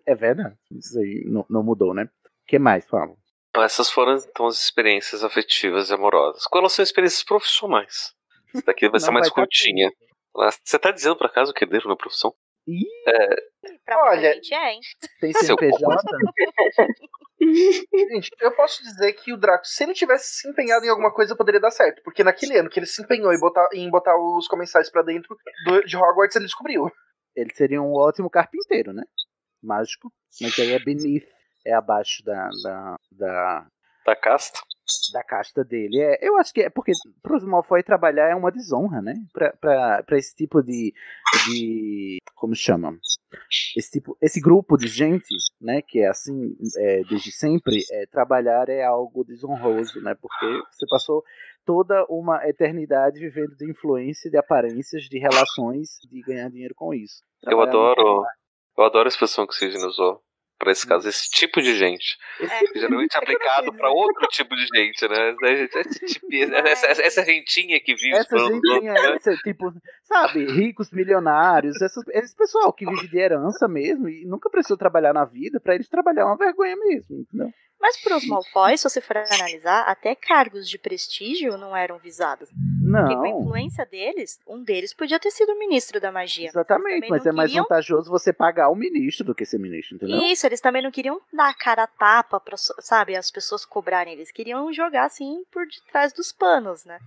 [0.06, 0.56] É verdade.
[0.72, 2.04] Isso aí não, não mudou, né?
[2.04, 3.18] O que mais, Paulo?
[3.58, 6.46] Essas foram então as experiências afetivas e amorosas.
[6.46, 8.14] Com relação às experiências profissionais.
[8.54, 9.92] Isso daqui vai ser Não mais vai tá curtinha.
[10.64, 12.34] Você tá dizendo por acaso que herdeiro na profissão?
[12.68, 12.84] Ih,
[13.86, 14.80] Pra Olha- é, hein?
[15.22, 15.78] tem Seu CNPJ?
[17.40, 21.36] Gente, eu posso dizer que o Draco, se ele tivesse se empenhado em alguma coisa,
[21.36, 22.02] poderia dar certo.
[22.04, 25.36] Porque naquele ano que ele se empenhou em botar, em botar os comensais pra dentro
[25.66, 26.92] do- de Hogwarts, ele descobriu.
[27.36, 29.04] Ele seria um ótimo carpinteiro, né?
[29.62, 30.12] Mágico.
[30.42, 31.28] Mas aí é beneath,
[31.66, 33.68] é abaixo da, da, da,
[34.08, 34.60] Da casta?
[35.12, 36.00] da casta dele.
[36.00, 39.16] É, eu acho que é porque pros Malfoy trabalhar é uma desonra, né?
[39.34, 40.94] Pra, pra, pra esse tipo de,
[41.46, 42.18] de.
[42.34, 42.98] Como chama?
[43.76, 45.28] Esse, tipo, esse grupo de gente,
[45.60, 45.82] né?
[45.82, 50.16] Que é assim é, desde sempre, é, trabalhar é algo desonroso, né?
[50.16, 51.22] Porque você passou
[51.66, 57.22] toda uma eternidade vivendo de influência, de aparências, de relações, de ganhar dinheiro com isso.
[57.44, 58.24] Eu Trabalhar no adoro.
[58.78, 60.22] Eu adoro a expressão que o Sidney usou
[60.58, 61.08] pra esse caso.
[61.08, 62.18] Esse tipo de gente.
[62.40, 65.36] Esse Que geralmente é aplicado pra outro tipo de gente, né?
[65.80, 69.16] Esse tipo, essa, essa, essa gentinha que vive Essa gentinha, né?
[69.16, 69.74] essa, tipo,
[70.04, 75.14] sabe, ricos, milionários, essas, esse pessoal que vive de herança mesmo e nunca precisou trabalhar
[75.14, 77.52] na vida, pra eles trabalhar é uma vergonha mesmo, entendeu?
[77.80, 82.50] Mas pros Malfoy, se você for analisar, até cargos de prestígio não eram visados.
[82.92, 86.48] Porque com a Não, influência deles, um deles podia ter sido ministro da magia.
[86.48, 89.60] exatamente, também mas não é mais queriam- vantajoso você pagar o ministro do que ser
[89.60, 90.22] ministro, entendeu?
[90.24, 93.66] Isso, eles também não queriam dar a cara a tapa pra, so- sabe, as pessoas
[93.66, 94.14] cobrarem.
[94.14, 96.98] Eles queriam jogar assim por detrás dos panos, né?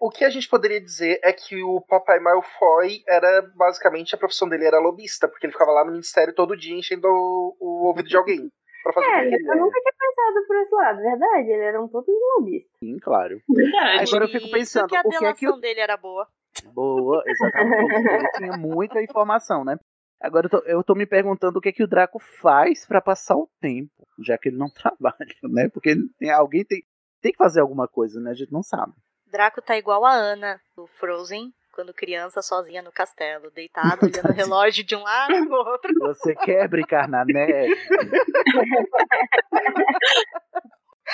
[0.00, 4.48] O que a gente poderia dizer é que o Papai Malfoy era basicamente a profissão
[4.48, 8.08] dele era lobista, porque ele ficava lá no ministério todo dia enchendo o, o ouvido
[8.08, 8.48] de alguém
[8.92, 11.50] pra fazer o que É, eu nunca tinha pensado por esse lado, verdade.
[11.50, 12.70] Ele era um pouco lobista.
[12.78, 13.40] Sim, claro.
[13.48, 14.08] Verdade.
[14.08, 16.26] Agora eu fico pensando, isso que a o que é que delação dele era boa.
[16.72, 18.08] Boa, exatamente.
[18.08, 19.78] Ele tinha muita informação, né?
[20.20, 23.00] Agora eu tô, eu tô me perguntando o que é que o Draco faz pra
[23.00, 25.68] passar o tempo, já que ele não trabalha, né?
[25.68, 26.82] Porque tem, alguém tem,
[27.20, 28.30] tem que fazer alguma coisa, né?
[28.30, 28.92] A gente não sabe.
[29.26, 34.32] Draco tá igual a Ana, do Frozen, quando criança sozinha no castelo, deitado, olhando o
[34.32, 35.92] relógio de um lado pro outro.
[36.00, 37.72] Você quer brincar na neve?
[37.72, 37.78] O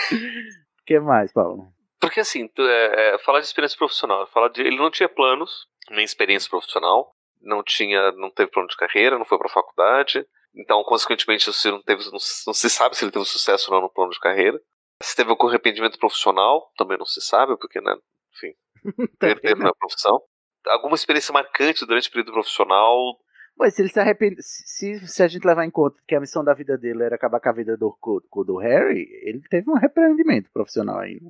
[0.87, 1.69] que mais, Paulo?
[2.01, 6.03] Porque assim, é, é, falar de experiência profissional, falar de, ele não tinha planos, nem
[6.03, 10.27] experiência profissional, não tinha, não teve plano de carreira, não foi pra faculdade,
[10.57, 13.75] então consequentemente você não teve, não, se- não se sabe se ele teve sucesso ou
[13.77, 14.59] não no plano de carreira.
[15.03, 17.95] Se teve algum arrependimento profissional, também não se sabe, porque, né,
[18.33, 18.55] enfim,
[19.19, 20.23] teve tempo na profissão.
[20.67, 23.19] Alguma experiência marcante durante o período profissional,
[23.57, 24.43] Mas se ele se arrepende.
[24.43, 27.41] Se, se a gente levar em conta que a missão da vida dele era acabar
[27.41, 31.21] com a vida do, com, com o do Harry, ele teve um arrependimento profissional aí.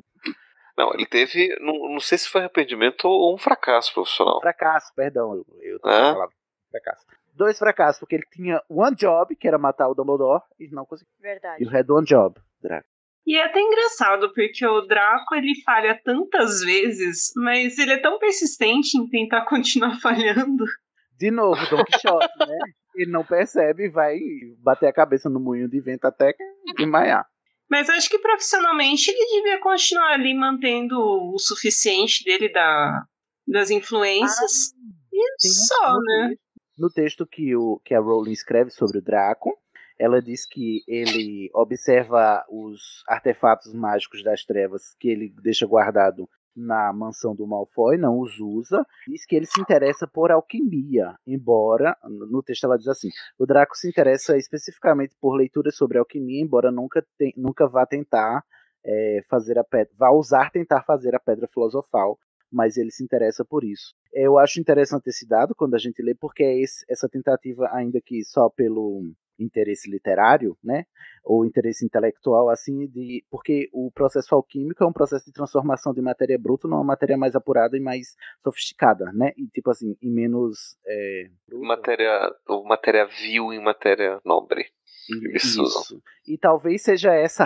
[0.76, 4.40] não, ele teve, não, não sei se foi arrependimento ou um fracasso profissional.
[4.40, 5.34] Fracasso, perdão.
[5.34, 6.34] Eu, eu tô a palavra
[6.70, 7.06] fracasso.
[7.34, 11.12] Dois fracassos, porque ele tinha one job, que era matar o Dumbledore, e não conseguiu.
[11.20, 11.62] Verdade.
[11.62, 12.93] E o had one job, Draco.
[13.26, 18.18] E é até engraçado, porque o Draco ele falha tantas vezes, mas ele é tão
[18.18, 20.64] persistente em tentar continuar falhando.
[21.18, 22.58] De novo, Don Quixote, né?
[22.96, 24.16] Ele não percebe e vai
[24.62, 26.32] bater a cabeça no moinho de vento até
[26.76, 27.26] desmaiar.
[27.68, 33.02] Mas acho que profissionalmente ele devia continuar ali mantendo o suficiente dele da,
[33.48, 34.72] das influências.
[35.12, 36.34] E Tem um- só, né?
[36.78, 39.56] No texto que, o, que a Rowling escreve sobre o Draco,
[39.98, 46.92] ela diz que ele observa os artefatos mágicos das trevas que ele deixa guardado na
[46.92, 48.86] mansão do Malfoy, não os usa.
[49.08, 53.08] Diz que ele se interessa por alquimia, embora, no texto ela diz assim,
[53.38, 57.04] o Draco se interessa especificamente por leituras sobre alquimia, embora nunca,
[57.36, 58.44] nunca vá tentar
[58.86, 62.18] é, fazer a pedra, vá usar tentar fazer a pedra filosofal,
[62.52, 63.92] mas ele se interessa por isso.
[64.12, 68.00] Eu acho interessante esse dado quando a gente lê, porque é esse- essa tentativa, ainda
[68.00, 70.84] que só pelo interesse literário, né,
[71.24, 76.02] ou interesse intelectual, assim, de porque o processo alquímico é um processo de transformação de
[76.02, 80.76] matéria bruta numa matéria mais apurada e mais sofisticada, né, e tipo assim, e menos
[80.86, 84.66] é, Matéria, ou matéria vil em matéria nobre.
[85.10, 85.64] Usam.
[85.64, 86.02] Isso.
[86.26, 87.44] E talvez seja essa.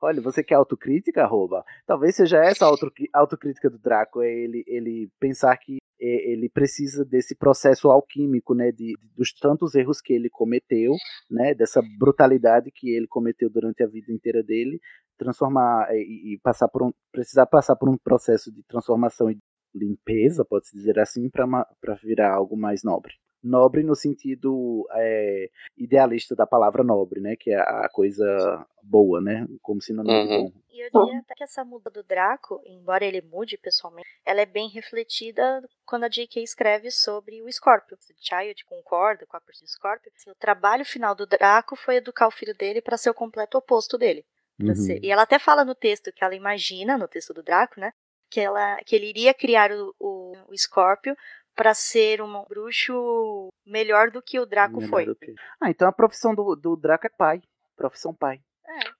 [0.00, 1.64] Olha, você quer autocrítica, arroba?
[1.86, 2.66] Talvez seja essa
[3.12, 8.70] autocrítica do Draco, é ele, ele pensar que é, ele precisa desse processo alquímico, né,
[8.70, 10.92] de- dos tantos erros que ele cometeu,
[11.28, 14.80] né, dessa brutalidade que ele cometeu durante a vida inteira dele,
[15.18, 19.38] transformar é, e, e passar por um, precisar passar por um processo de transformação e
[19.74, 23.14] limpeza, pode-se dizer assim, para virar algo mais nobre.
[23.42, 27.36] Nobre no sentido é, idealista da palavra nobre, né?
[27.36, 29.46] Que é a coisa boa, né?
[29.62, 30.44] Como sinônimo de Uhum.
[30.44, 30.52] bom.
[30.70, 34.46] E eu diria até que essa muda do Draco, embora ele mude pessoalmente, ela é
[34.46, 36.40] bem refletida quando a J.K.
[36.42, 37.96] escreve sobre o Scorpio.
[37.96, 40.10] O Child concorda com a parte do Scorpio.
[40.14, 43.58] Assim, o trabalho final do Draco foi educar o filho dele para ser o completo
[43.58, 44.24] oposto dele.
[44.60, 44.74] Uhum.
[44.74, 47.92] ser- E ela até fala no texto que ela imagina, no texto do Draco, né?
[48.30, 51.16] Que, ela, que ele iria criar o, o, o Scorpio
[51.58, 55.14] para ser um bruxo melhor do que o Draco Melhor foi.
[55.16, 57.42] que- Ah, então a profissão do, do Draco é pai.
[57.76, 58.40] Profissão pai.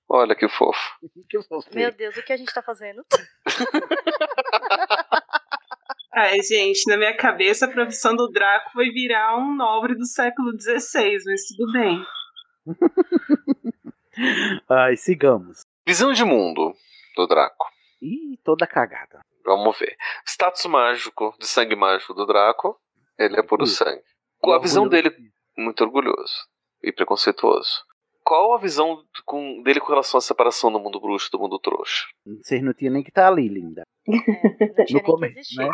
[0.09, 0.77] Olha que fofo.
[1.29, 1.45] Que ver.
[1.73, 3.05] Meu Deus, o que a gente tá fazendo?
[6.13, 10.51] Ai, gente, na minha cabeça a profissão do Draco foi virar um nobre do século
[10.59, 12.03] XVI, mas tudo bem.
[14.69, 15.61] Ai, sigamos.
[15.87, 16.73] Visão de mundo
[17.15, 17.65] do Draco.
[18.01, 19.21] Ih, toda cagada.
[19.45, 19.95] Vamos ver.
[20.25, 22.77] Status mágico de sangue mágico do Draco.
[23.17, 23.83] Ele é puro Isso.
[23.83, 24.01] sangue.
[24.39, 25.09] Qual a visão Orgulhoso.
[25.09, 25.31] dele?
[25.57, 26.33] Muito orgulhoso
[26.81, 27.83] e preconceituoso.
[28.23, 31.59] Qual a visão com- dele com relação à separação do mundo bruxo e do mundo
[31.59, 32.05] trouxa?
[32.41, 33.83] Vocês não tinham nem que estar ali, linda.
[34.87, 35.69] É, No começo, né?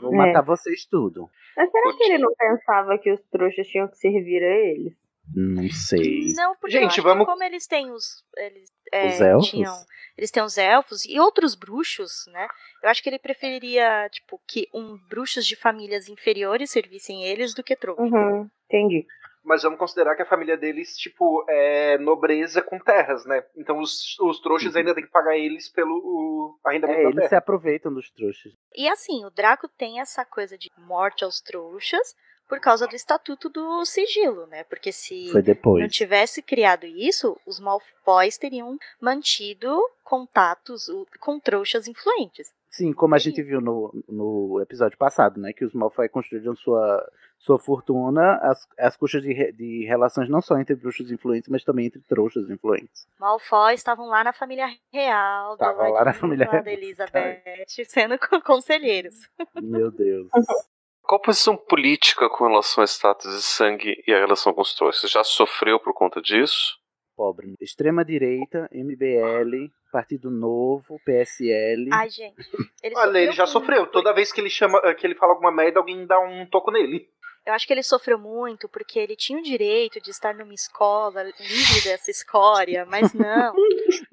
[0.00, 0.16] Vou É.
[0.16, 1.28] matar vocês tudo.
[1.56, 4.92] Mas será que ele não pensava que os trouxas tinham que servir a eles?
[5.34, 6.32] Não sei.
[6.34, 8.24] Não, porque eu Gente, acho vamos- que como eles têm os.
[8.36, 9.48] Eles, é, Os elfos?
[9.50, 9.74] Tinham,
[10.18, 12.48] eles têm os elfos e outros bruxos, né?
[12.82, 17.62] Eu acho que ele preferiria, tipo, que um bruxos de famílias inferiores servissem eles do
[17.62, 18.10] que trouxas.
[18.10, 19.06] Uhum, entendi.
[19.42, 23.42] Mas vamos considerar que a família deles, tipo, é nobreza com terras, né?
[23.56, 27.28] Então os, os trouxas ainda tem que pagar eles pelo o arrendamento É, eles terra.
[27.28, 28.52] se aproveitam dos trouxas.
[28.76, 32.14] E assim, o Draco tem essa coisa de morte aos trouxas
[32.50, 34.64] por causa do estatuto do sigilo, né?
[34.64, 35.30] Porque se
[35.64, 40.86] não tivesse criado isso, os Malfoys teriam mantido contatos
[41.20, 42.52] com trouxas influentes.
[42.68, 45.52] Sim, como a gente viu no, no episódio passado, né?
[45.52, 47.08] Que os Malfoy construíram sua,
[47.38, 51.86] sua fortuna às, às custas de, de relações não só entre bruxos influentes, mas também
[51.86, 53.06] entre trouxas influentes.
[53.18, 56.66] Malfoy estavam lá na família real, do Tava lá na família real.
[56.66, 59.16] Elizabeth, sendo co- conselheiros.
[59.54, 60.28] Meu Deus.
[61.10, 64.76] Qual a posição política com relação a status de sangue e a relação com os
[64.76, 65.10] trouxas?
[65.10, 66.78] Já sofreu por conta disso?
[67.16, 67.56] Pobre.
[67.60, 71.88] Extrema direita, MBL, Partido Novo, PSL.
[71.92, 72.36] Ai, gente.
[72.80, 73.88] Ele Olha, ele já sofreu.
[73.88, 77.08] Toda vez que ele chama, que ele fala alguma merda, alguém dá um toco nele.
[77.44, 81.22] Eu acho que ele sofreu muito porque ele tinha o direito de estar numa escola
[81.22, 83.54] livre dessa escória, mas não.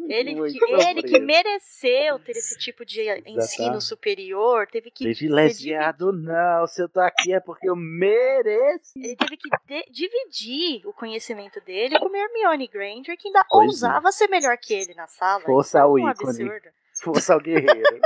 [0.07, 5.03] Ele, que, ele que mereceu ter esse tipo de ensino superior, teve que.
[5.03, 8.97] Privilegiado não, se eu tô aqui é porque eu mereço.
[8.97, 9.49] Ele teve que
[9.91, 13.67] dividir o conhecimento dele com Hermione Granger, que ainda Pois é.
[13.67, 15.41] ousava ser melhor que ele na sala.
[15.41, 16.11] Força é ao um ícone.
[16.11, 16.69] absurdo.
[17.01, 18.01] Força ao guerreiro.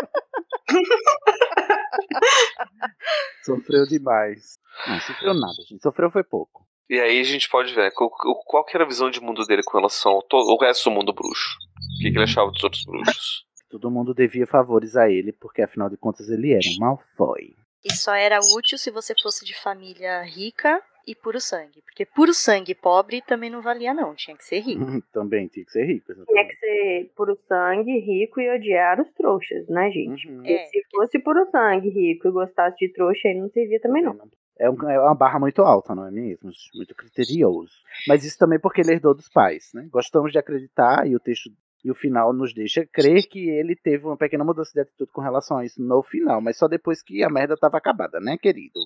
[3.44, 4.58] Sofreu demais.
[4.88, 5.82] Não, sofreu nada, gente.
[5.82, 6.66] Sofreu foi pouco.
[6.90, 9.78] E aí a gente pode ver qual, que era a visão de mundo dele com
[9.78, 11.58] relação ao, ao resto do mundo bruxo.
[11.98, 13.46] O que, que ele achava dos outros bruxos?
[13.70, 17.56] Todo mundo devia favores a ele, porque afinal de contas ele era um Malfoy.
[17.84, 21.82] E só era útil se você fosse de família rica e puro sangue.
[21.84, 24.14] Porque puro sangue pobre também não valia, não.
[24.16, 24.82] Tinha que ser rico.
[25.12, 26.06] Também tinha que ser rico.
[26.14, 26.50] Tinha exatamente.
[26.50, 30.28] que ser puro sangue, rico e odiar os trouxas, né, gente?
[30.30, 30.38] Uhum.
[30.38, 34.04] Porque É, se fosse puro sangue, rico e gostasse de trouxa, aí não servia também
[34.04, 34.18] não.
[34.60, 36.52] É, um- é uma barra muito alta, não é mesmo?
[36.76, 37.74] Muito criterioso.
[38.08, 39.88] Mas isso também porque ele herdou dos pais, né?
[39.92, 41.50] Gostamos de acreditar e o texto
[41.84, 45.20] e o final nos deixa crer que ele teve uma pequena mudança de atitude com
[45.20, 48.80] relação a isso no final, mas só depois que a merda tava acabada, né, querido?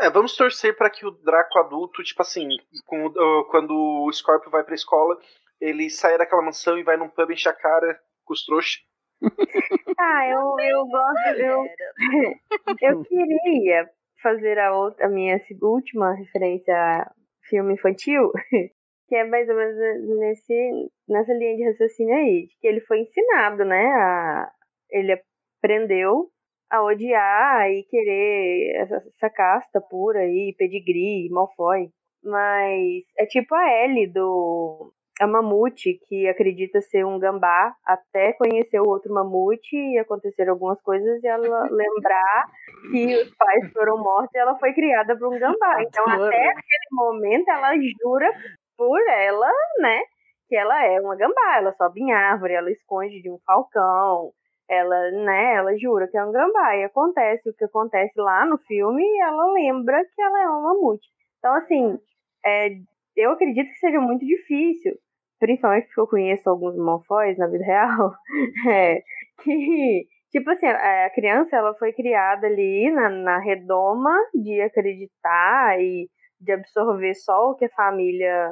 [0.00, 2.48] É, vamos torcer para que o Draco adulto, tipo assim,
[2.86, 5.18] com, uh, quando o Scorpio vai pra escola,
[5.60, 8.78] ele saia daquela mansão e vai num pub encher a cara com os trouxas.
[10.00, 11.40] Ah, eu, eu gosto.
[11.40, 11.64] Eu,
[12.80, 13.90] eu queria
[14.22, 17.12] fazer a, outra, a minha última referência a
[17.48, 18.30] filme infantil,
[19.08, 19.76] que é mais ou menos
[20.18, 23.86] nesse, nessa linha de raciocínio aí, de que ele foi ensinado, né?
[23.86, 24.52] A,
[24.90, 25.20] ele
[25.58, 26.30] aprendeu
[26.70, 31.90] a odiar e querer essa, essa casta pura aí, pedigree, Malfoy.
[32.22, 38.80] Mas é tipo a Ellie do a mamute que acredita ser um gambá até conhecer
[38.80, 42.46] o outro mamute e acontecer algumas coisas e ela lembrar
[42.90, 45.78] que os pais foram mortos e ela foi criada por um gambá.
[45.88, 48.30] Então até aquele momento ela jura
[48.76, 49.50] por ela,
[49.80, 50.00] né,
[50.48, 54.30] que ela é uma gambá, ela sobe em árvore, ela esconde de um falcão,
[54.68, 58.58] ela, né, ela jura que é um gambá e acontece o que acontece lá no
[58.58, 61.08] filme e ela lembra que ela é uma mamute.
[61.38, 61.98] Então assim,
[62.44, 62.70] é,
[63.16, 64.94] eu acredito que seja muito difícil
[65.38, 68.14] principalmente porque eu conheço alguns Malfoys na vida real,
[68.68, 69.02] é,
[69.42, 76.08] que, tipo assim, a criança ela foi criada ali na, na redoma de acreditar e
[76.40, 78.50] de absorver só o que a família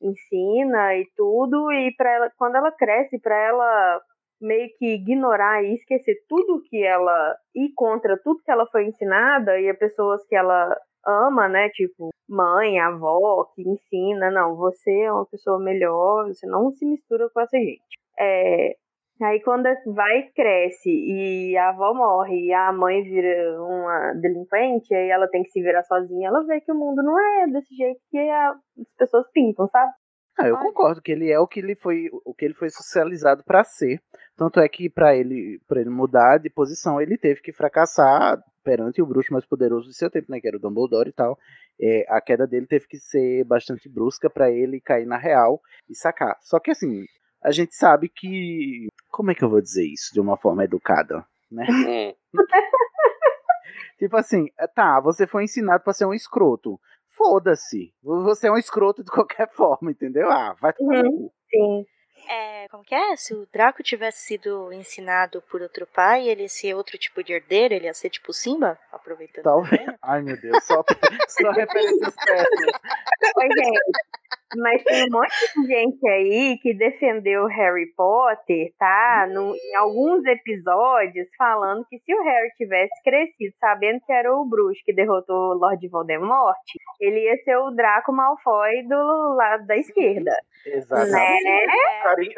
[0.00, 4.00] ensina e tudo, e para ela, quando ela cresce, para ela
[4.40, 9.58] meio que ignorar e esquecer tudo que ela ir contra tudo que ela foi ensinada
[9.60, 11.68] e as pessoas que ela ama, né?
[11.70, 17.28] Tipo, mãe, avó, que ensina, não, você é uma pessoa melhor, você não se mistura
[17.30, 17.82] com essa gente.
[18.18, 18.74] É,
[19.22, 25.08] aí quando vai, cresce e a avó morre e a mãe vira uma delinquente, aí
[25.08, 28.00] ela tem que se virar sozinha, ela vê que o mundo não é desse jeito
[28.10, 29.92] que a, as pessoas pintam, sabe?
[30.40, 33.42] Ah, eu concordo que ele é o que ele foi, o que ele foi socializado
[33.44, 34.00] para ser.
[34.38, 39.02] Tanto é que para ele, para ele mudar de posição, ele teve que fracassar perante
[39.02, 41.36] o bruxo mais poderoso de seu tempo, né, que era o Dumbledore e tal.
[41.80, 45.60] É, a queda dele teve que ser bastante brusca para ele cair na real
[45.90, 46.36] e sacar.
[46.40, 47.04] Só que assim,
[47.42, 51.26] a gente sabe que, como é que eu vou dizer isso de uma forma educada,
[51.50, 51.66] né?
[51.68, 52.14] Hum.
[53.98, 56.78] tipo assim, tá, você foi ensinado para ser um escroto
[57.18, 57.92] foda-se.
[58.00, 60.30] Você é um escroto de qualquer forma, entendeu?
[60.30, 61.32] Ah, vai tomar no cu.
[61.50, 61.84] Sim.
[62.28, 63.16] É, como que é?
[63.16, 67.32] Se o Draco tivesse sido ensinado por outro pai, ele ia ser outro tipo de
[67.32, 69.44] herdeiro, ele ia ser tipo Simba, aproveitando.
[69.44, 69.88] Talvez.
[70.02, 70.84] Ai, meu Deus, só,
[71.28, 72.80] só referências péssimas.
[73.36, 73.80] Oi, gente.
[74.56, 79.28] Mas tem um monte de gente aí que defendeu Harry Potter, tá?
[79.30, 84.46] No, em alguns episódios, falando que se o Harry tivesse crescido sabendo que era o
[84.46, 86.56] bruxo que derrotou o Lord Voldemort,
[87.00, 90.32] ele ia ser o Draco Malfoy do lado da esquerda.
[90.66, 91.44] Exatamente.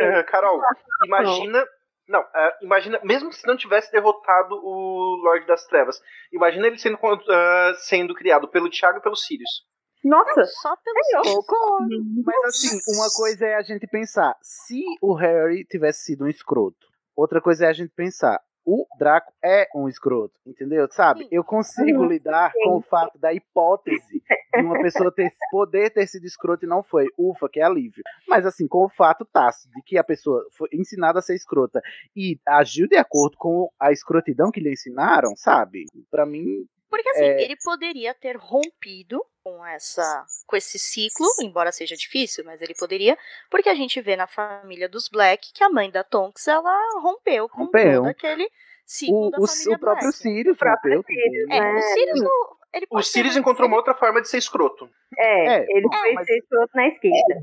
[0.01, 0.23] Né?
[0.25, 0.61] Carol,
[1.05, 1.65] imagina
[2.11, 6.97] não, uh, imagina, mesmo se não tivesse derrotado o Lorde das Trevas, imagina ele sendo,
[6.97, 9.63] uh, sendo criado pelo Thiago e pelo Sirius.
[10.05, 12.05] Nossa, só pelo Concordo.
[12.25, 16.87] Mas assim, uma coisa é a gente pensar, se o Harry tivesse sido um escroto,
[17.15, 20.87] outra coisa é a gente pensar, o Draco é um escroto, entendeu?
[20.91, 21.27] Sabe?
[21.31, 24.23] Eu consigo lidar com o fato da hipótese
[24.55, 27.07] de uma pessoa ter, poder ter sido escroto e não foi.
[27.19, 28.03] Ufa, que alívio.
[28.29, 31.81] Mas assim, com o fato tácito de que a pessoa foi ensinada a ser escrota
[32.15, 35.87] e agiu de acordo com a escrotidão que lhe ensinaram, sabe?
[36.11, 36.67] Para mim.
[36.91, 37.43] Porque assim, é...
[37.43, 43.17] ele poderia ter rompido com essa com esse ciclo, embora seja difícil, mas ele poderia,
[43.49, 47.49] porque a gente vê na família dos Black que a mãe da Tonks ela rompeu
[47.49, 48.01] com Rompeu.
[48.03, 48.51] todo aquele
[48.85, 50.17] ciclo O, da o, família o próprio Black.
[50.19, 51.51] Sirius próprio rompeu Sirius.
[51.51, 54.91] É, o Sirius não, ele O Sirius encontrou uma outra forma de ser escroto.
[55.17, 57.41] É, É, ele é, foi mas- ser escroto na esquerda.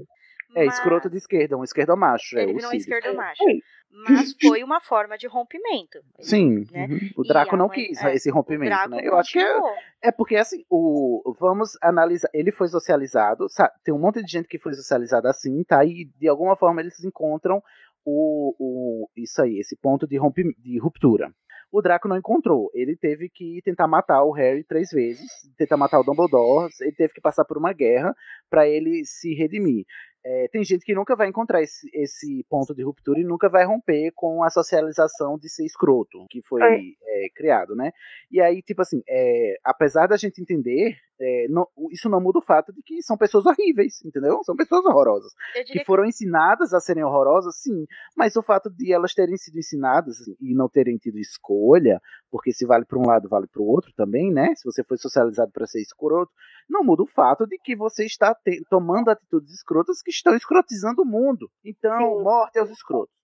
[0.55, 2.37] É, mas escroto de esquerda, um esquerdo macho.
[2.37, 2.87] é, Ele o virou um Sirius.
[2.87, 3.43] esquerdo macho.
[3.43, 3.59] Sim.
[3.91, 5.99] Mas foi uma forma de rompimento.
[6.19, 6.87] Sim, né?
[6.89, 7.09] uhum.
[7.17, 9.01] o Draco não mãe- quis é, esse O rompimento, Draco né?
[9.03, 9.59] Eu acho que é,
[10.03, 13.73] é porque assim, o vamos analisar, ele foi socializado, sabe?
[13.83, 15.83] Tem um monte de gente que foi socializada assim, tá?
[15.85, 17.61] E de alguma forma eles encontram
[18.05, 21.31] o, o isso aí, esse ponto de, rompi, de ruptura.
[21.69, 22.71] O Draco não encontrou.
[22.73, 25.27] Ele teve que tentar matar o Harry três vezes,
[25.57, 26.71] tentar matar o Dumbledore.
[26.79, 28.15] Ele teve que passar por uma guerra
[28.49, 29.85] para ele se redimir.
[30.29, 33.63] É, tem gente que nunca vai encontrar esse, esse ponto de ruptura e nunca vai
[33.63, 36.79] romper com a socialização de ser escroto que foi É.
[37.25, 37.91] é, criado, né?
[38.29, 42.41] E aí, tipo assim, é, apesar da gente entender, é, não- isso não muda o
[42.41, 44.39] fato de que são pessoas horríveis, entendeu?
[44.43, 45.31] São pessoas horrorosas.
[45.65, 47.85] Que foram ensinadas a serem horrorosas, sim.
[48.15, 51.99] Mas o fato de elas terem sido ensinadas e não terem tido escolha,
[52.29, 54.53] porque se vale para um lado, vale para o outro também, né?
[54.55, 56.31] Se você foi socializado para ser escroto,
[56.69, 61.01] não muda o fato de que você está te- tomando atitudes escrotas que estão escrotizando
[61.01, 61.49] o mundo.
[61.63, 62.23] Então, Sim.
[62.23, 63.15] morte aos escrotos.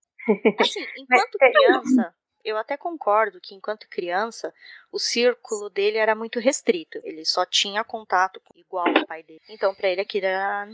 [0.58, 2.14] Assim, enquanto é- criança,
[2.44, 4.52] Eu até concordo que, enquanto criança,
[4.92, 7.00] o círculo dele era muito restrito.
[7.02, 9.40] Ele só tinha contato igual o pai dele.
[9.48, 10.68] Então, para ele, aquilo era,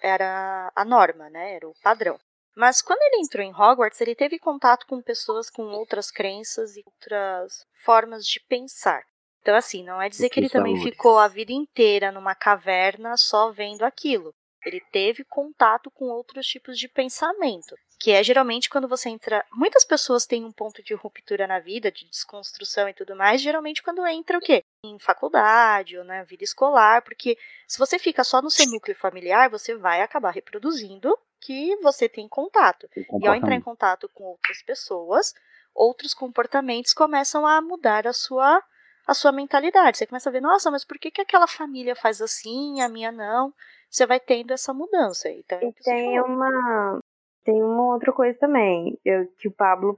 [0.00, 1.54] era a norma, né?
[1.54, 2.18] Era o padrão.
[2.54, 6.82] Mas quando ele entrou em Hogwarts, ele teve contato com pessoas com outras crenças e
[6.86, 9.04] outras formas de pensar.
[9.40, 13.52] Então, assim, não é dizer que ele também ficou a vida inteira numa caverna só
[13.52, 14.34] vendo aquilo.
[14.64, 19.44] Ele teve contato com outros tipos de pensamento, que é geralmente quando você entra.
[19.52, 23.82] Muitas pessoas têm um ponto de ruptura na vida, de desconstrução e tudo mais, geralmente
[23.82, 24.62] quando entra o quê?
[24.84, 29.48] Em faculdade ou na vida escolar, porque se você fica só no seu núcleo familiar,
[29.48, 32.88] você vai acabar reproduzindo que você tem contato.
[33.20, 35.34] E ao entrar em contato com outras pessoas,
[35.74, 38.62] outros comportamentos começam a mudar a sua
[39.06, 39.96] a sua mentalidade.
[39.96, 43.12] Você começa a ver, nossa, mas por que, que aquela família faz assim, a minha
[43.12, 43.54] não?
[43.88, 45.30] Você vai tendo essa mudança.
[45.30, 47.00] Então, é e tem uma
[47.46, 49.96] tem uma outra coisa também, eu, que o Pablo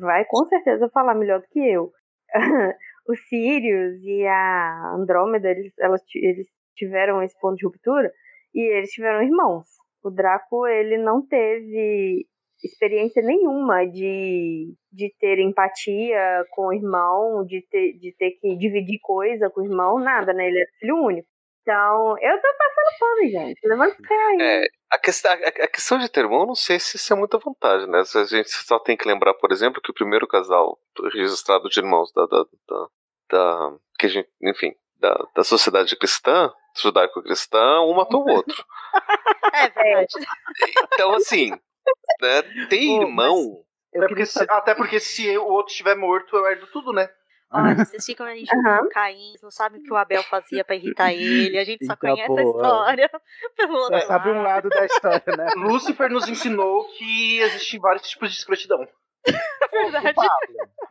[0.00, 1.92] vai com certeza falar melhor do que eu.
[3.06, 8.10] o Sirius e a Andrômeda, eles, elas, eles tiveram esse ponto de ruptura
[8.54, 9.66] e eles tiveram irmãos.
[10.02, 12.26] O Draco, ele não teve
[12.64, 18.98] experiência nenhuma de, de ter empatia com o irmão, de ter, de ter que dividir
[19.00, 20.48] coisa com o irmão, nada, né?
[20.48, 21.28] Ele era filho único.
[21.68, 23.60] Então, eu tô passando pano, gente.
[23.68, 24.38] Levanta o pé aí.
[24.40, 27.36] É, a, questão, a, a, questão de ter irmão, não sei se isso é muita
[27.36, 27.98] vantagem, né?
[27.98, 30.80] A gente só tem que lembrar, por exemplo, que o primeiro casal
[31.12, 32.86] registrado de irmãos da, da, da,
[33.30, 38.64] da que a gente, enfim, da, da sociedade cristã, judaico-cristã, um matou o outro.
[39.52, 40.26] É verdade.
[40.84, 42.42] Então, assim, né?
[42.70, 43.62] Ter irmão.
[43.94, 47.10] Até porque, se, até porque se o outro estiver morto, eu herdo tudo, né?
[47.50, 48.88] Olha, vocês ficam aí uhum.
[48.90, 51.58] Caim, não sabem o que o Abel fazia pra irritar ele.
[51.58, 53.10] A gente só então, conhece a história
[53.56, 55.46] pelo Só sabe um lado da história, né?
[55.56, 58.86] Lúcifer nos ensinou que existem vários tipos de escrotidão.
[59.72, 60.14] Verdade.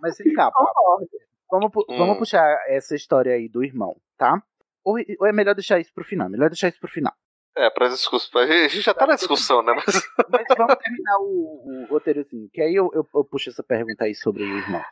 [0.02, 1.08] Mas vem cá, Pablo.
[1.50, 1.98] Vamos, hum.
[1.98, 4.42] vamos puxar essa história aí do irmão, tá?
[4.84, 6.30] Ou, ou é melhor deixar isso pro final?
[6.30, 7.14] Melhor deixar isso pro final.
[7.56, 8.42] É, pra discussão.
[8.42, 9.74] A gente já tá na discussão, né?
[9.74, 9.96] Mas,
[10.30, 14.06] Mas vamos terminar o, o roteiro assim, que aí eu, eu, eu, puxo essa pergunta
[14.06, 14.84] aí sobre o irmão.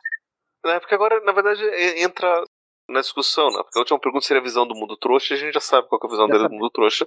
[0.68, 1.62] É, porque agora, na verdade,
[1.98, 2.44] entra
[2.88, 3.62] na discussão, né?
[3.62, 5.88] Porque a última pergunta seria a visão do mundo trouxa, e a gente já sabe
[5.88, 6.54] qual é a visão já dele sabe.
[6.54, 7.06] do mundo trouxa,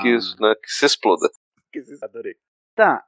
[0.00, 0.40] que, ah.
[0.40, 1.28] né, que se exploda.
[1.72, 2.04] Que se...
[2.04, 2.34] Adorei.
[2.74, 3.04] Tá.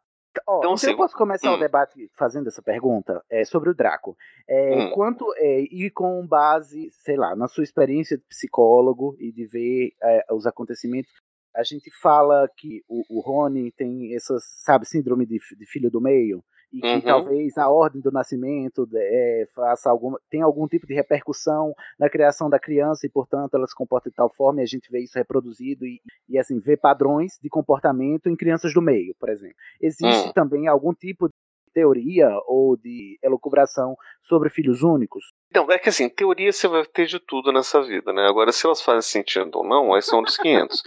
[0.47, 1.57] Ó, então, então assim, eu posso começar hum.
[1.57, 4.17] o debate fazendo essa pergunta é, sobre o Draco.
[4.49, 4.91] É, hum.
[4.93, 9.93] Quanto é, e com base, sei lá, na sua experiência de psicólogo e de ver
[10.03, 11.13] é, os acontecimentos,
[11.55, 16.01] a gente fala que o, o Rony tem essa, sabe, síndrome de, de filho do
[16.01, 16.43] meio,
[16.73, 17.01] e que uhum.
[17.03, 22.49] talvez a ordem do nascimento é, faça alguma, tem algum tipo de repercussão na criação
[22.49, 25.19] da criança e, portanto, ela se comporta de tal forma e a gente vê isso
[25.19, 29.57] reproduzido e, e assim, vê padrões de comportamento em crianças do meio, por exemplo.
[29.81, 30.33] Existe uhum.
[30.33, 31.29] também algum tipo
[31.73, 35.25] teoria ou de elucubração sobre filhos únicos?
[35.55, 38.27] Não, é que assim, teoria você vai ter de tudo nessa vida, né?
[38.27, 40.83] Agora, se elas fazem sentido ou não, aí são dos 500.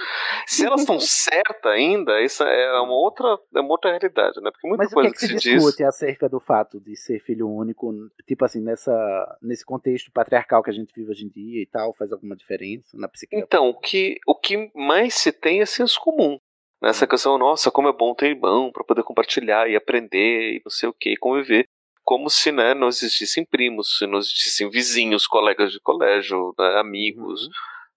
[0.47, 4.49] se elas estão certas ainda, isso é uma outra, é uma outra realidade, né?
[4.51, 5.87] Porque muita Mas coisa o que, é que, que se discute diz...
[5.87, 7.93] acerca do fato de ser filho único,
[8.25, 11.93] tipo assim, nessa, nesse contexto patriarcal que a gente vive hoje em dia e tal,
[11.93, 13.35] faz alguma diferença na psique?
[13.35, 16.39] Então, o que, o que mais se tem é senso comum.
[16.81, 20.69] Nessa questão, nossa, como é bom ter irmão para poder compartilhar e aprender e não
[20.69, 21.67] sei o que, conviver.
[22.03, 27.47] Como se né, não existissem primos, se não existissem vizinhos, colegas de colégio, né, amigos,
[27.47, 27.51] uhum.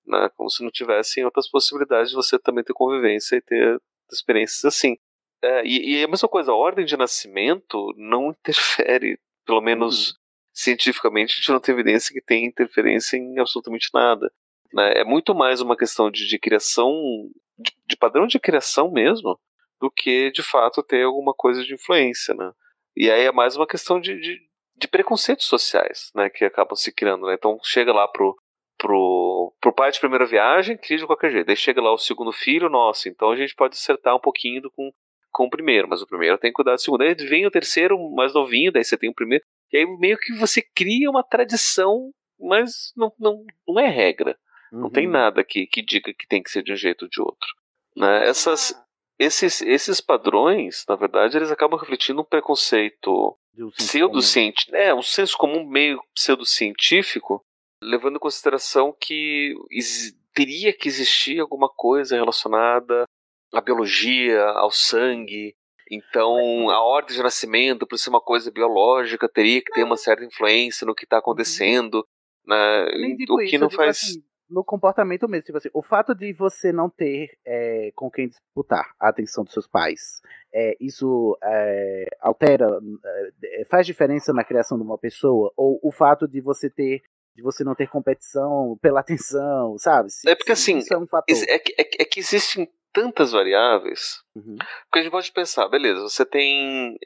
[0.06, 3.78] né, como se não tivessem outras possibilidades de você também ter convivência e ter
[4.10, 4.96] experiências assim.
[5.42, 10.16] É, e, e, a mesma coisa, a ordem de nascimento não interfere, pelo menos uhum.
[10.54, 14.32] cientificamente, a gente não tem evidência que tem interferência em absolutamente nada.
[14.72, 14.92] Né?
[14.96, 16.92] É muito mais uma questão de, de criação,
[17.58, 19.38] de, de, padrão de criação mesmo,
[19.80, 22.34] do que de fato ter alguma coisa de influência.
[22.34, 22.50] Né?
[22.96, 24.38] E aí é mais uma questão de, de,
[24.76, 27.26] de preconceitos sociais né, que acabam se criando.
[27.26, 27.34] Né?
[27.34, 28.36] Então chega lá pro,
[28.78, 31.50] pro, pro pai de primeira viagem, cria de qualquer jeito.
[31.50, 34.90] Aí chega lá o segundo filho, nossa, então a gente pode acertar um pouquinho com,
[35.32, 37.02] com o primeiro, mas o primeiro tem que cuidar do segundo.
[37.02, 39.44] Aí vem o terceiro mais novinho, daí você tem o primeiro.
[39.72, 42.10] E aí meio que você cria uma tradição,
[42.40, 44.38] mas não, não, não é regra.
[44.72, 44.80] Uhum.
[44.80, 45.12] Não tem uhum.
[45.12, 47.48] nada que, que diga que tem que ser de um jeito ou de outro.
[47.96, 48.28] Né?
[48.28, 48.74] Essas,
[49.18, 53.36] esses, esses padrões, na verdade, eles acabam refletindo um preconceito
[53.76, 57.42] pseudocientífico, é, um senso comum meio pseudocientífico,
[57.82, 59.54] levando em consideração que
[60.34, 63.04] teria que existir alguma coisa relacionada
[63.52, 65.54] à biologia, ao sangue.
[65.90, 70.24] Então, a ordem de nascimento, por ser uma coisa biológica, teria que ter uma certa
[70.24, 71.20] influência no que está uhum.
[71.20, 72.06] acontecendo.
[72.46, 72.86] Né?
[73.28, 73.98] O que não faz.
[73.98, 75.46] Assim, no comportamento mesmo.
[75.46, 79.52] Tipo assim, o fato de você não ter é, com quem disputar a atenção dos
[79.52, 80.20] seus pais,
[80.52, 82.66] é, isso é, altera,
[83.44, 85.52] é, faz diferença na criação de uma pessoa?
[85.56, 87.02] Ou o fato de você ter
[87.34, 90.10] de você não ter competição pela atenção, sabe?
[90.10, 94.56] Se, é porque assim, é, um é, que, é, que existem tantas variáveis uhum.
[94.92, 96.98] que a gente pode pensar, beleza, você tem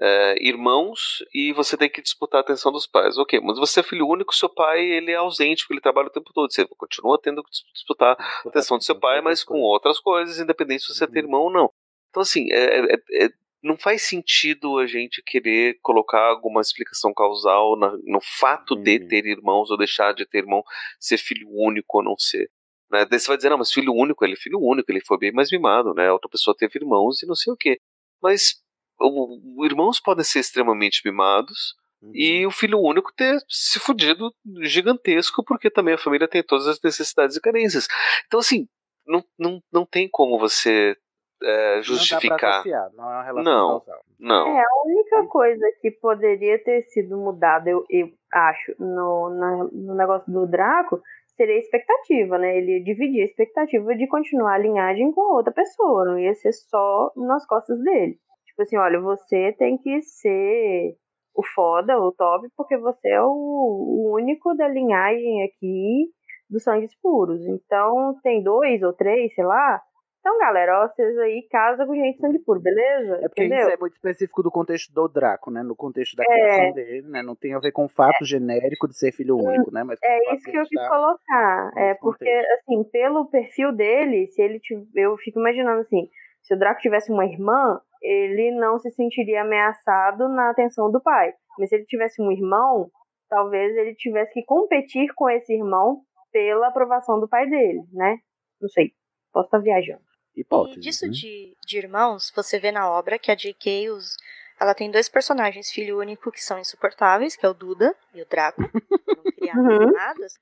[0.00, 3.18] é, é, irmãos e você tem que disputar a atenção dos pais.
[3.18, 6.12] Ok, mas você é filho único, seu pai ele é ausente porque ele trabalha o
[6.12, 6.50] tempo todo.
[6.50, 10.84] Você continua tendo que disputar a atenção do seu pai, mas com outras coisas, independente
[10.84, 11.10] se você uhum.
[11.10, 11.70] tem irmão ou não.
[12.08, 13.28] Então, assim, é, é, é,
[13.62, 18.82] não faz sentido a gente querer colocar alguma explicação causal na, no fato uhum.
[18.82, 20.64] de ter irmãos ou deixar de ter irmão,
[20.98, 22.50] ser filho único ou não ser.
[22.90, 23.04] Né?
[23.04, 25.32] Daí você vai dizer, não, mas filho único, ele é filho único, ele foi bem
[25.32, 26.10] mais mimado, né?
[26.10, 27.80] Outra pessoa teve irmãos e não sei o quê.
[28.20, 28.60] Mas
[29.00, 32.10] o, irmãos podem ser extremamente mimados uhum.
[32.14, 34.32] e o filho único ter se fudido
[34.62, 37.88] gigantesco, porque também a família tem todas as necessidades e carências.
[38.26, 38.68] Então, assim,
[39.06, 40.96] não, não, não tem como você
[41.42, 42.62] é, justificar.
[42.94, 43.82] Não, é uma não,
[44.18, 44.46] não.
[44.48, 49.94] É, a única coisa que poderia ter sido mudada, eu, eu acho, no, na, no
[49.94, 51.00] negócio do Draco
[51.36, 52.58] seria a expectativa, né?
[52.58, 56.52] Ele ia dividir a expectativa de continuar a linhagem com outra pessoa, não ia ser
[56.52, 58.18] só nas costas dele.
[58.50, 60.96] Tipo assim, olha, você tem que ser
[61.34, 66.08] o foda, o top, porque você é o, único da linhagem aqui
[66.48, 67.40] dos sangues puros.
[67.46, 69.80] Então, tem dois ou três, sei lá.
[70.18, 73.20] Então, galera, ó, vocês aí casam com gente sangue puro, beleza?
[73.22, 73.68] É porque Entendeu?
[73.68, 75.62] isso é muito específico do contexto do Draco, né?
[75.62, 76.26] No contexto da é.
[76.26, 77.22] criação dele, né?
[77.22, 78.26] Não tem a ver com o fato é.
[78.26, 79.82] genérico de ser filho único, né?
[79.82, 81.72] Mas é isso que eu quis colocar.
[81.74, 82.52] É porque, contexto.
[82.52, 84.60] assim, pelo perfil dele, se ele
[84.94, 86.10] eu fico imaginando assim,
[86.42, 91.32] se o Draco tivesse uma irmã, ele não se sentiria ameaçado na atenção do pai.
[91.58, 92.90] Mas se ele tivesse um irmão,
[93.28, 96.02] talvez ele tivesse que competir com esse irmão
[96.32, 98.18] pela aprovação do pai dele, né?
[98.60, 98.92] Não sei.
[99.32, 100.02] Posso estar viajando.
[100.36, 101.12] Hipótese, e disso né?
[101.12, 103.90] de, de irmãos, você vê na obra que a J.K.
[103.90, 104.16] Os,
[104.60, 108.26] ela tem dois personagens, filho único, que são insuportáveis, que é o Duda e o
[108.26, 108.62] Draco.
[109.16, 109.92] Não criaram uhum.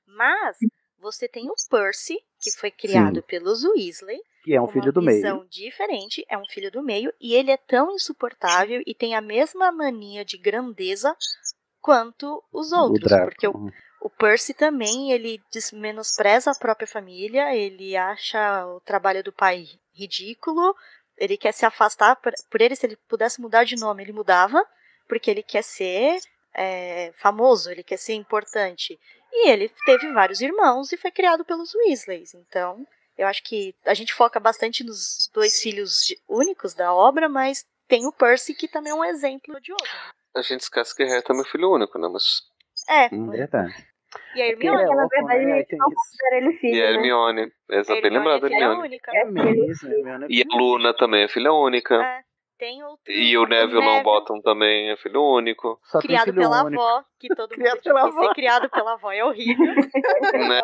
[0.07, 0.57] Mas
[0.99, 3.25] você tem o Percy, que foi criado Sim.
[3.27, 5.17] pelos Weasley, que é um filho do meio.
[5.17, 9.21] visão diferente, é um filho do meio e ele é tão insuportável e tem a
[9.21, 11.15] mesma mania de grandeza
[11.81, 13.71] quanto os outros, o porque o,
[14.01, 15.41] o Percy também ele
[15.73, 20.75] menospreza a própria família, ele acha o trabalho do pai ridículo,
[21.17, 24.65] ele quer se afastar por, por ele se ele pudesse mudar de nome ele mudava,
[25.07, 26.19] porque ele quer ser
[26.53, 28.99] é, famoso, ele quer ser importante.
[29.31, 32.85] E ele teve vários irmãos e foi criado pelos Weasleys, então
[33.19, 38.07] eu acho que a gente foca bastante nos dois filhos únicos da obra, mas tem
[38.07, 39.89] o Percy que também é um exemplo de outro.
[40.33, 42.07] A gente esquece que Harry também é filho único, né?
[42.07, 42.43] Mas...
[42.87, 43.13] É.
[43.13, 43.75] Hum, verdade.
[44.33, 45.65] E a Hermione, é na verdade, né?
[45.73, 46.75] não considera ele filho.
[46.75, 47.51] E a Hermione, né?
[47.71, 48.79] exato, bem lembrado, é Hermione.
[48.79, 49.11] Única.
[49.13, 51.95] É mesmo, Hermione é e a Luna também é filha única.
[51.95, 52.21] É.
[52.59, 55.79] Tem outro, e o Neville Longbottom também é filho único.
[55.81, 56.81] Só criado filho pela único.
[56.81, 59.65] avó, que todo criado mundo pela diz que ser criado pela avó é horrível.
[60.33, 60.61] né?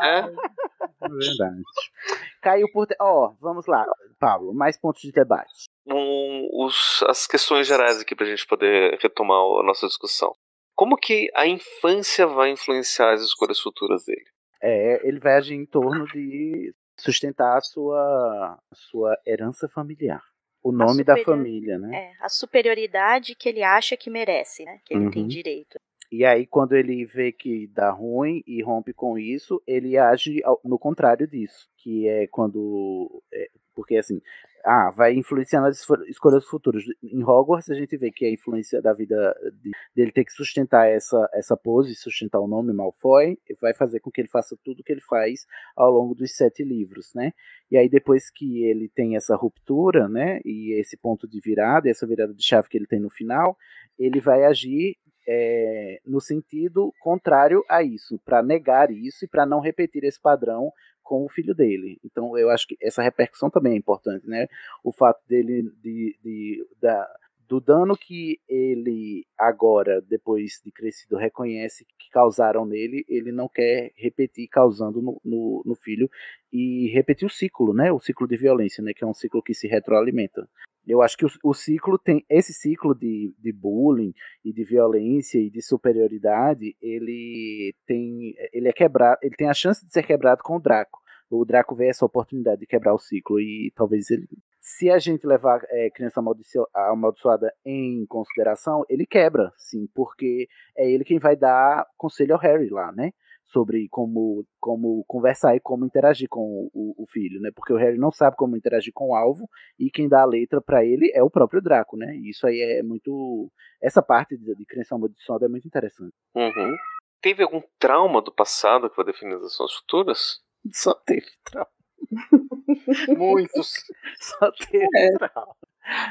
[1.09, 1.61] Verdade.
[2.41, 2.87] Caiu por.
[2.99, 3.85] Ó, oh, vamos lá,
[4.19, 5.65] Pablo, mais pontos de debate.
[5.87, 10.33] Um, os, as questões gerais aqui pra gente poder retomar a nossa discussão.
[10.75, 14.25] Como que a infância vai influenciar as escolhas futuras dele?
[14.61, 20.21] É, ele vai agir em torno de sustentar a sua, a sua herança familiar
[20.65, 21.17] o nome superior...
[21.17, 21.95] da família, né?
[21.95, 24.79] É, a superioridade que ele acha que merece, né?
[24.83, 25.11] Que ele uhum.
[25.11, 25.79] tem direito.
[26.11, 30.77] E aí, quando ele vê que dá ruim e rompe com isso, ele age no
[30.77, 33.21] contrário disso, que é quando.
[33.33, 34.21] É, porque assim,
[34.65, 36.83] ah, vai influenciar nas escolhas futuras.
[37.03, 40.89] Em Hogwarts a gente vê que a influência da vida de, dele ter que sustentar
[40.89, 44.91] essa, essa pose, sustentar o nome Malfoy, vai fazer com que ele faça tudo que
[44.91, 45.45] ele faz
[45.75, 47.31] ao longo dos sete livros, né?
[47.69, 52.07] E aí depois que ele tem essa ruptura, né, e esse ponto de virada, essa
[52.07, 53.55] virada de chave que ele tem no final,
[53.99, 59.59] ele vai agir é, no sentido contrário a isso, para negar isso e para não
[59.59, 60.71] repetir esse padrão
[61.03, 61.99] com o filho dele.
[62.03, 64.47] Então eu acho que essa repercussão também é importante, né?
[64.83, 67.07] O fato dele de, de da,
[67.47, 73.91] do dano que ele agora, depois de crescido, reconhece que causaram nele, ele não quer
[73.95, 76.09] repetir causando no, no, no, filho
[76.51, 77.91] e repetir o ciclo, né?
[77.91, 78.93] O ciclo de violência, né?
[78.93, 80.49] Que é um ciclo que se retroalimenta.
[80.87, 84.13] Eu acho que o, o ciclo tem esse ciclo de, de bullying
[84.43, 89.85] e de violência e de superioridade, ele tem ele é quebrado, ele tem a chance
[89.85, 90.99] de ser quebrado com o Draco.
[91.29, 94.27] O Draco vê essa oportunidade de quebrar o ciclo e talvez ele
[94.65, 100.89] se a gente levar é, criança amaldiço amaldiçoada em consideração, ele quebra, sim, porque é
[100.89, 103.11] ele quem vai dar conselho ao Harry lá, né?
[103.47, 107.51] Sobre como, como conversar e como interagir com o, o filho, né?
[107.55, 109.47] Porque o Harry não sabe como interagir com o alvo
[109.79, 112.15] e quem dá a letra para ele é o próprio Draco, né?
[112.17, 113.51] E isso aí é muito.
[113.81, 116.13] Essa parte de, de criança amaldiçoada é muito interessante.
[116.35, 116.75] Uhum.
[117.21, 120.41] Teve algum trauma do passado que vai definir as ações futuras?
[120.73, 121.69] Só teve trauma.
[123.17, 123.73] Muitos.
[124.19, 125.11] Só teve É.
[125.17, 125.55] trauma.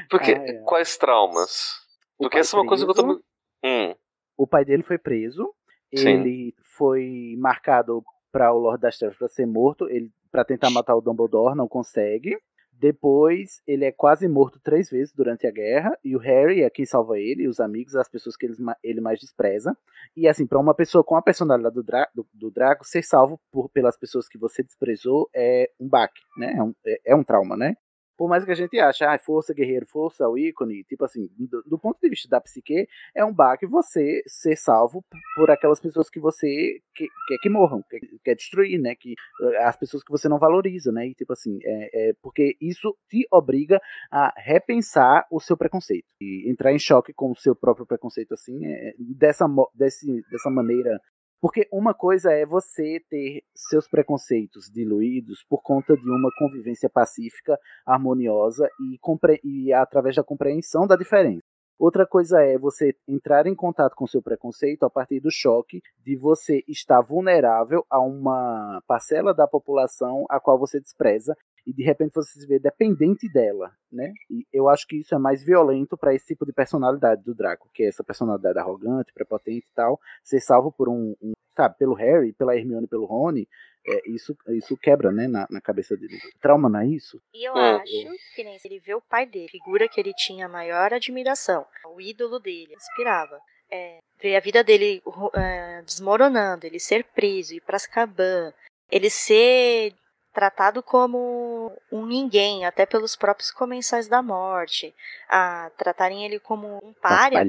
[0.08, 0.62] Porque Ai, ai.
[0.64, 1.72] quais traumas?
[2.16, 3.22] Porque essa é uma coisa que eu tô.
[3.64, 3.94] Hum,
[4.36, 5.52] O pai dele foi preso.
[5.94, 6.08] Sim.
[6.08, 8.02] Ele foi marcado
[8.32, 9.88] para o Lord das Trevas para ser morto.
[9.88, 12.36] Ele para tentar matar o Dumbledore não consegue.
[12.72, 16.84] Depois ele é quase morto três vezes durante a guerra e o Harry é quem
[16.84, 19.76] salva ele, os amigos, as pessoas que ele, ele mais despreza.
[20.16, 23.40] E assim, para uma pessoa com a personalidade do, Dra do, do Draco, ser salvo
[23.52, 26.54] por, pelas pessoas que você desprezou é um baque, né?
[26.58, 27.76] É um, é, é um trauma, né?
[28.16, 31.62] Por mais que a gente ache, ah, força guerreiro, força o ícone, tipo assim, do,
[31.66, 35.04] do ponto de vista da psique, é um baque você ser salvo
[35.36, 38.94] por aquelas pessoas que você que- quer que morram, quer, quer destruir, né?
[38.94, 41.06] Que, eh, as pessoas que você não valoriza, né?
[41.08, 43.80] E tipo assim, é, é porque isso te obriga
[44.10, 48.64] a repensar o seu preconceito e entrar em choque com o seu próprio preconceito, assim,
[48.66, 51.00] é, dessa, mo- desse, dessa maneira.
[51.44, 57.58] Porque uma coisa é você ter seus preconceitos diluídos por conta de uma convivência pacífica,
[57.84, 58.98] harmoniosa e,
[59.44, 61.44] e através da compreensão da diferença.
[61.78, 66.16] Outra coisa é você entrar em contato com seu preconceito a partir do choque de
[66.16, 71.36] você estar vulnerável a uma parcela da população a qual você despreza
[71.66, 74.12] e de repente você se vê dependente dela, né?
[74.30, 77.70] E eu acho que isso é mais violento para esse tipo de personalidade do Draco,
[77.72, 81.94] que é essa personalidade arrogante, prepotente e tal, ser salvo por um, um sabe, pelo
[81.94, 83.48] Harry, pela Hermione, pelo Rony,
[83.86, 86.18] é, isso, isso quebra, né, na, na cabeça dele.
[86.40, 87.20] Trauma não é isso?
[87.34, 87.76] E eu Hum.
[87.76, 91.66] acho que nem se ele vê o pai dele, figura que ele tinha maior admiração,
[91.86, 93.38] o ídolo dele, inspirava.
[93.70, 95.02] É, ver a vida dele
[95.34, 98.52] é, desmoronando, ele ser preso, ir pra Azkaban,
[98.90, 99.94] ele ser
[100.34, 104.92] tratado como um ninguém, até pelos próprios comensais da morte,
[105.28, 107.44] a tratarem ele como um párea,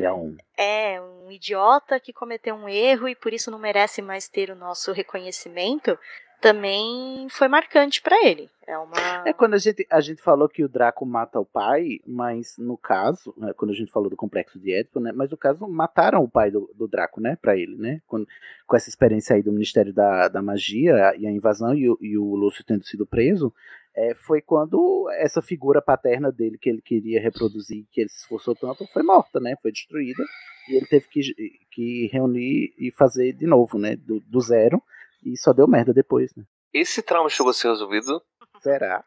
[0.56, 4.56] é um idiota que cometeu um erro e por isso não merece mais ter o
[4.56, 5.98] nosso reconhecimento,
[6.46, 8.48] também foi marcante pra ele.
[8.68, 8.96] É uma
[9.26, 12.78] É quando a gente, a gente falou que o Draco mata o pai, mas no
[12.78, 16.24] caso, né, quando a gente falou do complexo de Édipo, né, mas no caso mataram
[16.24, 18.28] o pai do, do Draco, né, pra ele, né, quando,
[18.68, 22.16] com essa experiência aí do Ministério da, da Magia e a invasão e o, e
[22.16, 23.52] o Lúcio tendo sido preso,
[23.96, 28.56] é, foi quando essa figura paterna dele que ele queria reproduzir, que ele se esforçou
[28.56, 30.24] tanto, foi morta, né, foi destruída
[30.70, 31.22] e ele teve que,
[31.72, 34.80] que reunir e fazer de novo, né, do, do zero
[35.26, 36.44] e só deu merda depois, né.
[36.74, 38.22] esse trauma chegou a ser resolvido.
[38.60, 39.04] Será?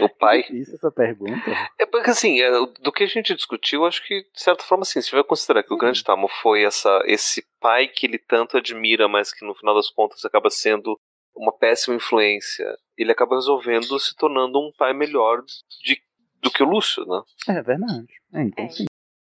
[0.00, 0.44] O pai.
[0.52, 1.50] Isso, essa pergunta.
[1.80, 2.50] É porque assim, é,
[2.80, 5.74] do que a gente discutiu, acho que de certa forma assim, se vai considerar que
[5.74, 9.74] o grande trauma foi essa, esse pai que ele tanto admira, mas que no final
[9.74, 10.96] das contas acaba sendo
[11.34, 12.64] uma péssima influência,
[12.96, 15.42] ele acaba resolvendo se tornando um pai melhor
[15.82, 16.00] de,
[16.40, 17.22] do que o Lúcio, né?
[17.48, 18.06] É verdade.
[18.32, 18.68] É, então É.
[18.68, 18.84] sim.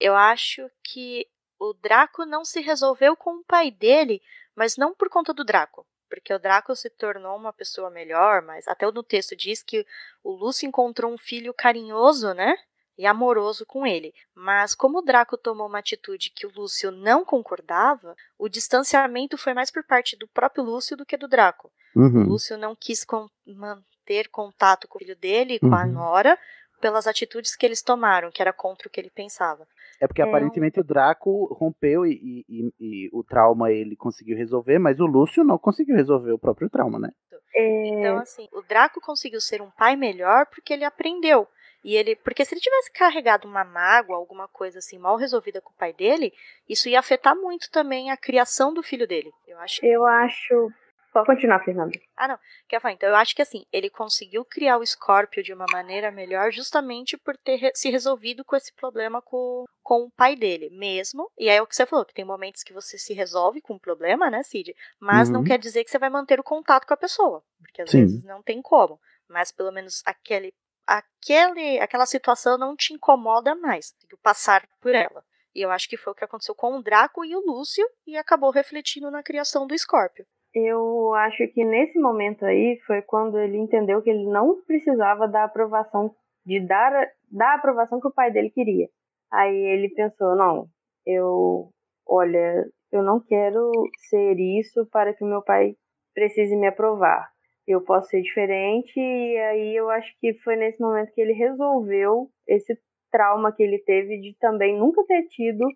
[0.01, 1.27] Eu acho que
[1.59, 4.23] o Draco não se resolveu com o pai dele,
[4.57, 5.85] mas não por conta do Draco.
[6.09, 9.87] Porque o Draco se tornou uma pessoa melhor, mas até no texto diz que
[10.23, 12.57] o Lúcio encontrou um filho carinhoso, né?
[12.97, 14.13] E amoroso com ele.
[14.35, 19.55] Mas como o Draco tomou uma atitude que o Lúcio não concordava, o distanciamento foi
[19.55, 21.71] mais por parte do próprio Lúcio do que do Draco.
[21.95, 22.25] O Uhum.
[22.25, 23.07] Lúcio não quis
[23.47, 25.93] manter contato com o filho dele e com a Uhum.
[25.93, 26.39] Nora
[26.81, 29.67] pelas atitudes que eles tomaram, que era contra o que ele pensava.
[30.01, 30.25] É porque É.
[30.25, 35.07] aparentemente o Draco rompeu e, e- e- e o trauma ele conseguiu resolver, mas o
[35.07, 37.11] Lúcio não conseguiu resolver o próprio trauma, né?
[37.55, 41.49] Então, assim, o Draco conseguiu ser um pai melhor porque ele aprendeu.
[41.85, 45.71] E ele, porque se ele tivesse carregado uma mágoa, alguma coisa assim mal resolvida com
[45.71, 46.33] o pai dele,
[46.69, 49.33] isso ia afetar muito também a criação do filho dele.
[49.47, 49.85] Eu acho.
[49.85, 50.71] Eu acho.
[51.13, 51.99] Pode continuar, Fernanda.
[52.17, 52.39] Ah, não.
[52.69, 52.95] Quer falar?
[52.95, 57.17] Então, eu acho que assim, ele conseguiu criar o Scorpio de uma maneira melhor justamente
[57.17, 61.31] por ter re- se resolvido com esse problema com, com o pai dele mesmo.
[61.39, 63.75] E aí é o que você falou, que tem momentos que você se resolve com
[63.75, 64.75] o problema, né, Cid?
[65.01, 65.47] Mas não Uhum.
[65.47, 67.43] quer dizer que você vai manter o contato com a pessoa.
[67.61, 68.01] Porque às Sim.
[68.03, 69.01] vezes não tem como.
[69.29, 70.53] Mas pelo menos aquele,
[70.87, 73.93] aquele, aquela situação não te incomoda mais.
[73.93, 75.25] Tem que passar por ela.
[75.55, 78.17] E eu acho que foi o que aconteceu com o Draco e o Lúcio e
[78.17, 80.27] acabou refletindo na criação do Scorpio.
[80.67, 85.45] Eu acho que nesse momento aí foi quando ele entendeu que ele não precisava da
[85.45, 86.15] aprovação,
[86.45, 86.93] de dar
[87.31, 88.89] da aprovação que o pai dele queria.
[89.33, 90.67] Aí ele pensou, não,
[91.07, 91.71] eu,
[92.07, 93.71] olha, eu não quero
[94.11, 95.75] ser isso para que meu pai
[96.15, 97.29] precise me aprovar.
[97.67, 102.31] eu posso ser diferente, e aí eu acho que foi nesse momento que ele resolveu
[102.47, 102.79] esse
[103.11, 105.67] trauma que ele teve de também nunca ter tido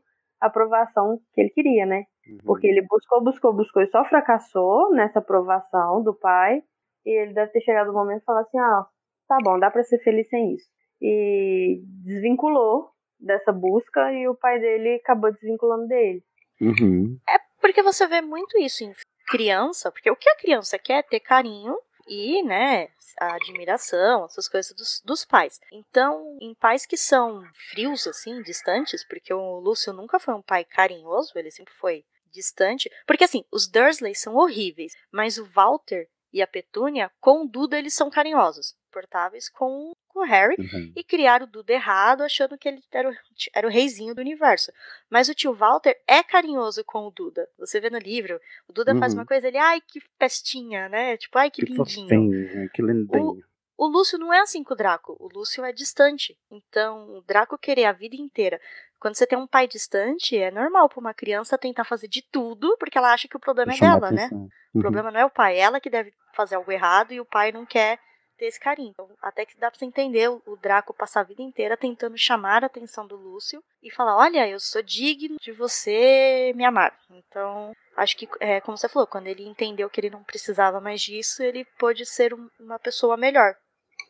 [0.41, 2.05] a aprovação que ele queria, né?
[2.27, 2.39] Uhum.
[2.45, 6.63] Porque ele buscou, buscou, buscou e só fracassou nessa aprovação do pai,
[7.05, 8.87] e ele deve ter chegado no momento e falar assim: ah,
[9.29, 10.69] tá bom, dá para ser feliz sem isso.
[11.01, 16.23] E desvinculou dessa busca e o pai dele acabou desvinculando dele.
[16.61, 17.19] Uhum.
[17.29, 18.93] É porque você vê muito isso em
[19.27, 21.77] criança, porque o que a criança quer é ter carinho
[22.07, 22.89] e, né,
[23.21, 25.61] a admiração, essas coisas dos, dos pais.
[25.73, 30.65] Então, em pais que são frios, assim, distantes, porque o Lúcio nunca foi um pai
[30.65, 32.91] carinhoso, ele sempre foi distante.
[33.07, 37.79] Porque, assim, os Dursley são horríveis, mas o Walter e a Petúnia, com o Duda,
[37.79, 40.93] eles são carinhosos portáveis com, com o Harry uhum.
[40.95, 43.15] e criaram o Duda errado, achando que ele era o,
[43.55, 44.71] era o reizinho do universo.
[45.11, 47.49] Mas o tio Walter é carinhoso com o Duda.
[47.59, 48.39] Você vê no livro,
[48.69, 49.01] o Duda uhum.
[49.01, 51.17] faz uma coisa, ele, ai, que pestinha, né?
[51.17, 51.85] Tipo, ai, que, que lindinho.
[51.85, 53.43] Fofinho, que lindinho.
[53.77, 55.17] O, o Lúcio não é assim com o Draco.
[55.19, 56.39] O Lúcio é distante.
[56.51, 58.61] Então, o Draco querer a vida inteira.
[59.01, 62.77] Quando você tem um pai distante, é normal para uma criança tentar fazer de tudo,
[62.79, 64.29] porque ela acha que o problema é dela, né?
[64.31, 64.49] Uhum.
[64.75, 67.51] O problema não é o pai, ela que deve fazer algo errado e o pai
[67.51, 67.99] não quer
[68.37, 68.91] ter esse carinho.
[68.91, 72.63] Então, até que dá pra você entender o Draco passar a vida inteira tentando chamar
[72.63, 76.97] a atenção do Lúcio e falar: Olha, eu sou digno de você me amar.
[77.11, 81.01] Então, acho que, é, como você falou, quando ele entendeu que ele não precisava mais
[81.01, 83.55] disso, ele pôde ser um, uma pessoa melhor.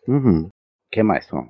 [0.08, 0.46] Uhum.
[0.46, 0.50] O
[0.90, 1.48] que mais, Tom?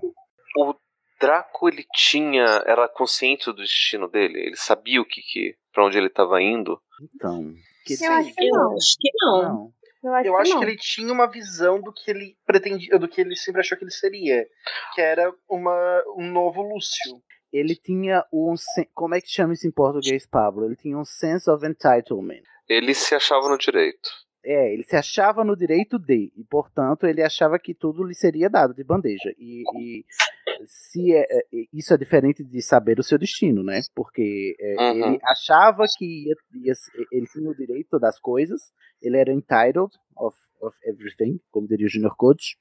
[0.56, 0.74] O
[1.20, 2.62] Draco, ele tinha.
[2.66, 4.40] Era consciente do destino dele?
[4.40, 6.80] Ele sabia o que, que para onde ele estava indo?
[7.14, 7.54] Então.
[7.84, 8.76] Que eu, acho que não.
[8.76, 9.42] acho que não.
[9.42, 9.72] não.
[10.02, 13.08] Eu acho, eu que, acho que, ele tinha uma visão do que ele pretendia, do
[13.08, 14.46] que ele sempre achou que ele seria,
[14.94, 17.22] que era uma, um novo Lúcio.
[17.52, 18.54] Ele tinha um,
[18.94, 20.64] como é que chama isso em português, Pablo?
[20.64, 22.42] Ele tinha um sense of entitlement.
[22.68, 24.10] Ele se achava no direito.
[24.44, 28.50] É, ele se achava no direito de, e portanto ele achava que tudo lhe seria
[28.50, 29.32] dado de bandeja.
[29.38, 30.04] E, e
[30.66, 33.80] se é, é, isso é diferente de saber o seu destino, né?
[33.94, 35.14] Porque é, uhum.
[35.14, 36.72] ele achava que ia, ia,
[37.12, 41.90] ele tinha o direito das coisas, ele era entitled of, of everything, como diria o
[41.90, 42.56] Junior Coach,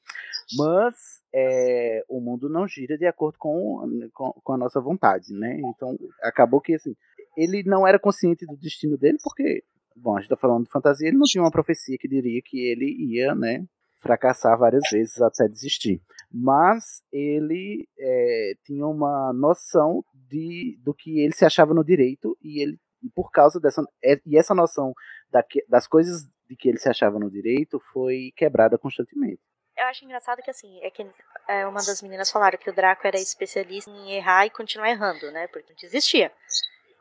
[0.57, 5.59] mas é, o mundo não gira de acordo com, com, com a nossa vontade, né?
[5.59, 6.95] Então acabou que assim,
[7.35, 9.63] ele não era consciente do destino dele porque
[9.95, 12.59] Bom, a gente tá falando de fantasia, ele não tinha uma profecia que diria que
[12.59, 13.65] ele ia, né,
[14.01, 16.01] fracassar várias vezes até desistir.
[16.31, 22.61] Mas ele é, tinha uma noção de, do que ele se achava no direito e
[22.61, 22.79] ele,
[23.13, 23.83] por causa dessa.
[24.03, 24.93] É, e essa noção
[25.29, 29.41] da, das coisas de que ele se achava no direito foi quebrada constantemente.
[29.77, 31.05] Eu acho engraçado que assim, é que
[31.47, 35.31] é, uma das meninas falaram que o Draco era especialista em errar e continuar errando,
[35.31, 35.47] né?
[35.47, 36.31] Porque não desistia.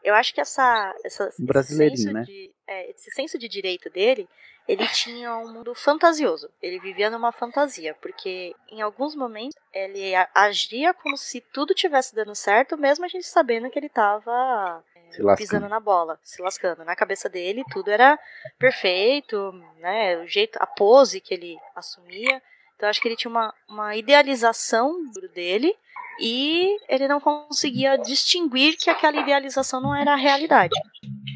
[0.03, 2.23] Eu acho que essa, essa um esse, senso né?
[2.23, 4.29] de, é, esse senso de direito dele,
[4.67, 6.49] ele tinha um mundo fantasioso.
[6.63, 12.35] Ele vivia numa fantasia, porque em alguns momentos ele agia como se tudo tivesse dando
[12.35, 16.85] certo, mesmo a gente sabendo que ele estava é, pisando na bola, se lascando.
[16.85, 18.19] Na cabeça dele, tudo era
[18.59, 20.19] perfeito, né?
[20.19, 22.41] O jeito, a pose que ele assumia.
[22.81, 24.97] Então acho que ele tinha uma, uma idealização
[25.35, 25.71] dele
[26.19, 30.75] e ele não conseguia distinguir que aquela idealização não era a realidade.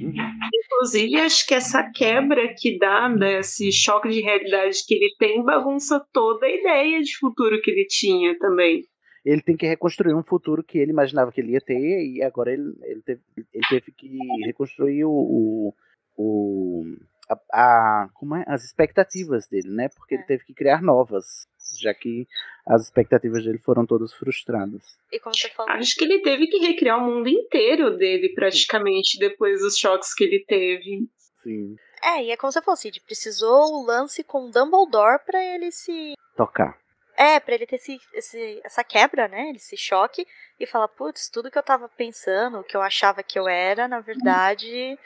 [0.01, 6.03] Inclusive, acho que essa quebra que dá, desse choque de realidade que ele tem, bagunça
[6.15, 8.83] toda a ideia de futuro que ele tinha também.
[9.23, 12.55] Ele tem que reconstruir um futuro que ele imaginava que ele ia ter, e agora
[12.55, 14.16] ele, ele, teve, ele teve que
[14.47, 15.75] reconstruir o, o,
[16.16, 16.85] o
[17.29, 18.45] a, a, como é?
[18.47, 19.89] as expectativas dele, né?
[19.89, 20.19] Porque é.
[20.19, 21.47] ele teve que criar novas
[21.81, 22.27] já que
[22.67, 24.99] as expectativas dele foram todas frustradas.
[25.13, 25.73] E como você falou?
[25.73, 30.25] Acho que ele teve que recriar o mundo inteiro dele, praticamente, depois dos choques que
[30.25, 31.09] ele teve.
[31.43, 31.77] Sim.
[32.03, 36.15] É, e é como você falou, Cid, precisou o lance com Dumbledore para ele se...
[36.37, 36.79] Tocar.
[37.17, 39.53] É, pra ele ter esse, esse, essa quebra, né?
[39.55, 40.27] Esse choque
[40.59, 43.87] e falar, putz, tudo que eu tava pensando, o que eu achava que eu era,
[43.87, 44.99] na verdade,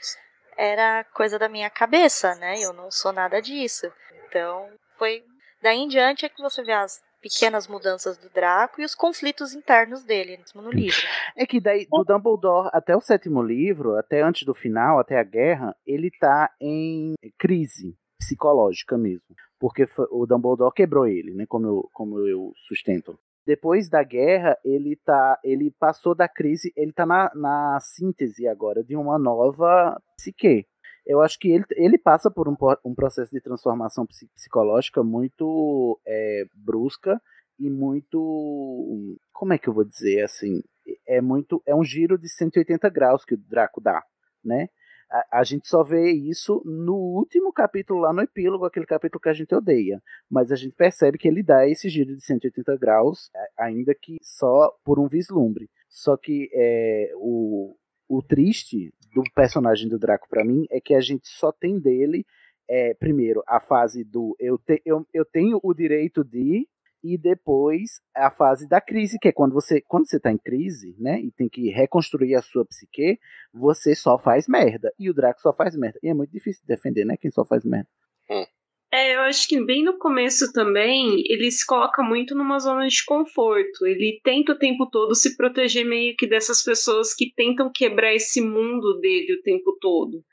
[0.59, 2.59] era coisa da minha cabeça, né?
[2.59, 3.91] Eu não sou nada disso.
[4.27, 4.69] Então,
[4.99, 5.25] foi
[5.63, 9.53] Daí em diante é que você vê as pequenas mudanças do Draco e os conflitos
[9.55, 11.01] internos dele no livro.
[11.37, 15.25] É que daí do Dumbledore até o sétimo livro, até antes do final, até a
[15.25, 21.91] guerra, ele tá em crise psicológica mesmo, porque o Dumbledore quebrou ele, né, como eu,
[21.93, 23.19] como eu sustento.
[23.49, 28.85] Depois da guerra, ele tá, ele passou da crise, ele tá na, na síntese agora
[28.85, 30.67] de uma nova psique
[31.09, 36.45] eu acho que ele, ele passa por um, um processo de transformação psicológica muito é,
[36.55, 37.19] brusca
[37.59, 39.17] e muito.
[39.33, 40.63] Como é que eu vou dizer assim?
[41.07, 41.63] É muito.
[41.65, 44.03] É um giro de 180 graus que o Draco dá,
[44.45, 44.69] né?
[45.11, 49.29] A, a, gente só vê isso no último capítulo, lá no epílogo, aquele capítulo que
[49.29, 50.03] a gente odeia.
[50.31, 54.71] Mas a gente percebe que ele dá esse giro de 180 graus, ainda que só
[54.85, 55.71] por um vislumbre.
[55.89, 57.75] Só que é, o,
[58.09, 62.25] o triste do personagem do Draco para mim é que a gente só tem dele,
[62.69, 66.69] é, primeiro, a fase do eu, te, eu, eu tenho o direito de
[67.03, 70.97] e depois a fase da crise, que é quando você quando você tá em crise,
[70.99, 73.19] né, e tem que reconstruir a sua psique,
[73.53, 74.93] você só faz merda.
[74.99, 75.99] E o Draco só faz merda.
[76.03, 77.89] E é muito difícil de defender, né, quem só faz merda.
[78.31, 78.45] Hum.
[78.91, 83.05] É, eu acho que bem no começo também, ele se coloca muito numa zona de
[83.05, 83.87] conforto.
[83.87, 88.41] Ele tenta o tempo todo se proteger meio que dessas pessoas que tentam quebrar esse
[88.41, 90.25] mundo dele o tempo todo.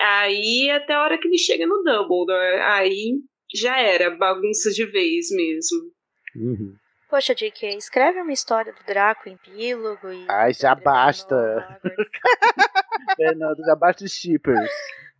[0.00, 3.12] Aí até a hora que ele chega no Dumbledore, aí
[3.54, 5.97] já era bagunça de vez mesmo.
[6.38, 6.76] Uhum.
[7.08, 10.26] Poxa, J.K., escreve uma história do Draco em epílogo e.
[10.28, 11.80] Ai, já basta!
[13.16, 14.70] Fernando, já basta os shippers.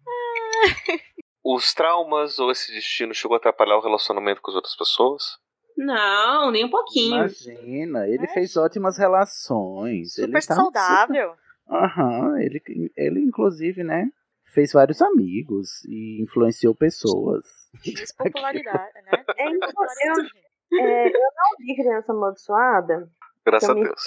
[1.50, 5.38] Os traumas ou esse destino chegou a atrapalhar o relacionamento com as outras pessoas?
[5.74, 7.14] Não, nem um pouquinho.
[7.14, 8.34] Imagina, ele é.
[8.34, 10.14] fez ótimas relações.
[10.14, 11.34] Super ele saudável.
[11.70, 12.62] Aham, uhum, ele,
[12.94, 14.10] ele inclusive, né,
[14.52, 17.46] fez vários amigos e influenciou pessoas.
[17.82, 19.24] Fez popularidade, né?
[19.38, 20.24] É, eu,
[20.72, 23.08] é, eu não vi Criança Amaldiçoada.
[23.44, 24.02] Graças a Deus.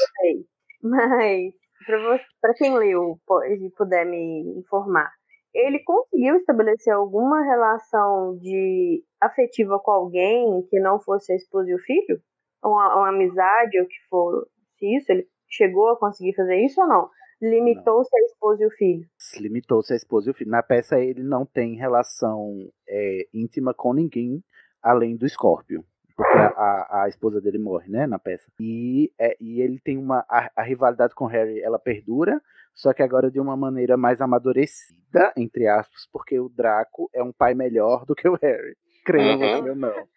[0.83, 1.53] mas,
[2.39, 3.19] para quem leu
[3.49, 5.11] e puder me informar,
[5.53, 11.75] ele conseguiu estabelecer alguma relação de afetiva com alguém que não fosse a esposa e
[11.75, 12.21] o filho?
[12.63, 14.47] Uma, uma amizade ou que for
[14.81, 15.11] isso?
[15.11, 17.09] Ele chegou a conseguir fazer isso ou não?
[17.41, 19.05] Limitou-se a esposa e o filho?
[19.39, 20.51] Limitou-se a esposa e o filho.
[20.51, 22.53] Na peça ele não tem relação
[22.87, 24.43] é, íntima com ninguém
[24.81, 25.83] além do Scorpio.
[26.21, 28.45] Porque a, a, a, esposa dele morre, né, na peça.
[28.59, 30.23] E, é, e ele tem uma.
[30.29, 32.39] A, a rivalidade com Harry, ela perdura,
[32.75, 37.31] só que agora de uma maneira mais amadurecida, entre aspas, porque o Draco é um
[37.31, 38.75] pai melhor do que o Harry.
[39.03, 39.39] Creio uhum.
[39.39, 40.07] você ou não.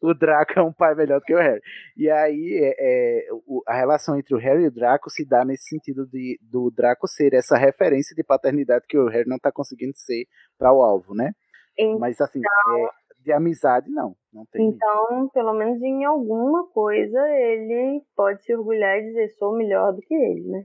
[0.00, 1.60] O Draco é um pai melhor do que o Harry.
[1.96, 5.44] E aí é, é, o, a relação entre o Harry e o Draco se dá
[5.44, 9.50] nesse sentido de do Draco ser essa referência de paternidade que o Harry não está
[9.50, 10.26] conseguindo ser
[10.56, 11.32] para o alvo, né?
[11.76, 12.88] Então, Mas assim, é,
[13.28, 14.68] de amizade não, não tem.
[14.68, 15.32] Então, isso.
[15.34, 20.14] pelo menos em alguma coisa ele pode se orgulhar e dizer sou melhor do que
[20.14, 20.64] ele, né?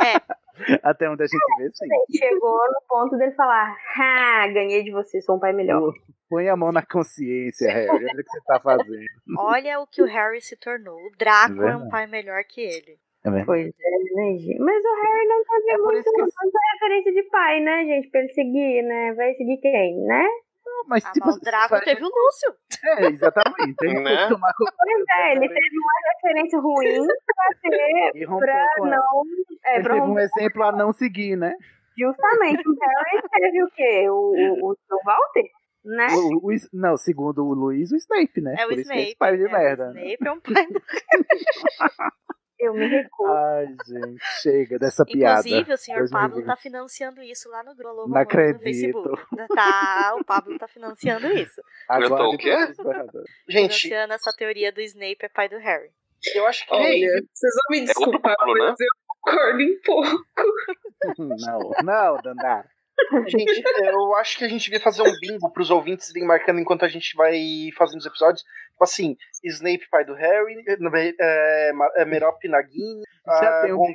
[0.00, 0.36] É.
[0.82, 1.86] Até onde a gente vê, sim.
[2.16, 5.92] Chegou no ponto dele falar: Ah, ganhei de você, sou um pai melhor.
[6.30, 7.90] Põe a mão na consciência, Harry.
[7.90, 9.04] Olha o que você tá fazendo.
[9.38, 10.96] Olha o que o Harry se tornou.
[10.96, 12.98] O Draco é, é um pai melhor que ele.
[13.22, 14.58] É pois é, né, gente?
[14.58, 16.20] Mas o Harry não teve é muito, que...
[16.20, 18.08] muita referência de pai, né, gente?
[18.08, 19.14] Pra ele seguir, né?
[19.14, 20.26] Vai seguir quem, né?
[20.86, 21.26] Mas ah, tipo.
[21.26, 22.54] Mas o Draco teve o Lúcio.
[22.84, 23.76] É, exatamente.
[23.76, 24.28] Tem né?
[24.28, 28.26] tomar Pois é, ele teve uma referência ruim pra ter.
[28.26, 29.22] pra não.
[29.64, 31.54] É, ele teve um exemplo a não seguir, né?
[31.98, 32.68] Justamente.
[32.68, 34.10] O Harry teve o quê?
[34.10, 35.50] O, o, o Walter?
[35.84, 36.08] Né?
[36.10, 38.56] O, o, não, segundo o Luiz, o Snape, né?
[38.58, 39.02] É o Por Snape.
[39.02, 39.84] Isso é pai de é, merda.
[39.84, 40.82] O Snape é um pai do...
[42.58, 43.30] Eu me recuso.
[43.30, 45.40] Ai, gente, chega dessa piada.
[45.40, 46.12] Inclusive, o senhor 2020.
[46.12, 48.56] Pablo tá financiando isso lá no Globo Não acredito.
[48.56, 49.26] no Facebook.
[49.54, 51.60] Tá, o Pablo tá financiando isso.
[51.88, 52.56] Agora o quê?
[53.48, 55.90] Gente, financiando essa teoria do Snape é pai do Harry.
[56.34, 56.74] Eu acho que.
[56.74, 58.70] Olha, vocês vão me desculpar, é Pablo, né?
[58.70, 58.86] mas eu
[59.18, 60.26] concordo um pouco.
[61.18, 62.68] Não, não, Dandara.
[63.26, 66.84] Gente, eu acho que a gente devia fazer um bingo pros ouvintes irem marcando enquanto
[66.84, 67.38] a gente vai
[67.76, 68.42] fazendo os episódios.
[68.42, 70.64] Tipo assim, Snape, pai do Harry,
[71.18, 73.92] é, é, Merop Nagini, uh, um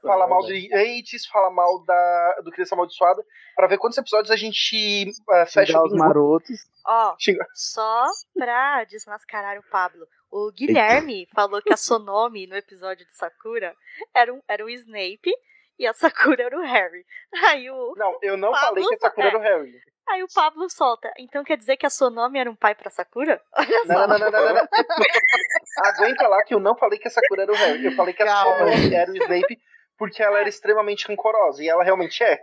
[0.00, 3.22] fala mal de Eights, fala mal da, do Criança Amaldiçoada,
[3.54, 6.58] pra ver quantos episódios a gente uh, fecha os marotos.
[6.86, 7.14] Ó,
[7.54, 10.06] só pra desmascarar o Pablo.
[10.30, 13.74] O Guilherme falou que a Sonomi no episódio de Sakura
[14.14, 15.32] era um, era o Snape
[15.78, 17.04] e a Sakura era o Harry.
[17.50, 17.94] Aí o.
[17.96, 19.28] Não, eu não Pablo falei que a Sakura é.
[19.30, 19.72] era o Harry.
[20.06, 21.10] Aí o Pablo solta.
[21.18, 23.40] Então quer dizer que a Sonomi era um pai pra Sakura?
[23.56, 24.06] Olha Não, só.
[24.06, 24.68] não, não, não, não, não.
[25.86, 27.84] Aguenta lá que eu não falei que a Sakura era o Harry.
[27.86, 28.70] Eu falei que a Calma.
[28.94, 29.58] Era o Snape
[29.96, 31.62] porque ela era extremamente rancorosa.
[31.62, 32.38] E ela realmente é.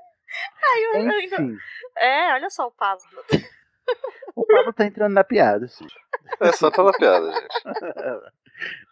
[0.63, 1.37] Aí eu, ainda-
[1.97, 3.03] É, olha só o Pablo.
[4.35, 5.85] o Pablo tá entrando na piada, sim.
[6.39, 8.31] É só toda piada, gente.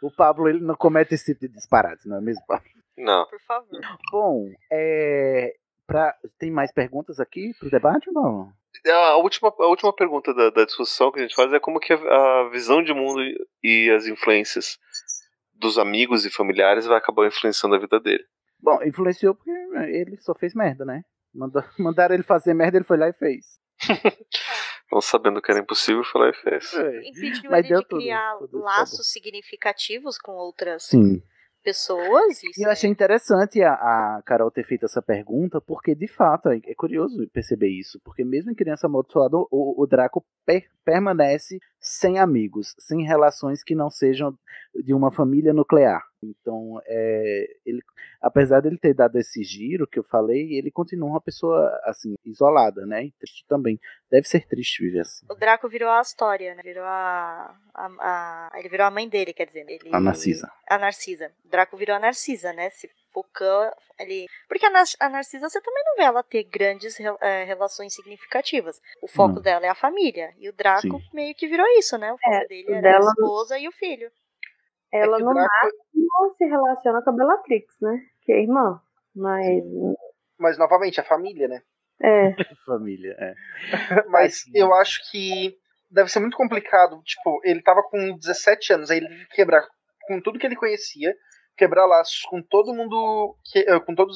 [0.02, 2.68] O Pablo, ele não comete esse tipo de disparate, não é mesmo, Pablo?
[3.00, 3.26] Não.
[3.28, 3.80] Por favor.
[4.12, 5.56] Bom, é...
[5.88, 6.16] Pra...
[6.38, 8.54] tem mais perguntas aqui pro debate ou não?
[8.88, 11.92] A última, a última pergunta da, da discussão que a gente faz é como que
[11.92, 11.98] a,
[12.42, 13.20] a visão de mundo
[13.64, 14.78] e as influências
[15.56, 18.24] dos amigos e familiares vai acabar influenciando a vida dele.
[18.60, 21.04] Bom, influenciou porque ele só fez merda, né?
[21.34, 23.60] Mandou- Mandaram ele fazer merda, ele foi lá e fez.
[24.92, 26.74] Não sabendo que era impossível, foi lá e fez.
[26.74, 31.22] Impediu Mas ele deu de tudo, criar tudo laços significativos com outras Sim.
[31.64, 32.44] Pessoas.
[32.44, 36.50] Isso E eu achei interessante a, a Carol ter feito essa pergunta, porque de fato
[36.50, 38.00] é, é curioso perceber isso.
[38.04, 43.76] Porque mesmo em criança amaldiçoada, o, o Draco per, permanece sem amigos, sem relações que
[43.76, 44.38] não sejam
[44.76, 46.02] de uma família nuclear.
[46.22, 47.82] Então, é, ele,
[48.22, 52.86] apesar dele ter dado esse giro que eu falei, ele continua uma pessoa assim isolada,
[52.86, 53.06] né?
[53.06, 53.80] E triste também.
[54.12, 55.26] Deve ser triste viver assim.
[55.30, 56.62] O Draco virou a história, né?
[56.62, 59.66] Virou a, a, a ele virou a mãe dele, quer dizer.
[59.68, 60.52] Ele, A Narcisa.
[60.70, 61.32] A Narcisa.
[61.46, 62.70] O Draco virou a Narcisa, né?
[62.70, 64.26] Se focou ali.
[64.50, 67.94] Porque a, Nar a Narcisa você também não vê ela ter grandes re é, relações
[67.96, 68.80] significativas.
[69.02, 69.42] O foco Não.
[69.42, 70.34] dela é a família.
[70.38, 71.02] E o Draco Sim.
[71.14, 72.12] meio que virou isso, né?
[72.12, 74.12] O foco É, dele era dela- a esposa e o filho.
[74.92, 78.00] Ela que o no Draco- máximo se relaciona com a Bellatrix, né?
[78.22, 78.82] Que é irmã.
[79.16, 79.64] Mas.
[80.40, 81.62] Mas, novamente, a família, né?
[82.02, 82.34] É.
[82.66, 83.34] Família, é.
[84.08, 85.54] Mas eu acho que
[85.92, 87.02] deve ser muito complicado.
[87.04, 89.68] Tipo, ele tava com 17 anos, aí ele teve que quebrar
[90.08, 91.14] com tudo que ele conhecia,
[91.60, 94.16] quebrar laços com todo mundo, que, eh, com todas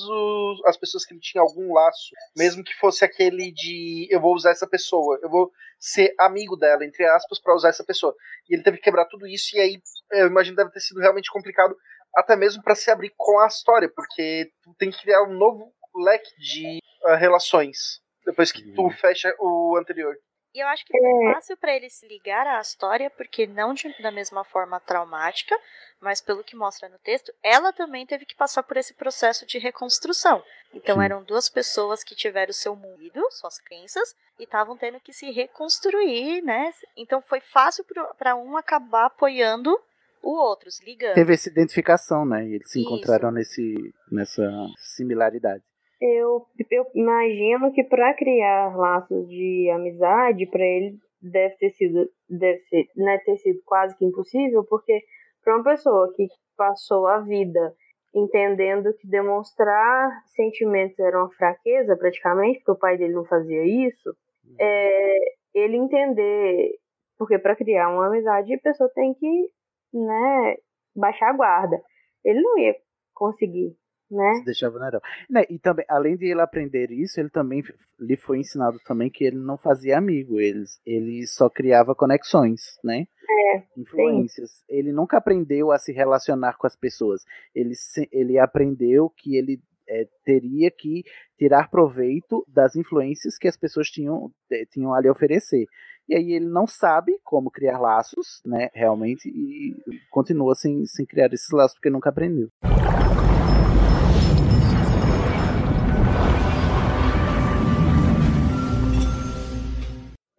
[0.65, 4.51] as pessoas que ele tinha algum laço, mesmo que fosse aquele de eu vou usar
[4.51, 8.15] essa pessoa, eu vou ser amigo dela, entre aspas, pra usar essa pessoa.
[8.49, 9.81] E ele teve que quebrar tudo isso, e aí
[10.13, 11.75] eu imagino que deve ter sido realmente complicado,
[12.15, 15.73] até mesmo pra se abrir com a história, porque tu tem que criar um novo
[15.93, 20.15] leque de ah, relações depois que tu fecha o anterior.
[20.53, 23.91] E eu acho que foi fácil pra ele se ligar à história, porque não de,
[24.01, 25.59] da mesma forma traumática,
[25.99, 29.57] mas pelo que mostra no texto, ela também teve que passar por esse processo de
[29.57, 30.43] reconstrução.
[30.71, 31.03] Então Sim.
[31.03, 36.43] eram duas pessoas que tiveram seu mundo, suas crenças, e estavam tendo que se reconstruir,
[36.43, 36.71] né?
[36.95, 37.83] Então foi fácil
[38.17, 39.75] para um acabar apoiando
[40.21, 41.15] o outro, se ligando.
[41.15, 42.45] Teve essa identificação, né?
[42.45, 42.87] E eles se Isso.
[42.87, 44.47] encontraram nesse, nessa
[44.77, 45.63] similaridade.
[46.05, 52.59] Eu, eu imagino que para criar laços de amizade, para ele deve ter sido, deve
[52.63, 55.01] ser, né, ter sido quase que impossível, porque
[55.41, 56.27] para uma pessoa que
[56.57, 57.73] passou a vida
[58.13, 64.13] entendendo que demonstrar sentimentos era uma fraqueza, praticamente, porque o pai dele não fazia isso,
[64.59, 65.17] é,
[65.53, 66.71] ele entender,
[67.17, 69.49] porque para criar uma amizade a pessoa tem que,
[69.93, 70.57] né,
[70.93, 71.81] baixar a guarda.
[72.25, 72.75] Ele não ia
[73.13, 73.73] conseguir,
[74.13, 74.35] né?
[74.35, 75.01] Se deixar vulnerável.
[75.29, 77.63] Né, E também, além de ele aprender isso, ele também
[77.99, 83.05] lhe foi ensinado também que ele não fazia amigo, ele, ele só criava conexões, né?
[83.29, 84.63] É, Influências.
[84.67, 87.23] Ele nunca aprendeu a se relacionar com as pessoas.
[87.55, 87.73] Ele,
[88.11, 91.03] ele aprendeu que ele é, teria que
[91.37, 95.65] tirar proveito das influências que as pessoas tinham, eh, tinham a oferecer.
[96.07, 99.75] E aí ele não sabe como criar laços, né, realmente, e
[100.09, 102.49] continua sem, sem criar esses laços porque nunca aprendeu.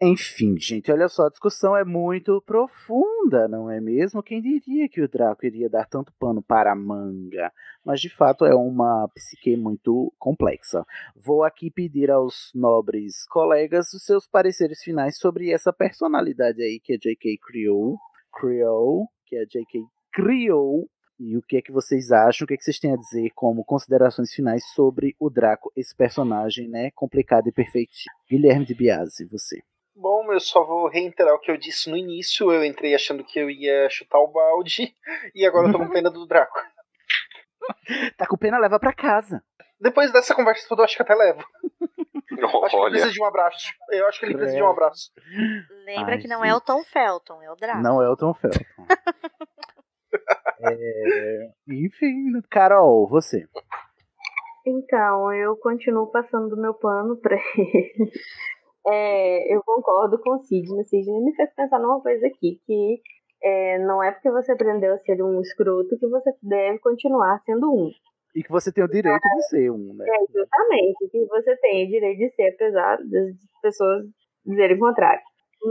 [0.06, 4.22] Enfim, gente, olha só, a discussão é muito profunda, não é mesmo?
[4.22, 7.50] Quem diria que o Draco iria dar tanto pano para a manga?
[7.82, 10.84] Mas de fato é uma psique muito complexa.
[11.16, 16.92] Vou aqui pedir aos nobres colegas os seus pareceres finais sobre essa personalidade aí que
[16.92, 17.38] a J.K.
[17.38, 17.96] criou,
[18.30, 19.86] criou, que a J.K.
[20.12, 20.86] criou,
[21.18, 23.30] e o que é que vocês acham, o que é que vocês têm a dizer
[23.34, 27.92] como considerações finais sobre o Draco, esse personagem, né, complicado e perfeito.
[28.28, 29.62] Guilherme de Biasi, você.
[29.96, 32.50] Bom, eu só vou reiterar o que eu disse no início.
[32.50, 34.94] Eu entrei achando que eu ia chutar o balde
[35.34, 36.58] e agora eu tô com pena do Draco.
[38.18, 39.42] Tá com pena, leva pra casa.
[39.80, 41.42] Depois dessa conversa toda, eu acho que até levo.
[42.64, 43.72] Acho que ele precisa de um abraço.
[43.90, 45.10] Eu acho que ele precisa de um abraço.
[45.86, 46.60] Lembra Ai, que não é o.
[46.60, 47.80] Tom Felton, é o Draco.
[47.80, 48.64] Não é o Tom Felton.
[50.60, 53.46] É, enfim, Carol, você.
[54.66, 58.10] Então, eu continuo passando do meu pano pra ele.
[58.86, 60.84] É, eu concordo com o Sidney.
[60.84, 63.00] Sidney me fez pensar numa coisa aqui, que
[63.42, 67.72] é, não é porque você aprendeu a ser um escroto que você deve continuar sendo
[67.72, 67.90] um.
[68.34, 70.04] E que você tem o direito de ser um, né?
[70.08, 74.04] É, justamente, que você tem o direito de ser, apesar das pessoas
[74.44, 75.22] dizerem o contrário.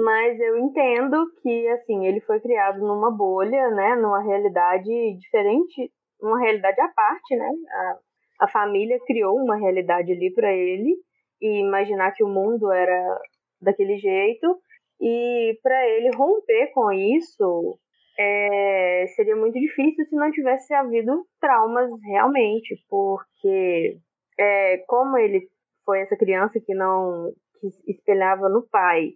[0.04, 5.92] Mas eu entendo que, assim, ele foi criado numa bolha, né, numa realidade diferente,
[6.22, 7.50] uma realidade à parte, né?
[7.70, 10.96] A, a família criou uma realidade ali para ele
[11.44, 13.20] e imaginar que o mundo era
[13.62, 14.58] daquele jeito.
[15.02, 17.78] E para ele romper com isso
[18.18, 23.98] é, seria muito difícil se não tivesse havido traumas realmente, porque
[24.40, 25.50] é, como ele
[25.86, 29.12] foi essa criança que não que espelhava no pai,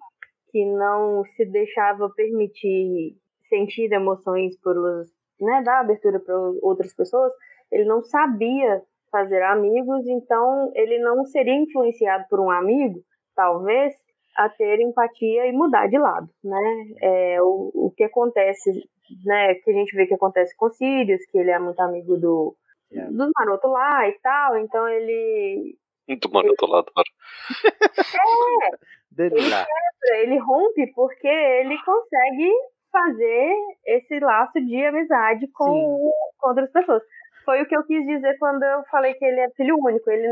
[0.52, 3.16] que não se deixava permitir
[3.50, 4.76] sentir emoções por
[5.40, 7.32] né, dar abertura para outras pessoas,
[7.72, 13.00] ele não sabia fazer amigos, então ele não seria influenciado por um amigo,
[13.36, 13.94] talvez,
[14.36, 16.86] a ter empatia e mudar de lado, né?
[17.02, 18.72] É, o, o que acontece,
[19.26, 19.56] né?
[19.56, 22.56] Que a gente vê que acontece com o Sirius, que ele é muito amigo do
[22.92, 23.12] yeah.
[23.12, 25.76] dos marotos lá e tal, então ele
[26.16, 27.10] do maroto lá, adoro.
[29.20, 32.52] É, ele, quebra, ele rompe porque ele consegue
[32.92, 33.54] fazer
[33.86, 37.02] esse laço de amizade com, com outras pessoas.
[37.48, 40.12] Foi o que eu quis dizer quando eu falei que ele é filho único.
[40.12, 40.28] Ele,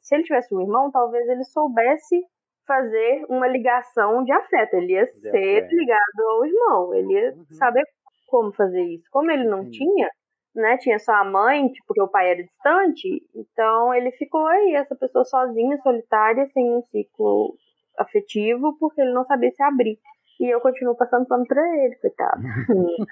[0.00, 2.24] se ele tivesse um irmão, talvez ele soubesse
[2.66, 4.72] fazer uma ligação de afeto.
[4.72, 5.76] Ele ia de ser afeto.
[5.76, 6.94] ligado ao irmão.
[6.94, 7.44] Ele ia uhum.
[7.50, 7.84] saber
[8.26, 9.04] como fazer isso.
[9.10, 10.08] Como ele não tinha,
[10.54, 10.78] né?
[10.78, 13.22] Tinha só a mãe, tipo, porque o pai era distante.
[13.34, 17.56] Então ele ficou aí, essa pessoa sozinha, solitária, sem um ciclo
[17.98, 19.98] afetivo, porque ele não sabia se abrir.
[20.40, 22.40] E eu continuo passando pano pra ele, coitado.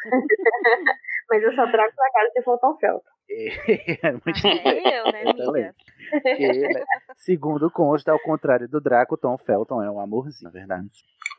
[1.29, 3.16] Mas eu só trago pra casa se for tão felta.
[4.03, 5.75] É, muito é eu, né, amiga?
[6.25, 6.85] Ele,
[7.17, 10.89] segundo consta, ao contrário do Draco, Tom Felton é um amorzinho, na verdade.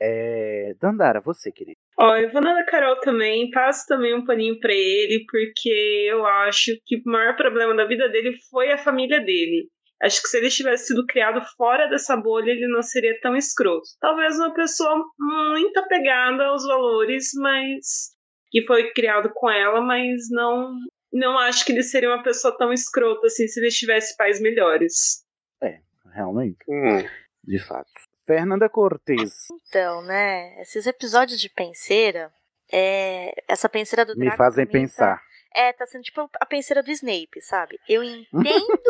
[0.01, 1.77] É, Dandara, você, querido.
[1.97, 6.26] Ó, eu vou na da Carol também, passo também um paninho pra ele, porque eu
[6.26, 9.69] acho que o maior problema da vida dele foi a família dele.
[10.01, 13.88] Acho que se ele tivesse sido criado fora dessa bolha, ele não seria tão escroto.
[13.99, 18.15] Talvez uma pessoa muito apegada aos valores, mas
[18.51, 20.72] que foi criado com ela, mas não
[21.18, 25.23] não acho que ele seria uma pessoa tão escrota assim se ele tivesse pais melhores.
[25.61, 25.80] É,
[26.14, 26.57] realmente.
[26.68, 27.07] Hum.
[27.44, 27.89] De fato.
[28.26, 29.48] Fernanda Cortez.
[29.52, 32.31] Então, né, esses episódios de penseira,
[32.72, 35.15] é, essa penseira do Me fazem tá pensar.
[35.15, 35.23] Tá,
[35.56, 37.80] é, tá sendo tipo a penseira do Snape, sabe?
[37.88, 38.81] Eu entendo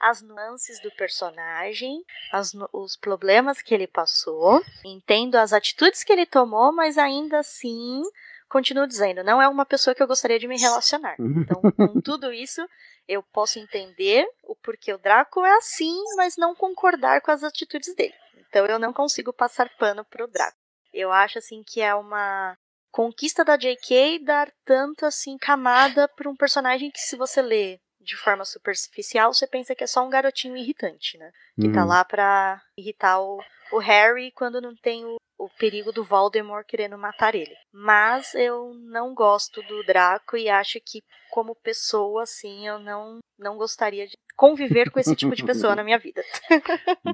[0.00, 6.24] as nuances do personagem, as, os problemas que ele passou, entendo as atitudes que ele
[6.24, 8.02] tomou, mas ainda assim
[8.50, 11.16] continuo dizendo, não é uma pessoa que eu gostaria de me relacionar.
[11.18, 11.62] Então,
[11.94, 12.60] com tudo isso,
[13.08, 17.94] eu posso entender o porquê o Draco é assim, mas não concordar com as atitudes
[17.94, 18.14] dele.
[18.48, 20.58] Então, eu não consigo passar pano pro Draco.
[20.92, 22.58] Eu acho assim que é uma
[22.90, 24.18] conquista da J.K.
[24.24, 29.46] dar tanto assim camada para um personagem que se você lê de forma superficial, você
[29.46, 31.30] pensa que é só um garotinho irritante, né?
[31.54, 31.74] Que tá uhum.
[31.74, 33.38] tá lá pra irritar o,
[33.72, 37.54] o Harry quando não tem o, o perigo do Voldemort querendo matar ele.
[37.72, 43.56] Mas eu não gosto do Draco e acho que como pessoa assim, eu não não
[43.56, 46.22] gostaria de conviver com esse tipo de pessoa na minha vida.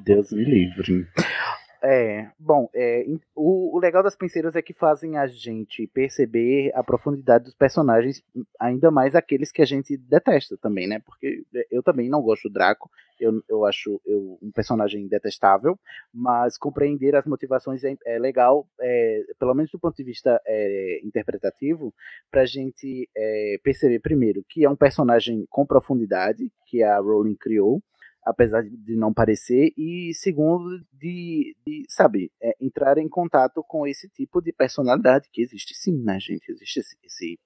[0.02, 1.06] Deus me livre.
[1.88, 6.82] É, bom, é, o, o, legal das penseiras é que fazem a gente perceber a
[6.82, 8.24] profundidade dos personagens,
[8.58, 10.98] ainda mais aqueles que a gente detesta também, né?
[10.98, 12.90] Porque eu também não gosto do Draco,
[13.20, 15.78] eu, eu acho eu, um personagem detestável,
[16.12, 21.00] mas compreender as motivações é, é legal, é, pelo menos do ponto de vista é,
[21.04, 21.94] interpretativo,
[22.32, 27.36] para a gente é, perceber, primeiro, que é um personagem com profundidade, que a Rowling
[27.36, 27.80] criou,
[28.26, 34.08] apesar de não parecer, e segundo, de, de sabe, é, entrar em contato com esse
[34.08, 36.50] tipo de personalidade que existe sim, né, gente?
[36.50, 37.38] Existe esse, esse,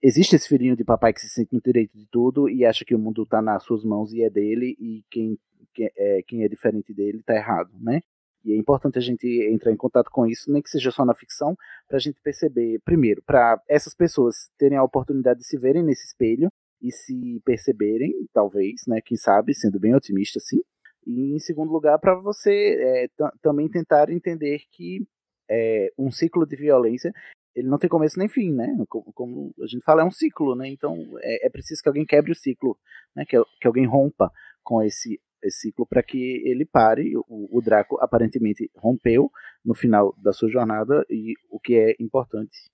[0.00, 2.94] existe esse filhinho de papai que se sente no direito de tudo e acha que
[2.94, 5.36] o mundo está nas suas mãos e é dele, e quem,
[5.74, 8.00] quem, é, quem é diferente dele está errado, né?
[8.44, 11.14] E é importante a gente entrar em contato com isso, nem que seja só na
[11.14, 11.56] ficção,
[11.88, 16.06] para a gente perceber, primeiro, para essas pessoas terem a oportunidade de se verem nesse
[16.06, 16.48] espelho
[16.82, 20.60] e se perceberem, talvez, né, quem sabe, sendo bem otimista assim.
[21.06, 23.06] E em segundo lugar, para você é,
[23.40, 25.06] também tentar entender que
[25.50, 27.12] é, um ciclo de violência
[27.54, 28.74] ele não tem começo nem fim, né?
[28.88, 30.68] Como, como a gente fala, é um ciclo, né?
[30.68, 32.78] Então é, é preciso que alguém quebre o ciclo,
[33.14, 33.24] né?
[33.26, 34.30] Que, que alguém rompa
[34.62, 37.16] com esse, esse ciclo para que ele pare.
[37.16, 39.30] O, o, Draco aparentemente rompeu
[39.64, 42.70] no final da sua jornada e o que é importante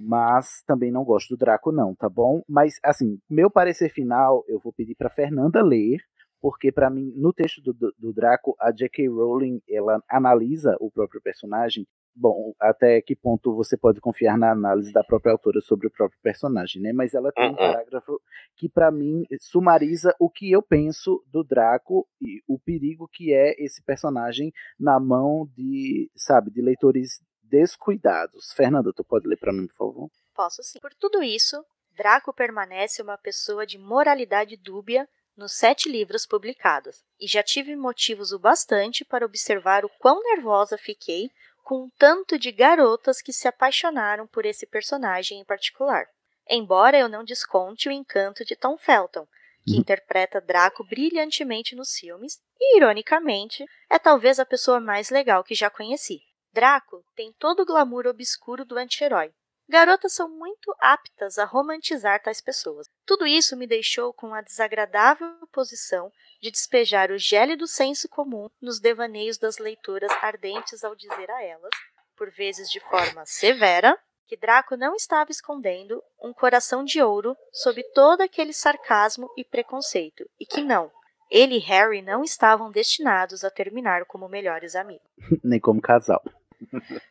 [0.00, 2.42] mas também não gosto do Draco, não, tá bom?
[2.48, 5.98] Mas, assim, meu parecer final, eu vou pedir para Fernanda ler,
[6.40, 9.08] porque para mim, no texto do, do, do Draco, a J.K.
[9.08, 11.86] Rowling, ela analisa o próprio personagem.
[12.20, 16.18] Bom, até que ponto você pode confiar na análise da própria autora sobre o próprio
[16.20, 16.92] personagem, né?
[16.92, 18.20] Mas ela tem um parágrafo
[18.56, 23.54] que, para mim, sumariza o que eu penso do Draco e o perigo que é
[23.62, 28.52] esse personagem na mão de, sabe, de leitores descuidados.
[28.52, 30.10] Fernanda, tu pode ler para mim, por favor?
[30.34, 30.80] Posso sim.
[30.80, 31.64] Por tudo isso,
[31.96, 38.32] Draco permanece uma pessoa de moralidade dúbia nos sete livros publicados, e já tive motivos
[38.32, 41.30] o bastante para observar o quão nervosa fiquei
[41.68, 46.06] com um tanto de garotas que se apaixonaram por esse personagem em particular.
[46.48, 49.28] Embora eu não desconte o encanto de Tom Felton,
[49.66, 49.80] que uhum.
[49.80, 55.68] interpreta Draco brilhantemente nos filmes, e, ironicamente, é talvez a pessoa mais legal que já
[55.68, 56.22] conheci.
[56.54, 59.30] Draco tem todo o glamour obscuro do anti-herói.
[59.68, 62.86] Garotas são muito aptas a romantizar tais pessoas.
[63.04, 68.80] Tudo isso me deixou com a desagradável posição de despejar o gélido senso comum nos
[68.80, 71.70] devaneios das leitoras ardentes ao dizer a elas,
[72.16, 77.82] por vezes de forma severa, que Draco não estava escondendo um coração de ouro sob
[77.94, 80.90] todo aquele sarcasmo e preconceito, e que não,
[81.30, 85.06] ele e Harry não estavam destinados a terminar como melhores amigos.
[85.42, 86.22] Nem como casal.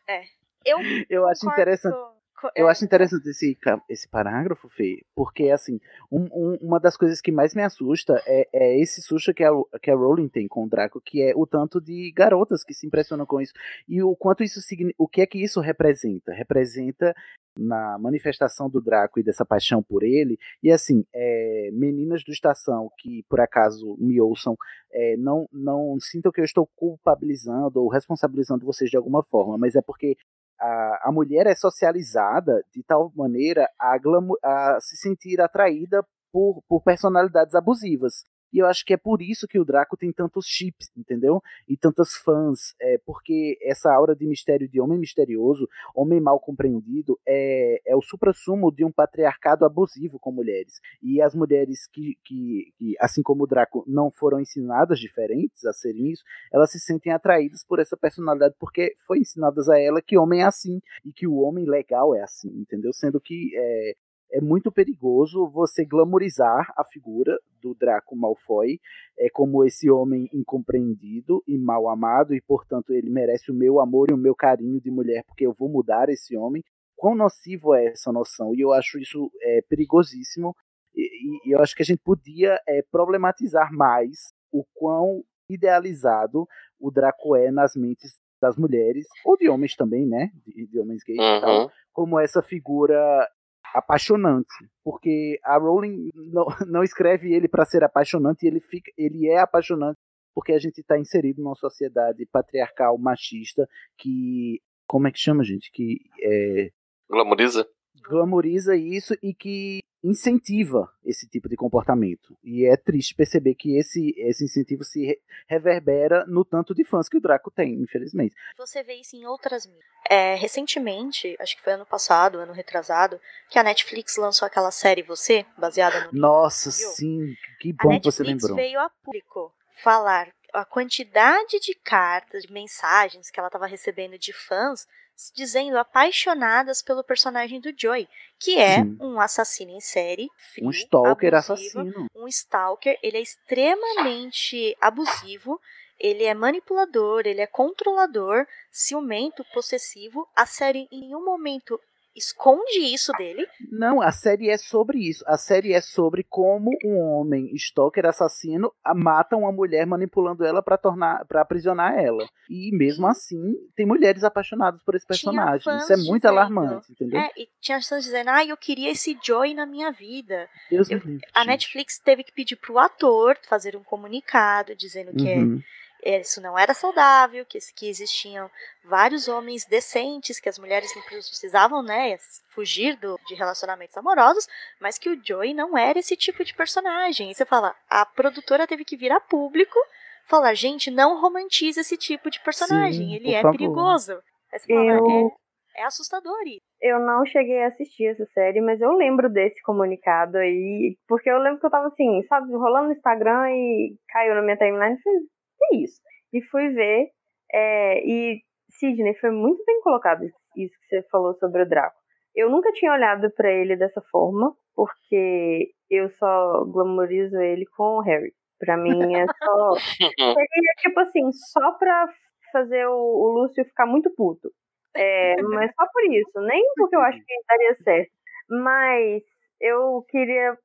[0.06, 0.24] É.
[0.64, 1.94] Eu, Eu acho interessante.
[1.94, 2.17] com-
[2.54, 3.58] Eu é, acho interessante esse,
[3.88, 8.48] esse parágrafo, Fê, porque, assim, um- um- uma das coisas que mais me assusta é,
[8.52, 9.50] é esse susto que a,
[9.82, 12.86] que a Rowling tem com o Draco, que é o tanto de garotas que se
[12.86, 13.52] impressionam com isso.
[13.88, 14.60] E o quanto isso
[14.96, 16.32] o que é que isso representa?
[16.32, 17.14] Representa
[17.58, 22.88] na manifestação do Draco e dessa paixão por ele, e assim, é, meninas do Estação
[22.98, 24.56] que por acaso me ouçam,
[24.92, 29.74] é, não, não sintam que eu estou culpabilizando ou responsabilizando vocês de alguma forma, mas
[29.74, 30.16] é porque
[30.60, 33.96] a, a mulher é socializada de tal maneira a,
[34.42, 38.24] a se sentir atraída por, por personalidades abusivas.
[38.52, 41.42] E eu acho que é por isso que o Draco tem tantos chips, entendeu?
[41.68, 42.74] E tantas fãs.
[42.80, 48.02] É porque essa aura de mistério de homem misterioso, homem mal compreendido, é, é o
[48.02, 50.80] suprassumo de um patriarcado abusivo com mulheres.
[51.02, 55.72] E as mulheres que, que, que, assim como o Draco, não foram ensinadas diferentes a
[55.72, 60.16] serem isso, elas se sentem atraídas por essa personalidade porque foi ensinadas a ela que
[60.16, 62.92] homem é assim e que o homem legal é assim, entendeu?
[62.92, 63.96] Sendo que é,
[64.30, 68.78] é muito perigoso você glamorizar a figura do Draco Malfoy
[69.18, 74.10] é como esse homem incompreendido e mal amado e portanto ele merece o meu amor
[74.10, 76.62] e o meu carinho de mulher porque eu vou mudar esse homem.
[76.96, 78.54] Quão nocivo é essa noção?
[78.54, 80.54] E eu acho isso é, perigosíssimo
[80.94, 86.46] e, e- eu acho que a gente podia é, problematizar mais o quão idealizado
[86.80, 90.30] o Draco é nas mentes das mulheres, ou de homens também, né?
[90.46, 91.68] De, de homens gays e tal, Uhum.
[91.92, 93.28] como essa figura
[93.74, 94.52] apaixonante.
[94.84, 99.98] Porque a Rowling não, não escreve ele para ser apaixonante, ele, fica, ele é apaixonante
[100.34, 104.62] porque a gente está inserido numa sociedade patriarcal, machista, que.
[104.86, 105.70] Como é que chama, gente?
[105.70, 106.70] Que é,
[107.10, 107.66] Glamoriza?
[108.02, 112.36] Glamoriza isso e que incentiva esse tipo de comportamento.
[112.44, 117.08] E é triste perceber que esse, esse incentivo se re- reverbera no tanto de fãs
[117.08, 118.34] que o Draco tem, infelizmente.
[118.56, 119.84] Você vê isso em outras mídias.
[120.08, 123.20] É, recentemente, acho que foi ano passado, ano retrasado,
[123.50, 128.04] que a Netflix lançou aquela série Você, baseada no Nossa, sim, que A bom que
[128.04, 128.56] você Netflix lembrou.
[128.56, 129.52] veio a público
[129.82, 134.86] falar a quantidade de cartas, de mensagens que ela estava recebendo de fãs
[135.34, 138.96] dizendo apaixonadas pelo personagem do Joy, que é Sim.
[139.00, 142.06] um assassino em série, frio, Um stalker abusivo, assassino.
[142.14, 145.60] um stalker, ele é extremamente abusivo,
[145.98, 150.28] ele é manipulador, ele é controlador, ciumento, possessivo.
[150.36, 151.80] A série em nenhum momento
[152.18, 153.46] esconde isso dele.
[153.70, 155.24] Não, a série é sobre isso.
[155.26, 160.60] A série é sobre como um homem stalker assassino a- mata uma mulher manipulando ela
[160.62, 162.26] pra tornar, para aprisionar ela.
[162.50, 165.58] E mesmo assim, tem mulheres apaixonadas por esse personagem.
[165.76, 167.20] Isso é muito dizendo- alarmante, entendeu?
[167.20, 170.48] É, e tinha fãs dizendo, ah, eu queria esse Joy na minha vida.
[170.70, 171.44] Deus Eu- me livre, A.
[171.44, 175.56] Netflix teve que pedir pro ator fazer um comunicado dizendo que é- Uhum.
[175.56, 178.50] é, isso não era saudável, que, que existiam
[178.84, 182.16] vários homens decentes, que as mulheres não precisavam, né,
[182.48, 184.46] fugir do, de relacionamentos amorosos,
[184.80, 187.30] mas que o Joey não era esse tipo de personagem.
[187.30, 189.78] E você fala, a produtora teve que vir a público
[190.26, 193.56] falar, gente, não romantize esse tipo de personagem, Sim, ele é favor.
[193.58, 194.12] perigoso.
[194.52, 195.30] Aí você fala, Eu-
[195.76, 196.60] é, é assustador isso.
[196.80, 201.38] Eu não cheguei a assistir essa série, mas eu lembro desse comunicado aí, porque eu
[201.38, 205.37] lembro que eu tava assim, sabe, rolando no Instagram e caiu na minha timeline e
[205.58, 206.00] que isso?
[206.32, 207.08] E fui ver,
[207.52, 211.96] é, e Sidney, foi muito bem colocado isso que você falou sobre o Draco.
[212.34, 218.00] Eu nunca tinha olhado pra ele dessa forma, porque eu só glamorizo ele com o
[218.00, 218.32] Harry.
[218.58, 219.72] Pra mim é só.
[220.18, 222.08] Seria tipo assim, só pra
[222.52, 224.50] fazer o, o Lúcio ficar muito puto.
[224.96, 228.10] É, mas só por isso, nem porque eu acho que daria certo.
[228.50, 229.22] Mas
[229.60, 230.56] eu queria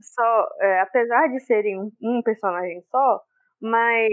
[0.00, 3.20] só, é, apesar de serem um, um personagem só,
[3.70, 4.08] mas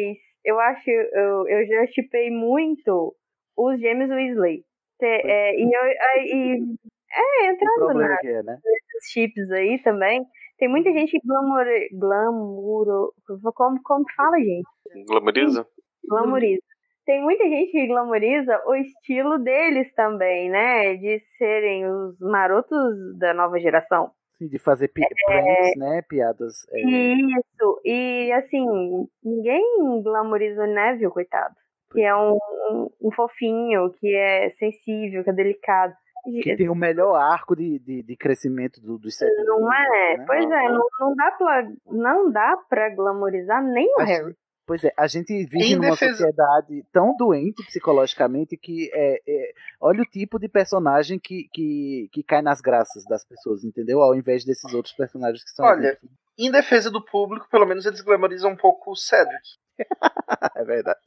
[0.45, 3.15] eu acho, eu, eu já chipei muito
[3.57, 4.63] os gêmeos Weasley.
[4.99, 6.59] Te- é, e eu, aí-
[7.15, 8.59] é, O entrando problema na, que é, né?
[8.63, 10.23] nesses chips aí também,
[10.57, 13.13] tem muita gente que glamour, glamouro,
[13.55, 15.05] como, como que fala, gente?
[15.07, 15.67] Glamoriza?
[16.07, 16.61] Glamoriza.
[17.05, 20.95] Tem muita gente que glamoriza o estilo deles também, né?
[20.95, 24.11] De serem os marotos da nova geração.
[24.37, 26.01] Sim, de fazer pi pranks, né?
[26.07, 26.65] Piadas.
[26.71, 27.81] é, Isso.
[27.85, 31.55] E assim, ninguém glamoriza o Neville, coitado.
[31.91, 32.33] Que é um,
[32.71, 35.93] um, um fofinho, que é sensível, que é delicado.
[36.41, 40.17] que tem o melhor arco de, de, de crescimento do, dos sete Não livros, é?
[40.17, 40.23] né?
[40.25, 44.35] Pois é, não, não dá pra, não dá pra glamorizar nem o Harry.
[44.65, 49.53] Pois é, a gente vive Em numa defesa- sociedade tão doente psicologicamente que é, é-
[49.81, 54.01] olha o tipo de personagem que, que, que cai nas graças das pessoas, entendeu?
[54.01, 55.97] Ao invés desses outros personagens que são Olha.
[56.37, 59.43] Em defesa do público, pelo menos eles glamorizam um pouco o Cedric.
[60.55, 60.99] é verdade.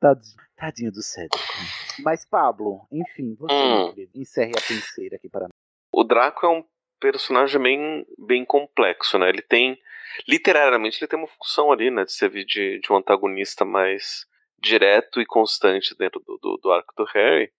[0.00, 1.38] Tadinho, tadinho do Cedric.
[2.02, 3.76] Mas Pablo, enfim, você, Hum.
[3.84, 5.52] meu querido, encerre a penseira aqui para mim.
[5.92, 6.64] O Draco é um
[7.00, 9.28] personagem bem, bem complexo, né?
[9.28, 9.78] Ele tem.
[10.28, 12.04] Literariamente, ele tem uma função ali, né?
[12.04, 14.26] De servir de, de um antagonista mais
[14.58, 17.50] direto e constante dentro do, do, do arco do Harry.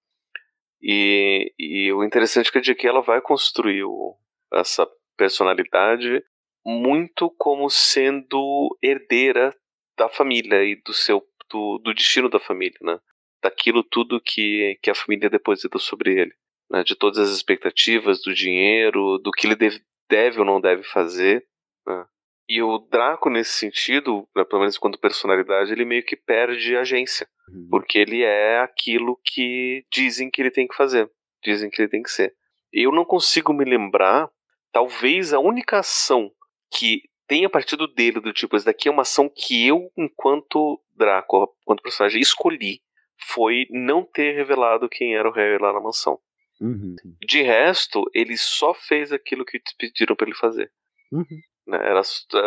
[0.81, 2.87] E, e o interessante é que a J.K.
[2.87, 4.15] ela vai construir o-
[4.53, 6.23] essa personalidade
[6.65, 9.55] muito como sendo herdeira
[9.97, 12.99] da família e do seu do, do destino da família, né?
[13.41, 16.33] Daquilo tudo que, que a família deposita sobre ele
[16.69, 20.83] né, de todas as expectativas, do dinheiro, do que ele deve, deve ou não deve
[20.83, 21.45] fazer.
[21.85, 22.05] né.
[22.49, 27.27] E o Draco, nesse sentido, né, pelo menos enquanto personalidade, ele meio que perde agência.
[27.69, 31.09] Porque ele é aquilo que dizem que ele tem que fazer,
[31.43, 32.33] dizem que ele tem que ser.
[32.71, 34.29] Eu não consigo me lembrar,
[34.71, 36.31] talvez a única ação
[36.71, 41.53] que tenha partido dele, do tipo, essa daqui é uma ação que eu, enquanto Draco,
[41.61, 42.81] enquanto personagem, escolhi,
[43.29, 46.19] foi não ter revelado quem era o Harry lá na mansão.
[46.59, 46.95] Uhum.
[47.25, 50.71] De resto, ele só fez aquilo que te pediram pra ele fazer.
[51.11, 51.25] Uhum.
[51.67, 51.77] Né?
[51.81, 52.01] Era,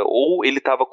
[0.07, 0.87] ou ele estava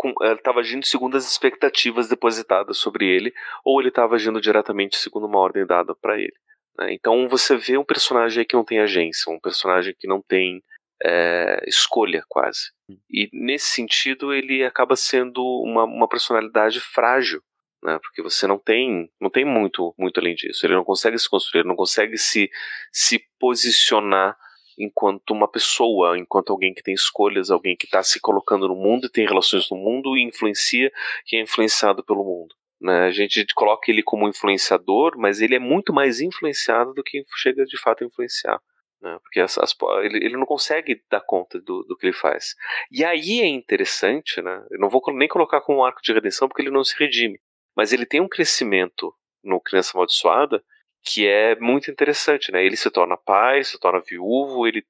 [0.44, 3.34] tava agindo segundo as expectativas depositadas sobre ele,
[3.64, 6.36] ou ele estava agindo diretamente segundo uma ordem dada para ele.
[6.78, 6.94] né?
[6.94, 10.62] Então você vê um personagem que não tem agência, um personagem que não tem
[11.02, 12.72] é, escolha quase.
[13.10, 17.42] E nesse sentido ele acaba sendo uma, uma personalidade frágil,
[17.84, 18.00] né?
[18.02, 20.66] Porque você não tem não tem muito muito além disso.
[20.66, 22.50] Ele não consegue se construir, não consegue se
[22.92, 24.38] se posicionar
[24.78, 29.08] enquanto uma pessoa, enquanto alguém que tem escolhas, alguém que está se colocando no mundo
[29.08, 30.92] e tem relações no mundo e influencia
[31.32, 32.56] e é influenciado pelo mundo.
[32.80, 33.06] Né?
[33.08, 37.66] A gente coloca ele como influenciador, mas ele é muito mais influenciado do que chega
[37.66, 38.62] de fato a influenciar.
[39.02, 39.18] Né?
[39.24, 42.56] Porque as, as, ele, ele, não consegue dar conta do, do, que ele faz.
[42.92, 44.64] E aí é interessante, né?
[44.72, 47.40] eu não vou nem colocar como um arco de redenção porque ele não se redime,
[47.76, 50.64] mas ele tem um crescimento no Criança Amaldiçoada
[51.08, 52.66] que é muito interessante, né?
[52.66, 54.86] Ele se torna pai, se torna viúvo, ele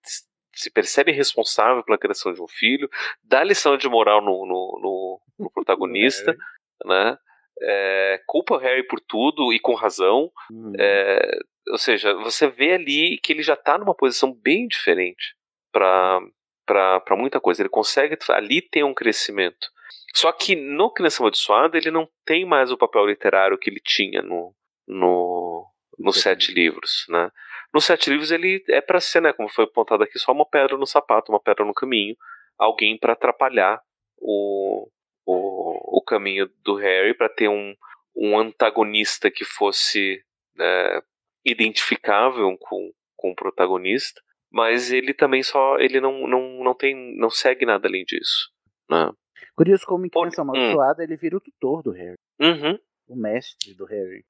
[0.52, 2.90] se percebe responsável pela criação de um filho,
[3.24, 6.36] dá lição de moral no, no, no, no protagonista,
[6.84, 7.18] né?
[7.62, 10.32] É, culpa o Harry por tudo e com razão.
[10.50, 10.74] Uhum.
[10.80, 11.40] É,
[11.70, 15.36] ou seja, você vê ali que ele já está numa posição bem diferente
[15.72, 17.62] para muita coisa.
[17.62, 19.68] Ele consegue ali ter um crescimento.
[20.16, 24.22] Só que no Criança Amaldiçoada ele não tem mais o papel literário que ele tinha
[24.22, 24.56] no,
[24.88, 27.32] no, nos sete livros, né?
[27.74, 30.78] Nos sete livros ele é para ser, né, como foi apontado aqui, só uma pedra
[30.78, 32.16] no sapato, uma pedra no caminho,
[32.58, 33.82] alguém para atrapalhar
[34.18, 34.90] o,
[35.26, 37.76] o, o caminho do Harry, para ter um,
[38.16, 40.24] um antagonista que fosse
[40.60, 41.02] é,
[41.46, 47.30] identificável com, com o protagonista, mas ele também só ele não, não, não tem não
[47.30, 48.50] segue nada além disso,
[48.90, 49.12] né?
[49.56, 51.04] Curioso como em Criança Amaldiçoada hum.
[51.04, 52.80] ele vira o tutor do Harry, uhum.
[53.08, 54.26] o mestre do Harry.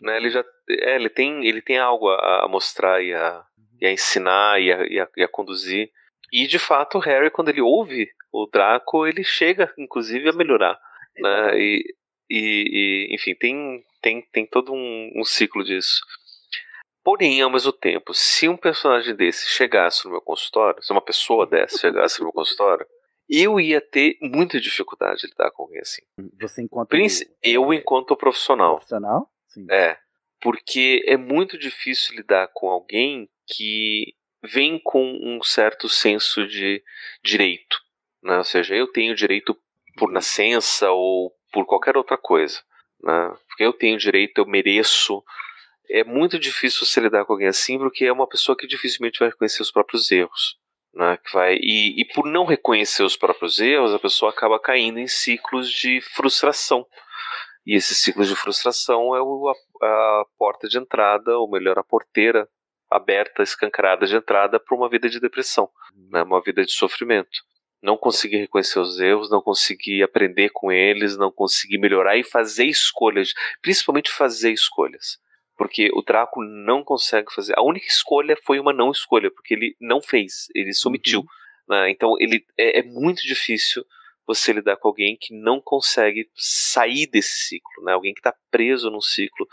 [0.00, 3.44] Né, ele já é, ele tem ele tem algo a, a mostrar e a,
[3.80, 5.90] e a ensinar e a, e, a, e a, conduzir.
[6.32, 10.78] E de fato o Harry quando ele ouve o Draco ele chega inclusive a melhorar
[11.18, 11.94] né, e,
[12.30, 16.00] e, e, enfim tem tem, tem todo um, um, ciclo disso.
[17.04, 21.46] Porém ao mesmo tempo se um personagem desse chegasse no meu consultório se uma pessoa
[21.46, 22.86] dessa chegasse no meu consultório
[23.28, 26.02] eu ia ter muita dificuldade de lidar com alguém assim.
[26.38, 28.74] Você enquanto Princ eu enquanto profissional.
[28.74, 29.66] profissional Sim.
[29.70, 29.98] É,
[30.40, 36.82] porque é muito difícil lidar com alguém que vem com um certo senso de
[37.22, 37.80] direito.
[38.22, 38.38] Né?
[38.38, 39.56] Ou seja, eu tenho direito
[39.96, 42.60] por nascença ou por qualquer outra coisa.
[43.02, 43.36] Né?
[43.48, 45.22] Porque eu tenho direito, eu mereço.
[45.90, 49.28] É muito difícil você lidar com alguém assim, porque é uma pessoa que dificilmente vai
[49.28, 50.56] reconhecer os próprios erros.
[50.94, 51.18] Né?
[51.18, 55.06] Que vai, e, e por não reconhecer os próprios erros, a pessoa acaba caindo em
[55.06, 56.86] ciclos de frustração.
[57.66, 61.84] E esse ciclo de frustração é o, a, a, porta de entrada, ou melhor, a
[61.84, 62.48] porteira
[62.90, 65.68] aberta, escancarada de entrada para uma vida de depressão,
[66.10, 67.40] né, uma vida de sofrimento.
[67.82, 72.66] Não conseguir reconhecer os erros, não conseguir aprender com eles, não conseguir melhorar e fazer
[72.66, 75.18] escolhas, principalmente fazer escolhas.
[75.56, 77.54] Porque o Draco não consegue fazer.
[77.56, 81.20] A única escolha foi uma não escolha, porque ele não fez, ele se omitiu.
[81.20, 81.26] Uhum.
[81.68, 83.84] Né, então ele é, é muito difícil
[84.26, 87.92] você lidar com alguém que não consegue sair desse ciclo, né?
[87.92, 89.46] Alguém que está preso num ciclo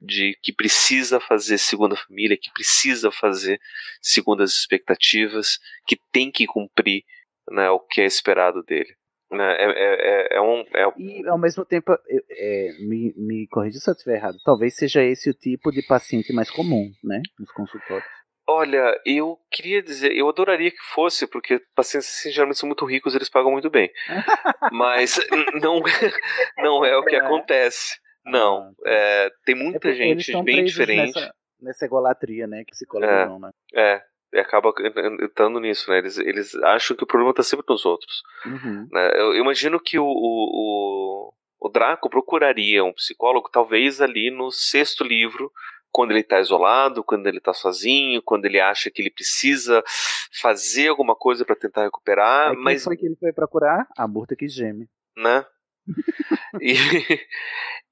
[0.00, 3.60] de que precisa fazer segunda família, que precisa fazer
[4.00, 7.02] segundas expectativas, que tem que cumprir
[7.50, 8.94] né, o que é esperado dele.
[9.30, 10.92] Né, é, é, é, um, é...
[10.96, 15.28] E ao mesmo tempo, é, me, me corrija se eu estiver errado, talvez seja esse
[15.28, 18.17] o tipo de paciente mais comum, né, nos consultórios.
[18.50, 23.14] Olha, eu queria dizer, eu adoraria que fosse, porque pacientes assim, geralmente são muito ricos,
[23.14, 23.92] eles pagam muito bem.
[24.72, 25.20] Mas
[25.60, 25.82] não,
[26.56, 27.98] não é o que acontece.
[28.24, 28.90] Não, ah, tá.
[28.90, 31.14] é, tem muita é gente bem diferente.
[31.14, 33.50] Nessa, nessa egolatria, né, que psicólogos é, não, né?
[33.74, 34.02] É,
[34.40, 34.72] acaba
[35.20, 35.98] entrando nisso, né?
[35.98, 38.22] Eles, eles acham que o problema está sempre nos outros.
[38.46, 38.88] Uhum.
[38.90, 39.10] Né?
[39.14, 45.52] Eu imagino que o, o, o Draco procuraria um psicólogo, talvez ali no sexto livro,
[45.90, 49.82] quando ele está isolado, quando ele está sozinho, quando ele acha que ele precisa
[50.40, 52.50] fazer alguma coisa para tentar recuperar.
[52.50, 53.86] Aí mas foi que ele foi procurar?
[53.96, 54.88] A burta que geme.
[55.16, 55.44] Né?
[56.60, 56.74] e,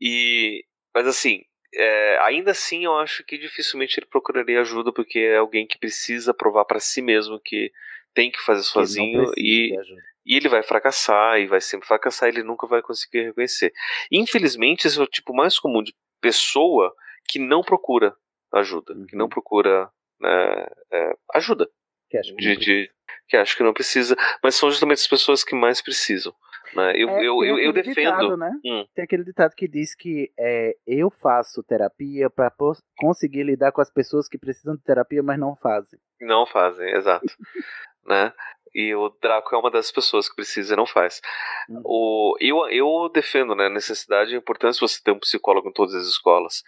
[0.00, 1.42] e, mas assim,
[1.74, 6.32] é, ainda assim eu acho que dificilmente ele procuraria ajuda porque é alguém que precisa
[6.32, 7.72] provar para si mesmo que
[8.14, 9.76] tem que fazer sozinho e,
[10.24, 13.72] e ele vai fracassar e vai sempre fracassar, ele nunca vai conseguir reconhecer.
[14.10, 16.94] Infelizmente, esse é o tipo mais comum de pessoa
[17.26, 18.14] que não procura
[18.52, 19.06] ajuda, uhum.
[19.06, 19.30] que não uhum.
[19.30, 19.90] procura
[20.20, 21.68] né, é, ajuda.
[22.08, 22.90] Que acho que, de, de,
[23.28, 26.32] que acho que não precisa, mas são justamente as pessoas que mais precisam.
[26.74, 26.92] Né?
[26.96, 27.94] Eu, é, eu, eu, eu defendo.
[27.94, 28.50] Ditado, né?
[28.64, 28.86] hum.
[28.94, 32.52] Tem aquele ditado que diz que é, eu faço terapia para
[32.98, 35.98] conseguir lidar com as pessoas que precisam de terapia, mas não fazem.
[36.20, 37.26] Não fazem, exato.
[38.04, 38.32] né?
[38.74, 41.22] E o Draco é uma das pessoas que precisa e não faz.
[41.68, 41.82] Uhum.
[41.82, 45.68] O, eu, eu defendo né, a necessidade e a importância de você ter um psicólogo
[45.68, 46.62] em todas as escolas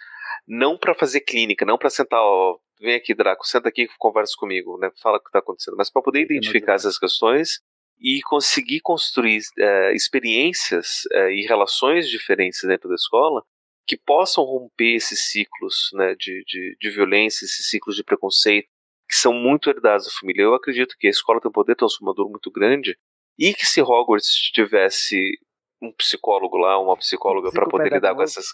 [0.49, 4.33] não para fazer clínica, não para sentar, ó, vem aqui, Draco, senta aqui e conversa
[4.35, 4.89] comigo, né?
[4.99, 7.59] Fala o que está acontecendo, mas para poder identificar essas questões
[8.01, 13.43] e conseguir construir é, experiências é, e relações diferentes dentro da escola
[13.85, 18.67] que possam romper esses ciclos né, de, de, de violência, esses ciclos de preconceito
[19.07, 20.43] que são muito herdados da família.
[20.43, 22.97] Eu acredito que a escola tem um poder transformador muito grande
[23.37, 25.17] e que se Hogwarts tivesse
[25.81, 28.47] um psicólogo lá, uma psicóloga para poder lidar com essas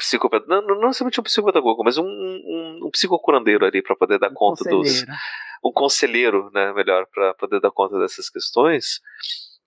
[0.00, 4.30] psicopata, não, não necessariamente um psicopedagogo, mas um, um, um psicocurandeiro ali para poder dar
[4.30, 5.04] um conta dos.
[5.62, 8.98] Um conselheiro, né, melhor, para poder dar conta dessas questões.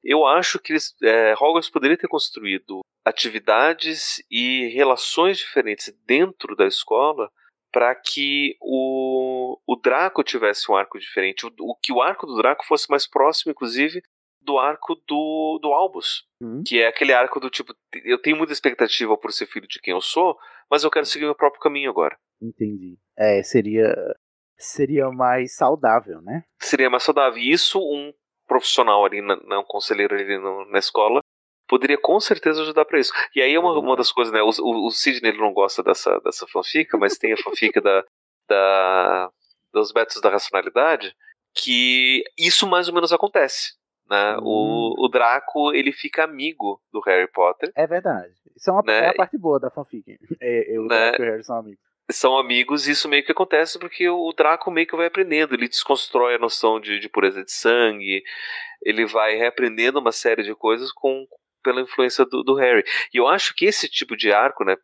[0.04, 6.66] Eu acho que eles, é, Hogwarts poderia ter construído atividades e relações diferentes dentro da
[6.66, 7.30] escola
[7.72, 12.38] para que o, o Draco tivesse um arco diferente, o, o, que o arco do
[12.38, 14.02] Draco fosse mais próximo, inclusive,
[14.44, 16.26] do arco do, do Albus.
[16.42, 16.64] Uhum.
[16.66, 17.74] Que é aquele arco do tipo,
[18.04, 20.38] eu tenho muita expectativa por ser filho de quem eu sou,
[20.70, 22.18] mas eu quero seguir meu próprio caminho agora.
[22.42, 22.98] Entendi.
[23.18, 23.96] É, seria
[24.58, 26.44] seria mais saudável, né?
[26.60, 27.38] Seria mais saudável.
[27.38, 28.14] E isso um
[28.48, 31.22] profissional ali, na, um conselheiro ali na, na escola,
[31.68, 33.12] poderia com certeza ajudar para isso.
[33.36, 34.42] E aí é uma, uma das coisas, né?
[34.42, 38.04] O, o, o Sidney ele não gosta dessa, dessa fanfica, mas tem a fanfica da,
[38.48, 39.32] da,
[39.72, 41.16] dos métodos da racionalidade,
[41.54, 43.74] que isso mais ou menos acontece.
[44.14, 44.38] Né?
[44.38, 44.42] Hum.
[44.44, 47.72] O, o Draco ele fica amigo do Harry Potter.
[47.76, 48.32] É verdade.
[48.56, 49.06] Isso é, uma, né?
[49.06, 50.20] é a parte boa da fanfic.
[50.40, 51.14] É, eu, né?
[51.18, 51.80] e o Harry são amigos.
[52.12, 55.56] São amigos e isso meio que acontece porque o Draco meio que vai aprendendo.
[55.56, 58.22] Ele desconstrói a noção de, de pureza de sangue.
[58.84, 61.26] Ele vai reaprendendo uma série de coisas com,
[61.64, 62.84] pela influência do, do, Harry.
[63.12, 64.76] E eu acho que esse tipo de arco, né,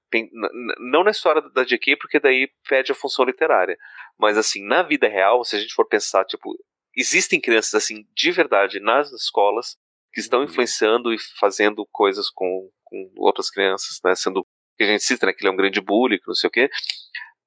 [0.92, 3.78] não na história da JK, porque daí perde a função literária,
[4.18, 6.58] mas assim, na vida real, se a gente for pensar, tipo,
[6.96, 9.78] existem crianças assim de verdade nas escolas
[10.14, 10.46] que estão uhum.
[10.46, 14.16] influenciando e fazendo coisas com, com outras crianças, né?
[14.16, 14.46] Sendo
[14.78, 16.70] que a gente cita né, que ele é um grande bully, não sei o quê.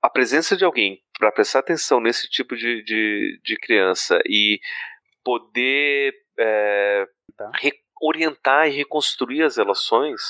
[0.03, 4.61] A presença de alguém para prestar atenção nesse tipo de, de, de criança e
[5.25, 7.07] poder é,
[7.37, 7.51] tá.
[8.01, 10.21] orientar e reconstruir as relações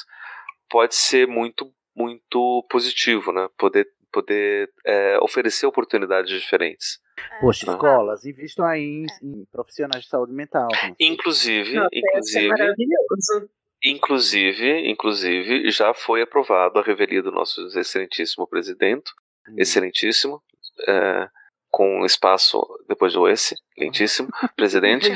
[0.69, 3.49] pode ser muito muito positivo, né?
[3.59, 7.01] Poder poder é, oferecer oportunidades diferentes.
[7.17, 7.41] É.
[7.41, 7.75] Poxa, ah.
[7.75, 10.69] escolas, invistam aí em, em, profissionais de saúde mental.
[10.99, 13.51] Inclusive, Não, inclusive,
[13.85, 19.13] inclusive, inclusive, já foi aprovado a revelia do nosso excelentíssimo presidente,
[19.49, 19.55] hum.
[19.59, 20.43] excelentíssimo,
[20.89, 21.29] é,
[21.71, 25.11] com espaço depois do esse, lentíssimo, presidente,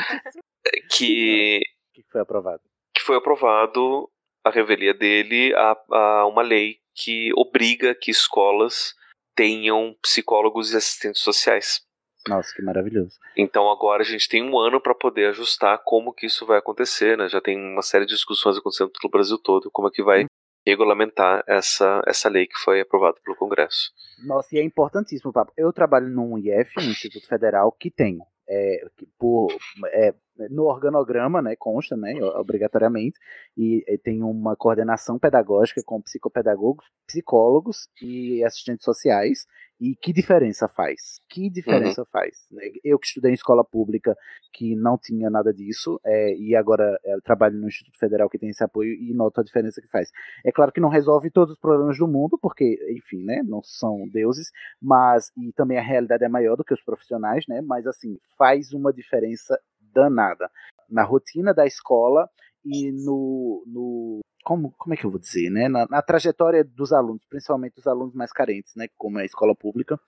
[0.90, 1.60] que,
[1.92, 2.62] que foi aprovado.
[2.94, 4.10] Que foi aprovado
[4.44, 8.94] a revelia dele a, a uma lei que obriga que escolas
[9.36, 11.80] tenham psicólogos e assistentes sociais.
[12.28, 13.18] Nossa, que maravilhoso.
[13.36, 17.16] Então agora a gente tem um ano para poder ajustar como que isso vai acontecer,
[17.16, 17.28] né?
[17.28, 20.26] Já tem uma série de discussões acontecendo pelo Brasil todo, como é que vai
[20.66, 23.92] regulamentar essa, essa lei que foi aprovada pelo Congresso.
[24.26, 25.52] Nossa, e é importantíssimo, Papo.
[25.56, 28.84] Eu trabalho num IF, um Instituto Federal, que tem é,
[29.16, 29.48] por,
[29.92, 30.12] é,
[30.50, 33.18] no organograma, né, consta, né, obrigatoriamente,
[33.56, 39.46] e, e, tem uma coordenação pedagógica com psicopedagogos, psicólogos e assistentes sociais,
[39.80, 41.20] e que diferença faz?
[41.28, 42.06] Que diferença uhum.
[42.10, 42.46] faz?
[42.50, 42.62] Né?
[42.82, 44.16] Eu que estudei em escola pública,
[44.52, 48.48] que não tinha nada disso, é, e agora é, trabalho no Instituto Federal que tem
[48.48, 50.10] esse apoio e noto a diferença que faz.
[50.44, 54.08] É claro que não resolve todos os problemas do mundo, porque, enfim, né, não são
[54.08, 54.50] deuses,
[54.80, 58.72] mas, e também a realidade é maior do que os profissionais, né, mas assim, faz
[58.72, 59.60] uma diferença
[59.96, 60.50] danada
[60.90, 62.28] na rotina da escola
[62.64, 65.68] e no, no como, como é que eu vou dizer, né?
[65.68, 68.86] Na, na, trajetória dos alunos, principalmente dos alunos mais carentes, né?
[68.96, 69.98] Como é a escola pública,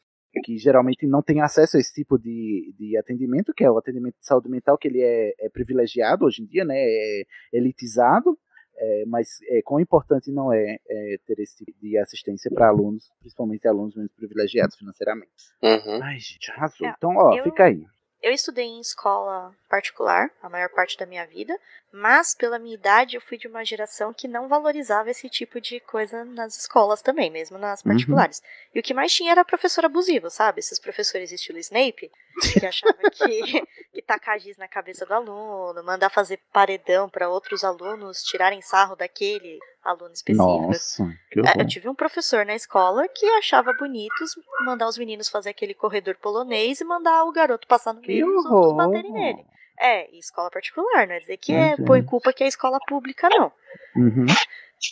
[0.45, 4.17] que geralmente não tem acesso a esse tipo de, de atendimento, que é o atendimento
[4.19, 6.77] de saúde mental, que ele é, é privilegiado hoje em dia, né?
[6.77, 8.39] É elitizado,
[8.77, 13.11] é, mas é, quão importante não é, é ter esse tipo de assistência para alunos,
[13.19, 15.33] principalmente alunos menos privilegiados financeiramente.
[15.63, 16.03] Uhum.
[16.03, 16.87] Ai, gente, arrasou.
[16.87, 17.43] É, então, ó, eu...
[17.43, 17.85] fica aí.
[18.21, 21.57] Eu estudei em escola particular a maior parte da minha vida,
[21.93, 25.79] mas pela minha idade eu fui de uma geração que não valorizava esse tipo de
[25.81, 27.93] coisa nas escolas também, mesmo nas uhum.
[27.93, 28.39] particulares.
[28.39, 28.71] Uhum.
[28.75, 30.59] E o que mais tinha era professor abusivo, sabe?
[30.59, 32.11] Esses professores estilo Snape,
[32.41, 37.65] que achavam que, que tacar giz na cabeça do aluno, mandar fazer paredão para outros
[37.65, 40.67] alunos tirarem sarro daquele aluno específico.
[40.67, 44.33] Nossa, que é, Eu tive um professor na escola que achava bonitos
[44.65, 48.37] mandar os meninos fazer aquele corredor polonês e mandar o garoto passar no meio e
[48.37, 49.47] os outros baterem nele.
[49.81, 53.53] É, escola particular, não é dizer que é, põe culpa que é escola pública, não.
[53.95, 54.27] Uhum.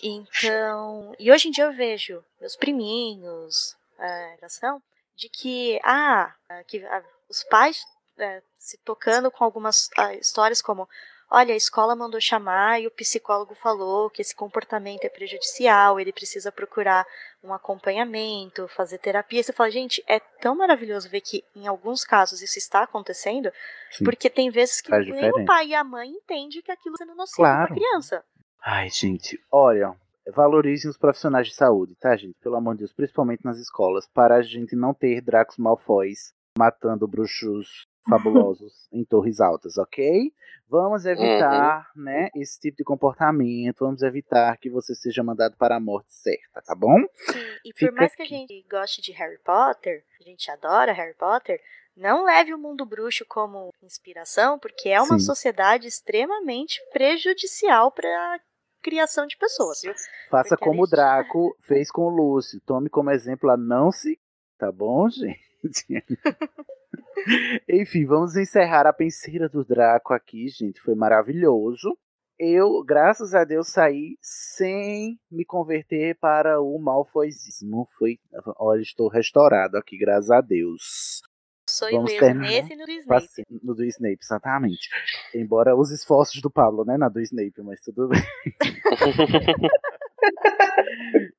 [0.02, 4.80] Então, e hoje em dia eu vejo meus priminhos, a geração,
[5.16, 6.32] de que, ah,
[6.66, 7.84] que ah, os pais
[8.18, 10.88] é, se tocando com algumas ah, histórias como
[11.30, 16.12] olha, a escola mandou chamar e o psicólogo falou que esse comportamento é prejudicial, ele
[16.12, 17.06] precisa procurar
[17.42, 19.42] um acompanhamento, fazer terapia.
[19.42, 23.50] Você fala, gente, é tão maravilhoso ver que em alguns casos isso está acontecendo,
[23.90, 24.04] Sim.
[24.04, 25.40] porque tem vezes que nem diferente.
[25.40, 27.66] o pai e a mãe entendem que aquilo está sendo nocivo claro.
[27.66, 28.24] para a criança.
[28.64, 29.94] Ai, gente, olha,
[30.32, 32.36] valorizem os profissionais de saúde, tá, gente?
[32.40, 37.06] Pelo amor de Deus, principalmente nas escolas, para a gente não ter Dracos Malfoys matando
[37.06, 40.32] bruxos fabulosos em torres altas, ok?
[40.68, 42.02] Vamos evitar, uhum.
[42.04, 46.60] né, esse tipo de comportamento, vamos evitar que você seja mandado para a morte certa,
[46.62, 46.98] tá bom?
[47.14, 48.16] Sim, e Fica por mais aqui.
[48.16, 51.60] que a gente goste de Harry Potter, a gente adora Harry Potter,
[51.96, 55.24] não leve o mundo bruxo como inspiração, porque é uma Sim.
[55.24, 58.40] sociedade extremamente prejudicial para a
[58.82, 59.80] criação de pessoas.
[59.82, 59.94] Viu?
[60.30, 62.60] Faça porque como o Draco fez com o Lúcio.
[62.66, 64.20] Tome como exemplo a não se.
[64.58, 65.45] Tá bom, gente?
[67.68, 70.80] Enfim, vamos encerrar a penseira do Draco aqui, gente.
[70.80, 71.96] Foi maravilhoso.
[72.38, 77.88] Eu, graças a Deus, saí sem me converter para o malfoisismo.
[77.98, 78.18] Foi,
[78.58, 81.22] olha, estou restaurado aqui, graças a Deus.
[81.68, 82.48] Sou Vamos mesmo terminar.
[82.48, 83.44] nesse no do Snape.
[83.62, 84.88] No do Snape, exatamente.
[85.34, 88.20] Embora os esforços do Pablo, né, na do Snape, mas tudo bem.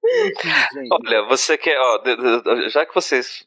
[0.07, 2.01] Enfim, Olha, você quer, ó,
[2.69, 3.45] já que vocês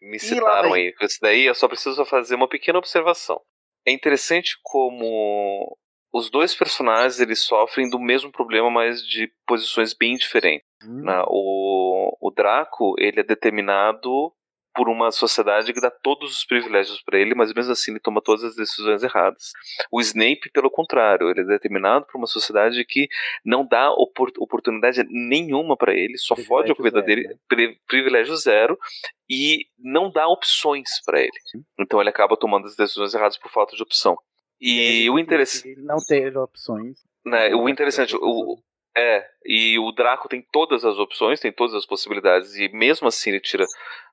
[0.00, 3.40] me citaram aí com isso daí, eu só preciso fazer uma pequena observação.
[3.86, 5.76] É interessante como
[6.12, 10.66] os dois personagens eles sofrem do mesmo problema, mas de posições bem diferentes.
[10.82, 11.02] Hum.
[11.02, 11.22] Né?
[11.28, 14.32] O, o Draco ele é determinado
[14.76, 18.20] por uma sociedade que dá todos os privilégios para ele, mas mesmo assim ele toma
[18.20, 19.52] todas as decisões erradas.
[19.90, 23.08] O Snape, pelo contrário, ele é determinado por uma sociedade que
[23.44, 27.74] não dá oportunidade nenhuma para ele, só fode a vida dele, né?
[27.88, 28.78] privilégio zero,
[29.28, 31.30] e não dá opções para ele.
[31.80, 34.16] Então ele acaba tomando as decisões erradas por falta de opção.
[34.60, 35.74] E o interessante.
[35.80, 36.98] Não ter opções.
[37.24, 38.58] Né, o interessante, o,
[38.96, 43.30] é, e o Draco tem todas as opções, tem todas as possibilidades, e mesmo assim
[43.30, 43.66] ele tira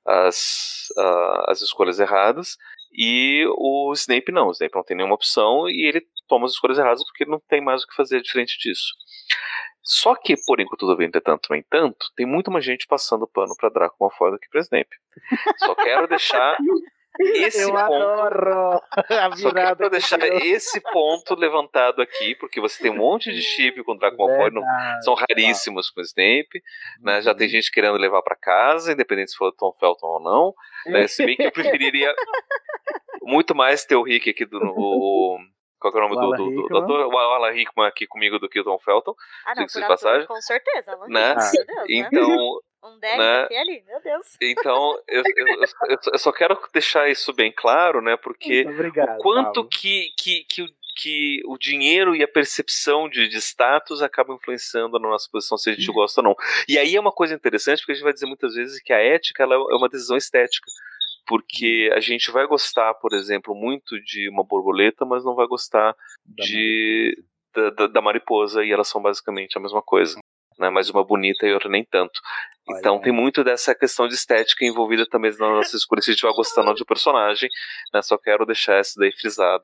[0.06, 2.58] as, uh, as escolhas erradas.
[2.92, 6.78] E o Snape não, o Snape não tem nenhuma opção e ele toma as escolhas
[6.78, 8.94] erradas porque não tem mais o que fazer diferente disso.
[9.82, 13.70] Só que, porém, tudo bem, entretanto, no entanto, tem muito mais gente passando pano para
[13.70, 14.96] Draco Malfoy do que para Snape.
[15.58, 16.58] Só quero deixar
[17.20, 22.92] esse eu ponto, adoro a Só quero deixar esse ponto levantado aqui, porque você tem
[22.92, 24.64] um monte de chip com Draco Malfoy, não,
[25.02, 26.62] são raríssimos com Snape,
[27.02, 27.22] né?
[27.22, 27.52] Já tem uhum.
[27.52, 30.54] gente querendo levar para casa, independente se for Tom Felton ou não.
[30.86, 31.08] Né?
[31.08, 32.14] Se bem que eu preferiria
[33.22, 35.38] muito mais ter o Rick aqui do o,
[35.80, 37.08] qual é o nome do, do, do, do ator?
[37.08, 39.14] O Alan Rickman aqui comigo do que o Tom Felton.
[39.46, 40.26] Ah, não, por passagem.
[40.26, 40.94] com certeza.
[40.94, 41.36] Alan né?
[41.36, 41.84] Deus, né?
[41.90, 43.42] Então, um deck né?
[43.44, 44.38] aqui ali, meu Deus.
[44.42, 48.18] Então, eu, eu, eu, eu, só quero deixar isso bem claro, né?
[48.18, 53.38] Porque obrigado, o quanto que, que, que, que o dinheiro e a percepção de, de
[53.38, 55.96] status acabam influenciando na nossa posição, se a gente uhum.
[55.96, 56.36] gosta ou não.
[56.68, 59.00] E aí é uma coisa interessante, porque a gente vai dizer muitas vezes que a
[59.00, 60.70] ética ela é uma decisão estética.
[61.26, 65.96] porque a gente vai gostar, por exemplo, muito de uma borboleta, mas não vai gostar
[66.26, 67.18] de
[67.56, 70.20] da, da, da mariposa e elas são basicamente a mesma coisa
[70.60, 70.70] né?
[70.70, 72.20] Mas uma bonita e outra nem tanto.
[72.70, 76.24] Então tem muito dessa questão de estética envolvida também nas nossas escolhas, se a gente
[76.24, 77.50] vai gostando do personagem,
[77.94, 78.02] né?
[78.02, 79.64] Só quero deixar isso daí frisado.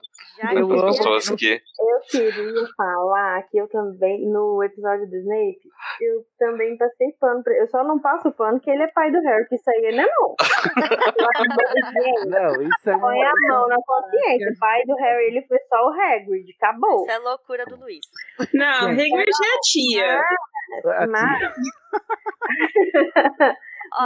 [0.54, 1.62] Eu, para as pessoas que...
[1.80, 5.60] eu queria falar que eu também, no episódio do Snape,
[6.02, 7.54] eu também passei pano pra...
[7.54, 10.04] Eu só não passo pano que ele é pai do Harry, que isso aí não
[10.04, 10.36] é não.
[12.28, 14.50] não, isso é Põe a mão na consciência.
[14.50, 17.02] O pai do Harry, ele foi só o Hagrid, acabou.
[17.02, 18.06] Isso é loucura do Luiz.
[18.54, 20.22] Não, o Hagrid é a tia.
[20.22, 20.36] Ah,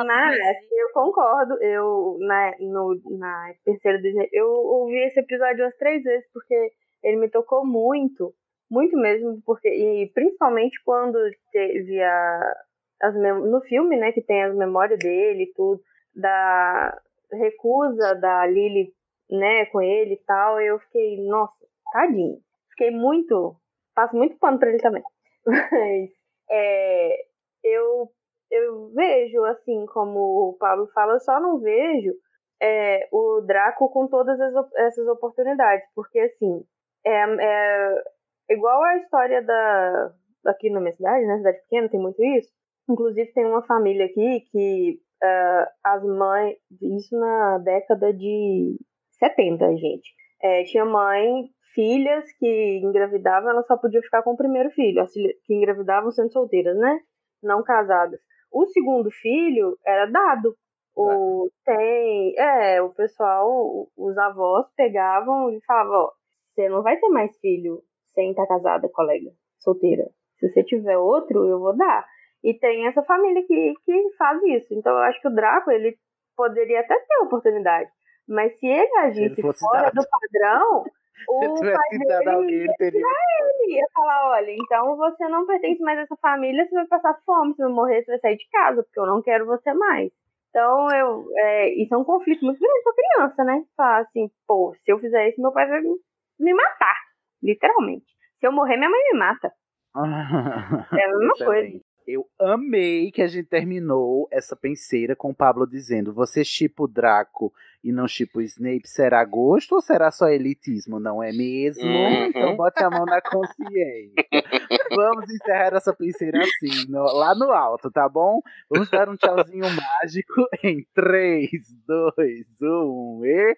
[0.06, 0.38] mas...
[0.38, 5.76] Mas eu concordo, eu na, no, na terceira do Snape, eu ouvi esse episódio umas
[5.77, 6.72] três vezes porque
[7.03, 8.34] ele me tocou muito,
[8.72, 11.19] muito mesmo, porque e principalmente quando
[11.52, 12.56] teve a,
[13.02, 15.82] as no filme, né, que tem as memórias dele e tudo,
[16.16, 16.98] da
[17.32, 18.93] recusa da Lily,
[19.30, 21.53] né, com ele e tal, eu fiquei, nossa,
[21.92, 22.38] tadinho.
[22.69, 23.56] Fiquei muito,
[23.93, 25.03] passo muito pano pra ele também.
[25.45, 26.10] Mas
[26.53, 27.25] é,
[27.64, 28.09] eu
[28.51, 32.14] eu vejo, assim, como o Paulo fala, eu só não vejo
[32.61, 36.64] é, o Draco com todas as, essas oportunidades, porque, assim,
[37.03, 38.03] é, é
[38.51, 40.14] igual a história da
[40.45, 42.51] aqui na minha cidade, né, cidade pequena, tem muito isso.
[42.90, 48.77] Inclusive, tem uma família aqui que uh, as mães, isso na década de
[49.19, 50.14] 70, gente.
[50.41, 55.11] É, tinha mãe, filhas que engravidavam, elas só podiam ficar com o primeiro filho, as
[55.11, 57.00] que engravidavam sendo solteiras, né?
[57.42, 58.19] Não casadas.
[58.52, 60.56] O segundo filho era dado.
[60.95, 66.11] O, tem, é, o pessoal, os avós pegavam e falavam, ó,
[66.53, 67.82] você não vai ter mais filho
[68.14, 70.08] sem estar casada, colega, solteira.
[70.38, 72.06] Se você tiver outro, eu vou dar.
[72.43, 74.74] E tem essa família que, que faz isso.
[74.76, 75.98] Então eu acho que o Draco, ele
[76.35, 77.90] poderia até ter oportunidade.
[78.27, 79.95] Mas se ele agisse se ele fora dado.
[79.95, 80.84] do padrão,
[81.30, 83.01] o Se pai dele alguém, ele teria...
[83.01, 87.19] ele ia falar, olha, então você não pertence mais a essa família, você vai passar
[87.25, 90.11] fome, se vai morrer, você vai sair de casa, porque eu não quero você mais.
[90.50, 93.64] Então, eu, é, isso é um conflito muito grande pra criança, né?
[93.75, 96.95] Falar assim, pô, se eu fizer isso, meu pai vai me matar,
[97.42, 98.06] literalmente.
[98.40, 99.51] Se eu morrer, minha mãe me mata.
[101.00, 101.80] é a mesma coisa.
[102.07, 106.88] Eu amei que a gente terminou essa penseira com o Pablo dizendo: você chipa o
[106.88, 110.99] Draco e não chipa o Snape, será gosto ou será só elitismo?
[110.99, 111.83] Não é mesmo?
[111.83, 112.25] Uhum.
[112.25, 114.14] Então bote a mão na consciência.
[114.95, 118.41] Vamos encerrar essa penseira assim, no, lá no alto, tá bom?
[118.69, 121.49] Vamos dar um tchauzinho mágico em 3,
[121.85, 123.57] 2, 1 e.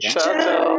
[0.00, 0.78] Tchau, tchau.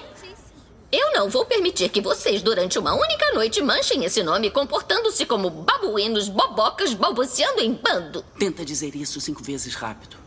[0.91, 5.49] Eu não vou permitir que vocês, durante uma única noite, manchem esse nome comportando-se como
[5.49, 8.23] babuínos, bobocas, balbuciando em bando.
[8.37, 10.17] Tenta dizer isso cinco vezes rápido.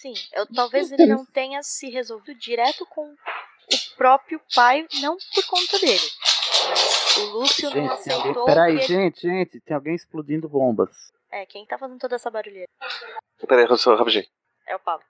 [0.00, 5.46] Sim, eu, talvez ele não tenha se resolvido direto com o próprio pai, não por
[5.46, 6.00] conta dele.
[6.68, 8.20] Mas o Lúcio não Gente, tem alguém...
[8.22, 8.44] aceitou.
[8.46, 11.12] peraí, que ele- gente, gente, tem alguém explodindo bombas.
[11.30, 12.68] É, quem tá fazendo toda essa barulheira?
[13.46, 14.26] Peraí, rapidinho.
[14.66, 15.02] É o Paulo.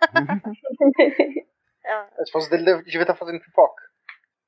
[1.88, 3.82] É, A esposa dele deve- devia estar fazendo pipoca.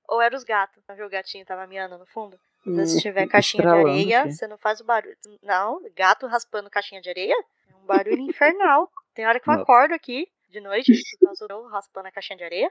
[0.09, 0.83] Ou era os gatos.
[0.94, 2.39] Viu o gatinho tava miando no fundo?
[2.67, 5.17] Hum, vezes se tiver caixinha de areia, você não faz o barulho.
[5.43, 8.91] Não, gato raspando caixinha de areia é um barulho infernal.
[9.15, 9.62] Tem hora que eu Nossa.
[9.62, 12.70] acordo aqui de noite por causa do raspando a caixinha de areia.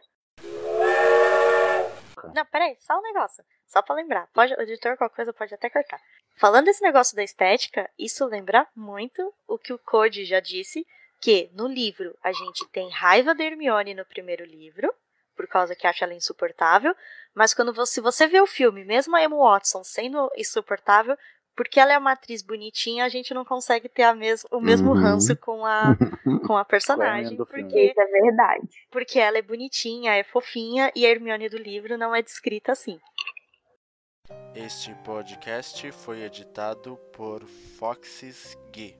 [2.35, 3.43] Não, peraí, só um negócio.
[3.65, 4.27] Só pra lembrar.
[4.33, 5.99] Pode, o editor, qualquer coisa, pode até cortar.
[6.35, 10.85] Falando desse negócio da estética, isso lembra muito o que o Code já disse,
[11.21, 14.93] que no livro a gente tem raiva da Hermione no primeiro livro,
[15.35, 16.95] por causa que acha ela insuportável,
[17.33, 21.17] mas quando você, se você vê o filme, mesmo a Emma Watson sendo insuportável,
[21.55, 24.91] porque ela é uma atriz bonitinha, a gente não consegue ter a mes o mesmo
[24.91, 25.01] Uhum.
[25.01, 25.95] ranço com a,
[26.47, 27.35] com a personagem.
[27.35, 28.67] porque, Isso é verdade.
[28.89, 32.99] porque ela é bonitinha, é fofinha, e a Hermione do livro não é descrita assim.
[34.55, 37.43] Este podcast foi editado por
[37.77, 38.95] Foxes Gui.